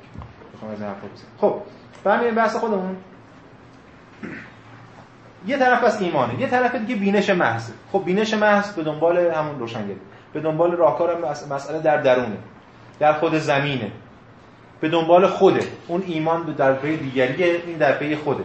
بخوام 0.58 0.72
از 0.72 0.82
حرفا 0.82 1.08
خب 1.40 1.62
برمی‌گردیم 2.04 2.34
بحث 2.34 2.56
خودمون. 2.56 2.96
یه 5.46 5.58
طرف 5.58 5.84
از 5.84 6.02
ایمانه 6.02 6.40
یه 6.40 6.46
طرف 6.46 6.74
دیگه 6.74 6.94
بینش 6.94 7.30
محض. 7.30 7.70
خب 7.92 8.02
بینش 8.04 8.34
محض 8.34 8.72
به 8.72 8.82
دنبال 8.82 9.18
همون 9.18 9.58
روشنگری 9.58 10.00
به 10.32 10.40
دنبال 10.40 10.72
راهکار 10.72 11.18
مسئله 11.50 11.80
در 11.80 11.96
درونه 11.96 12.38
در 12.98 13.12
خود 13.12 13.34
زمینه. 13.34 13.92
به 14.80 14.88
دنبال 14.88 15.26
خوده. 15.26 15.60
اون 15.88 16.02
ایمان 16.06 16.46
به 16.46 16.52
درپه 16.52 16.96
دیگریه 16.96 17.62
این 17.66 17.78
درپه 17.78 18.16
خوده. 18.16 18.44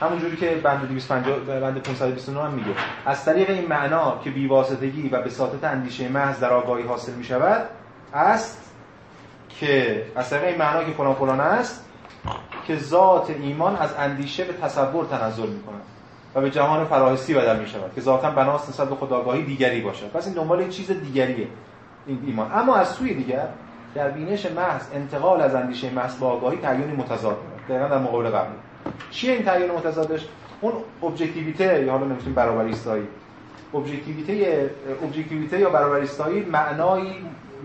همون 0.00 0.18
جوری 0.18 0.36
که 0.36 0.54
بند 0.54 0.88
250 0.88 1.38
بند 1.38 1.82
529 1.82 2.42
هم 2.42 2.50
میگه. 2.50 2.70
از 3.06 3.24
طریق 3.24 3.50
این 3.50 3.68
معنا 3.68 4.20
که 4.24 4.30
بیواسطگی 4.30 5.08
و 5.08 5.22
بساطت 5.22 5.64
اندیشه 5.64 6.08
محض 6.08 6.40
در 6.40 6.52
آگاهی 6.52 6.82
حاصل 6.82 7.12
می 7.12 7.24
شود 7.24 7.68
است 8.14 8.65
که 9.60 10.02
از 10.16 10.30
طریق 10.30 10.44
این 10.44 10.58
معنا 10.58 10.84
که 10.84 10.90
فلان 10.90 11.14
فلان 11.14 11.40
است 11.40 11.84
که 12.66 12.76
ذات 12.76 13.30
ایمان 13.30 13.76
از 13.76 13.94
اندیشه 13.98 14.44
به 14.44 14.52
تصور 14.52 15.04
تنزل 15.04 15.48
می 15.48 15.62
کند 15.62 15.82
و 16.34 16.40
به 16.40 16.50
جهان 16.50 16.84
فراحسی 16.84 17.34
بدل 17.34 17.60
می 17.60 17.66
شود 17.66 17.94
که 17.94 18.00
ذاتا 18.00 18.30
بناست 18.30 18.68
نسبت 18.68 18.88
به 18.88 18.94
خداگاهی 18.94 19.42
دیگری 19.42 19.80
باشد. 19.80 20.10
پس 20.10 20.26
این 20.26 20.34
دنبال 20.34 20.58
این 20.58 20.68
چیز 20.68 20.90
دیگریه 20.90 21.48
این 22.06 22.22
ایمان. 22.26 22.52
اما 22.54 22.76
از 22.76 22.88
سوی 22.88 23.14
دیگر 23.14 23.48
در 23.94 24.10
بینش 24.10 24.46
محض 24.46 24.82
انتقال 24.94 25.40
از 25.40 25.54
اندیشه 25.54 25.90
محض 25.90 26.18
با 26.18 26.28
آگاهی 26.28 26.58
تعیینی 26.58 26.92
متضاد 26.92 27.36
می‌کند. 27.36 27.68
دقیقاً 27.68 27.94
در 27.94 28.02
مقابل 28.02 28.28
قبلی 28.28 28.56
چیه 29.10 29.32
این 29.32 29.44
تعیین 29.44 29.70
متضادش؟ 29.70 30.26
اون 30.60 30.72
ابجکتیویته 31.02 31.84
یا 31.84 31.92
حالا 31.92 32.06
نمی‌تونیم 32.06 32.34
برابری 32.34 32.70
استایی 32.70 33.06
ابجکتیویته 33.74 34.70
ابجکتیویته 35.02 35.58
یا 35.58 35.70
برابری 35.70 36.02
استایی 36.02 36.40
معنای 36.40 37.12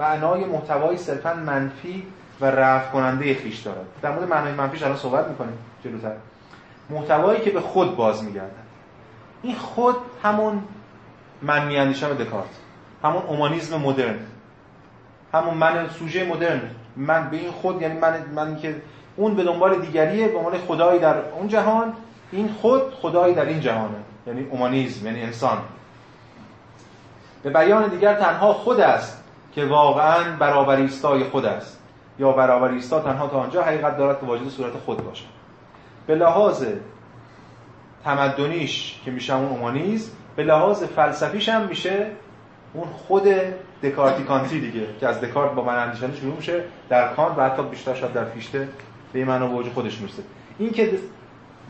معنای 0.01 0.45
محتوایی 0.45 0.97
صرفا 0.97 1.33
منفی 1.33 2.03
و 2.41 2.45
رفع 2.45 2.91
کننده 2.91 3.35
خیش 3.35 3.59
دارد 3.59 3.85
در 4.01 4.11
مورد 4.11 4.29
معنای 4.29 4.53
منفیش 4.53 4.83
الان 4.83 4.97
صحبت 4.97 5.27
می‌کنیم 5.27 5.57
جلوتر. 5.83 6.15
محتوایی 6.89 7.41
که 7.41 7.51
به 7.51 7.61
خود 7.61 7.95
باز 7.95 8.23
میگردد 8.23 8.51
این 9.41 9.55
خود 9.55 9.95
همون 10.23 10.63
من 11.41 11.67
میاندیشم 11.67 12.13
دکارت. 12.13 12.49
همون 13.03 13.23
اومانیزم 13.27 13.77
مدرن. 13.77 14.19
همون 15.33 15.53
من 15.53 15.89
سوژه 15.89 16.25
مدرن. 16.25 16.61
من 16.95 17.29
به 17.29 17.37
این 17.37 17.51
خود 17.51 17.81
یعنی 17.81 17.99
من 17.99 18.25
من 18.35 18.55
که 18.55 18.81
اون 19.15 19.35
به 19.35 19.43
دنبال 19.43 19.81
دیگریه 19.81 20.27
به 20.27 20.37
عنوان 20.37 20.57
خدایی 20.57 20.99
در 20.99 21.15
اون 21.17 21.47
جهان 21.47 21.93
این 22.31 22.49
خود 22.61 22.93
خدایی 22.93 23.35
در 23.35 23.45
این 23.45 23.59
جهانه. 23.59 23.97
یعنی 24.27 24.47
اومانیزم 24.51 25.05
یعنی 25.05 25.21
انسان. 25.21 25.57
به 27.43 27.49
بیان 27.49 27.87
دیگر 27.87 28.13
تنها 28.13 28.53
خود 28.53 28.79
است. 28.79 29.20
که 29.51 29.65
واقعا 29.65 30.37
برابری 30.39 30.85
استای 30.85 31.23
خود 31.23 31.45
است. 31.45 31.81
یا 32.19 32.31
برابری 32.31 32.77
استا 32.77 32.99
تنها 32.99 33.27
تا 33.27 33.39
آنجا 33.39 33.63
حقیقت 33.63 33.97
دارد 33.97 34.19
که 34.19 34.25
واجد 34.25 34.47
صورت 34.47 34.73
خود 34.85 35.05
باشد. 35.05 35.25
به 36.07 36.15
لحاظ 36.15 36.65
تمدنیش 38.03 38.99
که 39.05 39.11
میشه 39.11 39.35
اون 39.35 39.49
اومانیزم 39.49 40.11
به 40.35 40.43
لحاظ 40.43 40.83
فلسفیش 40.83 41.49
هم 41.49 41.67
میشه 41.67 42.07
اون 42.73 42.87
خود 42.87 43.23
دکارتی 43.83 44.23
کانتی 44.23 44.59
دیگه 44.59 44.87
که 44.99 45.07
از 45.07 45.21
دکارت 45.21 45.51
با 45.51 45.63
من 45.63 45.75
اندیشنده 45.75 46.17
شروع 46.17 46.35
میشه 46.35 46.63
در 46.89 47.13
کانت 47.13 47.37
و 47.37 47.43
حتی 47.43 47.63
بیشتر 47.63 47.93
شاید 47.93 48.13
در 48.13 48.25
فیشته 48.25 48.67
به 49.13 49.19
این 49.19 49.27
معنا 49.27 49.49
وجود 49.49 49.73
خودش 49.73 49.99
می‌رسه. 49.99 50.23
این 50.59 50.71
که 50.71 50.99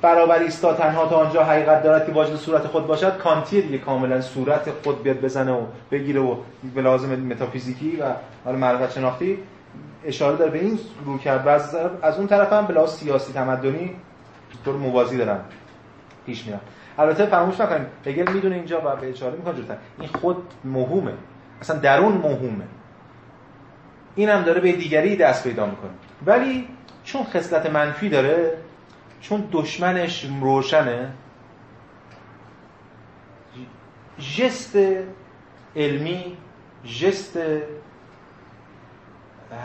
برابری 0.02 0.46
استا 0.46 0.74
تنها 0.74 1.08
تا 1.08 1.16
آنجا 1.16 1.44
حقیقت 1.44 1.84
دارد 1.84 2.06
که 2.06 2.12
واجد 2.12 2.36
صورت 2.36 2.68
خود 2.68 2.88
باشد. 2.88 3.18
کانتی 3.18 3.62
دیگه 3.62 3.78
کاملا 3.78 4.22
صورت 4.22 4.70
خود 4.84 5.04
بیاد 5.04 5.22
بزنه 5.22 5.52
و 5.52 5.62
بگیره 5.92 6.22
و 6.22 6.36
به 6.76 6.82
لازم 6.82 7.16
متافیزیکی 7.16 7.96
و 7.96 8.04
حالا 8.46 8.58
معرفت 8.58 8.92
شناختی 8.92 9.38
اشاره 10.06 10.38
داره 10.38 10.52
به 10.52 10.60
این 10.60 10.80
رو 11.06 11.18
کرد. 11.18 11.48
و 11.48 11.50
از 12.06 12.18
اون 12.18 12.28
طرف 12.28 12.54
هم 12.54 12.66
به 12.66 12.88
سیاسی 12.88 13.34
تمدنی 13.34 13.96
طور 14.66 14.76
موازی 14.76 15.18
دارن. 15.18 15.40
پیش 16.26 16.46
میرن. 16.46 16.60
البته 16.98 17.26
فراموش 17.26 17.60
نکنیم 17.60 17.86
هگل 18.06 18.32
می‌دونه 18.34 18.56
اینجا 18.56 18.82
و 18.86 18.96
به 18.96 19.10
اشاره 19.10 19.36
می‌کنه 19.36 19.54
جوتر 19.54 19.76
این 20.00 20.10
خود 20.22 20.38
مهمه. 20.64 21.14
اصلا 21.62 21.80
درون 21.80 22.14
مهمه. 22.14 22.64
این 24.16 24.30
هم 24.30 24.42
داره 24.42 24.62
به 24.62 24.72
دیگری 24.72 25.16
دست 25.16 25.44
پیدا 25.44 25.66
می‌کنه. 25.66 25.92
ولی 26.26 26.68
چون 27.04 27.24
خصلت 27.24 27.66
منفی 27.66 28.10
داره 28.10 28.58
چون 29.22 29.48
دشمنش 29.52 30.26
روشنه 30.42 31.10
جست 34.20 34.78
علمی 35.76 36.38
جست 36.86 37.40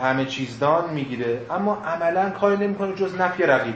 همه 0.01 0.25
چیزدان 0.25 0.93
می‌گیره 0.93 1.41
اما 1.49 1.75
عملا 1.75 2.29
کاری 2.29 2.57
نمی‌کنه 2.57 2.95
جز 2.95 3.15
نفی 3.15 3.43
رقیب. 3.43 3.75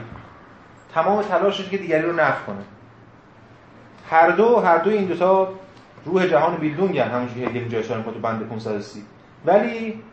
تمام 0.94 1.22
تلاشش 1.22 1.70
که 1.70 1.78
دیگری 1.78 2.02
رو 2.02 2.14
نفی 2.14 2.46
کنه. 2.46 2.64
هر 4.10 4.30
دو 4.30 4.60
هر 4.60 4.78
دو 4.78 4.90
این 4.90 5.06
دوتا 5.06 5.54
روح 6.06 6.28
جهان 6.28 6.58
بیلدونگن 6.58 7.08
همونجوری 7.08 7.42
که 7.42 7.48
هگل 7.48 7.60
اینجا 7.60 7.80
اشاره 7.80 8.04
تو 8.04 8.12
بند 8.12 8.48
530 8.50 9.04
ولی 9.46 10.04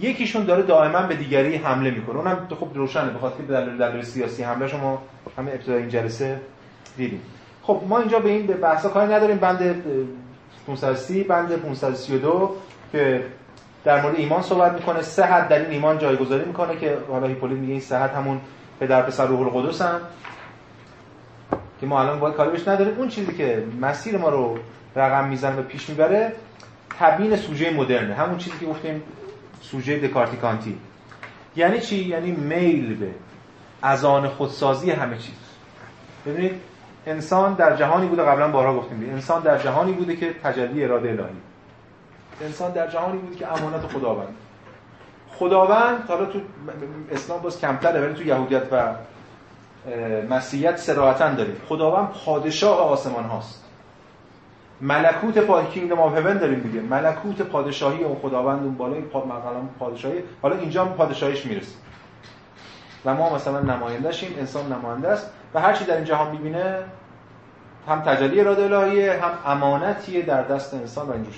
یکیشون 0.00 0.44
داره 0.44 0.62
دائما 0.62 1.02
به 1.02 1.14
دیگری 1.14 1.56
حمله 1.56 1.90
می‌کنه. 1.90 2.18
اونم 2.18 2.48
خب 2.60 2.68
روشنه 2.74 3.10
بخاطر 3.10 3.36
که 3.36 3.42
دلیل 3.42 3.76
دلیل 3.78 4.02
سیاسی 4.02 4.42
حمله 4.42 4.68
شما 4.68 5.02
همه 5.38 5.50
ابتدای 5.50 5.78
این 5.78 5.88
جلسه 5.88 6.40
دیدیم. 6.96 7.20
خب 7.62 7.82
ما 7.88 7.98
اینجا 7.98 8.18
به 8.18 8.30
این 8.30 8.46
به 8.46 8.54
بحثا 8.54 8.88
کاری 8.88 9.12
نداریم. 9.12 9.36
بند 9.36 9.82
530 10.66 11.24
بند 11.24 11.56
532 11.56 12.56
که 12.92 13.24
در 13.84 14.02
مورد 14.02 14.16
ایمان 14.16 14.42
صحبت 14.42 14.72
می‌کنه. 14.72 15.02
سه 15.02 15.24
حد 15.24 15.48
در 15.48 15.58
این 15.58 15.70
ایمان 15.70 15.98
جایگذاری 15.98 16.44
می‌کنه 16.44 16.76
که 16.76 16.98
حالا 17.10 17.26
هیپولیت 17.26 17.58
میگه 17.58 17.72
این 17.72 17.80
سه 17.80 17.98
حد 17.98 18.14
همون 18.14 18.40
پدر 18.80 19.02
پسر 19.02 19.26
روح 19.26 19.56
القدس 19.56 19.82
هم. 19.82 20.00
که 21.80 21.86
ما 21.86 22.00
الان 22.00 22.20
باید 22.20 22.34
کاری 22.34 22.50
بهش 22.50 22.68
نداریم. 22.68 22.94
اون 22.98 23.08
چیزی 23.08 23.32
که 23.32 23.64
مسیر 23.80 24.18
ما 24.18 24.28
رو 24.28 24.58
رقم 24.96 25.28
می‌زنه 25.28 25.56
و 25.56 25.62
پیش 25.62 25.88
می‌بره 25.88 26.32
تبیین 26.98 27.36
سوژه 27.36 27.70
مدرنه. 27.70 28.14
همون 28.14 28.38
چیزی 28.38 28.58
که 28.60 28.66
گفتیم 28.66 29.02
سوژه 29.62 29.98
دکارتی 29.98 30.36
کانتی. 30.36 30.78
یعنی 31.56 31.80
چی؟ 31.80 32.04
یعنی 32.04 32.30
میل 32.32 32.94
به 32.94 33.10
از 33.82 34.04
آن 34.04 34.28
خودسازی 34.28 34.90
همه 34.90 35.18
چیز. 35.18 35.34
ببینید 36.26 36.60
انسان 37.06 37.54
در 37.54 37.76
جهانی 37.76 38.06
بوده 38.06 38.22
قبلا 38.22 38.48
بارها 38.48 38.76
گفتیم. 38.76 39.10
انسان 39.12 39.42
در 39.42 39.58
جهانی 39.58 39.92
بوده 39.92 40.16
که 40.16 40.34
تجلی 40.44 40.84
اراده 40.84 41.08
الهی. 41.08 41.24
انسان 42.40 42.72
در 42.72 42.90
جهانی 42.90 43.18
بوده 43.18 43.36
که 43.36 43.52
امانت 43.52 43.86
خداوند. 43.86 44.34
خداوند 45.38 46.04
حالا 46.08 46.24
تو 46.26 46.40
اسلام 47.12 47.40
باز 47.42 47.60
کمتره 47.60 48.00
ولی 48.00 48.14
تو 48.14 48.22
یهودیت 48.22 48.62
و 48.72 48.94
مسیحیت 50.30 50.76
سراحتا 50.76 51.34
داریم. 51.34 51.56
خداوند 51.68 52.08
پادشاه 52.24 52.78
آسمان 52.78 53.24
هاست. 53.24 53.64
ملکوت 54.82 55.38
پا... 55.38 55.62
کینگدم 55.62 56.00
آف 56.00 56.16
هیون 56.16 56.38
داریم 56.38 56.60
دیگه. 56.60 56.80
ملکوت 56.80 57.42
پادشاهی 57.42 58.04
اون 58.04 58.18
خداوند 58.18 58.62
اون 58.62 58.74
بالای 58.74 59.00
پا... 59.00 59.20
پادشاهی. 59.78 60.22
حالا 60.42 60.56
اینجا 60.56 60.84
پادشاهیش 60.84 61.46
می‌رسه. 61.46 61.74
و 63.04 63.14
ما 63.14 63.34
مثلا 63.34 63.60
نمایندهشیم 63.60 64.34
انسان 64.38 64.72
نماینده 64.72 65.08
است. 65.08 65.30
و 65.54 65.60
هر 65.60 65.72
چی 65.72 65.84
در 65.84 65.96
این 65.96 66.04
جهان 66.04 66.30
می‌بینه 66.30 66.78
هم 67.88 68.00
تجلی 68.00 68.40
اراده 68.40 68.62
الهیه 68.62 69.12
هم 69.12 69.52
امانتیه 69.52 70.22
در 70.22 70.42
دست 70.42 70.74
انسان 70.74 71.08
و 71.08 71.12
اینجور 71.12 71.34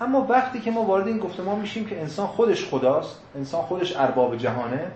اما 0.00 0.26
وقتی 0.30 0.60
که 0.60 0.70
ما 0.70 0.82
وارد 0.82 1.06
این 1.06 1.18
گفتمان 1.18 1.58
میشیم 1.58 1.86
که 1.86 2.00
انسان 2.00 2.26
خودش 2.26 2.68
خداست 2.68 3.20
انسان 3.36 3.62
خودش 3.62 3.96
ارباب 3.96 4.36
جهانه 4.36 4.90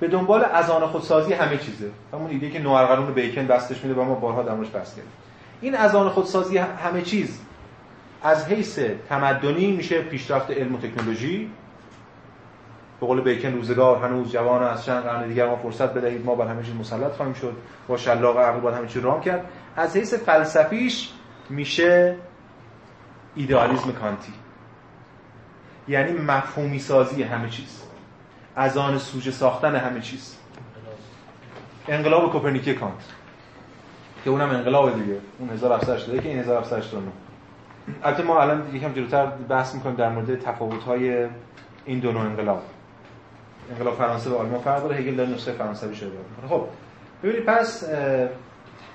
به 0.00 0.08
دنبال 0.08 0.44
ازان 0.44 0.86
خودسازی 0.86 1.32
همه 1.32 1.58
چیزه. 1.58 1.90
همون 2.12 2.30
ایده 2.30 2.50
که 2.50 2.58
نوارقانون 2.58 3.12
بیکن 3.12 3.46
دستش 3.46 3.84
میده 3.84 4.00
و 4.00 4.04
ما 4.04 4.14
بارها 4.14 4.42
در 4.42 4.54
موردش 4.54 4.72
کردیم. 4.72 5.04
این 5.60 5.74
ازان 5.74 6.08
خودسازی 6.08 6.58
همه 6.58 7.02
چیز. 7.02 7.40
از 8.22 8.46
حیث 8.46 8.78
تمدنی 9.08 9.72
میشه 9.72 10.02
پیشرفت 10.02 10.50
علم 10.50 10.74
و 10.74 10.78
تکنولوژی. 10.78 11.50
به 13.00 13.06
قول 13.06 13.20
بیکن 13.20 13.52
روزگار 13.52 14.04
هنوز 14.04 14.32
جوان 14.32 14.62
از 14.62 14.84
چند 14.84 15.02
قرن 15.02 15.28
دیگر 15.28 15.46
ما 15.46 15.56
فرصت 15.56 15.94
بدهید 15.94 16.24
ما 16.24 16.34
بر 16.34 16.46
همه 16.46 16.62
چیز 16.62 16.74
مسلط 16.74 17.12
خواهیم 17.12 17.34
شد. 17.34 17.56
با 17.88 17.96
شلاق 17.96 18.38
عقل 18.38 18.60
باید 18.60 18.76
همه 18.76 18.88
چیز 18.88 19.02
رام 19.02 19.20
کرد. 19.20 19.44
از 19.76 19.96
حیث 19.96 20.14
فلسفیش 20.14 21.10
میشه 21.50 22.16
ایدئالیسم 23.34 23.92
کانتی. 23.92 24.32
یعنی 25.88 26.12
مفهومی 26.12 26.78
سازی 26.78 27.22
همه 27.22 27.48
چیز. 27.48 27.82
از 28.56 28.76
آن 28.76 28.98
سوژه 28.98 29.30
ساختن 29.30 29.76
همه 29.76 30.00
چیز. 30.00 30.36
انقلاب 31.88 32.32
کوپرنیکی 32.32 32.74
کانت. 32.74 33.23
که 34.24 34.30
اونم 34.30 34.50
انقلاب 34.50 34.94
دیگه. 34.94 35.18
اون 35.38 35.50
1780 35.50 36.22
که 36.22 36.28
این 36.28 36.38
1789 36.38 37.12
البته 38.02 38.22
ما 38.22 38.40
الان 38.40 38.74
یکم 38.74 38.92
جلوتر 38.92 39.26
بحث 39.26 39.74
می‌کنیم 39.74 39.96
در 39.96 40.08
مورد 40.08 40.40
تفاوت‌های 40.40 41.26
این 41.84 41.98
دو 41.98 42.12
نوع 42.12 42.22
انقلاب. 42.22 42.62
انقلاب 43.70 43.94
فرانسه 43.94 44.30
و 44.30 44.34
آلمان 44.34 44.60
فرق 44.60 44.82
داره 44.82 44.96
هگل 44.96 45.16
در 45.16 45.26
نسخه 45.26 45.52
فرانسوی 45.52 45.94
شده. 45.94 46.10
خب 46.48 46.64
ببینید 47.22 47.44
پس 47.44 47.88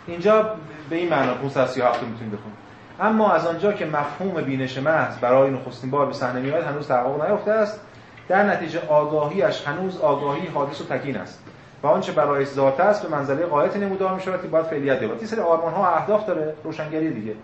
اینجا 0.07 0.55
به 0.89 0.95
این 0.95 1.09
معنا 1.09 1.33
537 1.33 2.03
می‌تونید 2.03 2.33
بخونید 2.33 2.57
اما 2.99 3.31
از 3.31 3.47
آنجا 3.47 3.73
که 3.73 3.85
مفهوم 3.85 4.41
بینش 4.41 4.77
محض 4.77 5.17
برای 5.19 5.51
نخستین 5.51 5.91
بار 5.91 6.05
به 6.05 6.13
صحنه 6.13 6.39
میاد 6.39 6.63
هنوز 6.63 6.87
تحقق 6.87 7.23
نیافته 7.25 7.51
است. 7.51 7.79
در 8.27 8.43
نتیجه 8.43 8.87
آگاهیش 8.87 9.67
هنوز 9.67 9.97
آگاهی 9.97 10.47
حادث 10.47 10.81
و 10.81 10.83
تکین 10.83 11.17
است. 11.17 11.43
و 11.83 11.87
آنچه 11.87 12.11
برای 12.11 12.45
ذات 12.45 12.79
است 12.79 13.03
به 13.03 13.09
منزله 13.09 13.45
قایت 13.45 13.77
نمودار 13.77 14.15
می 14.15 14.21
شود 14.21 14.41
که 14.41 14.47
باید 14.47 14.65
فعلیت 14.65 15.01
یابد 15.01 15.17
این 15.17 15.27
سری 15.27 15.41
آرمان 15.41 15.73
ها 15.73 15.95
اهداف 15.95 16.25
داره 16.25 16.55
روشنگری 16.63 17.13
دیگه. 17.13 17.35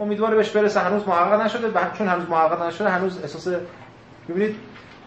امیدواره 0.00 0.36
بهش 0.36 0.50
برسه 0.50 0.80
هنوز 0.80 1.08
محقق 1.08 1.40
نشده 1.40 1.80
چون 1.98 2.08
هنوز 2.08 2.28
محقق 2.28 2.62
نشده 2.62 2.88
هنوز 2.88 3.22
احساس 3.22 3.48
ببینید 4.28 4.56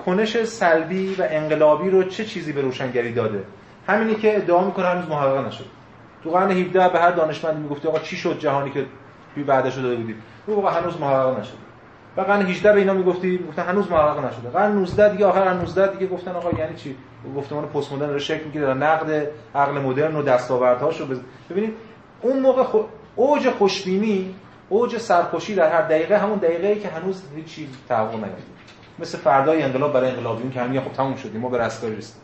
کنش 0.05 0.43
سلبی 0.43 1.15
و 1.15 1.27
انقلابی 1.29 1.89
رو 1.89 2.03
چه 2.03 2.25
چیزی 2.25 2.53
به 2.53 2.61
روشنگری 2.61 3.13
داده؟ 3.13 3.43
همینی 3.87 4.15
که 4.15 4.37
ادعا 4.37 4.63
می‌کنه 4.63 4.85
هنوز 4.85 5.09
محقق 5.09 5.47
نشده. 5.47 5.67
تو 6.23 6.29
قرن 6.29 6.51
17 6.51 6.89
به 6.89 6.99
هر 6.99 7.11
دانشمندی 7.11 7.61
می‌گفت 7.61 7.85
آقا 7.85 7.99
چی 7.99 8.15
شد 8.15 8.39
جهانی 8.39 8.71
که 8.71 8.85
بعدش 9.43 9.75
داده 9.75 9.95
بودید 9.95 10.15
او 10.45 10.67
هنوز 10.67 10.99
محقق 10.99 11.39
نشده. 11.39 11.62
و 12.17 12.21
قرن 12.21 12.41
18 12.41 12.73
به 12.73 12.79
اینا 12.79 12.93
می‌گفتی 12.93 13.39
گفتن 13.47 13.63
هنوز 13.63 13.91
محقق 13.91 14.25
نشده. 14.25 14.49
قرن 14.49 14.71
19 14.71 15.09
دیگه 15.09 15.25
آخر 15.25 15.41
قرن 15.41 15.57
19 15.57 15.87
دیگه 15.87 16.07
گفتن 16.07 16.31
آقا 16.31 16.49
یعنی 16.57 16.75
چی؟ 16.75 16.95
گفتمان 17.35 17.65
پست 17.65 17.93
مدرن 17.93 18.09
رو 18.09 18.19
شکل 18.19 18.43
می‌گیره 18.43 18.65
در 18.65 18.73
نقد 18.73 19.27
عقل 19.55 19.81
مدرن 19.81 20.15
و 20.15 20.21
دستاوردهاشو 20.21 21.05
بز... 21.07 21.19
ببینید 21.49 21.73
اون 22.21 22.39
موقع 22.39 22.63
خو... 22.63 22.79
اوج 23.15 23.49
خوشبینی 23.49 24.35
اوج 24.69 24.97
سرخوشی 24.97 25.55
در 25.55 25.71
هر 25.71 25.81
دقیقه 25.81 26.17
همون 26.17 26.37
دقیقه 26.37 26.67
ای 26.67 26.79
که 26.79 26.87
هنوز 26.87 27.23
هیچ 27.35 27.45
چیز 27.45 27.67
تحقق 27.89 28.15
نیافته 28.15 28.43
مثل 28.99 29.17
فردای 29.17 29.61
انقلاب 29.61 29.93
برای 29.93 30.09
انقلابیون 30.09 30.51
که 30.51 30.61
همین 30.61 30.81
خب 30.81 30.91
تموم 30.91 31.15
شدیم 31.15 31.41
ما 31.41 31.49
به 31.49 31.57
رستگاری 31.57 31.95
رسیدیم. 31.95 32.21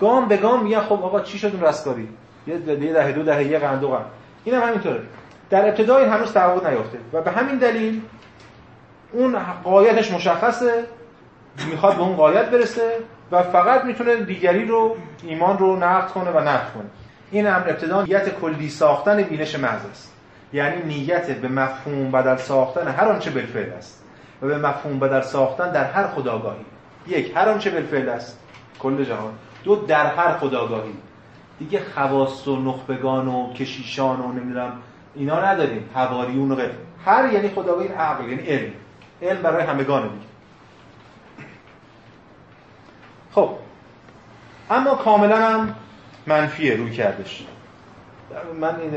گام 0.00 0.28
به 0.28 0.36
گام 0.36 0.64
میگن 0.64 0.80
خب 0.80 0.92
آقا 0.92 1.20
چی 1.20 1.38
شد 1.38 1.54
اون 1.54 1.60
رستگاری؟ 1.60 2.08
یه 2.46 2.58
دهه 2.58 3.12
دو 3.12 3.22
دهه 3.22 3.44
یه 3.44 3.58
قرن 3.58 3.78
دو 3.78 3.88
قرن 3.88 4.04
اینم 4.44 4.62
همینطوره. 4.62 5.00
در 5.50 5.68
ابتدای 5.68 6.04
هنوز 6.04 6.32
تحقق 6.32 6.66
نیافته. 6.66 6.98
و 7.12 7.22
به 7.22 7.30
همین 7.30 7.58
دلیل 7.58 8.02
اون 9.12 9.38
قایتش 9.64 10.12
مشخصه 10.12 10.84
می‌خواد 11.70 11.96
به 11.96 12.02
اون 12.02 12.16
قایت 12.16 12.50
برسه 12.50 12.90
و 13.32 13.42
فقط 13.42 13.84
می‌تونه 13.84 14.16
دیگری 14.16 14.64
رو 14.64 14.96
ایمان 15.22 15.58
رو 15.58 15.76
نقد 15.76 16.08
کنه 16.08 16.30
و 16.30 16.38
نقد 16.38 16.72
کنه. 16.72 16.84
این 17.30 17.46
هم 17.46 17.62
ابتدا 17.66 18.02
نیت 18.02 18.28
کلی 18.28 18.68
ساختن 18.68 19.22
بینش 19.22 19.54
محض 19.54 19.86
است. 19.90 20.12
یعنی 20.52 20.82
نیت 20.82 21.30
به 21.30 21.48
مفهوم 21.48 22.10
بدل 22.10 22.36
ساختن 22.36 22.88
هر 22.88 23.08
آنچه 23.08 23.30
بالفعل 23.30 23.72
است 23.72 24.04
و 24.42 24.46
به 24.46 24.58
مفهوم 24.58 24.98
بدل 24.98 25.20
ساختن 25.20 25.72
در 25.72 25.84
هر 25.84 26.06
خداگاهی. 26.06 26.64
یک 27.06 27.32
هر 27.36 27.48
آنچه 27.48 27.70
بالفعل 27.70 28.08
است. 28.08 28.38
کل 28.78 29.04
جهان. 29.04 29.32
دو 29.64 29.76
در 29.76 30.06
هر 30.06 30.32
خداگاهی. 30.32 30.92
دیگه 31.58 31.80
خواص 31.94 32.48
و 32.48 32.56
نخبگان 32.56 33.28
و 33.28 33.52
کشیشان 33.52 34.20
و 34.20 34.32
نمی‌دونم 34.32 34.72
اینا 35.14 35.44
نداریم. 35.44 35.90
حواریون 35.94 36.52
و 36.52 36.54
غیر 36.54 36.70
هر 37.04 37.32
یعنی 37.32 37.48
خداگاهی 37.48 37.88
عقل 37.88 38.28
یعنی 38.28 38.42
علم. 38.42 38.72
علم 39.22 39.42
برای 39.42 39.62
همگان 39.62 40.02
دیگه 40.02 40.26
خب. 43.32 43.50
اما 44.70 44.94
کاملا 44.94 45.36
هم 45.36 45.74
منفیه 46.26 46.76
روی 46.76 46.90
کردش. 46.90 47.46
من 48.60 48.80
این 48.80 48.92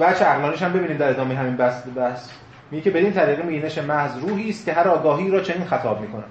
بچه 0.00 0.24
عقلانیش 0.24 0.62
هم 0.62 0.72
ببینید 0.72 0.98
در 0.98 1.10
ادامه 1.10 1.34
همین 1.34 1.56
بحث 1.56 1.82
بحث. 1.96 2.30
میگه 2.70 2.84
که 2.84 2.90
بدین 2.90 3.12
طریق 3.12 3.44
میینش 3.44 3.78
محض 3.78 4.18
روحی 4.18 4.50
است 4.50 4.64
که 4.64 4.72
هر 4.72 4.88
آگاهی 4.88 5.30
را 5.30 5.40
چنین 5.40 5.66
خطاب 5.66 6.00
می‌کنه 6.00 6.24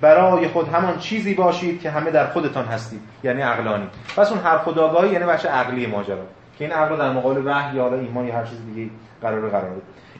برای 0.00 0.48
خود 0.48 0.68
همان 0.68 0.98
چیزی 0.98 1.34
باشید 1.34 1.80
که 1.80 1.90
همه 1.90 2.10
در 2.10 2.26
خودتان 2.26 2.64
هستید 2.64 3.00
یعنی 3.24 3.42
عقلانی. 3.42 3.86
پس 4.16 4.32
اون 4.32 4.40
هر 4.40 4.58
خداگاهی 4.58 5.12
یعنی 5.12 5.24
بچه 5.24 5.48
عقلی 5.48 5.86
ماجرا. 5.86 6.26
که 6.58 6.64
این 6.64 6.72
عقل 6.72 6.96
در 6.96 7.10
مقابل 7.10 7.46
وحی 7.46 7.76
یا 7.76 7.94
ایمان 7.94 8.26
یا 8.26 8.34
هر 8.34 8.44
چیز 8.44 8.58
دیگه 8.74 8.90
قرار 9.22 9.48
قرار 9.48 9.70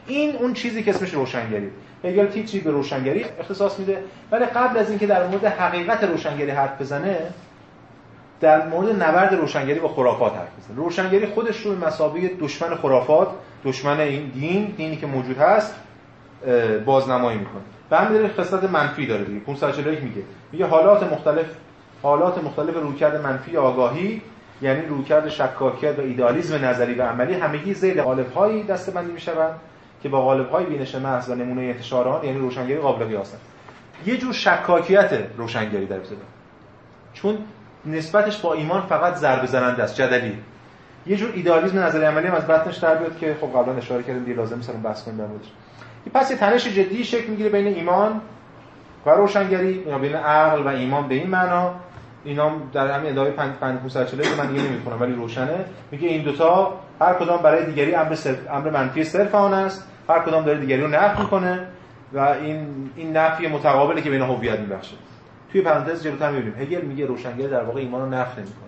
این 0.07 0.35
اون 0.35 0.53
چیزی 0.53 0.83
که 0.83 0.91
اسمش 0.91 1.13
روشنگری. 1.13 1.69
هگل 2.03 2.27
هیچی 2.27 2.59
به 2.59 2.71
روشنگری 2.71 3.25
اختصاص 3.39 3.79
میده. 3.79 4.03
ولی 4.31 4.45
قبل 4.45 4.77
از 4.77 4.89
اینکه 4.89 5.07
در 5.07 5.27
مورد 5.27 5.45
حقیقت 5.45 6.03
روشنگری 6.03 6.51
حرف 6.51 6.81
بزنه 6.81 7.17
در 8.41 8.67
مورد 8.67 9.03
نبرد 9.03 9.33
روشنگری 9.33 9.79
با 9.79 9.87
خرافات 9.87 10.33
حرف 10.33 10.47
بزنه. 10.59 10.77
روشنگری 10.77 11.25
خودش 11.25 11.61
رو 11.61 11.75
به 11.75 11.87
مسابقه 11.87 12.31
دشمن 12.39 12.75
خرافات 12.75 13.27
دشمن 13.65 13.99
این 13.99 14.31
دین 14.33 14.73
دینی 14.77 14.95
که 14.95 15.07
موجود 15.07 15.37
هست 15.37 15.75
بازنمایی 16.85 17.37
می‌کنه. 17.37 17.61
به 17.89 17.97
همین 17.97 18.17
دلیل 18.17 18.31
خصلت 18.31 18.63
منفی 18.63 19.07
داره 19.07 19.23
دیگه. 19.23 19.39
541 19.39 20.03
میگه. 20.03 20.21
میگه 20.51 20.65
حالات 20.65 21.13
مختلف 21.13 21.45
حالات 22.01 22.43
مختلف 22.43 22.75
رویکرد 22.75 23.23
منفی 23.23 23.57
آگاهی 23.57 24.21
یعنی 24.61 24.85
رویکرد 24.85 25.29
شکاکیت 25.29 25.99
و 25.99 26.01
ایدالیسم 26.01 26.65
نظری 26.65 26.93
و 26.93 27.01
عملی 27.01 27.33
همگی 27.33 27.73
زیر 27.73 28.01
قالب‌هایی 28.01 28.63
دسته‌بندی 28.63 29.11
می‌شوند. 29.11 29.53
که 30.03 30.09
با 30.09 30.21
قالب‌های 30.21 30.65
بینش 30.65 30.95
محض 30.95 31.29
و 31.29 31.35
نمونه 31.35 31.61
انتشار 31.61 32.07
آن 32.07 32.25
یعنی 32.25 32.39
روشنگری 32.39 32.77
قابل 32.77 33.05
قیاس 33.05 33.33
یه 34.05 34.17
جور 34.17 34.33
شکاکیت 34.33 35.13
روشنگری 35.37 35.85
در 35.85 35.95
ابتدا. 35.95 36.15
چون 37.13 37.37
نسبتش 37.85 38.37
با 38.37 38.53
ایمان 38.53 38.81
فقط 38.81 39.15
ضربه 39.15 39.47
زننده 39.47 39.83
است 39.83 39.95
جدلی. 39.95 40.37
یه 41.07 41.17
جور 41.17 41.31
ایدئالیسم 41.35 41.79
نظری 41.79 42.05
عملی 42.05 42.27
هم 42.27 42.33
از 42.33 42.47
بطنش 42.47 42.77
در 42.77 42.95
بیاد 42.95 43.17
که 43.17 43.35
خب 43.41 43.47
قبلا 43.47 43.73
اشاره 43.73 44.03
کردیم 44.03 44.23
دیگه 44.23 44.37
لازم 44.37 44.55
نیست 44.55 44.71
بحث 44.71 45.03
کنیم 45.03 45.17
در 45.17 45.25
موردش. 45.25 45.47
پس 46.13 46.31
یه 46.31 46.37
تنش 46.37 46.67
جدی 46.67 47.03
شکل 47.03 47.27
می‌گیره 47.27 47.49
بین 47.49 47.67
ایمان 47.67 48.21
و 49.05 49.09
روشنگری 49.09 49.83
یا 49.87 49.97
بین 49.97 50.15
عقل 50.15 50.63
و 50.63 50.67
ایمان 50.67 51.07
به 51.07 51.15
این 51.15 51.29
معنا. 51.29 51.71
اینا 52.23 52.51
در 52.73 52.91
همین 52.91 53.11
ادعای 53.11 53.31
5540 53.31 54.23
که 54.23 54.35
من 54.35 54.47
دیگه 54.47 54.61
نمی‌خونم 54.61 55.01
ولی 55.01 55.13
روشنه. 55.13 55.65
میگه 55.91 56.07
این 56.07 56.23
دوتا 56.23 56.73
هر 57.01 57.13
کدام 57.13 57.41
برای 57.41 57.65
دیگری 57.65 57.95
امر 57.95 58.17
امر 58.51 58.69
منفی 58.69 59.03
صرف 59.03 59.35
آن 59.35 59.53
است. 59.53 59.87
هر 60.09 60.19
کدام 60.19 60.45
داره 60.45 60.59
دیگری 60.59 60.81
رو 60.81 60.87
نفی 60.87 61.21
می‌کنه 61.21 61.67
و 62.13 62.19
این 62.19 62.89
این 62.95 63.17
نفی 63.17 63.47
متقابلی 63.47 64.01
که 64.01 64.09
بین 64.09 64.21
هویت 64.21 64.59
میبخشه. 64.59 64.95
توی 65.51 65.61
پرانتز 65.61 66.03
جلوتر 66.03 66.31
می‌بینیم. 66.31 66.61
هگل 66.61 66.81
میگه 66.81 67.05
روشنگری 67.05 67.47
در 67.47 67.63
واقع 67.63 67.79
ایمان 67.79 68.01
رو 68.01 68.09
نفی 68.09 68.41
نمی‌کنه. 68.41 68.63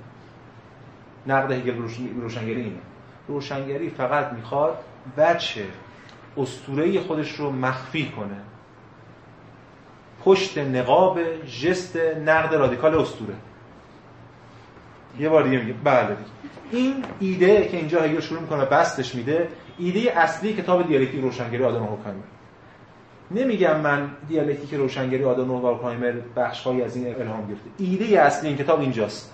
نقد 1.28 1.52
هگل 1.52 1.76
روشنگری 2.22 2.62
اینه. 2.62 2.80
روشنگری 3.28 3.90
فقط 3.90 4.34
می‌خواد 4.34 4.78
بچه 5.18 5.66
اسطوره 6.38 7.00
خودش 7.00 7.32
رو 7.32 7.52
مخفی 7.52 8.06
کنه. 8.18 8.38
پشت 10.26 10.58
نقاب 10.58 11.20
جست 11.62 11.98
نقد 12.26 12.56
رادیکال 12.56 12.96
اسطوره. 12.96 13.34
یه 15.20 15.30
بار 15.30 15.44
دیگه 15.44 15.58
میگه 15.58 15.74
بله. 15.84 16.18
این 16.72 16.94
ایده 17.20 17.68
که 17.68 17.78
اینجا 17.78 18.02
هگل 18.02 18.20
شروع 18.20 18.42
می‌کنه 18.42 18.66
بستش 18.66 19.16
میده 19.16 19.48
ایده 19.78 20.20
اصلی 20.20 20.54
کتاب 20.54 20.88
دیالکتیک 20.88 21.22
روشنگری 21.22 21.64
آدورنو 21.64 21.84
هورکهایمر 21.84 22.24
نمیگم 23.32 23.80
من 23.80 24.10
دیالکتیک 24.28 24.74
روشنگری 24.74 25.24
آدورنو 25.24 25.52
هورکهایمر 25.52 26.14
بخشهایی 26.36 26.82
از 26.82 26.96
این 26.96 27.16
الهام 27.16 27.48
گرفته. 27.48 27.70
ایده 27.78 28.22
اصلی 28.22 28.50
این 28.50 28.58
کتاب 28.58 28.80
اینجاست. 28.80 29.34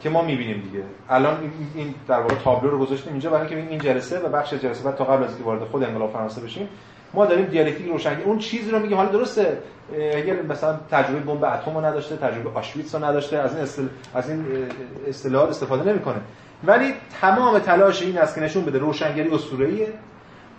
که 0.00 0.10
ما 0.10 0.22
می‌بینیم 0.22 0.60
دیگه. 0.60 0.84
الان 1.08 1.52
این 1.74 1.94
در 2.08 2.20
واقع 2.20 2.34
تابلو 2.34 2.70
رو 2.70 2.78
گذاشتیم 2.78 3.12
اینجا 3.12 3.30
برای 3.30 3.54
اینکه 3.54 3.70
این 3.70 3.80
جلسه 3.80 4.18
و 4.18 4.28
بخش 4.28 4.54
جلسه 4.54 4.84
بعد 4.84 4.96
تا 4.96 5.04
قبل 5.04 5.24
از 5.24 5.30
اینکه 5.30 5.44
وارد 5.44 5.64
خود 5.64 5.82
انقلاب 5.82 6.12
فرانسه 6.12 6.40
بشیم 6.40 6.68
ما 7.14 7.26
داریم 7.26 7.44
دیالکتیک 7.44 7.86
روشنگری 7.86 8.22
اون 8.22 8.38
چیزی 8.38 8.70
رو 8.70 8.78
میگه 8.78 8.96
حالا 8.96 9.08
درسته 9.08 9.58
اگر 10.14 10.42
مثلا 10.42 10.78
تجربه 10.90 11.20
بمب 11.20 11.44
اتم 11.44 11.74
رو 11.74 11.84
نداشته 11.84 12.16
تجربه 12.16 12.50
آشویتس 12.58 12.94
رو 12.94 13.04
نداشته 13.04 13.38
از 13.38 13.54
این 13.54 13.62
استل... 13.62 13.86
از 14.14 14.30
این 14.30 14.44
اصطلاحات 15.08 15.48
استفاده 15.48 15.90
نمی‌کنه. 15.90 16.20
ولی 16.64 16.94
تمام 17.20 17.58
تلاش 17.58 18.02
این 18.02 18.18
است 18.18 18.34
که 18.34 18.40
نشون 18.40 18.64
بده 18.64 18.78
روشنگری 18.78 19.30
اسطوره‌ایه 19.30 19.88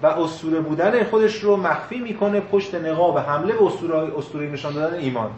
و 0.03 0.07
اسطوره 0.07 0.59
بودن 0.59 1.03
خودش 1.03 1.35
رو 1.35 1.57
مخفی 1.57 1.99
می‌کنه 1.99 2.39
پشت 2.39 2.75
نقاب 2.75 3.17
حمله 3.17 3.53
به 3.53 3.65
اسطوره 3.65 4.17
اسطوره 4.17 4.47
نشان 4.47 4.73
دادن 4.73 4.97
ایمان. 4.97 5.29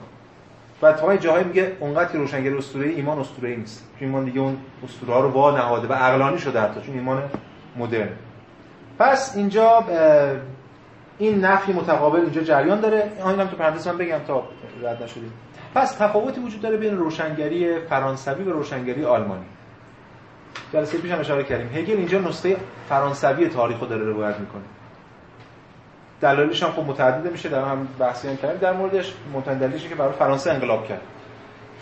و 0.81 0.85
اتفاقا 0.85 1.15
جاهای 1.15 1.43
میگه 1.43 1.71
اونقدر 1.79 2.13
روشنگری 2.13 2.57
اسطوره 2.57 2.88
ایمان 2.88 3.19
اسطوره 3.19 3.55
نیست. 3.55 3.88
چون 3.99 4.07
ایمان 4.07 4.25
دیگه 4.25 4.39
اون 4.39 4.57
اسطوره 4.83 5.21
رو 5.21 5.29
وا 5.29 5.51
نهاده 5.51 5.88
و 5.88 5.93
عقلانی 5.93 6.39
شده 6.39 6.61
حتی 6.61 6.81
چون 6.81 6.95
ایمان 6.95 7.23
مدرن. 7.77 8.09
پس 8.99 9.33
اینجا 9.35 9.83
این 11.22 11.45
نفی 11.45 11.73
متقابل 11.73 12.19
اینجا 12.19 12.41
جریان 12.41 12.80
داره. 12.80 13.11
اینم 13.26 13.48
تو 13.48 13.56
پرانتز 13.56 13.88
من 13.88 13.98
بگم 13.98 14.19
تا 14.27 14.43
رد 14.81 15.03
نشدیم. 15.03 15.34
پس 15.76 15.91
تفاوتی 15.91 16.41
وجود 16.41 16.61
داره 16.61 16.77
بین 16.77 16.98
روشنگری 16.98 17.80
فرانسوی 17.80 18.43
و 18.43 18.52
روشنگری 18.52 19.06
آلمانی. 19.06 19.45
جلسه 20.73 20.98
پیش 20.98 21.11
هم 21.11 21.19
اشاره 21.19 21.43
کردیم. 21.43 21.68
هگل 21.68 21.98
اینجا 21.98 22.19
نسخه 22.19 22.57
فرانسوی 22.89 23.48
تاریخ 23.49 23.80
رو 23.80 23.88
داره 23.88 24.03
روایت 24.03 24.39
می‌کنه. 24.39 24.61
دلایلش 26.22 26.64
هم 26.64 26.72
خب 26.72 26.84
متعدد 26.84 27.31
میشه 27.31 27.49
در 27.49 27.61
هم 27.61 27.88
بحثی 27.99 28.27
هم 28.27 28.38
کردیم. 28.38 28.57
در 28.57 28.73
موردش 28.73 29.14
مهمترین 29.34 29.57
دلیلش 29.57 29.88
که 29.88 29.95
برای 29.95 30.14
فرانسه 30.14 30.52
انقلاب 30.52 30.88
کرد. 30.88 31.02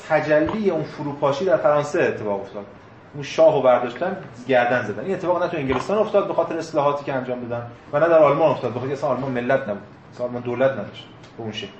تجلی 0.09 0.69
اون 0.69 0.83
فروپاشی 0.83 1.45
در 1.45 1.57
فرانسه 1.57 2.03
اتفاق 2.03 2.41
افتاد. 2.41 2.65
اون 3.13 3.23
شاه 3.23 3.55
رو 3.55 3.61
برداشتن 3.61 4.17
گردن 4.47 4.85
زدن. 4.85 5.03
این 5.03 5.13
اتفاق 5.13 5.43
نه 5.43 5.49
تو 5.49 5.57
انگلستان 5.57 5.97
افتاد 5.97 6.27
به 6.27 6.33
خاطر 6.33 6.57
اصلاحاتی 6.57 7.05
که 7.05 7.13
انجام 7.13 7.39
دادن 7.39 7.65
و 7.93 7.99
نه 7.99 8.07
در 8.07 8.19
آلمان 8.19 8.51
افتاد. 8.51 8.73
به 8.73 8.79
خاطر 8.79 8.93
اصلا 8.93 9.09
آلمان 9.09 9.31
ملت 9.31 9.61
نبود. 9.61 9.81
آلمان 10.19 10.41
دولت 10.41 10.71
نداشت 10.71 11.07
به 11.37 11.43
اون 11.43 11.51
شکل. 11.51 11.71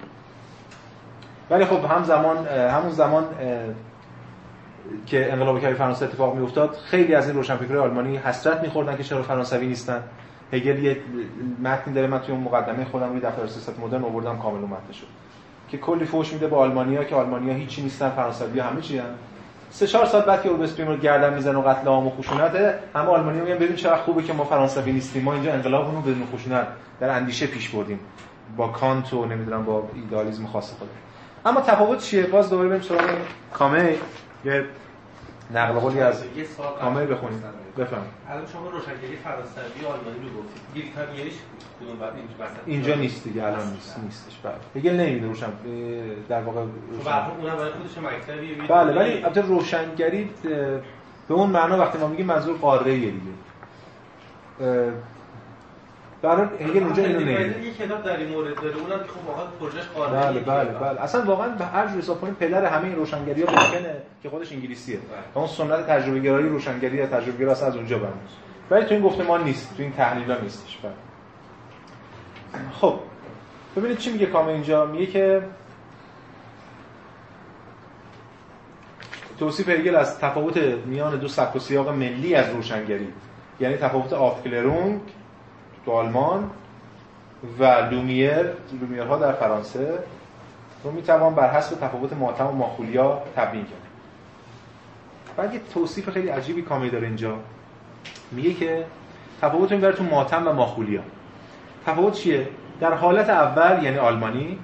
ولی 1.50 1.66
خب 1.66 1.86
هم 1.86 2.04
زمان 2.04 2.48
همون 2.48 2.92
زمان 2.92 3.24
که 5.06 5.34
انقلاب 5.34 5.60
کبیر 5.60 5.74
فرانسه 5.74 6.06
اتفاق 6.06 6.36
می 6.36 6.44
افتاد 6.44 6.76
خیلی 6.76 7.16
از 7.16 7.28
این 7.28 7.36
روشنفکرای 7.36 7.80
آلمانی 7.80 8.18
حسرت 8.18 8.62
می‌خوردن 8.62 8.98
که 8.98 9.04
چرا 9.04 9.24
فرانسوی 9.24 9.68
نیستن. 9.68 10.04
هگل 10.54 10.84
یه 10.84 10.98
متنی 11.64 11.94
داره 11.94 12.08
من 12.08 12.20
توی 12.20 12.36
اون 12.36 12.44
مقدمه 12.44 12.86
خودم 12.86 13.10
روی 13.10 13.20
دفتر 13.20 13.48
سیاست 13.48 13.80
مدرن 13.80 14.04
آوردم 14.04 14.38
کامل 14.38 14.60
متن 14.60 14.92
شد. 14.94 15.08
که 15.68 15.78
کلی 15.78 16.06
فوش 16.06 16.34
میده 16.34 16.48
به 16.48 16.56
آلمانیا 16.56 17.04
که 17.04 17.16
آلمانیا 17.16 17.54
هیچی 17.54 17.82
نیستن 17.82 18.10
فرانسوی 18.10 18.60
همه 18.60 18.82
چی 18.82 18.98
هن. 18.98 19.06
سه 19.72 19.88
چهار 19.88 20.06
سال 20.06 20.22
بعد 20.22 20.44
که 20.44 20.50
روبسپین 20.50 20.88
رو 20.88 20.98
گردن 20.98 21.34
می‌زنه 21.34 21.58
و 21.58 21.62
قتل 21.62 21.88
عام 21.88 22.08
و 22.08 22.10
خشونت 22.10 22.56
همه 22.96 23.06
آلمانیا 23.06 23.44
میگن 23.44 23.56
ببین 23.56 23.76
چقدر 23.76 24.02
خوبه 24.02 24.24
که 24.24 24.34
ما 24.34 24.44
فرانسوی 24.44 24.92
نیستیم 24.92 25.24
ما 25.24 25.34
اینجا 25.34 25.54
انقلابمون 25.54 25.96
رو 25.96 26.02
بدون 26.02 26.28
خشونت 26.34 26.68
در 27.00 27.10
اندیشه 27.10 27.48
پیش 27.48 27.70
بردیم. 27.70 28.00
با 28.58 28.68
کانت 28.68 29.14
و 29.14 29.26
نمی‌دونم 29.26 29.66
با 29.66 29.90
ایدالیسم 29.96 30.46
خاص 30.46 30.72
خود 30.80 30.90
اما 31.46 31.62
تفاوت 31.62 32.00
چیه؟ 32.00 32.24
باز 32.24 32.50
دوباره 32.50 32.70
بریم 32.70 32.82
سراغ 32.82 33.02
کامه. 33.54 33.96
یه 34.46 34.66
نقل 35.52 35.80
قولی 35.80 36.02
از 36.02 36.24
کامل 36.82 37.14
بخونید 37.14 37.44
بفهم. 37.78 38.02
الان 38.30 38.48
شما 38.48 38.70
روشنگری 38.70 39.16
فرانسوی 39.24 39.86
آلمانی 39.86 40.30
رو 40.30 40.42
گفتید 40.42 40.96
بعد 42.40 42.50
اینجا 42.66 42.96
نیست 42.96 43.24
دیگه 43.24 43.44
الان 43.44 43.72
نیست 43.72 44.00
نیستش. 44.04 44.38
بله. 44.44 44.54
هگل 44.76 45.00
نمیده 45.00 45.28
روشن 45.28 45.52
در 46.30 46.42
واقع 46.42 46.62
روشن 46.92 47.12
خودش 47.12 47.98
مکتبیه 47.98 48.68
بله 48.68 48.94
ولی 48.94 49.24
البته 49.24 49.42
روشنگری 49.42 50.30
به 51.28 51.34
اون 51.34 51.50
معنا 51.50 51.78
وقتی 51.78 51.98
ما 51.98 52.08
میگیم 52.08 52.26
منظور 52.26 52.58
قاره 52.58 52.96
دیگه. 52.96 53.20
برای 56.22 56.48
هگل 56.60 56.84
اونجا 56.84 57.04
اینو 57.04 57.20
نمیده 57.20 57.64
یه 57.66 57.74
کتاب 57.74 58.04
در 58.04 58.18
این 58.18 58.30
مورد 58.30 58.56
داره. 58.56 58.76
اونم 58.76 59.04
که 59.04 59.10
خب 59.10 59.28
واقعا 59.28 59.46
پروژهش 59.60 59.88
قاره 59.96 60.12
بله 60.12 60.40
بله 60.40 60.80
بله. 60.80 61.02
اصلا 61.02 61.26
واقعا 61.26 61.48
به 61.48 61.66
هر 61.66 61.88
جور 61.88 61.98
حساب 61.98 62.22
کنیم 62.22 62.34
پدر 62.34 62.66
همه 62.66 62.86
این 62.86 62.96
روشنگری 62.96 63.44
ها 63.44 63.52
ممکنه 63.52 63.96
که 64.24 64.30
خودش 64.30 64.52
انگلیسیه. 64.52 65.00
و 65.36 65.40
اون 65.40 65.48
سنت 65.48 65.88
تجربه 65.88 66.20
گرایی 66.20 66.50
روشنگری 66.50 66.98
یا 66.98 67.08
تجربه 67.08 67.38
گرایی 67.46 67.62
از 67.62 67.76
اونجا 67.76 67.98
برمیاد 67.98 68.30
ولی 68.72 68.86
تو 68.86 68.94
این 68.94 69.04
گفتمان 69.04 69.44
نیست. 69.44 69.78
تو 69.78 69.84
این 69.84 69.92
تحلیل 69.92 70.32
ها 70.32 70.38
نیستش. 70.42 70.78
بله. 70.78 70.92
خب. 72.72 73.00
ببینید 73.78 73.98
چی 73.98 74.12
میگه 74.12 74.26
کامه 74.26 74.52
اینجا. 74.52 74.86
میگه 74.86 75.06
که 75.06 75.42
توصیف 79.40 79.70
هگل 79.70 79.96
از 79.96 80.20
تفاوت 80.20 80.58
میان 80.86 81.16
دو 81.16 81.28
سبک 81.28 81.56
و 81.56 81.60
سیاق 81.60 81.90
ملی 81.90 82.36
از 82.36 82.50
روشنگری. 82.56 83.08
یعنی 83.60 83.78
تفاوت 83.78 84.14
آفکلرونگ 84.14 85.02
تو 85.86 85.92
آلمان 85.92 86.50
و 87.60 87.64
لومیر 87.64 88.44
لومیرها 88.82 89.18
در 89.18 89.34
فرانسه 89.34 90.00
رو 90.84 90.92
می‌توان 90.92 91.36
بر 91.36 91.52
حسب 91.52 91.88
تفاوت 91.88 92.14
ماتم 92.14 92.48
و 92.48 92.52
ماخولیا 92.52 93.22
تبیین 93.36 93.66
کرد. 93.66 93.90
بعد 95.38 95.54
یه 95.54 95.62
توصیف 95.74 96.10
خیلی 96.10 96.30
عجیبی 96.30 96.62
کامی 96.62 96.90
داره 96.90 97.08
اینجا. 97.08 97.36
میگه 98.32 98.54
که 98.54 98.86
تفاوت 99.42 99.72
این 99.72 99.92
تو 99.92 100.04
ماتم 100.04 100.48
و 100.48 100.54
ماخولیا. 100.54 101.02
تفاوت 101.86 102.14
چیه؟ 102.14 102.48
در 102.80 102.94
حالت 102.94 103.30
اول 103.30 103.84
یعنی 103.84 103.98
آلمانی 103.98 104.60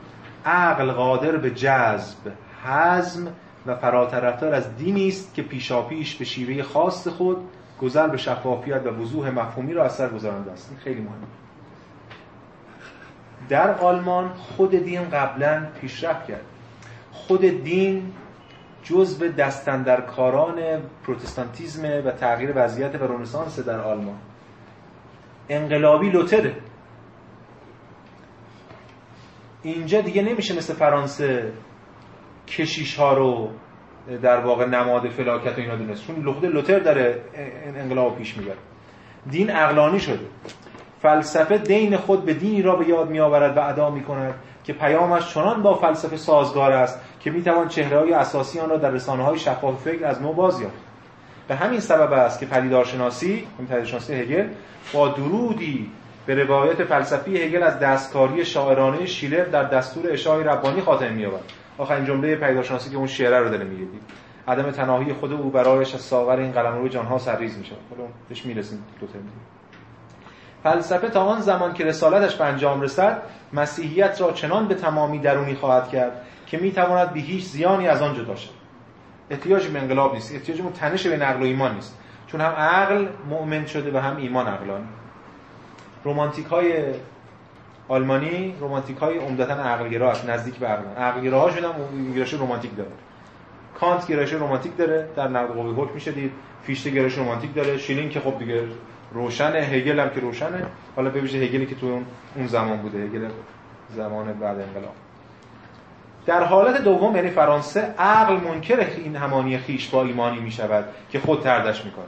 عقل 0.46 0.92
قادر 0.92 1.38
به 1.38 1.52
جذب 1.52 2.18
حزم 2.66 3.28
و 3.66 3.76
فراترفتار 3.76 4.54
از 4.54 4.78
دینی 4.78 5.08
است 5.08 5.34
که 5.34 5.42
پیشاپیش 5.42 6.16
به 6.16 6.26
شیوه 6.26 6.64
خاص 6.64 7.08
خود 7.08 7.38
گذر 7.82 8.08
به 8.08 8.18
شفافیت 8.18 8.82
و 8.86 8.90
وضوح 8.90 9.30
مفهومی 9.30 9.74
را 9.74 9.86
اثر 9.86 10.10
گذارنده 10.10 10.52
است. 10.52 10.70
این 10.70 10.80
خیلی 10.80 11.02
مهمه. 11.02 11.28
در 13.50 13.72
آلمان 13.78 14.34
خود 14.34 14.72
دین 14.72 15.10
قبلا 15.10 15.68
پیشرفت 15.82 16.28
کرد. 16.28 16.46
خود 17.12 17.42
دین 17.42 18.14
جزء 18.84 19.28
دستندرکاران 19.28 20.82
پروتستانتیزم 21.04 21.86
و 22.06 22.12
تغییر 22.12 22.54
وضعیت 22.56 23.02
و 23.02 23.08
رنسانس 23.08 23.60
در 23.60 23.80
آلمان. 23.80 24.18
انقلابی 25.50 26.10
لوتره. 26.10 26.56
اینجا 29.64 30.02
دیگه 30.02 30.22
نمیشه 30.22 30.58
مثل 30.58 30.74
فرانسه 30.74 31.54
کشیش 32.48 32.96
ها 32.96 33.14
رو 33.14 33.50
در 34.22 34.40
واقع 34.40 34.66
نماد 34.66 35.10
فلاکت 35.10 35.58
و 35.58 35.62
اینا 35.62 35.76
دونست. 35.76 36.08
چون 36.08 36.16
لخود 36.16 36.46
لوتر 36.46 36.80
داره 36.80 37.22
انقلاب 37.78 38.18
پیش 38.18 38.38
می‌بره. 38.38 38.58
دین 39.30 39.56
اقلانی 39.56 40.00
شده. 40.00 40.26
فلسفه 41.02 41.58
دین 41.58 41.98
خود 41.98 42.26
به 42.26 42.34
دینی 42.34 42.62
را 42.62 42.76
به 42.76 42.88
یاد 42.88 43.10
میآورد 43.10 43.58
و 43.58 43.68
ادا 43.68 43.90
می‌کند 43.90 44.34
که 44.64 44.74
پیامش 44.74 45.34
چنان 45.34 45.62
با 45.62 45.74
فلسفه 45.74 46.18
سازگار 46.18 46.72
است 46.72 47.00
که 47.20 47.32
می‌توان 47.32 47.68
چهره 47.68 48.00
های 48.00 48.14
اساسی 48.14 48.60
آن 48.60 48.70
را 48.70 48.78
در 48.78 48.90
رسانه 48.90 49.24
های 49.24 49.40
شفاف 49.40 49.82
فکر 49.82 50.06
از 50.06 50.22
نو 50.22 50.34
باز 50.34 50.62
یافت. 50.62 50.76
به 51.48 51.56
همین 51.56 51.80
سبب 51.80 52.14
است 52.14 52.40
که 52.40 52.46
پدیدارشناسی 52.46 53.48
پدیدارشناسی 53.58 54.14
هگل 54.14 54.48
با 54.94 55.08
درودی 55.08 55.92
به 56.26 56.44
روایت 56.44 56.84
فلسفی 56.84 57.38
هگل 57.44 57.64
از 57.64 57.80
دستکاری 57.80 58.46
شاعرانه 58.46 59.06
شیلر 59.06 59.44
در 59.46 59.64
دستور 59.64 60.12
اشاعه 60.12 60.44
ربانی 60.44 60.82
خاتمه 60.82 61.10
می‌یابد. 61.10 61.65
آخرین 61.78 62.06
جمله 62.06 62.36
پیداشناسی 62.36 62.90
که 62.90 62.98
اون 62.98 63.08
شعره 63.08 63.40
رو 63.40 63.50
داره 63.50 63.64
میگه 63.64 63.86
عدم 64.48 64.72
تناهی 64.72 65.14
خود 65.14 65.34
او 65.34 65.50
برایش 65.50 65.96
از 65.96 66.02
ساغر 66.02 66.38
این 66.38 66.52
قلمرو 66.52 66.88
جانها 66.88 67.18
سرریز 67.18 67.58
میشه 67.58 67.76
حالا 67.90 68.10
بهش 68.30 68.46
می‌رسیم 68.46 68.84
دو 69.00 69.08
ترم 69.08 69.22
فلسفه 70.64 71.10
تا 71.10 71.24
آن 71.24 71.42
زمان 71.42 71.74
که 71.74 71.86
رسالتش 71.86 72.36
به 72.36 72.46
انجام 72.46 72.82
رسد 72.82 73.22
مسیحیت 73.54 74.22
را 74.22 74.32
چنان 74.32 74.68
به 74.68 74.76
تمامی 74.76 75.20
درونی 75.20 75.56
خواهد 75.56 75.90
کرد 75.90 76.22
که 76.48 76.58
می‌تواند 76.58 77.14
به 77.14 77.20
هیچ 77.20 77.44
زیانی 77.44 77.88
از 77.88 78.02
آن 78.02 78.16
جدا 78.16 78.36
شد 78.36 78.50
احتیاج 79.30 79.68
به 79.68 79.80
انقلاب 79.80 80.14
نیست. 80.14 80.36
احتیاج 80.36 80.62
به 80.62 80.70
تنش 80.70 81.08
به 81.08 81.18
نقل 81.18 81.42
و 81.42 81.46
ایمان 81.46 81.76
نیست. 81.76 81.98
چون 82.28 82.42
هم 82.42 82.52
عقل 82.52 83.08
مؤمن 83.30 83.66
شده 83.66 83.92
و 83.92 84.02
هم 84.02 84.18
ایمان 84.18 84.48
عقلانی. 84.48 84.88
رومانتیک 86.04 86.46
های 86.46 86.94
آلمانی 87.88 88.56
رومانتیک 88.60 88.98
های 88.98 89.18
عمدتا 89.18 89.54
عقلگرا 89.54 90.12
هست 90.12 90.30
نزدیک 90.30 90.56
به 90.56 90.68
عقل. 90.68 90.84
عقلگراهاشون 90.98 91.64
هم 91.64 91.72
گرایش 92.14 92.34
رومانتیک 92.34 92.78
داره. 92.78 92.92
کانت 93.80 94.08
گرایش 94.08 94.34
رومانتیک 94.34 94.78
داره 94.78 95.10
در 95.16 95.28
نقد 95.28 95.54
قوه 95.54 95.72
حکم 95.72 95.94
میشه 95.94 96.12
دید. 96.12 96.32
فیشته 96.64 96.90
گرایش 96.90 97.14
رومانتیک 97.14 97.56
داره. 97.56 97.78
شلینگ 97.78 98.12
که 98.12 98.20
خب 98.20 98.40
دیگه 98.40 98.64
روشنه 99.12 99.60
هگل 99.60 100.00
هم 100.00 100.10
که 100.10 100.20
روشنه. 100.20 100.66
حالا 100.96 101.10
ببینید 101.10 101.44
هگلی 101.44 101.66
که 101.66 101.76
تو 101.76 102.02
اون 102.36 102.48
زمان 102.48 102.78
بوده 102.78 102.98
هگل 102.98 103.30
زمان 103.96 104.34
بعد 104.34 104.60
انقلاب. 104.60 104.94
در 106.26 106.44
حالت 106.44 106.82
دوم 106.82 107.16
یعنی 107.16 107.30
فرانسه 107.30 107.82
عقل 107.82 108.34
منکر 108.34 108.88
این 108.98 109.16
همانی 109.16 109.58
خویش 109.58 109.90
با 109.90 110.04
ایمانی 110.04 110.40
می 110.40 110.52
شود 110.52 110.86
که 111.10 111.20
خود 111.20 111.42
طردش 111.42 111.86
می 111.86 111.92
کند 111.92 112.06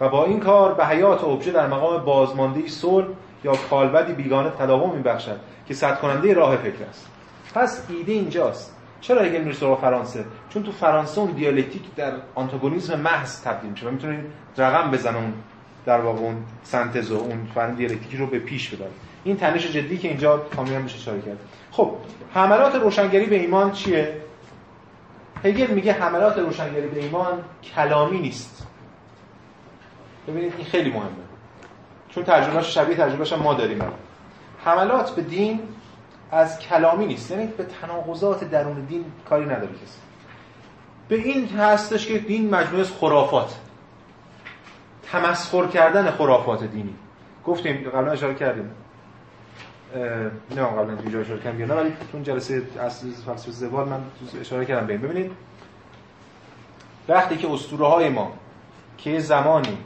و 0.00 0.08
با 0.08 0.24
این 0.24 0.40
کار 0.40 0.74
به 0.74 0.86
حیات 0.86 1.24
ابژه 1.24 1.50
در 1.50 1.66
مقام 1.66 2.04
بازمانده 2.04 2.68
صلب 2.68 3.06
یا 3.44 3.52
کالبدی 3.70 4.12
بیگانه 4.12 4.50
تداوم 4.50 4.96
میبخشد 4.96 5.40
که 5.66 5.74
صد 5.74 6.00
کننده 6.00 6.34
راه 6.34 6.56
فکر 6.56 6.84
است. 6.88 7.06
پس 7.54 7.86
ایده 7.88 8.12
اینجاست. 8.12 8.76
چرا 9.00 9.22
هگل 9.22 9.40
میره 9.40 9.52
سراغ 9.52 9.80
فرانسه؟ 9.80 10.24
چون 10.48 10.62
تو 10.62 10.72
فرانسه 10.72 11.20
اون 11.20 11.30
دیالکتیک 11.30 11.94
در 11.96 12.12
آنتاگونیسم 12.34 13.00
محض 13.00 13.42
تبدیل 13.42 13.70
میشه 13.70 13.86
و 13.86 13.90
می‌تونه 13.90 14.24
رقم 14.56 14.90
بزنه 14.90 15.16
اون 15.16 15.32
در 15.86 16.00
واقع 16.00 16.18
اون 16.18 16.36
سنتز 16.62 17.10
و 17.10 17.16
اون 17.16 17.48
فن 17.54 17.74
دیالکتیکی 17.74 18.16
رو 18.16 18.26
به 18.26 18.38
پیش 18.38 18.68
ببره. 18.68 18.90
این 19.24 19.36
تنش 19.36 19.66
جدی 19.66 19.98
که 19.98 20.08
اینجا 20.08 20.38
کاملا 20.38 20.78
میشه 20.78 20.96
اشاره 20.96 21.20
کرد. 21.20 21.38
خب 21.70 21.90
حملات 22.34 22.74
روشنگری 22.74 23.26
به 23.26 23.36
ایمان 23.36 23.72
چیه؟ 23.72 24.16
هگل 25.44 25.66
میگه 25.66 25.92
حملات 25.92 26.38
روشنگری 26.38 26.88
به 26.88 27.00
ایمان 27.00 27.44
کلامی 27.74 28.18
نیست. 28.18 28.66
ببینید 30.28 30.52
این 30.58 30.66
خیلی 30.66 30.90
مهمه. 30.90 31.29
چون 32.14 32.24
ترجمهش 32.24 32.74
شبیه 32.74 32.96
ترجمهش 32.96 33.32
ما 33.32 33.54
داریم 33.54 33.82
حملات 34.64 35.10
به 35.10 35.22
دین 35.22 35.60
از 36.30 36.58
کلامی 36.58 37.06
نیست. 37.06 37.30
یعنی 37.30 37.46
به 37.46 37.64
تناقضات 37.64 38.44
درون 38.44 38.80
دین 38.80 39.04
کاری 39.28 39.44
نداره 39.44 39.72
کسی. 39.72 39.98
به 41.08 41.16
این 41.16 41.48
هستش 41.48 42.06
که 42.06 42.18
دین 42.18 42.50
مجموعه 42.50 42.80
از 42.80 42.92
خرافات. 42.92 43.58
تمسخر 45.12 45.66
کردن 45.66 46.10
خرافات 46.10 46.64
دینی. 46.64 46.94
گفتیم 47.46 47.90
قبلا 47.90 48.12
اشاره 48.12 48.34
کردیم. 48.34 48.70
نه 50.56 50.62
قبلا 50.62 51.10
جای 51.10 51.20
اشاره 51.20 51.40
کردم 51.40 51.76
ولی 51.76 51.92
تو 52.12 52.18
جلسه 52.22 52.62
اصل 52.80 53.10
فلسفه 53.26 53.50
زوال 53.50 53.88
من 53.88 54.00
اشاره 54.40 54.64
کردم 54.64 54.86
ببینید 54.86 55.32
وقتی 57.08 57.36
که 57.36 57.52
اسطوره 57.52 57.86
های 57.86 58.08
ما 58.08 58.32
که 58.98 59.18
زمانی 59.18 59.78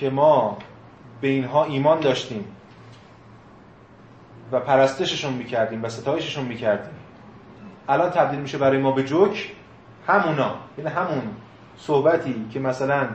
که 0.00 0.10
ما 0.10 0.58
به 1.20 1.28
اینها 1.28 1.64
ایمان 1.64 2.00
داشتیم 2.00 2.44
و 4.52 4.60
پرستششون 4.60 5.32
می‌کردیم 5.32 5.84
و 5.84 5.88
ستایششون 5.88 6.44
می‌کردیم. 6.44 6.94
الان 7.88 8.10
تبدیل 8.10 8.40
میشه 8.40 8.58
برای 8.58 8.78
ما 8.78 8.92
به 8.92 9.02
جوک 9.02 9.52
همونا 10.06 10.54
یعنی 10.78 10.90
همون 10.90 11.22
صحبتی 11.76 12.46
که 12.52 12.60
مثلا 12.60 13.08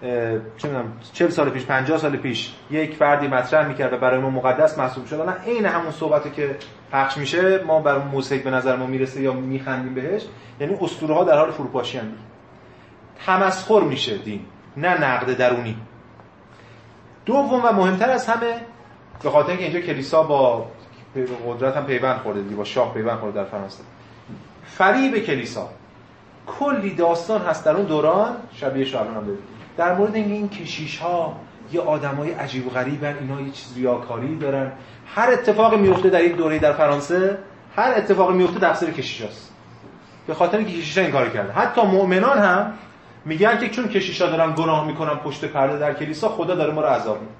چه 0.00 0.68
می‌دونم 0.68 0.92
40 1.12 1.30
سال 1.30 1.50
پیش 1.50 1.64
50 1.64 1.98
سال 1.98 2.16
پیش 2.16 2.52
یک 2.70 2.96
فردی 2.96 3.28
مطرح 3.28 3.68
می‌کرد 3.68 3.92
و 3.92 3.96
برای 3.96 4.20
ما 4.20 4.30
مقدس 4.30 4.78
محسوب 4.78 5.06
شد. 5.06 5.14
الان 5.14 5.36
عین 5.46 5.66
همون 5.66 5.92
صحبتی 5.92 6.30
که 6.30 6.56
پخش 6.92 7.16
میشه 7.16 7.64
ما 7.64 7.80
بر 7.80 7.98
موسیقی 7.98 8.42
به 8.42 8.50
نظر 8.50 8.76
ما 8.76 8.86
می‌رسه 8.86 9.20
یا 9.20 9.32
میخندیم 9.32 9.94
بهش 9.94 10.22
یعنی 10.60 10.76
اسطوره 10.80 11.14
ها 11.14 11.24
در 11.24 11.38
حال 11.38 11.50
فروپاشی 11.50 11.98
هستند. 11.98 12.18
تمسخر 13.26 13.80
میشه 13.80 14.18
دین 14.18 14.40
نه 14.76 15.04
نقد 15.04 15.36
درونی. 15.36 15.76
دوم 17.26 17.64
و 17.64 17.72
مهمتر 17.72 18.10
از 18.10 18.26
همه 18.26 18.54
به 19.22 19.30
خاطر 19.30 19.48
اینکه 19.48 19.64
اینجا 19.64 19.80
کلیسا 19.80 20.22
با 20.22 20.66
قدرت 21.48 21.76
هم 21.76 21.86
پیوند 21.86 22.20
خورده 22.20 22.40
با 22.40 22.64
شاه 22.64 22.94
پیوند 22.94 23.18
خورده 23.18 23.42
در 23.42 23.48
فرانسه. 23.48 23.82
فریب 24.64 25.18
کلیسا. 25.18 25.68
کلی 26.46 26.94
داستان 26.94 27.42
هست 27.42 27.64
در 27.64 27.76
اون 27.76 27.86
دوران. 27.86 28.36
شبیه 28.52 28.84
شعبان 28.84 29.14
هم 29.14 29.24
در 29.76 29.94
مورد 29.94 30.14
این 30.14 30.48
کشیش 30.48 30.98
ها 30.98 31.36
یه 31.72 31.80
آدمای 31.80 32.32
عجیب 32.32 32.66
و 32.66 32.70
غریبن 32.70 33.16
اینا 33.20 33.40
یه 33.40 33.50
چیز 33.50 33.76
ریاکاری 33.76 34.38
دارن. 34.38 34.72
هر 35.06 35.30
اتفاقی 35.30 35.76
میفته 35.76 36.10
در 36.10 36.20
این 36.20 36.32
دوره 36.32 36.58
در 36.58 36.72
فرانسه 36.72 37.38
هر 37.76 37.94
اتفاقی 37.96 38.34
میفته 38.34 38.60
تقصیر 38.60 38.90
کشیشاست. 38.90 39.52
به 40.26 40.34
خاطر 40.34 40.58
اینکه 40.58 40.72
کشیشا 40.72 41.00
این 41.00 41.10
کارو 41.10 41.30
کردن. 41.30 41.52
حتی 41.52 41.82
مؤمنان 41.82 42.38
هم 42.38 42.72
میگن 43.24 43.58
که 43.58 43.68
چون 43.68 43.88
کشیشا 43.88 44.26
دارن 44.26 44.54
گناه 44.54 44.86
می‌کنن 44.86 45.14
پشت 45.14 45.44
پرده 45.44 45.78
در 45.78 45.94
کلیسا 45.94 46.28
خدا 46.28 46.54
داره 46.54 46.72
ما 46.72 46.80
رو 46.80 46.86
عذاب 46.86 47.20
میده 47.20 47.32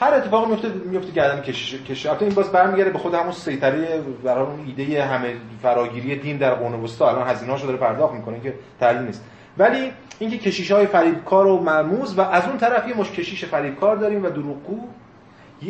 هر 0.00 0.14
اتفاقی 0.14 0.50
میفته 0.50 0.68
میفته 0.68 1.12
گردن 1.12 1.40
کشیش 1.40 1.74
کشیش 1.74 2.06
البته 2.06 2.24
این 2.24 2.34
باز 2.34 2.52
برمیگره 2.52 2.90
به 2.90 2.98
خود 2.98 3.14
همون 3.14 3.32
سیطره 3.32 4.00
برای 4.24 4.46
اون 4.46 4.64
ایده 4.66 5.04
همه 5.04 5.34
فراگیری 5.62 6.16
دین 6.16 6.36
در 6.36 6.54
قرون 6.54 6.84
وسطا. 6.84 7.08
الان 7.08 7.28
هزینه‌هاشو 7.28 7.66
داره 7.66 7.78
پرداخت 7.78 8.14
می‌کنه 8.14 8.40
که 8.40 8.54
تحلیل 8.80 9.02
نیست. 9.02 9.24
ولی 9.58 9.92
اینکه 10.18 10.38
کشیش 10.38 10.70
های 10.70 10.86
فریبکار 10.86 11.46
و 11.46 11.60
مرموز 11.60 12.18
و 12.18 12.20
از 12.20 12.48
اون 12.48 12.58
طرف 12.58 12.88
یه 12.88 12.96
مش 12.96 13.10
کشیش 13.10 13.44
فریبکار 13.44 13.96
داریم 13.96 14.24
و 14.24 14.28
دروغگو 14.28 14.88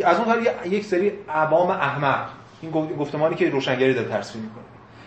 از 0.04 0.16
اون 0.16 0.26
طرف 0.26 0.66
یک 0.66 0.84
سری 0.84 1.12
عوام 1.28 1.70
احمق. 1.70 2.26
این 2.62 2.70
گفتمانی 2.96 3.34
که 3.34 3.50
روشنگری 3.50 3.94
داره 3.94 4.08
تصویر 4.08 4.44
می‌کنه. 4.44 4.64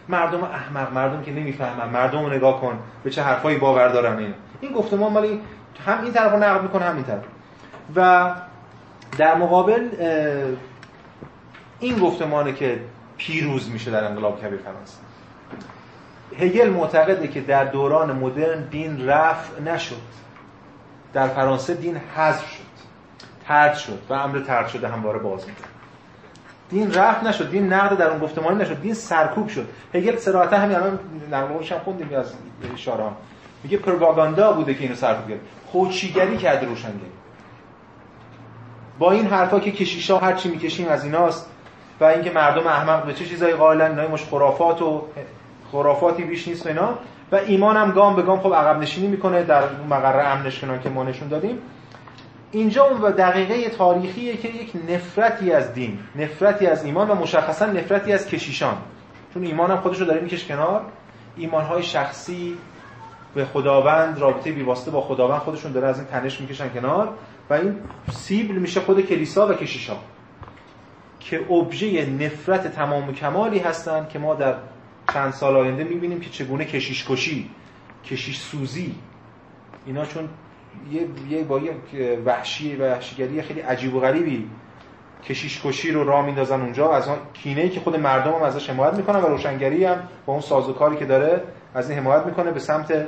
مردم 0.10 0.44
احمق 0.44 0.94
مردم 0.94 1.22
که 1.22 1.32
نمی‌فهمن. 1.32 1.90
مردم 1.90 2.20
رو 2.20 2.34
نگاه 2.34 2.62
کن. 2.62 2.80
به 3.04 3.10
چه 3.10 3.24
حرفایی 3.24 3.58
باور 3.58 3.88
دارن 3.88 4.18
این. 4.18 4.34
این 4.62 4.74
گفتمان 4.74 5.12
مالی 5.14 5.42
هم 5.86 6.04
این 6.04 6.14
طرف 6.14 6.32
رو 6.32 6.40
نقد 6.40 6.62
می‌کنه 6.62 6.86
هم 6.86 6.96
این 6.96 7.06
طرف. 7.06 7.24
و 7.96 8.32
در 9.18 9.36
مقابل 9.36 9.90
این 11.80 12.00
گفتمانه 12.00 12.54
که 12.54 12.80
پیروز 13.18 13.70
میشه 13.72 13.92
در 13.92 14.04
انقلاب 14.04 14.42
کبیر 14.42 14.60
فرانسه 14.60 14.98
هگل 16.40 16.70
معتقده 16.70 17.28
که 17.28 17.42
در 17.42 17.66
دوران 17.66 18.12
مدرن 18.12 18.64
دین 18.64 19.08
رفع 19.08 19.62
نشد. 19.62 20.02
در 21.14 21.28
فرانسه 21.28 21.74
دین 21.74 21.98
حذف 22.16 22.50
شد. 22.50 22.64
ترد 23.48 23.76
شد 23.76 24.00
و 24.10 24.14
امر 24.14 24.40
ترد 24.40 24.68
شده 24.68 24.88
همواره 24.88 25.20
باز 25.20 25.48
میده 25.48 25.62
دین 26.70 26.94
رفع 26.94 27.28
نشد 27.28 27.52
دین 27.52 27.74
نقد 27.74 27.98
در 27.98 28.08
اون 28.08 28.20
گفتمانی 28.20 28.62
نشد 28.62 28.82
دین 28.82 28.94
سرکوب 28.94 29.48
شد. 29.48 29.68
هگل 29.94 30.18
صراحتا 30.18 30.58
همین 30.58 30.76
الان 30.76 31.00
نرمالش 31.32 31.72
هم 31.72 31.80
خوندیم 31.80 32.10
از 32.18 32.34
اشاره 32.74 33.04
میگه 33.64 33.78
پروپاگاندا 33.78 34.54
بوده 34.54 34.74
که 34.74 34.82
اینو 34.84 34.96
سرکوب 34.96 35.30
کرد. 35.30 35.40
خوچیگری 35.72 36.38
کرده 36.38 36.66
روشنگری. 36.66 37.12
با 39.00 39.12
این 39.12 39.28
حرفا 39.28 39.60
که 39.60 39.72
کشیشا 39.72 40.18
هر 40.18 40.34
چی 40.34 40.50
می‌کشیم 40.50 40.88
از 40.88 41.04
ایناست 41.04 41.50
و 42.00 42.04
اینکه 42.04 42.32
مردم 42.32 42.68
احمق 42.68 43.06
به 43.06 43.14
چه 43.14 43.26
چیزایی 43.26 43.54
قائلن 43.54 44.00
اینا 44.00 44.14
مش 44.14 44.24
خرافات 44.24 44.82
و 44.82 45.06
خرافاتی 45.72 46.24
بیش 46.24 46.48
نیست 46.48 46.68
اینا. 46.68 46.90
و 47.32 47.36
ایمان 47.36 47.78
هم 47.78 47.92
گام 47.92 48.16
به 48.16 48.22
گام 48.22 48.40
خب 48.40 48.54
عقب 48.54 48.80
نشینی 48.80 49.08
می‌کنه 49.08 49.44
در 49.44 49.64
مقره 49.90 50.24
امنش 50.28 50.60
که 50.84 50.90
ما 50.90 51.04
نشون 51.04 51.28
دادیم. 51.28 51.58
اینجا 52.54 52.84
اون 52.84 53.12
دقیقه 53.12 53.70
تاریخیه 53.70 54.38
که 54.38 54.48
یک 54.48 54.72
نفرتی 54.90 55.52
از 55.52 55.74
دین 55.74 56.00
نفرتی 56.16 56.68
از 56.68 56.86
ایمان 56.86 57.10
و 57.10 57.16
مشخصا 57.16 57.66
نفرتی 57.66 58.14
از 58.14 58.28
کشیشان. 58.28 58.78
چون 59.34 59.46
ایمان 59.46 59.72
هم 59.72 59.78
خودش 59.78 60.00
رو 60.00 60.06
داره 60.06 60.22
میکش 60.22 60.46
کنار. 60.46 60.82
ایمانهای 61.38 61.84
شخصی 61.84 62.58
به 63.36 63.46
خداوند 63.46 64.20
رابطه 64.20 64.52
بیواسطه 64.52 64.92
با 64.92 65.02
خداوند 65.02 65.40
خودشون 65.42 65.72
داره 65.72 65.88
از 65.88 65.98
این 65.98 66.08
تنش 66.08 66.42
می‌کشن 66.42 66.70
کنار 66.70 67.10
و 67.50 67.54
این 67.54 67.76
سیبل 68.12 68.56
میشه 68.56 68.80
خود 68.80 69.02
کلیسا 69.02 69.48
و 69.48 69.54
کشیشان. 69.54 69.98
که 71.20 71.52
ابژه 71.52 72.06
نفرت 72.06 72.68
تمام 72.68 73.10
و 73.10 73.12
کمالی 73.12 73.60
هستند 73.60 74.10
که 74.10 74.20
ما 74.20 74.36
در 74.36 74.56
چند 75.14 75.34
سال 75.34 75.56
آینده 75.56 75.84
می‌بینیم 75.84 76.20
که 76.20 76.30
چگونه 76.30 76.66
کشیش 76.66 77.06
کشی 77.10 77.50
کشیش 78.06 78.38
سوزی 78.38 78.96
اینا 79.86 80.06
چون 80.06 80.30
یه, 80.92 81.08
یه 81.30 81.44
با 81.44 81.60
یه 81.60 81.74
وحشی 82.26 82.76
وحشیگری 82.76 83.42
خیلی 83.42 83.60
عجیب 83.60 83.96
و 83.96 84.00
غریبی 84.00 84.50
کشیش 85.24 85.62
کشی 85.66 85.92
رو 85.92 86.04
راه 86.04 86.26
میندازن 86.26 86.62
اونجا. 86.62 86.92
از 86.92 87.08
اون 87.08 87.18
کینه‌ای 87.34 87.70
که 87.70 87.80
خود 87.80 88.00
مردم 88.00 88.32
هم 88.32 88.42
ازش 88.42 88.70
حمایت 88.70 88.94
می‌کنن 88.94 89.20
و 89.20 89.28
روشنگری 89.28 89.86
هم 89.86 89.98
با 90.26 90.34
اون 90.34 90.42
سازوکاری 90.42 90.96
که 90.96 91.06
داره 91.06 91.42
از 91.76 91.90
این 91.90 92.00
حمایت 92.00 92.26
می‌کنه 92.26 92.52
به 92.52 92.60
سمت 92.60 93.08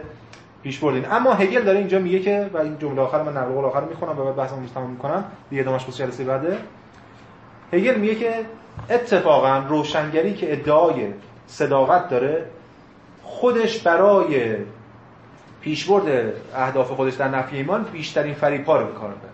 پیش 0.64 0.80
بردین. 0.80 1.06
اما 1.12 1.34
هگل 1.34 1.62
داره 1.62 1.78
اینجا 1.78 2.00
میگه 2.00 2.20
که 2.20 2.50
و 2.54 2.58
این 2.58 2.78
جمله 2.80 3.02
آخر 3.02 3.24
من 3.24 3.38
نقل 3.38 3.54
قول 3.54 3.66
آخر 3.66 3.84
می‌خونم 3.84 4.14
بعد 4.14 4.36
بحثمو 4.36 4.68
تمام 4.68 4.90
می‌کنم. 4.90 5.26
دیگه 5.50 5.62
ادامهش 5.62 5.86
بس 5.86 5.98
جلسه 5.98 6.24
بعده. 6.24 6.58
هگل 7.74 7.96
میگه 7.96 8.16
که 8.16 8.34
اتفاقا 8.90 9.58
روشنگری 9.70 10.34
که 10.34 10.54
ادعای 10.54 11.08
صداقت 11.48 12.10
داره 12.10 12.46
خودش 13.24 13.80
برای 13.80 14.56
پیشبرد 15.66 16.34
اهداف 16.56 16.92
خودش 16.92 17.14
در 17.14 17.28
نفی 17.28 17.58
ایمان 17.58 17.84
بیشترین 17.84 18.34
فریب‌ها 18.34 18.82
رو 18.82 18.88
کار 18.88 19.10
بره 19.10 19.32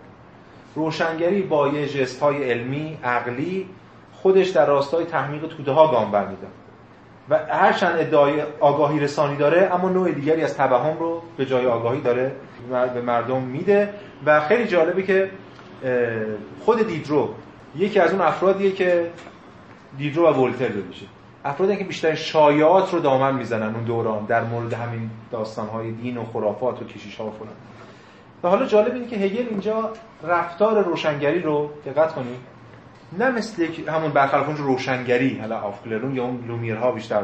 روشنگری 0.74 1.42
با 1.42 1.68
یه 1.68 1.88
جست 1.88 2.20
های 2.20 2.50
علمی 2.50 2.98
عقلی 3.04 3.68
خودش 4.12 4.48
در 4.48 4.66
راستای 4.66 5.04
تحمیق 5.04 5.46
توده 5.46 5.72
ها 5.72 5.90
گام 5.90 6.10
برمیداره 6.10 6.52
و 7.28 7.38
هرچند 7.48 8.00
ادعای 8.00 8.42
آگاهی 8.60 9.00
رسانی 9.00 9.36
داره 9.36 9.70
اما 9.72 9.88
نوع 9.88 10.10
دیگری 10.10 10.42
از 10.42 10.56
توهم 10.56 10.98
رو 10.98 11.22
به 11.36 11.46
جای 11.46 11.66
آگاهی 11.66 12.00
داره 12.00 12.32
به 12.94 13.00
مردم 13.00 13.42
میده. 13.42 13.94
و 14.26 14.40
خیلی 14.40 14.64
جالبه 14.66 15.02
که 15.02 15.30
خود 16.64 16.86
دیدرو 16.86 17.28
یکی 17.76 18.00
از 18.00 18.12
اون 18.12 18.20
افرادیه 18.20 18.72
که 18.72 19.10
دیدرو 19.98 20.26
و 20.26 20.44
ولتر 20.44 20.68
بشه 20.68 21.06
افرادی 21.44 21.76
که 21.76 21.84
بیشتر 21.84 22.14
شایعات 22.14 22.92
رو 22.94 23.00
دامن 23.00 23.34
می‌زنن 23.34 23.74
اون 23.74 23.84
دوران 23.84 24.24
در 24.24 24.44
مورد 24.44 24.72
همین 24.72 25.10
داستانهای 25.30 25.92
دین 25.92 26.16
و 26.16 26.24
خرافات 26.24 26.82
و 26.82 26.84
کشیش 26.84 27.16
ها 27.16 27.26
و 27.26 27.30
فلان. 27.30 27.54
و 28.42 28.48
حالا 28.48 28.66
جالب 28.66 28.94
اینه 28.94 29.06
که 29.06 29.16
هگل 29.16 29.46
اینجا 29.50 29.92
رفتار 30.22 30.84
روشنگری 30.84 31.40
رو 31.40 31.70
دقت 31.86 32.14
کنید 32.14 32.36
نه 33.18 33.30
مثل 33.30 33.66
همون 33.88 34.10
برخلاف 34.10 34.48
اون 34.48 34.56
روشنگری 34.56 35.38
حالا 35.38 35.60
آفکلرون 35.60 36.16
یا 36.16 36.24
اون 36.24 36.44
لومیرها 36.48 36.92
بیشتر 36.92 37.22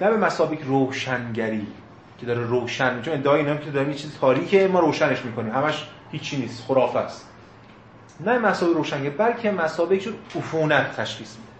نه 0.00 0.10
به 0.10 0.16
مسابق 0.16 0.58
روشنگری 0.64 1.66
که 2.18 2.26
داره 2.26 2.40
روشن 2.40 3.02
چون 3.02 3.14
ادعای 3.14 3.40
اینا 3.40 3.56
که 3.56 3.70
داره 3.70 3.88
یه 3.88 3.94
چیز 3.94 4.18
تاریکه 4.20 4.68
ما 4.68 4.80
روشنش 4.80 5.24
می‌کنیم 5.24 5.52
همش 5.52 5.88
هیچی 6.10 6.36
نیست 6.36 6.64
خرافه 6.68 6.98
است. 6.98 7.28
نه 8.26 8.38
مسابق 8.38 8.76
روشنگری 8.76 9.10
بلکه 9.10 9.50
مسابق 9.50 10.00
شد 10.00 10.14
عفونت 10.36 10.96
تشخیص 10.96 11.36
میده. 11.36 11.55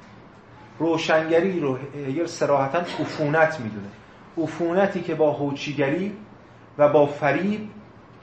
روشنگری 0.79 1.61
رو 1.61 1.79
یا 2.09 2.27
سراحتا 2.27 2.79
عفونت 2.79 3.61
می‌دونه. 3.61 3.89
عفونتی 4.39 5.01
که 5.01 5.15
با 5.15 5.33
هوچیگری 5.33 6.13
و 6.79 6.89
با 6.89 7.07
فریب 7.07 7.71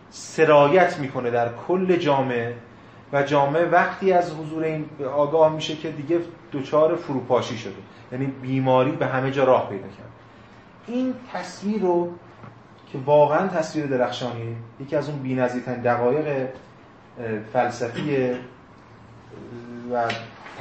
سرایت 0.09 0.99
می‌کنه 0.99 1.31
در 1.31 1.49
کل 1.67 1.95
جامعه. 1.95 2.55
و 3.13 3.23
جامعه 3.23 3.65
وقتی 3.65 4.11
از 4.13 4.33
حضور 4.33 4.63
این 4.63 4.85
آگاه 5.15 5.53
میشه 5.53 5.75
که 5.75 5.91
دیگه 5.91 6.19
دچار 6.53 6.95
فروپاشی 6.95 7.57
شده. 7.57 7.73
یعنی 8.11 8.25
بیماری 8.25 8.91
به 8.91 9.05
همه 9.05 9.31
جا 9.31 9.43
راه 9.43 9.69
پیدا 9.69 9.87
کرد. 9.87 10.09
این 10.87 11.13
تصویر 11.33 11.81
رو 11.81 12.11
که 12.91 12.97
واقعا 13.05 13.47
تصویر 13.47 13.85
درخشانی 13.85 14.55
یکی 14.79 14.95
از 14.95 15.09
اون 15.09 15.19
بی‌نظیرترین 15.19 15.81
دقایق 15.81 16.47
فلسفی 17.53 18.31
و 19.91 20.03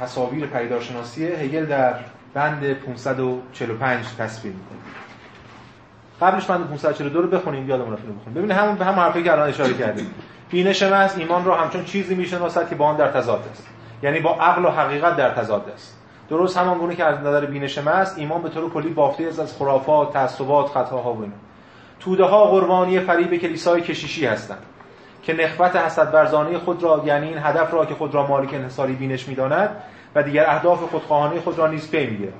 تصاویر 0.01 0.45
پیدارشناسی 0.45 1.25
هگل 1.25 1.65
در 1.65 1.95
بند 2.33 2.73
545 2.73 4.05
تصویر 4.17 4.53
می‌کنه. 4.53 4.79
قبلش 6.21 6.45
بند 6.45 6.67
542 6.69 7.21
رو 7.21 7.27
بخونیم 7.27 7.69
یادمون 7.69 7.93
رفت 7.93 8.01
بخونیم. 8.01 8.33
ببینید 8.33 8.51
همون 8.51 8.75
به 8.75 8.85
هم 8.85 8.93
حرفی 8.93 9.23
که 9.23 9.31
الان 9.31 9.49
اشاره 9.49 9.73
کردیم. 9.73 10.13
بینش 10.49 10.83
محض 10.83 11.17
ایمان 11.17 11.45
را 11.45 11.57
همچون 11.57 11.85
چیزی 11.85 12.15
می‌شناسد 12.15 12.69
که 12.69 12.75
با 12.75 12.85
آن 12.85 12.97
در 12.97 13.11
تضاد 13.11 13.47
است. 13.51 13.67
یعنی 14.03 14.19
با 14.19 14.35
عقل 14.35 14.65
و 14.65 14.69
حقیقت 14.69 15.15
در 15.15 15.29
تضاد 15.29 15.69
است. 15.73 15.97
درست 16.29 16.57
همان 16.57 16.77
گونه 16.77 16.95
که 16.95 17.03
از 17.03 17.19
نظر 17.19 17.45
بینش 17.45 17.77
محض 17.77 18.17
ایمان 18.17 18.41
به 18.41 18.49
طور 18.49 18.69
کلی 18.69 18.89
بافته 18.89 19.23
از 19.23 19.57
خرافات 19.57 20.13
تعصبات 20.13 20.67
خطاها 20.67 21.13
و 21.13 21.21
اینا. 21.21 21.35
توده 21.99 22.23
ها 22.23 22.45
قربانی 22.45 22.99
فریب 22.99 23.35
کلیسای 23.35 23.81
کشیشی 23.81 24.25
هستند. 24.25 24.63
که 25.23 25.33
نخوت 25.33 25.75
حسد 25.75 26.13
ورزانه 26.13 26.57
خود 26.57 26.83
را 26.83 27.03
یعنی 27.05 27.27
این 27.27 27.37
هدف 27.37 27.73
را 27.73 27.85
که 27.85 27.95
خود 27.95 28.13
را 28.13 28.27
مالک 28.27 28.53
انحصاری 28.53 28.93
بینش 28.93 29.27
می‌داند 29.27 29.69
و 30.15 30.23
دیگر 30.23 30.45
اهداف 30.49 30.79
خودخواهانه 30.79 31.39
خود 31.39 31.57
را 31.57 31.67
نیز 31.67 31.91
پی 31.91 32.05
می‌گیرد. 32.09 32.33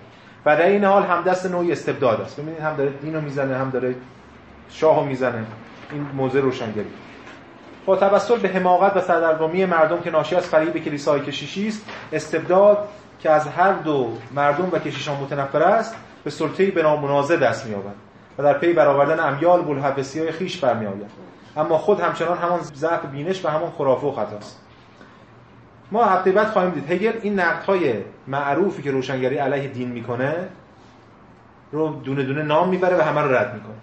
و 0.45 0.55
در 0.55 0.65
این 0.65 0.83
حال 0.83 1.03
هم 1.03 1.21
دست 1.21 1.51
نوعی 1.51 1.71
استبداد 1.71 2.21
است. 2.21 2.39
ببینید 2.39 2.59
هم 2.59 2.75
داره 2.75 2.89
دینو 2.89 3.21
می‌زنه 3.21 3.57
هم 3.57 3.69
داره 3.69 3.95
شاهو 4.69 5.03
می‌زنه. 5.03 5.43
این 5.91 6.07
موضع 6.13 6.39
روشنگری. 6.39 6.91
با 7.85 7.95
توسل 7.95 8.37
به 8.39 8.47
حماقت 8.47 8.97
و 8.97 9.01
سردرگمی 9.01 9.65
مردم 9.65 10.01
که 10.01 10.11
ناشی 10.11 10.35
از 10.35 10.47
فریب 10.47 10.77
کلیسای 10.77 11.21
کشیشی 11.21 11.67
است 11.67 11.85
استبداد 12.13 12.87
که 13.19 13.29
از 13.31 13.47
هر 13.47 13.71
دو 13.71 14.17
مردم 14.35 14.69
و 14.71 14.79
کشیشان 14.79 15.17
متنفر 15.17 15.63
است 15.63 15.95
به 16.23 16.29
سلطه‌ای 16.29 16.71
به 16.71 16.83
نامنازع 16.83 17.37
دست 17.37 17.65
می‌یابد 17.65 17.95
و 18.37 18.43
در 18.43 18.53
پی 18.53 18.73
برآوردن 18.73 19.19
امیال 19.19 19.61
بلحوثی‌های 19.61 20.31
خیش 20.31 20.57
برمیآید. 20.57 21.32
اما 21.57 21.77
خود 21.77 21.99
همچنان 21.99 22.37
همان 22.37 22.59
ضعف 22.61 23.05
بینش 23.05 23.45
و 23.45 23.47
همان 23.47 23.71
خرافه 23.71 24.07
و 24.07 24.11
خطاست 24.11 24.59
ما 25.91 26.03
هفته 26.03 26.31
بعد 26.31 26.47
خواهیم 26.47 26.71
دید. 26.71 26.91
هگل 26.91 27.19
این 27.21 27.39
نقدهای 27.39 27.93
معروفی 28.27 28.81
که 28.81 28.91
روشنگری 28.91 29.37
علیه 29.37 29.67
دین 29.67 29.89
می‌کنه 29.89 30.35
رو 31.71 31.89
دونه 31.89 32.23
دونه 32.23 32.41
نام 32.41 32.69
می‌بره 32.69 32.97
و 32.97 33.01
همه 33.01 33.21
رو 33.21 33.35
رد 33.35 33.53
می‌کنه. 33.53 33.75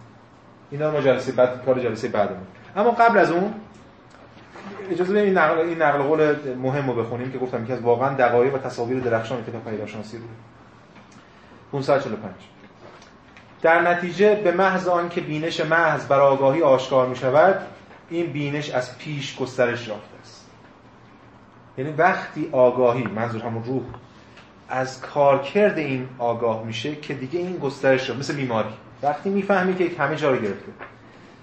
اینا 0.70 0.90
ما 0.90 1.00
جلسه 1.00 1.32
بعد 1.32 1.64
کار 1.66 1.80
جلسه 1.80 2.08
بعدمون. 2.08 2.46
اما 2.76 2.90
قبل 2.90 3.18
از 3.18 3.30
اون 3.30 3.54
اجازه 4.90 5.12
بدید 5.12 5.24
این 5.24 5.38
نقل 5.38 5.58
این 5.58 5.82
نقل 5.82 6.02
قول 6.02 6.34
مهم 6.56 6.90
رو 6.90 7.02
بخونیم 7.02 7.32
که 7.32 7.38
گفتم 7.38 7.64
که 7.64 7.72
از 7.72 7.80
واقعا 7.80 8.14
دقایق 8.14 8.54
و 8.54 8.58
تصاویر 8.58 9.00
درخشان 9.00 9.44
کتاب 9.44 9.64
پیداشناسی 9.64 10.16
رو. 10.16 10.24
545 11.72 12.32
در 13.62 13.80
نتیجه 13.80 14.34
به 14.34 14.52
محض 14.52 14.88
آن 14.88 15.08
که 15.08 15.20
بینش 15.20 15.60
محض 15.60 16.06
بر 16.06 16.20
آگاهی 16.20 16.62
آشکار 16.62 17.06
می 17.06 17.16
شود 17.16 17.60
این 18.10 18.32
بینش 18.32 18.70
از 18.70 18.98
پیش 18.98 19.36
گسترش 19.36 19.88
یافته 19.88 20.18
است. 20.22 20.50
یعنی 21.78 21.92
وقتی 21.92 22.48
آگاهی 22.52 23.02
منظور 23.02 23.42
همون 23.42 23.64
روح 23.64 23.82
از 24.68 25.00
کارکرد 25.00 25.78
این 25.78 26.08
آگاه 26.18 26.64
میشه 26.64 26.96
که 26.96 27.14
دیگه 27.14 27.38
این 27.38 27.56
گسترش 27.56 28.02
شد 28.02 28.18
مثل 28.18 28.34
بیماری. 28.34 28.74
وقتی 29.02 29.30
می‌فهمی 29.30 29.74
که 29.74 29.90
همه 29.98 30.16
جا 30.16 30.30
رو 30.30 30.36
گرفته. 30.36 30.72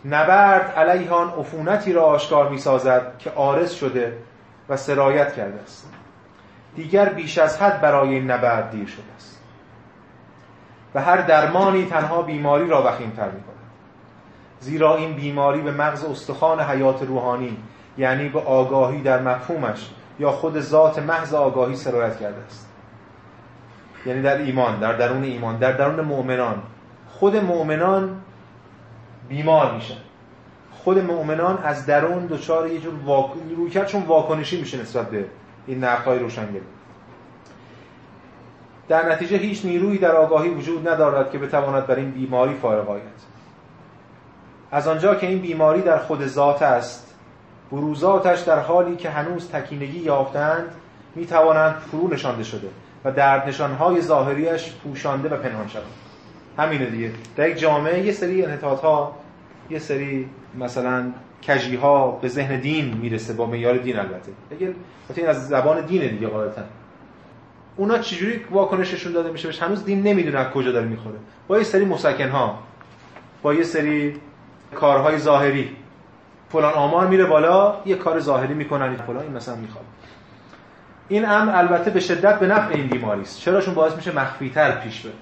نبرد 0.06 0.72
علیه 0.72 1.10
آن 1.10 1.30
عفونتی 1.30 1.94
را 1.94 2.04
آشکار 2.04 2.50
می‌سازد 2.50 3.18
که 3.20 3.32
آرز 3.32 3.74
شده 3.74 4.18
و 4.70 4.78
سرایت 4.78 5.36
کرده 5.36 5.60
است. 5.62 5.90
دیگر 6.76 7.10
بیش 7.10 7.38
از 7.38 7.62
حد 7.62 7.82
برای 7.82 8.10
این 8.10 8.32
نبرد 8.32 8.72
دیر 8.72 8.88
شده 8.88 9.14
است. 9.16 9.37
و 10.98 11.00
هر 11.00 11.18
درمانی 11.18 11.86
تنها 11.86 12.22
بیماری 12.22 12.68
را 12.68 12.84
وخیمتر 12.88 13.26
می 13.26 13.42
کند 13.42 13.56
زیرا 14.60 14.96
این 14.96 15.14
بیماری 15.14 15.62
به 15.62 15.72
مغز 15.72 16.06
استخوان 16.06 16.60
حیات 16.60 17.04
روحانی 17.04 17.58
یعنی 17.98 18.30
به 18.30 18.40
آگاهی 18.40 19.02
در 19.02 19.22
مفهومش 19.22 19.90
یا 20.20 20.32
خود 20.32 20.60
ذات 20.60 21.00
محض 21.00 21.34
آگاهی 21.34 21.76
سرایت 21.76 22.20
کرده 22.20 22.42
است. 22.46 22.70
یعنی 24.06 24.22
در 24.22 24.38
ایمان 24.38 24.80
در 24.80 24.94
درون 24.94 25.24
ایمان 25.24 25.58
در 25.58 25.72
درون 25.72 26.02
مؤمنان. 26.02 26.64
خود 27.10 27.36
مؤمنان 27.36 28.22
بیمار 29.30 29.74
میشن 29.74 29.98
خود 30.72 31.00
مؤمنان 31.00 31.58
از 31.64 31.86
درون 31.86 32.26
دچار 32.26 32.68
یه 32.68 32.80
جور 32.80 32.94
واک... 33.06 33.32
رویکرد 33.58 33.88
چون 33.88 34.04
واکنشی 34.04 34.60
میشه 34.60 34.82
نسبت 34.82 35.10
به 35.10 35.26
این 35.68 35.84
نقدهای 35.84 36.20
روشنگری. 36.20 36.62
در 38.90 39.12
نتیجه 39.12 39.38
هیچ 39.38 39.66
نیرویی 39.66 39.98
در 39.98 40.12
آگاهی 40.12 40.50
وجود 40.50 40.88
ندارد 40.88 41.32
که 41.32 41.38
بتواند 41.38 41.88
بر 41.88 41.96
این 41.96 42.12
بیماری 42.12 42.54
فارغ 42.54 42.90
آید. 42.90 43.04
از 44.72 44.88
آنجا 44.88 45.16
که 45.16 45.28
این 45.28 45.40
بیماری 45.40 45.82
در 45.82 45.98
خود 45.98 46.28
ذات 46.28 46.62
است 46.62 47.16
بروزاتش 47.72 48.40
در 48.40 48.60
حالی 48.60 48.96
که 48.96 49.10
هنوز 49.10 49.50
تکینگی 49.50 50.00
یافتند 50.00 50.76
می 51.16 51.26
توانند 51.26 51.76
فرو 51.76 52.14
نشانده 52.14 52.44
شده 52.44 52.68
و 53.06 53.12
درد 53.12 53.48
نشانهای 53.48 54.02
ظاهریش 54.02 54.74
پوشانده 54.74 55.30
و 55.30 55.38
پنهان 55.38 55.68
شود 55.68 55.84
همینه 56.58 56.86
دیگه. 56.86 57.12
در 57.36 57.50
یک 57.50 57.58
جامعه 57.58 58.06
یه 58.06 58.12
سری 58.12 58.46
انحطاط 58.46 58.80
ها 58.80 59.16
یه 59.70 59.80
سری 59.80 60.30
مثلا 60.60 61.12
کجی 61.48 61.76
ها 61.76 62.12
به 62.12 62.28
ذهن 62.28 62.60
دین 62.60 62.98
می‌رسه 62.98 63.34
با 63.34 63.46
معیار 63.46 63.78
دین 63.78 64.00
البته. 64.00 64.32
اگر 64.52 64.70
این 65.16 65.28
از 65.28 65.48
زبان 65.48 65.86
دینه 65.86 66.08
دیگه 66.08 66.28
غالبا. 66.28 66.62
اونا 67.78 67.98
چجوری 67.98 68.46
واکنششون 68.52 69.14
داده 69.14 69.32
میشه؟ 69.32 69.48
بهش 69.48 69.62
هنوز 69.62 69.86
دین 69.86 70.04
نمی‌دونه 70.04 70.40
از 70.40 70.48
کجا 70.48 70.72
داره 70.72 70.86
می‌خوره. 70.86 71.16
با 71.48 71.58
یه 71.58 71.64
سری 71.64 71.86
مسکن 71.86 72.30
ها 72.30 72.60
با 73.42 73.54
یه 73.54 73.64
سری 73.64 74.22
کارهای 74.76 75.18
ظاهری. 75.18 75.76
فلان 76.50 76.74
آمار 76.74 77.08
میره 77.08 77.26
بالا 77.26 77.76
یه 77.86 77.96
کار 77.96 78.20
ظاهری 78.20 78.54
می‌کنن. 78.54 78.96
فلان 78.96 79.24
این 79.24 79.32
مثلا 79.32 79.56
می‌خواد. 79.56 79.86
این 81.08 81.30
امر 81.30 81.56
البته 81.56 81.92
به 81.92 82.00
شدت 82.00 82.40
به 82.40 82.48
نفع 82.48 82.74
این 82.74 82.88
بیماری 82.88 83.22
است. 83.22 83.40
چراشون 83.40 83.74
باعث 83.74 83.96
میشه 83.96 84.16
مخفیتر 84.16 84.72
پیش 84.72 85.02
بره. 85.02 85.14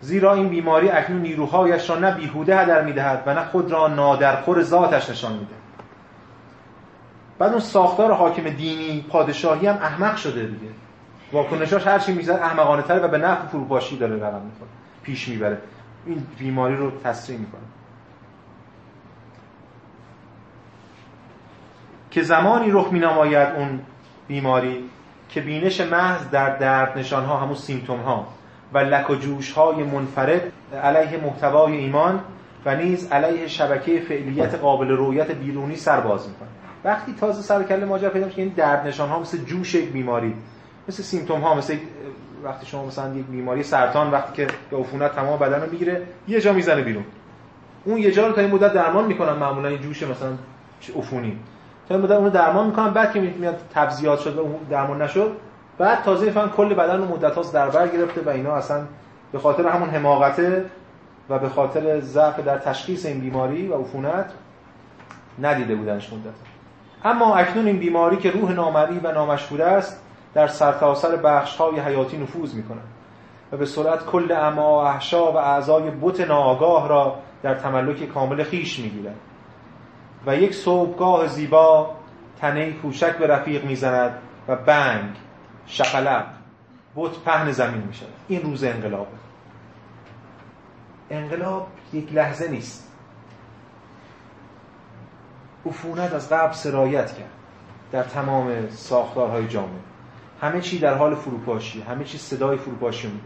زیرا 0.00 0.34
این 0.34 0.48
بیماری 0.48 0.88
اکنون 0.88 1.22
نیروهایش 1.22 1.90
را 1.90 1.98
نه 1.98 2.10
بیهوده 2.10 2.58
هدر 2.58 2.82
می‌دهد 2.84 3.22
و 3.26 3.34
نه 3.34 3.44
خود 3.44 3.72
را 3.72 3.88
نادرخور 3.88 4.62
ذاتش 4.62 5.10
نشان 5.10 5.32
میده. 5.32 5.57
بعد 7.38 7.50
اون 7.50 7.60
ساختار 7.60 8.12
حاکم 8.12 8.48
دینی 8.48 9.04
پادشاهی 9.08 9.66
هم 9.66 9.74
احمق 9.74 10.16
شده 10.16 10.46
دیگه. 10.46 10.72
واکنشاش 11.32 11.86
هر 11.86 11.98
چی 11.98 12.12
می‌زنه 12.12 12.42
احمقانه 12.42 12.82
تره 12.82 12.98
و 12.98 13.08
به 13.08 13.18
نفع 13.18 13.46
فروپاشی 13.46 13.98
داره 13.98 14.16
رقم 14.16 14.42
می‌کنه 14.42 14.68
پیش 15.02 15.28
می‌بره. 15.28 15.58
این 16.06 16.26
بیماری 16.38 16.76
رو 16.76 16.90
تسریع 17.04 17.38
می‌کنه. 17.38 17.60
که 22.10 22.22
زمانی 22.22 22.70
رخ 22.70 22.92
میناماید 22.92 23.48
اون 23.56 23.80
بیماری 24.28 24.84
که 25.28 25.40
بینش 25.40 25.80
محض 25.80 26.30
در 26.30 26.56
درد 26.56 26.98
نشان 26.98 27.24
ها 27.24 27.36
همون 27.36 27.54
سیمتوم 27.54 28.00
ها 28.00 28.26
و 28.72 28.78
لک 28.78 29.10
و 29.10 29.14
جوش 29.14 29.52
های 29.52 29.82
منفرد 29.82 30.52
علیه 30.82 31.20
محتوای 31.24 31.76
ایمان 31.76 32.20
و 32.64 32.76
نیز 32.76 33.12
علیه 33.12 33.46
شبکه 33.46 34.00
فعلیت 34.00 34.54
قابل 34.54 34.88
رویت 34.88 35.30
بیرونی 35.30 35.76
سر 35.76 36.00
باز 36.00 36.28
می‌کنه. 36.28 36.48
وقتی 36.84 37.14
تازه 37.20 37.42
سر 37.42 37.62
کله 37.62 37.84
ماجرا 37.84 38.10
پیدا 38.10 38.26
میشه 38.26 38.38
این 38.38 38.52
درد 38.56 38.86
نشان 38.86 39.08
ها 39.08 39.20
مثل 39.20 39.38
جوش 39.38 39.74
یک 39.74 39.92
بیماری 39.92 40.34
مثل 40.88 41.02
سیمتوم 41.02 41.40
ها 41.40 41.54
مثل 41.54 41.76
وقتی 42.44 42.66
شما 42.66 42.84
مثلا 42.84 43.14
یک 43.14 43.26
بیماری 43.26 43.62
سرطان 43.62 44.10
وقتی 44.10 44.32
که 44.32 44.46
به 44.70 44.76
عفونت 44.76 45.14
تمام 45.14 45.38
بدن 45.38 45.60
رو 45.62 45.70
می‌گیره 45.70 46.02
یه 46.28 46.40
جا 46.40 46.52
می‌زنه 46.52 46.82
بیرون. 46.82 47.04
اون 47.84 47.98
یه 47.98 48.10
جا 48.10 48.26
رو 48.26 48.32
تا 48.32 48.40
این 48.40 48.50
مدت 48.50 48.72
درمان 48.72 49.04
می‌کنن 49.04 49.32
معمولا 49.32 49.68
این 49.68 49.80
جوش 49.80 50.02
مثلا 50.02 50.32
عفونی. 50.96 51.38
تا 51.88 51.94
این 51.94 52.04
مدت 52.04 52.16
اون 52.16 52.28
درمان 52.28 52.66
می‌کنن 52.66 52.90
بعد 52.90 53.12
که 53.12 53.20
میاد 53.20 53.60
تبزیات 53.74 54.20
شد 54.20 54.36
و 54.36 54.40
اون 54.40 54.56
درمان 54.70 55.02
نشد 55.02 55.36
بعد 55.78 56.02
تازه 56.02 56.26
می‌فهمن 56.26 56.50
کل 56.50 56.74
بدن 56.74 56.98
رو 56.98 57.04
مدت 57.04 57.34
هاست 57.34 57.54
در 57.54 57.70
بر 57.70 57.88
گرفته 57.88 58.20
و 58.20 58.28
اینا 58.28 58.52
اصلا 58.52 58.84
به 59.32 59.38
خاطر 59.38 59.68
همون 59.68 59.88
حماقته 59.90 60.64
و 61.30 61.38
به 61.38 61.48
خاطر 61.48 62.00
ضعف 62.00 62.40
در 62.40 62.58
تشخیص 62.58 63.06
این 63.06 63.20
بیماری 63.20 63.68
و 63.68 63.74
عفونت 63.74 64.30
ندیده 65.42 65.74
بودنش 65.74 66.12
مدت 66.12 66.57
اما 67.04 67.34
اکنون 67.34 67.66
این 67.66 67.78
بیماری 67.78 68.16
که 68.16 68.30
روح 68.30 68.52
نامری 68.52 68.98
و 68.98 69.12
نامشهور 69.12 69.62
است 69.62 70.04
در 70.34 70.46
سرتاسر 70.46 71.16
بخش 71.16 71.56
های 71.56 71.80
حیاتی 71.80 72.18
نفوذ 72.18 72.54
می 72.54 72.62
کند 72.62 72.88
و 73.52 73.56
به 73.56 73.66
سرعت 73.66 74.06
کل 74.06 74.32
اما 74.32 74.72
و 74.72 74.86
احشا 74.86 75.32
و 75.32 75.36
اعضای 75.36 75.90
بوت 75.90 76.20
ناآگاه 76.20 76.88
را 76.88 77.18
در 77.42 77.54
تملک 77.54 78.04
کامل 78.04 78.44
خیش 78.44 78.78
می 78.78 78.90
گیرد 78.90 79.16
و 80.26 80.36
یک 80.36 80.54
صبحگاه 80.54 81.26
زیبا 81.26 81.90
تنه 82.40 82.72
کوچک 82.72 83.18
به 83.18 83.26
رفیق 83.26 83.64
می‌زند 83.64 84.18
و 84.48 84.56
بنگ 84.56 85.16
شقلق 85.66 86.26
بت 86.96 87.18
پهن 87.24 87.52
زمین 87.52 87.82
می 87.82 87.94
شود 87.94 88.12
این 88.28 88.42
روز 88.42 88.64
انقلابه 88.64 89.18
انقلاب 91.10 91.68
یک 91.92 92.12
لحظه 92.12 92.50
نیست. 92.50 92.87
عفونت 95.66 96.12
از 96.12 96.32
قبل 96.32 96.52
سرایت 96.52 97.12
کرد 97.12 97.30
در 97.92 98.02
تمام 98.02 98.68
ساختارهای 98.70 99.48
جامعه. 99.48 99.70
همه 100.40 100.60
چی 100.60 100.78
در 100.78 100.94
حال 100.94 101.14
فروپاشی 101.14 101.80
همه 101.80 102.04
چی 102.04 102.18
صدای 102.18 102.56
فروپاشی 102.56 103.06
می 103.06 103.20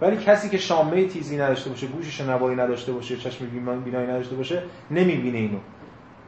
ولی 0.00 0.16
کسی 0.16 0.48
که 0.48 0.58
شامه 0.58 1.06
تیزی 1.06 1.36
نداشته 1.36 1.70
باشه 1.70 1.86
گوش 1.86 2.18
شنوایی 2.18 2.56
نداشته 2.56 2.92
باشه 2.92 3.16
چشم 3.16 3.46
بینایی 3.84 4.06
نداشته 4.06 4.36
باشه 4.36 4.62
نمی‌بینه 4.90 5.38
اینو. 5.38 5.58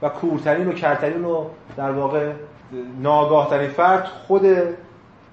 و 0.02 0.08
کورترین 0.08 0.68
و 0.68 0.72
کرترین 0.72 1.24
و 1.24 1.44
در 1.76 1.90
واقع 1.90 2.32
ناگاه 3.00 3.50
ترین 3.50 3.70
فرد 3.70 4.04
خود 4.04 4.46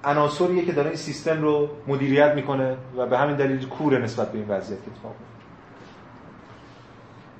عناصریه 0.04 0.64
که 0.64 0.72
داره 0.72 0.88
این 0.88 0.96
سیستم 0.96 1.42
رو 1.42 1.68
مدیریت 1.86 2.34
می‌کنه 2.34 2.76
و 2.96 3.06
به 3.06 3.18
همین 3.18 3.36
دلیل 3.36 3.68
کوره 3.68 3.98
نسبت 3.98 4.32
به 4.32 4.38
این 4.38 4.48
وضعیت 4.48 4.80
اتفاق 4.80 5.14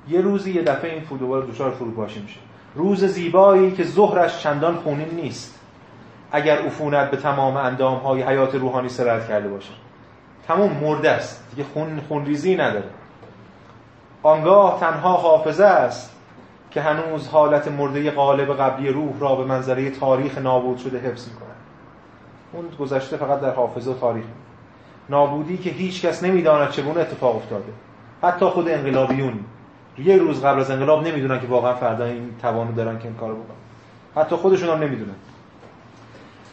یه 0.09 0.21
روزی 0.21 0.51
یه 0.51 0.61
دفعه 0.61 0.93
این 0.93 1.17
دوباره 1.19 1.45
دچار 1.45 1.71
فروپاشی 1.71 2.21
میشه. 2.21 2.39
روز 2.75 3.05
زیبایی 3.05 3.71
که 3.71 3.83
ظهرش 3.83 4.43
چندان 4.43 4.75
خونین 4.75 5.09
نیست. 5.09 5.59
اگر 6.31 6.57
عفونت 6.57 7.11
به 7.11 7.17
تمام 7.17 7.57
اندام 7.57 7.97
های 7.97 8.21
حیات 8.21 8.55
روحانی 8.55 8.89
سرایت 8.89 9.27
کرده 9.27 9.49
باشه. 9.49 9.73
تمام 10.47 10.71
مرده 10.71 11.11
است. 11.11 11.47
دیگه 11.49 11.69
خون 11.73 12.01
خونریزی 12.07 12.55
نداره. 12.55 12.89
آنگاه 14.23 14.79
تنها 14.79 15.13
حافظه 15.13 15.65
است 15.65 16.11
که 16.71 16.81
هنوز 16.81 17.27
حالت 17.27 17.67
مرده 17.67 18.11
غالب 18.11 18.57
قبلی 18.57 18.89
روح 18.89 19.19
را 19.19 19.35
به 19.35 19.45
منظره 19.45 19.89
تاریخ 19.89 20.37
نابود 20.37 20.77
شده 20.77 20.99
حفظ 20.99 21.27
می‌کنه 21.27 21.47
اون 22.53 22.65
گذشته 22.79 23.17
فقط 23.17 23.41
در 23.41 23.53
حافظه 23.53 23.91
و 23.91 23.93
تاریخ. 23.93 24.25
نابودی 25.09 25.57
که 25.57 25.69
هیچ 25.69 26.05
کس 26.05 26.23
نمی‌داند 26.23 26.69
چگونه 26.69 26.99
اتفاق 26.99 27.35
افتاده. 27.35 27.73
حتی 28.23 28.45
خود 28.45 28.69
انقلابیون. 28.69 29.39
یه 29.97 30.17
روز 30.17 30.41
قبل 30.41 30.59
از 30.59 30.71
انقلاب 30.71 31.07
نمی‌دونن 31.07 31.39
که 31.39 31.47
واقعا 31.47 31.73
فردا 31.73 32.05
این 32.05 32.29
توانو 32.41 32.71
دارن 32.71 32.99
که 32.99 33.05
این 33.05 33.17
کارو 33.17 33.35
بکنن. 33.35 33.55
حتی 34.15 34.35
خودشون 34.35 34.69
هم 34.69 34.83
نمی‌دونن. 34.83 35.15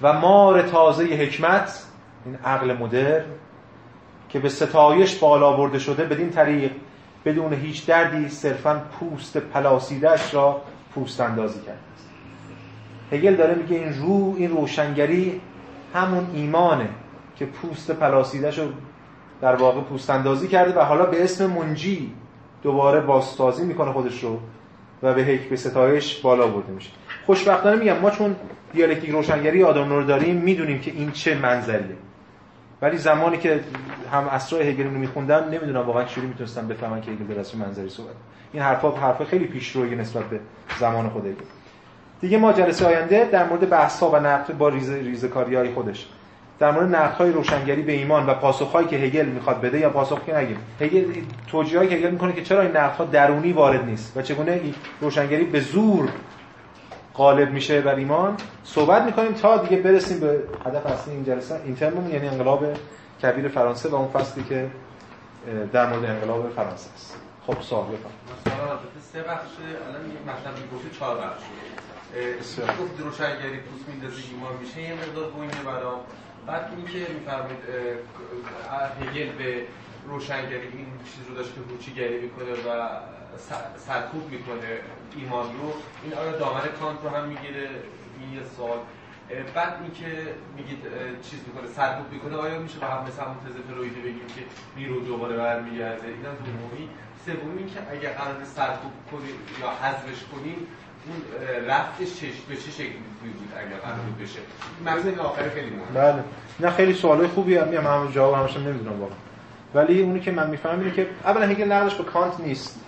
و 0.03 0.13
مار 0.13 0.63
تازه 0.63 1.05
حکمت 1.05 1.85
این 2.25 2.35
عقل 2.45 2.77
مدر 2.77 3.23
که 4.29 4.39
به 4.39 4.49
ستایش 4.49 5.17
بالا 5.17 5.53
برده 5.53 5.79
شده 5.79 6.05
بدین 6.05 6.31
طریق 6.31 6.73
بدون 7.25 7.53
هیچ 7.53 7.87
دردی 7.87 8.29
صرفا 8.29 8.83
پوست 9.01 9.37
پلاسیدش 9.37 10.35
را 10.35 10.63
پوست 10.95 11.21
اندازی 11.21 11.61
کرده 11.61 11.79
هگل 13.13 13.35
داره 13.35 13.55
میگه 13.55 13.77
این 13.77 13.95
رو 13.95 14.35
این 14.39 14.51
روشنگری 14.51 15.41
همون 15.95 16.27
ایمانه 16.35 16.89
که 17.37 17.47
پوست 17.47 17.91
پلاسیدش 17.91 18.59
رو 18.59 18.65
در 19.41 19.55
واقع 19.55 19.81
پوست 19.81 20.11
اندازی 20.11 20.49
کرده 20.49 20.81
و 20.81 20.85
حالا 20.85 21.07
به 21.07 21.25
اسم 21.25 21.47
منجی. 21.47 22.13
دوباره 22.63 23.01
بازسازی 23.01 23.65
می‌کنه 23.65 23.93
خودش 23.93 24.25
رو 24.25 24.39
و 25.03 25.15
به 25.15 25.23
حک 25.23 25.49
به 25.49 25.57
ستایش 25.57 26.21
بالا 26.21 26.47
برده 26.47 26.73
میشه. 26.73 26.91
خوشبختانه 27.27 27.77
میگم 27.77 27.99
ما 27.99 28.11
چون 28.11 28.37
دیالکتیک 28.73 29.11
روشنگری 29.11 29.65
آدم 29.65 29.91
رو 29.91 30.03
داریم 30.03 30.37
می‌دونیم 30.37 30.81
که 30.81 30.91
این 30.91 31.11
چه 31.11 31.35
منظریه 31.35 31.97
ولی 32.83 32.97
زمانی 32.97 33.37
که 33.37 33.61
هم 34.13 34.29
اسرای 34.29 34.71
هگل 34.71 34.85
رو 34.85 34.91
میخوندن 34.91 35.49
نمی‌دونم 35.49 35.87
واقعا 35.87 36.05
چجوری 36.05 36.27
می‌تونستم 36.27 36.69
بفهمن 36.69 37.01
که 37.01 37.11
هگل 37.11 37.35
در 37.35 37.43
چه 37.43 37.59
منظری 37.59 37.89
صحبت 37.89 38.15
این 38.53 38.63
حرفا 38.63 38.91
حرف 38.91 39.25
خیلی 39.25 39.45
پیشروی 39.45 39.97
نسبت 39.97 40.25
به 40.25 40.41
زمان 40.81 41.09
خود 41.09 41.27
هگل. 41.27 41.45
دیگه 42.21 42.39
ما 42.39 42.53
جلسه 42.53 42.87
آینده 42.87 43.29
در 43.33 43.49
مورد 43.49 43.69
بحث 43.69 44.01
ها 44.01 44.11
و 44.11 44.17
نقد 44.17 44.59
با 44.59 44.69
ریزه 44.69 44.95
ریزکاری 44.95 45.55
های 45.55 45.71
خودش. 45.71 46.09
در 46.61 46.71
مورد 46.71 46.95
نقدهای 46.95 47.33
روشنگری 47.33 47.83
به 47.83 47.93
ایمان 47.93 48.27
و 48.27 48.35
پاسخهایی 48.35 48.89
که 48.89 48.97
هگل 48.97 49.27
می‌خواد 49.27 49.61
بده 49.61 49.79
یا 49.79 49.91
پاسخ 49.91 50.25
که 50.27 50.37
نگیم. 50.37 50.59
هگل 50.81 51.05
توجیهایی 51.47 51.89
که 51.89 51.97
هگل 51.97 52.11
می‌کنه 52.11 52.33
که 52.33 52.43
چرا 52.43 52.61
این 52.61 52.77
نقدها 52.77 53.05
درونی 53.05 53.53
وارد 53.53 53.85
نیست 53.85 54.17
و 54.17 54.23
چگونه 54.23 54.61
روشنگری 55.01 55.45
به 55.45 55.61
زور 55.61 56.09
غالب 57.15 57.51
میشه 57.51 57.81
بر 57.81 57.95
ایمان. 57.95 58.37
صحبت 58.65 59.03
می‌کنیم 59.03 59.33
تا 59.33 59.57
دیگه 59.57 59.83
برسیم 59.83 60.21
به 60.21 60.43
هدف 60.67 60.87
اصلی 60.87 61.15
این 61.15 61.25
جلسه 61.25 61.61
این 61.65 61.77
ترممون 61.77 62.11
یعنی 62.11 62.29
انقلاب 62.29 62.67
کبیر 63.23 63.49
فرانسه 63.49 63.89
و 63.89 63.95
اون 63.95 64.09
فصلی 64.09 64.45
که 64.45 64.71
در 65.73 65.87
مورد 65.87 66.05
انقلاب 66.05 66.51
فرانسه 66.57 66.91
است. 66.95 67.17
خب 67.47 67.61
سوال 67.61 67.85
بفرمایید. 67.85 68.21
مثلا 68.47 68.79
سه 69.13 69.23
بخش 69.23 69.51
الان 69.89 70.11
یک 70.11 70.23
مطلب 70.23 70.55
می‌گفت 70.63 70.99
چهار 70.99 71.17
بخش. 71.17 71.43
گفت 72.81 73.01
روشنگری 73.01 73.59
پوست 73.59 73.89
میندازه 73.89 74.23
ایمان 74.33 74.53
میشه 74.61 74.83
یه 74.83 74.95
مقدار 74.95 75.31
بوینه 75.31 75.63
برام. 75.67 76.01
بعد 76.47 76.73
اینکه 76.77 77.13
میفرمایید 77.13 77.59
هگل 79.01 79.33
به 79.33 79.67
روشنگری 80.07 80.57
این 80.57 80.87
چیز 81.05 81.29
رو 81.29 81.35
داشت 81.35 81.55
که 81.55 81.61
هوچیگری 81.71 82.21
می‌کنه 82.21 82.53
و 82.53 82.89
سرکوب 83.77 84.31
می‌کنه 84.31 84.79
ایمان 85.17 85.45
رو 85.45 85.73
این 86.05 86.15
آیا 86.15 86.33
دامن 86.33 86.61
کانت 86.81 86.99
رو 87.03 87.11
هم 87.11 87.29
می‌گیره 87.29 87.69
این 88.21 88.33
یه 88.35 88.43
سوال. 88.57 88.79
بعد 89.55 89.75
اینکه 89.83 90.35
میگید 90.57 90.83
چیز 91.23 91.41
می‌کنه 91.47 91.69
سرکوب 91.77 92.13
می‌کنه 92.13 92.37
آیا 92.37 92.59
میشه 92.59 92.79
با 92.79 92.87
هم 92.87 93.07
مثل 93.07 93.23
همون 93.23 93.37
تز 93.37 93.57
بگیم 94.03 94.27
که 94.37 94.43
نیرو 94.77 95.01
دوباره 95.01 95.37
برمیگرده؟ 95.37 96.07
اینم 96.07 96.35
دومی 96.47 96.89
سومی 97.27 97.59
اینکه 97.59 97.81
اگه 97.91 98.09
قرار 98.09 98.45
سرکوب 98.45 98.93
کنیم 99.11 99.37
یا 99.61 99.71
حذفش 99.71 100.25
کنیم 100.33 100.67
اون 101.11 101.67
رفتش 101.69 102.15
چش 102.15 102.41
به 102.49 102.57
چه 102.57 102.71
شکلی 102.71 102.89
بود 102.89 103.53
اگر 103.57 103.77
قرار 103.77 103.99
بشه؟ 104.23 104.41
مثلا 104.87 105.23
آخر 105.23 105.49
خیلی 105.49 105.71
مهمه. 105.71 106.13
بله. 106.13 106.25
نه 106.61 106.71
خیلی 106.71 106.95
سوالای 106.95 107.27
خوبی 107.27 107.59
میام 107.59 107.87
همون 107.87 108.13
جواب 108.13 108.35
همش 108.35 108.57
نمی‌دونم 108.57 109.01
واقعا. 109.01 109.17
ولی 109.75 110.03
اونی 110.03 110.21
که 110.21 110.31
من 110.31 110.51
می‌فهمم 110.51 110.81
اینه 110.81 110.93
که 110.93 111.07
اولا 111.25 111.47
هگل 111.47 111.73
نقدش 111.73 111.95
به 111.95 112.05
کانت 112.05 112.41
نیست 112.41 112.81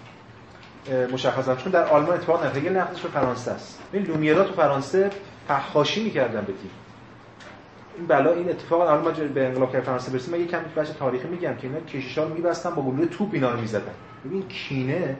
مشخصا 1.12 1.56
چون 1.56 1.72
در 1.72 1.84
آلمان 1.84 2.14
اتفاق 2.14 2.42
نیفتاد 2.42 2.64
هگل 2.64 2.76
نقدش 2.76 3.00
به 3.00 3.08
فرانسه 3.08 3.50
است. 3.50 3.82
این 3.92 4.02
لومیرا 4.02 4.44
تو 4.44 4.52
فرانسه 4.52 5.10
فحاشی 5.48 6.04
می‌کردن 6.04 6.40
به 6.40 6.52
تیم. 6.52 6.70
این 7.96 8.06
بلا 8.06 8.32
این 8.32 8.48
اتفاق 8.48 8.80
الان 8.80 9.02
ما 9.02 9.10
به 9.10 9.46
انقلاب 9.46 9.80
فرانسه 9.80 10.12
برسیم 10.12 10.34
من 10.34 10.40
یکم 10.40 10.58
بچ 10.76 10.88
تاریخی 10.98 11.28
میگم 11.28 11.54
که 11.54 11.66
اینا 11.66 11.80
کشیشا 11.80 12.24
رو 12.24 12.34
میبستن 12.34 12.70
با 12.70 12.82
گلوله 12.82 13.06
توپ 13.06 13.28
اینا 13.32 13.50
رو 13.50 13.60
می‌زدن. 13.60 13.94
ببین 14.24 14.48
کینه 14.48 15.16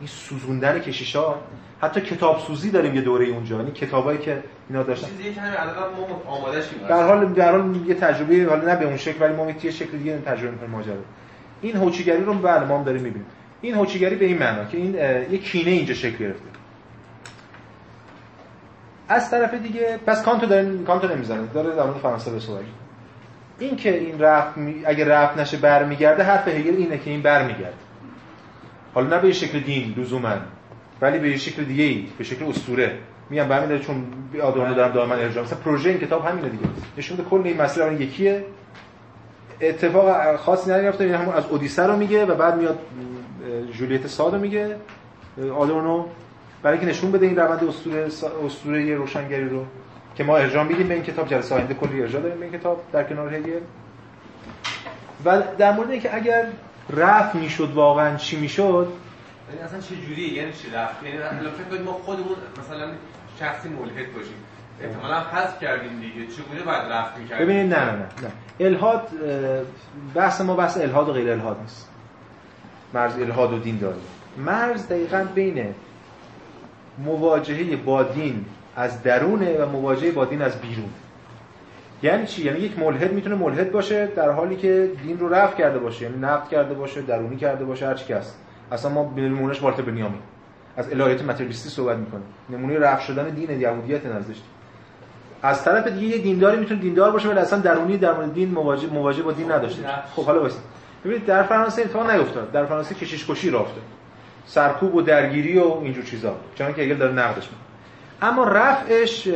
این 0.00 0.08
سوزوندن 0.08 0.78
کشیشا 0.78 1.34
حتی 1.80 2.00
کتاب 2.00 2.38
سوزی 2.38 2.70
داریم 2.70 2.94
یه 2.94 3.00
دوره 3.00 3.26
اونجا. 3.26 3.56
یعنی 3.56 3.70
کتابایی 3.70 4.18
که 4.18 4.42
اینا 4.68 4.82
داشتن. 4.82 5.08
چیزی 5.08 5.34
که 5.34 5.40
الان 5.62 5.74
ما 5.74 6.32
آمادهش 6.36 6.64
در 6.88 7.02
حال 7.06 7.32
در 7.32 7.50
حال 7.50 7.76
یه 7.86 7.94
تجربه 7.94 8.46
حالا 8.48 8.64
نه 8.64 8.76
به 8.76 8.84
اون 8.84 8.96
شکل 8.96 9.22
ولی 9.22 9.34
ما 9.34 9.50
یه 9.50 9.70
شکل 9.70 9.98
دیگه 9.98 10.18
تجربه 10.18 10.50
می‌کنیم 10.50 10.70
ماجرا. 10.70 10.94
این 11.62 11.76
هوچیگری 11.76 12.24
رو 12.24 12.34
بله 12.34 12.64
ما 12.64 12.78
هم 12.78 12.84
داریم 12.84 13.02
می‌بینیم. 13.02 13.26
این 13.60 13.74
هوچیگری 13.74 14.16
به 14.16 14.24
این 14.24 14.38
معنا 14.38 14.64
که 14.64 14.76
این 14.76 14.94
یه 15.32 15.38
کینه 15.38 15.70
اینجا 15.70 15.94
شکل 15.94 16.16
گرفته. 16.16 16.44
از 19.08 19.30
طرف 19.30 19.54
دیگه 19.54 19.98
پس 20.06 20.22
کانتو 20.22 20.46
داره 20.46 20.78
کانتو 20.78 21.08
نمی‌زنه 21.08 21.46
داره 21.46 21.76
در 21.76 21.82
مورد 21.82 21.96
فرانسه 21.96 22.30
به 22.30 22.40
صحبت 22.40 22.62
این 23.58 23.76
که 23.76 23.98
این 23.98 24.20
رفت 24.20 24.54
اگه 24.84 25.04
رفت 25.04 25.38
نشه 25.38 25.56
برمیگرده 25.56 26.22
حرف 26.22 26.48
هگل 26.48 26.76
اینه 26.76 26.98
که 26.98 27.10
این 27.10 27.22
برمیگرده. 27.22 27.83
حالا 28.94 29.16
نه 29.16 29.22
به 29.22 29.32
شکل 29.32 29.60
دین 29.60 29.94
لزوما 29.96 30.34
ولی 31.00 31.18
به 31.18 31.36
شکل 31.36 31.64
دیگه 31.64 31.84
ای 31.84 32.06
به 32.18 32.24
شکل 32.24 32.44
اسطوره. 32.44 32.98
میگم 33.30 33.48
برمیاد 33.48 33.80
چون 33.80 34.04
آدم 34.42 34.74
دارم 34.74 34.92
دائما 34.92 35.14
ارجاع 35.14 35.44
مثلا 35.44 35.58
پروژه 35.58 35.90
این 35.90 35.98
کتاب 35.98 36.26
همینه 36.26 36.48
دیگه. 36.48 36.64
نشون 36.98 37.16
کل 37.30 37.40
این 37.44 37.62
مسئله 37.62 37.84
اون 37.84 38.02
یکیه. 38.02 38.44
اتفاق 39.60 40.36
خاصی 40.36 40.72
نیفته 40.72 41.04
این 41.04 41.14
همون 41.14 41.34
از 41.34 41.44
اودیسه 41.50 41.82
رو 41.82 41.96
میگه 41.96 42.24
و 42.24 42.34
بعد 42.34 42.56
میاد 42.56 42.78
جولیت 43.72 44.06
ساد 44.06 44.34
رو 44.34 44.40
میگه. 44.40 44.76
آدورنو 45.56 46.06
برای 46.62 46.78
اینکه 46.78 46.90
نشون 46.92 47.12
بده 47.12 47.26
این 47.26 47.36
روند 47.36 47.64
اسطوره 47.64 48.08
اسطوره 48.46 48.94
روشنگری 48.94 49.48
رو 49.48 49.64
که 50.14 50.24
ما 50.24 50.36
ارجاع 50.36 50.64
میدیم 50.64 50.88
به 50.88 50.94
این 50.94 51.02
کتاب 51.02 51.28
جلسه 51.28 51.54
آینده 51.54 51.74
کلی 51.74 52.02
ارجاع 52.02 52.22
داریم 52.22 52.38
به 52.38 52.44
این 52.44 52.54
کتاب 52.54 52.82
در 52.92 53.04
کنار 53.04 53.34
هگل. 53.34 53.60
و 55.24 55.42
در 55.58 55.72
مورد 55.72 55.90
اینکه 55.90 56.16
اگر 56.16 56.46
رفت 56.90 57.34
می‌شد 57.34 57.72
واقعا 57.74 58.16
چی 58.16 58.40
می‌شد؟ 58.40 58.92
یعنی 59.50 59.62
اصلا 59.62 59.80
چه 59.80 59.96
جوری 59.96 60.22
یعنی 60.22 60.52
چی 60.52 60.70
رفت؟ 60.70 61.02
یعنی 61.02 61.18
فکر 61.18 61.68
کنید 61.70 61.82
ما 61.82 61.92
خودمون 61.92 62.36
مثلا 62.60 62.90
شخصی 63.40 63.68
ملحد 63.68 64.12
باشیم. 64.12 64.36
احتمالاً 64.82 65.20
حذف 65.20 65.60
کردیم 65.60 66.00
دیگه. 66.00 66.26
چگونه 66.26 66.62
بعد 66.66 66.92
رفت 66.92 67.18
می‌کردیم؟ 67.18 67.46
ببینید 67.46 67.74
نه 67.74 67.84
نه 67.84 67.92
نه. 67.92 68.06
الهاد 68.60 69.08
بحث 70.14 70.40
ما 70.40 70.54
بحث 70.54 70.76
الهاد 70.76 71.08
و 71.08 71.12
غیر 71.12 71.30
الهاد 71.30 71.60
نیست. 71.60 71.88
مرز 72.94 73.18
الهاد 73.18 73.52
و 73.52 73.58
دین 73.58 73.78
داره 73.78 73.96
مرز 74.38 74.88
دقیقا 74.88 75.26
بین 75.34 75.74
مواجهه 76.98 77.76
با 77.76 78.02
دین 78.02 78.44
از 78.76 79.02
درونه 79.02 79.58
و 79.58 79.68
مواجهه 79.68 80.10
با 80.12 80.24
دین 80.24 80.42
از 80.42 80.60
بیرون. 80.60 80.90
یعنی 82.04 82.26
چی؟ 82.26 82.44
یعنی 82.44 82.58
یک 82.58 82.78
ملحد 82.78 83.12
می‌تونه 83.12 83.34
ملحد 83.34 83.72
باشه 83.72 84.06
در 84.06 84.30
حالی 84.30 84.56
که 84.56 84.90
دین 85.02 85.18
رو 85.18 85.28
رفع 85.28 85.56
کرده 85.56 85.78
باشه 85.78 86.04
یعنی 86.04 86.18
نقد 86.18 86.48
کرده 86.48 86.74
باشه 86.74 87.02
درونی 87.02 87.36
کرده 87.36 87.64
باشه 87.64 87.86
هر 87.86 87.94
هست. 87.94 88.38
اصلا 88.72 88.90
ما 88.90 89.04
به 89.04 89.20
نمونهش 89.20 89.62
والتر 89.62 89.82
بنیامین. 89.82 90.20
از 90.76 90.92
الهیات 90.92 91.24
متریالیستی 91.24 91.68
صحبت 91.68 91.96
می‌کنه 91.96 92.20
نمونه 92.50 92.78
رفع 92.78 93.02
شدن 93.02 93.28
دین 93.28 93.60
یهودیت 93.60 94.06
نزدش 94.06 94.36
از 95.42 95.64
طرف 95.64 95.86
دیگه 95.86 96.16
یه 96.16 96.22
دینداری 96.22 96.56
می‌تونه 96.56 96.80
دیندار 96.80 97.10
باشه 97.10 97.28
ولی 97.28 97.38
اصلا 97.38 97.58
درونی 97.58 97.98
در 97.98 98.12
مورد 98.12 98.34
دین 98.34 98.50
مواجه 98.50 98.88
مواجه 98.92 99.22
با 99.22 99.32
دین 99.32 99.52
نداشته 99.52 99.82
خب 100.16 100.24
حالا 100.24 100.42
واسه 100.42 100.58
ببینید 101.04 101.26
در 101.26 101.42
فرانسه 101.42 101.82
اتفاق 101.82 102.10
نیفتاد. 102.10 102.52
در 102.52 102.66
فرانسه 102.66 102.94
کشیش 102.94 103.30
کشی 103.30 103.50
رافته 103.50 103.80
سرکوب 104.46 104.94
و 104.94 105.02
درگیری 105.02 105.58
و 105.58 105.64
اینجور 105.64 106.04
چیزا. 106.04 106.34
چون 106.54 106.72
که 106.72 106.82
هگل 106.82 106.96
داره 106.96 107.12
نقدش 107.12 107.44
می‌کنه. 107.44 108.30
اما 108.30 108.44
رفعش 108.44 109.28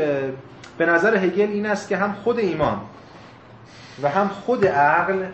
به 0.78 0.86
نظر 0.86 1.16
هگل 1.16 1.40
این 1.40 1.66
است 1.66 1.88
که 1.88 1.96
هم 1.96 2.12
خود 2.12 2.38
ایمان 2.38 2.80
و 4.02 4.08
هم 4.08 4.28
خود 4.28 4.66
عقل 4.66 5.24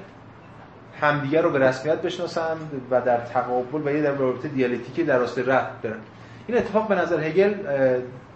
همدیگر 1.01 1.43
رو 1.43 1.51
به 1.51 1.59
رسمیت 1.59 2.03
بشناسند 2.03 2.83
و 2.91 3.01
در 3.01 3.17
تقابل 3.17 3.89
و 3.89 3.95
یه 3.97 4.03
در 4.03 4.13
رابطه 4.13 4.49
دیالکتیکی 4.49 5.05
در 5.05 5.19
راستای 5.19 5.45
رفع 5.45 5.71
دارن. 5.83 5.99
این 6.47 6.59
اتفاق 6.59 6.89
به 6.89 6.95
نظر 6.95 7.21
هگل 7.21 7.55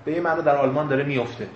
به 0.04 0.12
یه 0.12 0.20
معنی 0.20 0.42
در 0.42 0.56
آلمان 0.56 0.88
داره 0.88 1.04
میفته. 1.04 1.46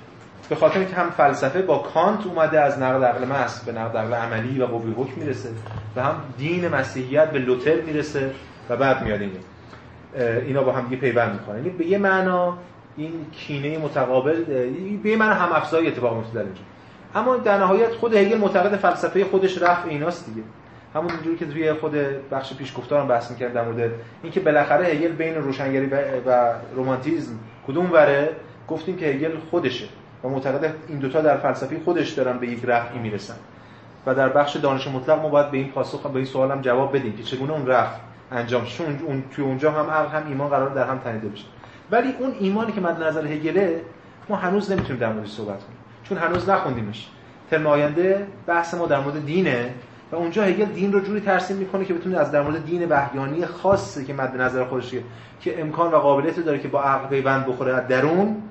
به 0.49 0.55
خاطر 0.57 0.79
اینکه 0.79 0.95
هم 0.95 1.11
فلسفه 1.11 1.62
با 1.62 1.79
کانت 1.79 2.27
اومده 2.27 2.61
از 2.61 2.79
نقد 2.79 3.05
عقل 3.05 3.24
محض 3.24 3.65
به 3.65 3.73
نقد 3.73 3.97
عقل 3.97 4.15
عملی 4.15 4.61
و 4.61 4.66
قوی 4.66 4.93
حکم 4.93 5.20
می‌رسه 5.20 5.49
و 5.97 6.03
هم 6.03 6.15
دین 6.39 6.69
مسیحیت 6.69 7.31
به 7.31 7.39
لوتر 7.39 7.81
می‌رسه 7.81 8.31
و 8.69 8.77
بعد 8.77 9.03
میاد 9.03 9.20
اینه. 9.20 9.39
اینا 10.47 10.62
با 10.62 10.73
هم 10.73 10.85
دیگه 10.85 10.97
پیوند 10.97 11.33
می‌کنن. 11.33 11.57
یعنی 11.57 11.70
به 11.70 11.87
یه 11.87 11.99
معنا 11.99 12.59
این 12.97 13.12
کینه 13.32 13.78
متقابل 13.78 14.44
به 15.02 15.16
معنا 15.16 15.35
هم 15.35 15.52
افزایی 15.52 15.89
اتفاق 15.89 16.16
میفته 16.16 16.35
در 16.35 16.40
اینجا. 16.40 16.60
اما 17.14 17.36
در 17.36 17.59
نهایت 17.59 17.93
خود 17.93 18.14
هگل 18.14 18.39
معتقد 18.39 18.77
فلسفه 18.77 19.24
خودش 19.24 19.62
رفع 19.62 19.89
ایناست 19.89 20.27
دیگه. 20.27 20.43
همون 20.94 21.10
جوری 21.24 21.36
که 21.36 21.47
توی 21.47 21.73
خود 21.73 21.93
بخش 22.31 22.55
پیش 22.55 22.78
گفتارم 22.78 23.09
بحث 23.09 23.31
می‌کردم 23.31 23.55
در 23.55 23.64
مورد 23.64 23.90
اینکه 24.23 24.40
بالاخره 24.40 24.86
هگل 24.86 25.12
بین 25.12 25.35
روشنگری 25.35 25.86
و 26.27 26.52
رمانتیسم 26.77 27.32
کدوم 27.66 27.93
وره؟ 27.93 28.36
گفتیم 28.69 28.97
که 28.97 29.06
هگل 29.06 29.39
خودشه 29.51 29.86
و 30.24 30.28
معتقد 30.28 30.74
این 30.89 30.98
دوتا 30.98 31.20
در 31.20 31.36
فلسفه 31.36 31.81
خودش 31.85 32.10
دارن 32.10 32.39
به 32.39 32.47
یک 32.47 32.64
رفعی 32.64 32.98
می‌رسن. 32.98 33.36
و 34.06 34.14
در 34.14 34.28
بخش 34.28 34.56
دانش 34.56 34.89
مطلق 34.89 35.23
ما 35.23 35.28
باید 35.28 35.51
به 35.51 35.59
این 35.59 35.69
پاسخ 35.69 36.06
به 36.06 36.16
این 36.16 36.24
سوال 36.24 36.51
هم 36.51 36.60
جواب 36.60 36.97
بدیم 36.97 37.16
که 37.16 37.23
چگونه 37.23 37.52
اون 37.52 37.66
رفع 37.66 37.97
انجام 38.32 38.64
شون 38.64 38.98
اون 39.06 39.24
توی 39.31 39.44
اونجا 39.44 39.70
هم 39.70 39.90
عقل 39.90 40.09
هم 40.09 40.28
ایمان 40.28 40.48
قرار 40.48 40.70
در 40.70 40.85
هم 40.85 40.98
تنیده 40.98 41.28
بشه. 41.28 41.44
ولی 41.93 42.14
اون 42.19 42.35
ایمانی 42.40 42.73
که 42.73 42.81
مد 42.81 43.02
نظر 43.02 43.27
هگله 43.27 43.81
ما 44.28 44.36
هنوز 44.36 44.70
نمی‌تونیم 44.70 45.01
در 45.01 45.12
موردش 45.12 45.31
صحبت 45.31 45.59
کنیم. 45.59 45.78
چون 46.05 46.19
هنوز 46.19 46.48
نخوندیمش. 46.48 47.09
ترم 47.51 47.66
آینده 47.66 48.27
بحث 48.47 48.74
ما 48.74 48.86
در 48.86 49.01
مورد 49.01 49.27
دینه 49.27 49.74
و 50.12 50.16
اونجا 50.16 50.43
هگل 50.43 50.64
دین 50.64 50.93
رو 50.93 51.01
جوری 51.01 51.20
ترسیم 51.20 51.56
می‌کنه 51.56 51.85
که 51.85 51.94
بتونه 51.94 52.19
از 52.19 52.31
در 52.31 52.43
مورد 52.43 52.64
دین 52.64 52.86
بهیانی 52.86 53.47
خاصی 53.47 54.05
که 54.05 54.14
مد 54.14 54.40
نظر 54.40 54.64
خودشه 54.64 55.02
که 55.40 55.60
امکان 55.60 55.93
و 55.93 55.97
قابلیت 55.97 56.40
داره 56.40 56.59
که 56.59 56.69
با 56.69 56.82
عقل 56.82 57.09
پیوند 57.09 57.47
بخوره 57.47 57.74
از 57.74 57.89
درون 57.89 58.43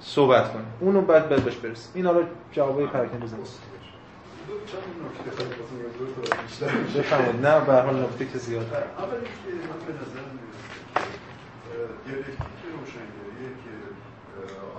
صحبت 0.00 0.52
کنه. 0.52 0.62
اونو 0.80 1.00
بعد 1.00 1.28
بعد 1.28 1.44
بهش 1.44 1.56
برسیم. 1.56 1.90
این 1.94 2.06
حالا 2.06 2.20
جوابای 2.52 2.86
پراکنده 2.86 3.24
بزنیم. 3.26 3.44
بفهمید 6.96 7.46
نه 7.46 7.60
به 7.60 7.72
حال 7.72 8.02
نکته 8.02 8.26
که 8.26 8.38
زیاد. 8.38 8.66
اولی 8.98 9.26
که 12.06 12.12
من 12.12 12.18
به 12.18 12.28
نظر 12.28 12.36
دیالکتیک 12.36 12.60
روشنگریه 12.78 13.50
که 13.62 13.74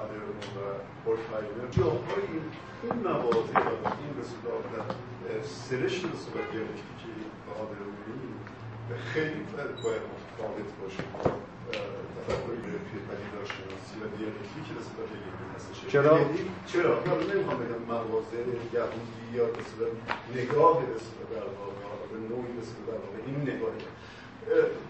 آدرنو 0.02 0.42
و 0.56 0.60
هورخایمر 1.06 1.68
جاهایی 1.72 2.38
این 2.84 3.08
و 3.66 3.88
این 4.02 4.12
رسولات 4.22 4.64
در 4.76 5.44
سرشت 5.44 6.02
رسولات 6.14 6.46
دیالکتیکی 6.52 7.14
آدرنوی 7.62 8.30
خیلی 9.14 9.42
باید 9.84 10.04
متفاوت 10.14 10.70
باشه 10.82 11.04
تفکری 12.28 12.62
به 12.66 13.00
پدیدارشناسی 13.10 13.96
و 14.02 14.06
دیالکتیک 14.18 14.68
رسولات 14.80 15.10
هستش 15.56 15.78
چرا؟ 15.92 16.20
چرا؟ 16.72 16.94
من 17.08 17.20
نمی‌خوام 17.34 17.58
بگم 17.62 17.82
مواضع 17.94 18.38
یهودی 18.74 19.18
یا 19.34 19.46
مثلا 19.60 19.90
نگاه 20.38 20.78
در 21.34 21.48
واقع 21.60 22.08
به 22.12 22.18
نوعی 22.30 22.52
رسول 22.60 22.82
در 22.88 23.00
واقع 23.04 23.20
این 23.28 23.42
نگاه 23.42 23.74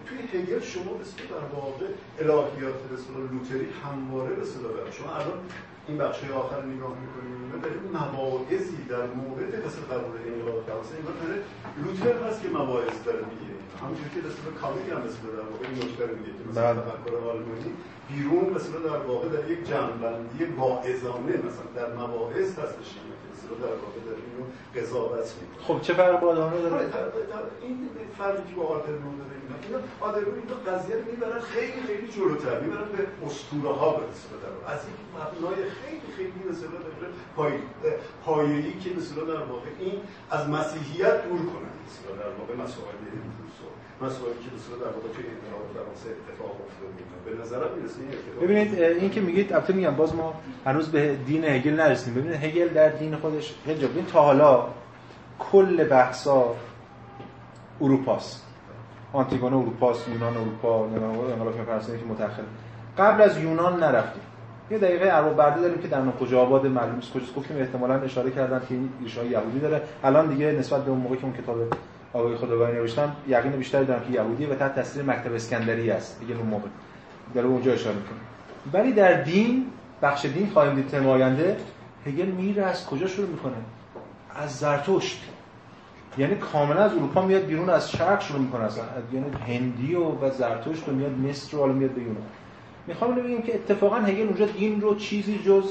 توی 0.06 0.18
هگل 0.32 0.60
شما 0.60 0.92
مثل 1.00 1.16
در 1.34 1.44
واقع 1.56 1.86
الهیات 2.20 2.80
رسول 2.92 3.16
لوتری 3.32 3.68
همواره 3.84 4.36
رسول 4.42 4.62
دارم 4.62 4.90
شما 4.90 5.10
الان 5.14 5.38
این 5.88 5.98
بخش 5.98 6.18
آخر 6.24 6.60
نگاه 6.74 6.94
می‌کنیم 7.02 7.36
من 7.52 7.60
داریم 7.60 7.82
مواعظی 8.14 8.80
در 8.88 9.06
مورد 9.20 9.52
مثل 9.66 9.80
قبول 9.90 10.16
انقلاب 10.26 10.58
فرانسه 10.66 10.94
انگار 10.98 11.14
داره 11.22 11.36
لوتر 11.82 12.28
هست 12.28 12.42
که 12.42 12.48
مواعظ 12.48 12.96
داره 13.04 13.22
میگه. 13.30 13.48
همونجوری 13.82 14.10
که 14.14 14.20
مثل 14.28 14.42
کامی 14.60 14.90
هم 14.90 15.00
مثل 15.06 15.20
در 15.36 15.46
واقع 15.50 15.64
این 15.68 15.76
نکته 15.82 16.04
رو 16.06 16.14
میگه 16.18 16.32
که 16.38 16.44
مثل 16.48 16.60
بله. 16.60 16.80
تفکر 16.80 17.16
آلمانی 17.32 17.70
بیرون 18.08 18.46
مثل 18.54 18.72
در 18.88 19.00
واقع 19.08 19.28
در 19.28 19.50
یک 19.50 19.60
جنبندی 19.70 20.44
واعظانه 20.44 21.32
مثلا 21.46 21.68
در 21.76 21.88
مواعظ 22.00 22.48
هستش 22.58 22.88
این 22.96 23.17
مثل 23.50 23.56
در 23.66 23.74
واقع 23.82 24.00
در 24.08 24.16
اینو 24.26 24.44
قضاوت 24.76 25.34
می‌کنه 25.40 25.64
خب 25.66 25.80
چه 25.82 25.92
فرق 25.94 26.20
با 26.20 26.28
آره، 26.28 26.62
داره؟ 26.62 26.86
در- 26.86 27.02
این 27.62 27.88
فرقی 28.18 28.42
که 28.50 28.54
با 28.56 28.62
آدرنو 28.64 29.10
داره 29.18 29.34
اینا 29.66 29.78
آدرنو 30.00 30.32
اینا 30.42 30.56
قضیه 30.70 30.96
رو 30.96 31.02
می‌برن 31.10 31.40
خیلی 31.40 31.82
خیلی 31.86 32.08
جلوتر 32.08 32.60
می‌برن 32.60 32.88
به 32.96 33.26
اسطوره 33.26 33.74
ها 33.74 33.90
واقع. 34.56 34.74
از 34.74 34.80
این 34.88 34.96
مبنای 35.16 35.64
خیلی 35.70 36.08
خیلی 36.16 36.40
مثلا 36.50 36.78
در 36.86 37.08
پای 37.36 37.52
پایه‌ای 38.24 38.72
که 38.80 38.90
مثلا 38.98 39.24
در 39.24 39.42
واقع 39.44 39.68
این 39.80 40.00
از 40.30 40.48
مسیحیت 40.48 41.16
دور 41.28 41.42
کنه 41.52 41.68
مثلا 41.86 42.12
در 42.22 42.30
واقع 42.38 42.54
مسائل 42.64 42.98
مسائلی 44.02 44.34
که 44.44 44.50
مثلا 44.56 44.76
در 44.76 44.92
واقع 44.96 45.08
توی 45.14 45.24
اتفاق 46.28 46.50
افتاد 46.50 46.90
اینا. 46.98 47.36
به 47.36 47.42
نظرم 47.42 47.76
می‌رسه 47.76 48.00
ببینید 48.42 48.82
این 48.82 49.10
که 49.10 49.20
میگید 49.20 49.52
البته 49.52 49.72
میگم 49.72 49.94
باز 49.96 50.14
ما 50.14 50.34
هنوز 50.66 50.88
به 50.88 51.16
دین 51.26 51.44
هگل 51.44 51.74
نرسیدیم. 51.74 52.22
ببینید 52.22 52.44
هگل 52.44 52.68
در 52.68 52.88
دین 52.88 53.16
خودش 53.16 53.54
جا 53.80 53.88
ببین 53.88 54.06
تا 54.06 54.22
حالا 54.22 54.64
کل 55.38 55.84
بحثا 55.84 56.54
اروپاست. 57.80 58.46
آنتیگونه 59.12 59.56
اروپاست 59.56 60.08
یونان 60.08 60.36
اروپا 60.36 60.84
انقلاب 60.84 61.64
فرانسه 61.64 61.98
که 61.98 62.04
متأخر. 62.04 62.42
قبل 62.98 63.22
از 63.22 63.38
یونان 63.38 63.82
نرفتیم. 63.82 64.22
یه 64.70 64.78
دقیقه 64.78 65.08
ارباب 65.12 65.36
برده 65.36 65.60
داریم 65.60 65.78
که 65.78 65.88
در 65.88 66.10
کجا 66.20 66.40
آباد 66.40 66.66
معلوم 66.66 66.94
نیست. 66.94 67.12
کجاست؟ 67.12 67.34
گفتیم 67.34 67.56
احتمالاً 67.56 67.94
اشاره 67.94 68.30
کردن 68.30 68.58
که 68.68 68.74
این 68.74 68.90
ریشه 69.02 69.26
یهودی 69.26 69.60
داره. 69.60 69.82
الان 70.04 70.26
دیگه 70.26 70.52
نسبت 70.52 70.84
به 70.84 70.90
اون 70.90 71.00
موقع 71.00 71.16
که 71.16 71.24
اون 71.24 71.32
کتاب 71.32 71.56
آقای 72.18 72.36
خداوندی 72.36 72.76
نوشتم 72.76 73.16
یقین 73.28 73.52
بیشتری 73.52 73.84
دارم 73.84 74.04
که 74.04 74.12
یهودیه 74.12 74.48
و 74.48 74.54
تحت 74.54 74.74
تاثیر 74.74 75.02
مکتب 75.02 75.34
اسکندری 75.34 75.90
است. 75.90 76.20
دیگه 76.20 76.36
اون 76.36 76.46
موقع 76.46 76.68
داره 77.34 77.46
اونجا 77.46 77.72
اشاره 77.72 77.96
می‌کنه. 77.96 78.18
ولی 78.72 78.92
در 78.92 79.22
دین 79.22 79.66
بخش 80.02 80.24
دین 80.24 80.50
خواهیم 80.50 80.74
دید 80.74 80.88
ترم 80.88 81.08
آینده 81.08 81.56
هگل 82.06 82.26
میره 82.26 82.62
از 82.62 82.86
کجا 82.86 83.06
شروع 83.06 83.28
می‌کنه؟ 83.28 83.54
از 84.36 84.56
زرتشت. 84.58 85.22
یعنی 86.18 86.34
کاملا 86.34 86.80
از 86.80 86.92
اروپا 86.94 87.22
میاد 87.22 87.44
بیرون 87.46 87.70
از 87.70 87.90
شرق 87.90 88.20
شروع 88.20 88.40
می‌کنه 88.40 88.64
اصلا. 88.64 88.84
یعنی 89.12 89.26
هندی 89.46 89.94
و 89.94 90.04
و 90.04 90.30
زرتشت 90.30 90.88
و 90.88 90.92
میاد 90.92 91.12
مصر 91.18 91.56
و 91.56 91.72
میاد 91.72 91.90
به 91.90 92.00
یونان. 92.00 92.22
می‌خوام 92.86 93.14
بگم 93.14 93.42
که 93.42 93.54
اتفاقا 93.54 93.96
هگل 93.96 94.26
اونجا 94.26 94.46
دین 94.46 94.80
رو 94.80 94.94
چیزی 94.94 95.38
جز 95.46 95.64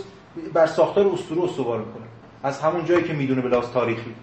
بر 0.53 0.67
ساختار 0.67 1.07
اسطوره 1.07 1.43
استوار 1.43 1.79
می‌کنه. 1.79 2.05
از 2.43 2.61
همون 2.61 2.85
جایی 2.85 3.03
که 3.03 3.13
می‌دونه 3.13 3.41
به 3.41 3.49
لحاظ 3.49 3.69
تاریخی. 3.69 4.15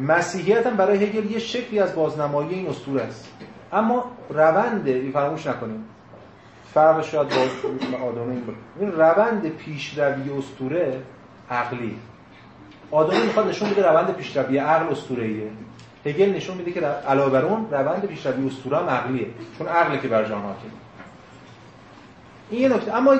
مسیحیت 0.00 0.66
هم 0.66 0.76
برای 0.76 1.04
هگل 1.04 1.30
یه 1.30 1.38
شکلی 1.38 1.80
از 1.80 1.94
بازنمایی 1.94 2.54
این 2.54 2.68
اسطوره 2.68 3.02
است. 3.02 3.28
اما 3.72 4.04
روند 4.30 5.10
فراموش 5.12 5.46
نکنیم. 5.46 5.84
فرق 6.74 7.04
شاید 7.04 7.28
با 7.28 7.98
آدم 8.06 8.44
این 8.80 8.92
روند 8.92 9.48
پیشروی 9.48 10.30
اسطوره 10.38 11.00
عقلی. 11.50 11.96
آدمی 12.90 13.22
می‌خواد 13.22 13.48
نشون 13.48 13.70
بده 13.70 13.88
روند 13.88 14.14
پیشروی 14.14 14.58
عقل 14.58 14.92
اسطوره‌ایه. 14.92 15.48
هگل 16.06 16.32
نشون 16.36 16.56
میده 16.56 16.72
که 16.72 16.80
علاوه 16.86 17.30
بر 17.30 17.42
اون 17.42 17.66
روند 17.70 18.06
پیشروی 18.06 18.46
اسطوره 18.46 18.76
هم 18.78 18.88
عقلیه. 18.88 19.26
چون 19.58 19.66
عقله 19.66 19.98
که 19.98 20.08
بر 20.08 20.24
جهان 20.24 20.54
این 22.50 22.60
یه 22.60 22.68
نکته. 22.68 22.96
اما 22.96 23.14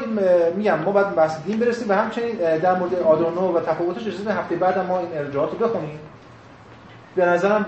میگم 0.56 0.78
ما 0.78 0.93
باید 0.93 1.14
بحث 1.14 1.43
دین 1.44 1.59
برسیم. 1.59 1.89
و 1.89 1.93
همچنین 1.93 2.35
در 2.59 2.78
مورد 2.78 2.94
آدورنو 2.94 3.56
و 3.56 3.60
تفاوتش 3.60 4.06
اجازه 4.06 4.32
هفته 4.32 4.56
بعد 4.56 4.78
ما 4.78 4.98
این 4.98 5.09
ارجاعات 5.14 5.51
رو 5.51 5.59
بخونیم. 5.68 5.98
به 7.16 7.24
نظرم 7.27 7.66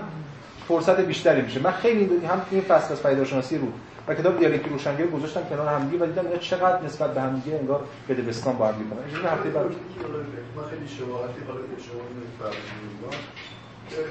فرصت 0.67 0.99
بیشتری 0.99 1.41
میشه. 1.41 1.59
من 1.59 1.71
خیلی 1.71 2.25
هم 2.25 2.41
این 2.51 2.61
فصل 2.61 2.93
از 2.93 3.03
پیداشناسی 3.03 3.57
رو 3.57 3.67
و 4.07 4.15
کتاب 4.15 4.39
دیالکتیک 4.39 4.71
روشنگری 4.71 5.07
گذاشتم 5.07 5.43
کنار 5.49 5.67
هم 5.67 5.89
دیگه 5.89 6.03
و 6.03 6.05
دیدم 6.07 6.25
اینا 6.25 6.37
چقدر 6.37 6.83
نسبت 6.85 7.13
به 7.13 7.21
هم 7.21 7.39
دیگه 7.39 7.57
انگار 7.57 7.83
بدبستان 8.09 8.57
با 8.57 8.67
هم 8.67 8.75
می‌کنن 8.75 8.99
این 8.99 9.25
هفته 9.25 9.49
بعد 9.49 9.65
من 9.65 10.63
خیلی 10.69 10.87
شباهتی 10.87 11.41
حالا 11.47 11.59
که 11.59 11.83
شما 11.83 12.01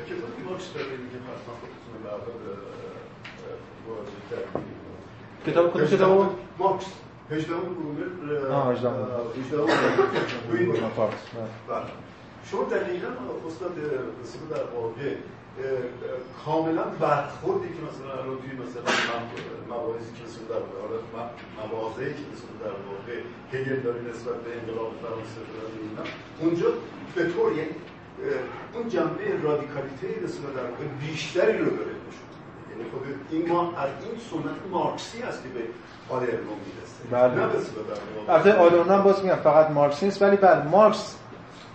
کتابی 0.06 0.42
مارکس 0.48 0.72
داره 0.74 0.86
میگه 0.86 1.18
حتما 1.28 1.54
خودتون 1.60 1.92
به 2.02 2.10
کردید 4.30 4.76
کتاب 5.46 5.72
کدوم 5.74 5.86
کتاب 5.86 6.38
مارکس 6.58 6.86
هجدهم 7.30 7.60
برونر 7.60 8.52
آه 8.52 8.72
هجدهم 8.72 8.94
هجدهم 9.42 9.66
بله. 11.68 12.05
شما 12.51 12.62
دقیقا 12.62 13.09
استاد 13.48 13.74
رسول 14.23 14.48
در 14.55 14.64
واقع 14.77 15.10
کاملا 16.44 16.85
برخوردی 17.01 17.68
که 17.68 17.81
مثلا 17.89 18.12
الان 18.23 18.39
توی 18.43 18.52
مثلا 18.64 18.82
مواعظی 19.68 20.12
که 20.16 20.23
مثلا 20.27 20.44
در 20.52 20.62
واقع 20.81 20.97
مواضعی 21.73 22.12
که 22.18 22.24
مثلا 22.32 22.55
در 22.64 22.77
واقع 22.89 23.16
هگل 23.52 23.81
داره 23.86 24.01
نسبت 24.10 24.36
به 24.44 24.51
انقلاب 24.59 24.90
فرانسه 25.02 25.40
داره 25.55 25.74
اینا. 25.86 26.05
اونجا 26.40 26.68
به 27.14 27.24
طور 27.32 27.52
یعنی 27.52 27.74
اون 28.74 28.89
جنبه 28.89 29.27
رادیکالیته 29.43 30.09
رسول 30.24 30.44
در 30.56 30.70
واقع 30.70 30.85
بیشتری 31.01 31.59
رو 31.59 31.70
داره 31.78 31.94
نشون 32.06 32.28
یعنی 32.70 32.90
خود 32.90 33.02
این 33.31 33.48
ما 33.48 33.60
از 33.62 33.90
این 34.05 34.16
سنت 34.31 34.60
مارکسی 34.70 35.23
است 35.23 35.43
که 35.43 35.48
به 35.48 35.60
آدرنو 36.14 36.52
می‌رسه 36.66 37.01
بله. 37.10 37.35
نه 37.35 37.47
به 37.47 37.59
صورت 37.59 37.86
در 38.35 38.59
واقع 38.59 38.94
هم 38.94 39.02
باز 39.02 39.24
میگم 39.24 39.36
فقط 39.36 39.70
مارکس 39.70 40.02
نیست 40.02 40.23
ولی 40.23 40.36
بله 40.36 40.68
مارکس 40.68 41.16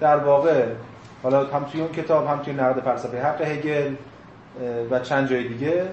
در 0.01 0.17
واقع 0.17 0.65
حالا 1.23 1.45
هم 1.45 1.63
توی 1.63 1.81
اون 1.81 1.91
کتاب 1.91 2.27
هم 2.27 2.37
توی 2.37 2.53
نقد 2.53 2.79
فلسفه 2.79 3.21
حق 3.23 3.41
هگل 3.41 3.93
و 4.91 4.99
چند 4.99 5.29
جای 5.29 5.47
دیگه 5.47 5.85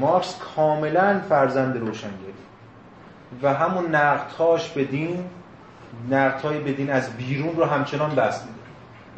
مارکس 0.00 0.38
کاملا 0.56 1.20
فرزند 1.28 1.76
روشنگری 1.76 2.34
و 3.42 3.54
همون 3.54 3.94
نقدهاش 3.94 4.68
به 4.70 4.84
دین 4.84 5.24
نقدهای 6.10 6.58
به 6.58 6.72
دین 6.72 6.90
از 6.90 7.16
بیرون 7.16 7.56
رو 7.56 7.64
همچنان 7.64 8.14
بس 8.14 8.42
میده. 8.42 8.54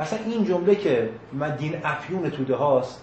مثلا 0.00 0.18
این 0.26 0.44
جمله 0.44 0.74
که 0.74 1.08
من 1.32 1.56
دین 1.56 1.74
افیون 1.84 2.30
توده 2.30 2.54
هاست 2.54 3.00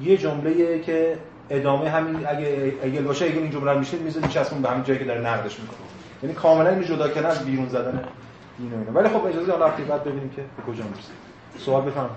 یه 0.00 0.16
جمله 0.16 0.80
که 0.80 1.18
ادامه 1.50 1.90
همین 1.90 2.26
اگه 2.26 2.74
اگه 2.82 3.00
باشه 3.00 3.24
اگه 3.24 3.34
این 3.34 3.50
جمله 3.50 3.78
میشه 3.78 3.96
میز 3.96 4.18
میچسبون 4.22 4.62
به 4.62 4.68
همین 4.68 4.84
جایی 4.84 4.98
که 4.98 5.04
داره 5.04 5.20
نقدش 5.20 5.60
می‌کنه. 5.60 5.78
یعنی 6.22 6.34
کاملا 6.34 6.70
اینو 6.70 6.82
جدا 6.82 7.08
کردن 7.08 7.28
از 7.30 7.44
بیرون 7.44 7.68
زدن 7.68 8.04
اینو 8.58 8.78
اینا. 8.78 8.92
ولی 8.92 9.08
خب 9.08 9.24
اجازه 9.24 9.52
حالا 9.52 9.66
وقتی 9.66 9.84
بعد 9.84 10.04
ببینیم 10.04 10.30
که 10.30 10.42
به 10.56 10.62
کجا 10.62 10.84
می‌رسه 10.84 11.12
سوال 11.58 11.82
بفهم 11.82 12.04
یه 12.04 12.10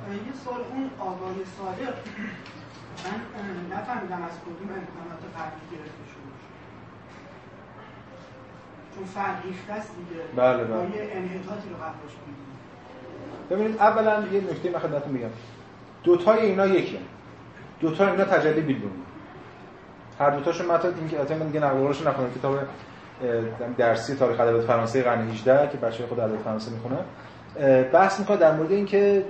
سوال 0.44 0.62
اون 0.72 0.90
آقای 1.00 1.36
صادق 1.58 1.94
من 3.06 3.78
نفهمیدم 3.78 4.24
از 4.24 4.36
کدوم 4.46 4.70
امکانات 4.70 5.22
قبلی 5.38 5.66
گرفته 5.72 6.06
شده. 6.12 6.32
چون 8.96 9.06
فرهیخته 9.06 9.74
است 9.74 9.90
دیگه. 9.98 10.22
بله 10.36 10.64
بله. 10.64 10.96
یه 10.96 11.12
انحطاطی 11.12 11.70
رو 11.70 11.76
قبلش 11.76 12.14
ببینید 13.50 13.80
اولا 13.80 14.28
یه 14.32 14.42
نکته 14.42 14.70
من 14.70 14.80
خدمتتون 14.80 15.14
میگم. 15.14 15.30
دوتای 16.04 16.40
اینا 16.40 16.68
یکی 16.68 17.00
دوتا 17.80 18.08
اینا 18.08 18.24
تجلی 18.24 18.62
بیلدون 18.62 18.92
هر 20.20 20.30
دوتاشون 20.30 20.68
متن 20.68 20.88
این 20.88 21.28
که 21.28 21.36
من 21.36 21.48
دیگه 21.48 21.60
نقل 21.60 21.88
نخونم 21.88 22.34
کتاب 22.36 22.60
درسی 23.78 24.16
تاریخ 24.16 24.40
ادبیات 24.40 24.66
فرانسه 24.66 25.04
قرن 25.04 25.30
18 25.30 25.70
که 25.72 25.78
بچه‌ها 25.78 26.10
خود 26.10 26.20
ادبیات 26.20 26.42
فرانسه 26.42 26.72
می‌خونن 26.72 27.06
بحث 27.92 28.20
می‌کنه 28.20 28.38
در 28.38 28.52
مورد 28.52 28.72
اینکه 28.72 29.26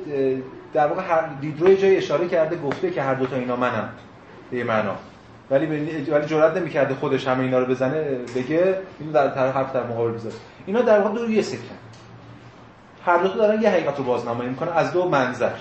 در 0.74 0.88
واقع 0.88 1.02
هر 1.02 1.22
دیدرو 1.42 1.74
جای 1.74 1.98
اشاره 1.98 2.28
کرده 2.28 2.56
گفته 2.56 2.92
که 2.92 3.02
هر 3.02 3.14
دوتا 3.14 3.36
اینا 3.36 3.56
منم 3.56 3.90
به 4.52 4.64
معنا. 4.64 4.96
ولی 5.52 5.66
ولی 6.12 6.26
جرئت 6.26 6.58
نمی‌کرده 6.58 6.94
خودش 6.94 7.28
همه 7.28 7.44
اینا 7.44 7.60
رو 7.60 7.66
بزنه 7.66 8.02
بگه 8.36 8.78
اینو 9.00 9.12
در 9.12 9.30
طرف 9.30 9.56
حرف 9.56 9.74
در 9.74 9.84
مقابل 9.84 10.12
بذاره. 10.12 10.36
اینا 10.66 10.82
در 10.82 11.00
واقع 11.00 11.16
دو 11.16 11.32
یه 11.32 11.42
سکن 11.42 11.76
هر 13.06 13.18
دو 13.18 13.28
تا 13.28 13.36
دارن 13.36 13.62
یه 13.62 13.70
حقیقت 13.70 13.98
رو 13.98 14.04
بازنمایی 14.04 14.50
می‌کنن 14.50 14.72
از 14.72 14.94
دو 14.94 15.10
منظر. 15.10 15.52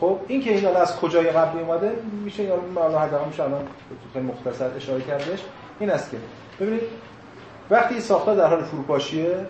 خب 0.00 0.18
این 0.28 0.42
که 0.42 0.50
این 0.50 0.76
از 0.76 0.96
کجای 0.96 1.30
قبلی 1.30 1.62
اومده 1.62 1.92
میشه 2.24 2.42
یا 2.42 2.58
حالا 2.74 2.98
حداقل 2.98 3.28
میشه 3.28 3.42
الان 3.42 3.62
خیلی 4.12 4.26
مختصر 4.26 4.70
اشاره 4.76 5.00
کردش. 5.00 5.42
این 5.80 5.90
است 5.90 6.10
که 6.10 6.16
ببینید 6.60 6.82
وقتی 7.70 8.00
ساختار 8.00 8.36
در 8.36 8.46
حال 8.46 8.64
فروپاشیه 8.64 9.46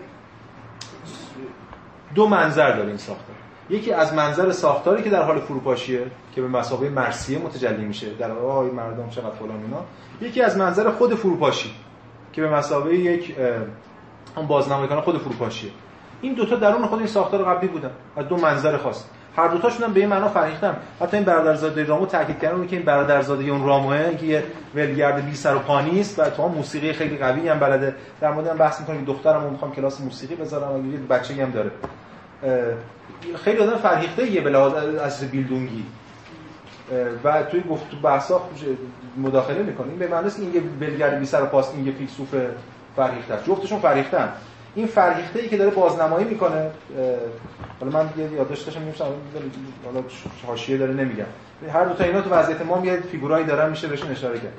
دو 2.15 2.27
منظر 2.27 2.71
داره 2.71 2.87
این 2.87 2.97
ساختار 2.97 3.35
یکی 3.69 3.91
از 3.91 4.13
منظر 4.13 4.51
ساختاری 4.51 5.03
که 5.03 5.09
در 5.09 5.23
حال 5.23 5.39
فروپاشیه 5.39 6.11
که 6.35 6.41
به 6.41 6.47
مسابقه 6.47 6.89
مرسیه 6.89 7.39
متجلی 7.39 7.85
میشه 7.85 8.13
در 8.13 8.31
آقای 8.31 8.69
مردم 8.69 9.09
چقدر 9.09 9.29
فلان 9.29 9.61
اینا. 9.61 9.85
یکی 10.21 10.41
از 10.41 10.57
منظر 10.57 10.89
خود 10.89 11.15
فروپاشی 11.15 11.71
که 12.33 12.41
به 12.41 12.49
مسابقه 12.49 12.95
یک 12.95 13.35
اون 14.35 14.47
بازنمایی 14.47 15.01
خود 15.01 15.17
فروپاشیه. 15.17 15.71
این 16.21 16.33
دوتا 16.33 16.55
درون 16.55 16.85
خود 16.85 16.99
این 16.99 17.07
ساختار 17.07 17.43
قبلی 17.43 17.67
بودن. 17.67 17.91
از 18.15 18.27
دو 18.27 18.37
منظر 18.37 18.77
خاص. 18.77 19.05
هر 19.37 19.47
دوتاشون 19.47 19.83
هم 19.83 19.93
به 19.93 19.99
این 19.99 20.09
معنا 20.09 20.29
فرهیختن 20.29 20.75
حتی 21.01 21.17
این 21.17 21.25
برادرزاده 21.25 21.83
رامو 21.83 22.05
تاکید 22.05 22.39
کردن 22.39 22.67
که 22.67 22.75
این 22.75 22.85
برادرزاده 22.85 23.43
اون 23.43 23.65
راموه 23.65 24.15
که 24.15 24.25
یه 24.25 24.43
ولگرد 24.75 25.25
بی 25.25 25.35
سر 25.35 25.55
و 25.55 25.59
پا 25.59 25.81
نیست 25.81 26.19
و 26.19 26.29
تو 26.29 26.47
موسیقی 26.47 26.93
خیلی 26.93 27.17
قوی 27.17 27.49
هم 27.49 27.59
بلده. 27.59 27.95
در 28.21 28.31
مورد 28.31 28.47
هم 28.47 28.57
بحث 28.57 28.79
می‌کنم 28.79 28.97
که 28.99 29.05
دخترم 29.05 29.43
می‌خوام 29.43 29.71
کلاس 29.71 30.01
موسیقی 30.01 30.35
بذارم 30.35 30.89
و 30.89 30.93
یه 30.93 30.99
بچه‌ای 30.99 31.41
هم 31.41 31.51
داره. 31.51 31.71
خیلی 33.43 33.57
آدم 33.57 33.77
فرهیخته 33.77 34.31
یه 34.31 34.41
به 34.41 34.49
لحاظ 34.49 34.73
از 35.03 35.31
بیلدونگی. 35.31 35.85
و 37.23 37.43
توی 37.43 37.63
گفت 37.69 37.85
بحثا 38.03 38.41
مداخله 39.17 39.63
می‌کنه 39.63 39.93
به 39.93 40.07
معنی 40.07 40.29
این 40.37 40.53
یه 40.53 40.61
ولگرد 40.81 41.19
بی 41.19 41.25
سر 41.25 41.43
و 41.43 41.45
پاست 41.45 41.73
این 41.75 41.87
یه 41.87 41.93
فیلسوف 41.93 42.35
فرهیخته 42.95 43.37
جفتشون 43.47 43.79
فرهیختن 43.79 44.29
این 44.77 44.87
فرهیخته 44.87 45.39
ای 45.39 45.47
که 45.49 45.57
داره 45.57 45.71
بازنمایی 45.71 46.25
می‌کنه 46.25 46.69
حالا 47.79 47.91
من 47.91 48.09
یه 48.17 48.31
یادداشت 48.31 48.65
داشتم 48.65 48.81
میگم 48.81 48.97
حالا 49.85 50.03
حاشیه 50.47 50.77
داره 50.77 50.93
نمیگم. 50.93 51.25
هر 51.73 51.85
دو 51.85 51.93
تا 51.93 52.03
اینا 52.03 52.21
تو 52.21 52.29
وضعیت 52.29 52.61
ما 52.61 52.85
یه 52.85 53.01
فیگورایی 53.01 53.45
دارن 53.45 53.69
میشه 53.69 53.87
بهشون 53.87 54.11
اشاره 54.11 54.39
کرد. 54.39 54.53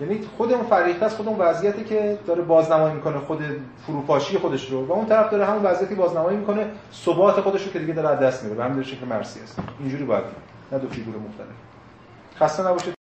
یعنی 0.00 0.20
خود 0.36 0.52
اون 0.52 0.64
فرهیخته 0.64 1.06
است 1.06 1.16
خود 1.16 1.28
اون 1.28 1.38
وضعیتی 1.38 1.84
که 1.84 2.18
داره 2.26 2.42
بازنمایی 2.42 2.94
می‌کنه 2.94 3.18
خود 3.18 3.42
فروپاشی 3.86 4.38
خودش 4.38 4.70
رو. 4.70 4.86
و 4.86 4.92
اون 4.92 5.06
طرف 5.06 5.30
داره 5.30 5.46
همون 5.46 5.62
وضعیتی 5.62 5.94
بازنمایی 5.94 6.36
می‌کنه 6.36 6.66
ثبات 7.04 7.40
خودش 7.40 7.66
رو 7.66 7.72
که 7.72 7.78
دیگه 7.78 7.92
داره 7.92 8.26
دست 8.26 8.42
میده 8.42 8.54
به 8.54 8.64
همین 8.64 8.82
شکل 8.82 9.06
مرسی 9.06 9.40
است. 9.40 9.58
اینجوری 9.80 10.04
باید 10.04 10.24
نه 10.72 10.78
دو 10.78 10.88
فیگور 10.88 11.14
مختلف. 11.14 11.46
خسته 12.40 12.62
نباشید. 12.62 12.94